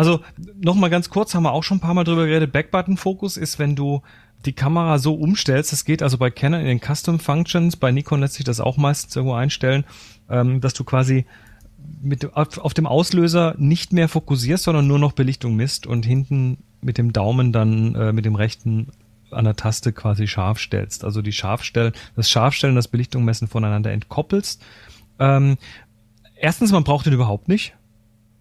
also 0.03 0.21
nochmal 0.61 0.91
ganz 0.91 1.11
kurz, 1.11 1.33
haben 1.35 1.45
wir 1.45 1.53
auch 1.53 1.63
schon 1.63 1.77
ein 1.77 1.81
paar 1.81 1.95
Mal 1.95 2.03
drüber 2.03 2.27
geredet. 2.27 2.53
Backbutton-Fokus 2.53 3.37
ist, 3.37 3.61
wenn 3.61 3.77
du 3.77 4.03
die 4.45 4.53
Kamera 4.53 4.99
so 4.99 5.15
umstellst, 5.15 5.71
das 5.71 5.85
geht 5.85 6.03
also 6.03 6.19
bei 6.19 6.29
Canon 6.29 6.61
in 6.61 6.67
den 6.67 6.81
Custom 6.81 7.21
Functions, 7.21 7.77
bei 7.77 7.93
Nikon 7.93 8.19
lässt 8.19 8.35
sich 8.35 8.45
das 8.45 8.59
auch 8.59 8.77
meistens 8.77 9.15
irgendwo 9.15 9.37
einstellen, 9.37 9.85
ähm, 10.29 10.61
dass 10.61 10.75
du 10.75 10.83
quasi 10.83 11.25
mit, 12.03 12.35
auf, 12.35 12.59
auf 12.59 12.75
dem 12.75 12.87
Auslöser 12.87 13.55
nicht 13.59 13.93
mehr 13.93 14.09
fokussierst, 14.09 14.65
sondern 14.65 14.89
nur 14.89 14.99
noch 14.99 15.13
Belichtung 15.13 15.55
misst 15.55 15.87
und 15.87 16.05
hinten 16.05 16.59
mit 16.81 16.99
dem 16.99 17.13
Daumen 17.13 17.53
dann 17.53 17.95
äh, 17.95 18.13
mit 18.13 18.25
dem 18.25 18.35
rechten 18.35 18.89
an 19.31 19.45
der 19.45 19.55
Taste 19.55 19.93
quasi 19.93 20.27
scharf 20.27 20.59
stellst. 20.59 21.05
Also 21.05 21.23
die 21.23 21.33
Scharfstellen, 21.33 21.93
das 22.17 22.29
Scharfstellen, 22.29 22.75
das 22.75 22.89
Belichtung 22.89 23.25
messen 23.25 23.47
voneinander 23.47 23.93
entkoppelst. 23.93 24.61
Ähm, 25.21 25.59
erstens, 26.35 26.73
man 26.73 26.83
braucht 26.83 27.07
den 27.07 27.13
überhaupt 27.13 27.47
nicht, 27.47 27.75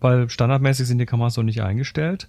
weil 0.01 0.29
standardmäßig 0.29 0.87
sind 0.87 0.97
die 0.97 1.05
Kameras 1.05 1.35
so 1.35 1.43
nicht 1.43 1.61
eingestellt. 1.61 2.27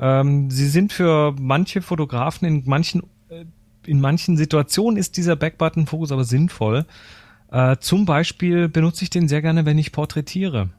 Ähm, 0.00 0.50
sie 0.50 0.68
sind 0.68 0.92
für 0.92 1.34
manche 1.38 1.82
Fotografen 1.82 2.48
in 2.48 2.62
manchen 2.64 3.02
äh, 3.28 3.44
in 3.84 4.00
manchen 4.00 4.36
Situationen 4.36 4.96
ist 4.96 5.16
dieser 5.16 5.36
Backbutton-Fokus 5.36 6.12
aber 6.12 6.24
sinnvoll. 6.24 6.86
Äh, 7.50 7.76
zum 7.80 8.04
Beispiel 8.04 8.68
benutze 8.68 9.04
ich 9.04 9.10
den 9.10 9.28
sehr 9.28 9.42
gerne, 9.42 9.66
wenn 9.66 9.78
ich 9.78 9.92
porträtiere. 9.92 10.70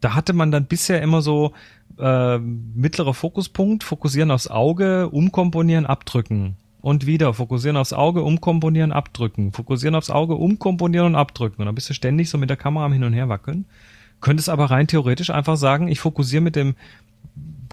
Da 0.00 0.14
hatte 0.14 0.32
man 0.32 0.50
dann 0.50 0.66
bisher 0.66 1.02
immer 1.02 1.22
so 1.22 1.52
äh, 1.98 2.38
mittlerer 2.38 3.14
Fokuspunkt, 3.14 3.84
fokussieren 3.84 4.30
aufs 4.30 4.48
Auge, 4.48 5.08
umkomponieren, 5.08 5.86
abdrücken. 5.86 6.56
Und 6.80 7.06
wieder 7.06 7.34
fokussieren 7.34 7.76
aufs 7.76 7.92
Auge, 7.92 8.22
umkomponieren, 8.22 8.92
abdrücken. 8.92 9.52
Fokussieren 9.52 9.96
aufs 9.96 10.10
Auge, 10.10 10.36
umkomponieren 10.36 11.08
und 11.08 11.14
abdrücken. 11.16 11.62
Und 11.62 11.66
dann 11.66 11.74
bist 11.74 11.90
du 11.90 11.94
ständig 11.94 12.30
so 12.30 12.38
mit 12.38 12.48
der 12.48 12.56
Kamera 12.56 12.84
am 12.84 12.92
Hin 12.92 13.04
und 13.04 13.12
Her 13.12 13.28
wackeln. 13.28 13.64
Könntest 14.20 14.48
aber 14.48 14.66
rein 14.70 14.86
theoretisch 14.86 15.30
einfach 15.30 15.56
sagen, 15.56 15.88
ich 15.88 16.00
fokussiere 16.00 16.42
mit 16.42 16.56
dem 16.56 16.74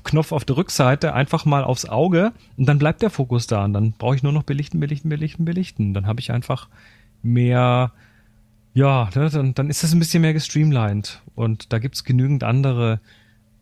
Knopf 0.04 0.32
auf 0.34 0.44
der 0.44 0.58
Rückseite 0.58 1.14
einfach 1.14 1.46
mal 1.46 1.64
aufs 1.64 1.86
Auge 1.86 2.34
und 2.58 2.68
dann 2.68 2.78
bleibt 2.78 3.02
der 3.02 3.10
Fokus 3.10 3.48
da. 3.48 3.64
Und 3.64 3.74
dann 3.74 3.94
brauche 3.94 4.16
ich 4.16 4.24
nur 4.24 4.34
noch 4.34 4.44
belichten, 4.44 4.80
belichten, 4.80 5.10
belichten, 5.10 5.46
belichten. 5.46 5.94
Dann 5.94 6.06
habe 6.08 6.20
ich 6.20 6.32
einfach 6.32 6.68
mehr, 7.22 7.91
ja, 8.74 9.10
ne, 9.16 9.30
dann, 9.30 9.54
dann 9.54 9.70
ist 9.70 9.84
das 9.84 9.94
ein 9.94 10.00
bisschen 10.00 10.22
mehr 10.22 10.34
gestreamlined. 10.34 11.22
Und 11.36 11.72
da 11.72 11.80
gibt's 11.80 12.04
genügend 12.04 12.44
andere 12.44 13.00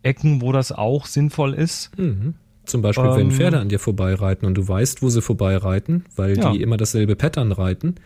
Ecken, 0.02 0.42
wo 0.42 0.50
das 0.50 0.72
auch 0.72 1.06
sinnvoll 1.06 1.54
ist. 1.54 1.96
Mhm. 1.96 2.34
Zum 2.64 2.82
Beispiel, 2.82 3.04
wenn 3.14 3.30
Ähm, 3.30 3.32
Pferde 3.32 3.60
an 3.60 3.68
dir 3.68 3.78
vorbeireiten 3.78 4.46
und 4.46 4.54
du 4.54 4.66
weißt, 4.66 5.02
wo 5.02 5.08
sie 5.08 5.22
vorbeireiten, 5.22 6.04
weil 6.16 6.36
Ja. 6.38 6.50
die 6.50 6.60
immer 6.60 6.76
dasselbe 6.76 7.16
Pattern 7.16 7.52
reiten, 7.52 7.96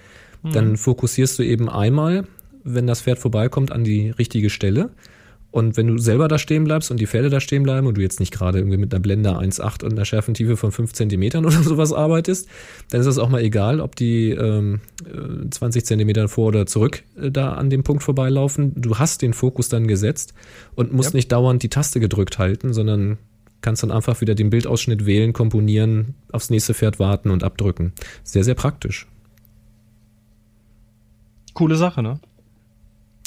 dann 0.42 0.76
fokussierst 0.76 1.38
du 1.38 1.42
eben 1.42 1.68
einmal, 1.68 2.26
wenn 2.66 2.86
das 2.86 3.02
Pferd 3.02 3.18
vorbeikommt, 3.18 3.72
an 3.72 3.84
die 3.84 4.10
richtige 4.10 4.50
Stelle. 4.50 4.90
Und 5.56 5.78
wenn 5.78 5.86
du 5.86 5.96
selber 5.96 6.28
da 6.28 6.38
stehen 6.38 6.64
bleibst 6.64 6.90
und 6.90 7.00
die 7.00 7.06
Pferde 7.06 7.30
da 7.30 7.40
stehen 7.40 7.62
bleiben 7.62 7.86
und 7.86 7.96
du 7.96 8.02
jetzt 8.02 8.20
nicht 8.20 8.30
gerade 8.30 8.58
irgendwie 8.58 8.76
mit 8.76 8.92
einer 8.92 9.00
Blende 9.00 9.30
1,8 9.30 9.84
und 9.84 9.92
einer 9.92 10.04
Schärfentiefe 10.04 10.58
von 10.58 10.70
5 10.70 10.92
Zentimetern 10.92 11.46
oder 11.46 11.62
sowas 11.62 11.94
arbeitest, 11.94 12.46
dann 12.90 13.00
ist 13.00 13.06
es 13.06 13.16
auch 13.16 13.30
mal 13.30 13.40
egal, 13.40 13.80
ob 13.80 13.96
die 13.96 14.32
ähm, 14.32 14.80
äh, 15.06 15.48
20 15.48 15.86
Zentimeter 15.86 16.28
vor 16.28 16.48
oder 16.48 16.66
zurück 16.66 17.04
äh, 17.18 17.30
da 17.30 17.54
an 17.54 17.70
dem 17.70 17.84
Punkt 17.84 18.02
vorbeilaufen. 18.02 18.72
Du 18.76 18.98
hast 18.98 19.22
den 19.22 19.32
Fokus 19.32 19.70
dann 19.70 19.86
gesetzt 19.86 20.34
und 20.74 20.92
musst 20.92 21.10
Yep. 21.10 21.14
nicht 21.14 21.32
dauernd 21.32 21.62
die 21.62 21.70
Taste 21.70 22.00
gedrückt 22.00 22.38
halten, 22.38 22.74
sondern 22.74 23.16
kannst 23.62 23.82
dann 23.82 23.90
einfach 23.90 24.20
wieder 24.20 24.34
den 24.34 24.50
Bildausschnitt 24.50 25.06
wählen, 25.06 25.32
komponieren, 25.32 26.16
aufs 26.32 26.50
nächste 26.50 26.74
Pferd 26.74 26.98
warten 26.98 27.30
und 27.30 27.44
abdrücken. 27.44 27.94
Sehr, 28.24 28.44
sehr 28.44 28.54
praktisch. 28.54 29.06
Coole 31.54 31.76
Sache, 31.76 32.02
ne? 32.02 32.20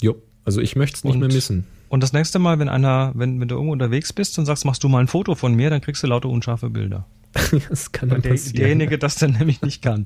Jo, 0.01 0.15
also 0.45 0.61
ich 0.61 0.75
möchte 0.75 0.97
es 0.97 1.03
nicht 1.03 1.13
Und- 1.13 1.19
mehr 1.19 1.29
missen. 1.31 1.65
Und 1.89 2.03
das 2.03 2.13
nächste 2.13 2.37
Mal, 2.37 2.59
wenn 2.59 2.69
einer, 2.69 3.13
wenn, 3.15 3.39
wenn 3.41 3.47
du 3.47 3.55
irgendwo 3.55 3.73
unterwegs 3.73 4.13
bist 4.13 4.37
und 4.37 4.45
sagst, 4.45 4.63
machst 4.63 4.83
du 4.83 4.89
mal 4.89 4.99
ein 4.99 5.07
Foto 5.07 5.33
von 5.33 5.55
mir, 5.55 5.71
dann 5.71 5.81
kriegst 5.81 6.03
du 6.03 6.07
lauter 6.07 6.29
unscharfe 6.29 6.69
Bilder. 6.69 7.05
das 7.69 7.91
kann 7.91 8.09
dann 8.09 8.21
der, 8.21 8.29
passieren. 8.31 8.57
derjenige 8.57 8.99
das 8.99 9.15
dann 9.15 9.31
nämlich 9.39 9.61
nicht 9.63 9.81
kann. 9.81 10.05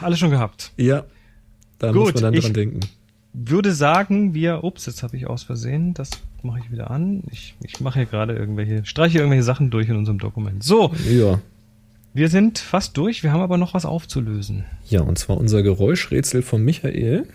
Alles 0.00 0.18
schon 0.18 0.30
gehabt. 0.30 0.72
Ja, 0.76 1.04
da 1.78 1.88
Gut, 1.92 2.14
muss 2.14 2.14
man 2.14 2.32
dann 2.32 2.42
dran 2.42 2.52
denken. 2.52 2.80
Würde 3.32 3.72
sagen, 3.72 4.34
wir, 4.34 4.62
ups, 4.62 4.86
jetzt 4.86 5.02
habe 5.02 5.16
ich 5.16 5.26
aus 5.28 5.42
Versehen, 5.42 5.92
das 5.94 6.10
mache 6.42 6.60
ich 6.60 6.70
wieder 6.70 6.90
an. 6.90 7.22
Ich, 7.32 7.54
ich 7.62 7.80
mache 7.80 8.00
hier 8.00 8.06
gerade 8.06 8.34
irgendwelche, 8.34 8.84
streiche 8.86 9.18
irgendwelche 9.18 9.42
Sachen 9.42 9.70
durch 9.70 9.88
in 9.88 9.96
unserem 9.96 10.18
Dokument. 10.18 10.62
So, 10.62 10.92
Ja. 11.08 11.40
wir 12.12 12.28
sind 12.28 12.58
fast 12.60 12.96
durch, 12.96 13.22
wir 13.24 13.32
haben 13.32 13.40
aber 13.40 13.56
noch 13.56 13.74
was 13.74 13.84
aufzulösen. 13.86 14.64
Ja, 14.88 15.00
und 15.02 15.18
zwar 15.18 15.36
unser 15.36 15.62
Geräuschrätsel 15.62 16.42
von 16.42 16.64
Michael. 16.64 17.26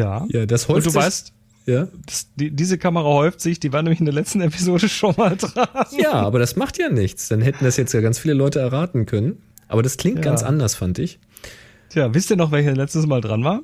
Ja. 0.00 0.26
Ja, 0.28 0.46
das 0.46 0.66
Und 0.66 0.76
häuft 0.76 0.86
du 0.86 0.90
sich, 0.90 1.00
weißt, 1.00 1.32
Ja? 1.66 1.88
das, 2.06 2.28
die, 2.36 2.50
diese 2.50 2.78
Kamera 2.78 3.04
häuft 3.04 3.40
sich, 3.40 3.60
die 3.60 3.72
war 3.72 3.82
nämlich 3.82 4.00
in 4.00 4.06
der 4.06 4.14
letzten 4.14 4.40
Episode 4.42 4.88
schon 4.88 5.14
mal 5.16 5.36
dran. 5.36 5.68
ja, 5.98 6.12
aber 6.12 6.38
das 6.38 6.56
macht 6.56 6.78
ja 6.78 6.88
nichts. 6.88 7.28
Dann 7.28 7.40
hätten 7.40 7.64
das 7.64 7.76
jetzt 7.76 7.92
ja 7.92 8.00
ganz 8.00 8.18
viele 8.18 8.34
Leute 8.34 8.58
erraten 8.60 9.06
können. 9.06 9.38
Aber 9.68 9.82
das 9.82 9.96
klingt 9.96 10.16
Ja. 10.18 10.22
ganz 10.22 10.42
anders, 10.42 10.74
fand 10.74 10.98
ich. 10.98 11.18
Tja, 11.90 12.12
wisst 12.14 12.30
ihr 12.30 12.36
noch, 12.36 12.50
welcher 12.52 12.74
letztes 12.74 13.06
Mal 13.06 13.20
dran 13.20 13.44
war? 13.44 13.60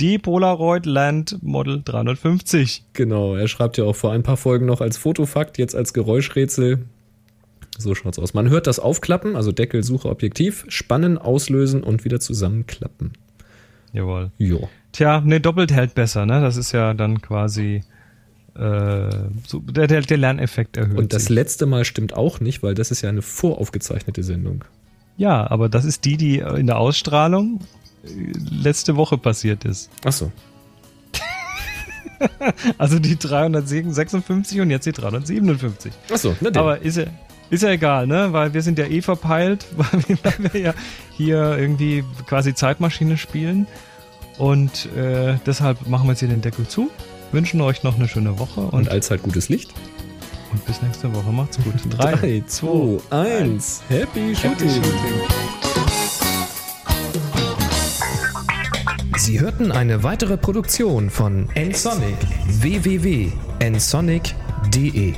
Die 0.00 0.18
Polaroid 0.18 0.84
Land 0.84 1.38
Model 1.42 1.80
350. 1.82 2.84
Genau, 2.92 3.34
er 3.34 3.48
schreibt 3.48 3.78
ja 3.78 3.84
auch 3.84 3.96
vor 3.96 4.12
ein 4.12 4.22
paar 4.22 4.36
Folgen 4.36 4.66
noch 4.66 4.82
als 4.82 4.98
Fotofakt, 4.98 5.56
jetzt 5.56 5.74
als 5.74 5.94
Geräuschrätsel. 5.94 6.80
So 7.78 7.94
schaut's 7.94 8.18
aus. 8.18 8.34
Man 8.34 8.48
hört 8.50 8.66
das 8.66 8.78
Aufklappen, 8.78 9.36
also 9.36 9.52
Deckel, 9.52 9.82
Suche, 9.82 10.08
Objektiv, 10.10 10.64
spannen, 10.68 11.16
auslösen 11.18 11.82
und 11.82 12.04
wieder 12.04 12.20
zusammenklappen. 12.20 13.12
Jawohl. 13.92 14.30
Jo. 14.38 14.68
Tja, 14.96 15.20
ne, 15.20 15.42
doppelt 15.42 15.72
hält 15.72 15.94
besser, 15.94 16.24
ne? 16.24 16.40
Das 16.40 16.56
ist 16.56 16.72
ja 16.72 16.94
dann 16.94 17.20
quasi 17.20 17.82
äh, 18.54 19.10
so, 19.46 19.58
der, 19.60 19.88
der, 19.88 20.00
der 20.00 20.16
Lerneffekt 20.16 20.78
erhöht 20.78 20.96
Und 20.96 21.12
das 21.12 21.24
sich. 21.24 21.34
letzte 21.34 21.66
Mal 21.66 21.84
stimmt 21.84 22.14
auch 22.14 22.40
nicht, 22.40 22.62
weil 22.62 22.74
das 22.74 22.90
ist 22.90 23.02
ja 23.02 23.10
eine 23.10 23.20
voraufgezeichnete 23.20 24.22
Sendung. 24.22 24.64
Ja, 25.18 25.50
aber 25.50 25.68
das 25.68 25.84
ist 25.84 26.06
die, 26.06 26.16
die 26.16 26.38
in 26.38 26.66
der 26.66 26.78
Ausstrahlung 26.78 27.60
äh, 28.04 28.32
letzte 28.50 28.96
Woche 28.96 29.18
passiert 29.18 29.66
ist. 29.66 29.90
Achso. 30.02 30.32
Also 32.78 32.98
die 32.98 33.18
356 33.18 34.62
und 34.62 34.70
jetzt 34.70 34.86
die 34.86 34.92
357. 34.92 35.92
Achso, 36.10 36.34
na 36.40 36.48
den. 36.48 36.56
Aber 36.56 36.80
ist 36.80 36.96
ja, 36.96 37.04
ist 37.50 37.62
ja 37.62 37.68
egal, 37.68 38.06
ne? 38.06 38.32
Weil 38.32 38.54
wir 38.54 38.62
sind 38.62 38.78
ja 38.78 38.86
eh 38.86 39.02
verpeilt, 39.02 39.66
weil 39.76 40.52
wir 40.52 40.60
ja 40.60 40.74
hier 41.14 41.58
irgendwie 41.58 42.02
quasi 42.26 42.54
Zeitmaschine 42.54 43.18
spielen. 43.18 43.66
Und 44.38 44.86
äh, 44.94 45.38
deshalb 45.46 45.88
machen 45.88 46.06
wir 46.06 46.12
jetzt 46.12 46.20
hier 46.20 46.28
den 46.28 46.42
Deckel 46.42 46.66
zu. 46.68 46.90
Wünschen 47.32 47.60
euch 47.60 47.82
noch 47.82 47.96
eine 47.96 48.06
schöne 48.08 48.38
Woche 48.38 48.60
und, 48.60 48.72
und 48.72 48.88
allzeit 48.90 49.22
gutes 49.22 49.48
Licht. 49.48 49.72
und 50.52 50.64
bis 50.64 50.80
nächste 50.82 51.12
Woche. 51.14 51.30
Macht's 51.32 51.58
gut. 51.62 51.74
3, 51.90 52.42
2, 52.46 52.98
1. 53.10 53.82
Happy. 53.88 54.34
Shooting. 54.34 54.70
Sie 59.16 59.40
hörten 59.40 59.72
eine 59.72 60.02
weitere 60.04 60.36
Produktion 60.36 61.10
von 61.10 61.48
nsonic 61.56 62.16
www.nsonic.de 62.60 65.14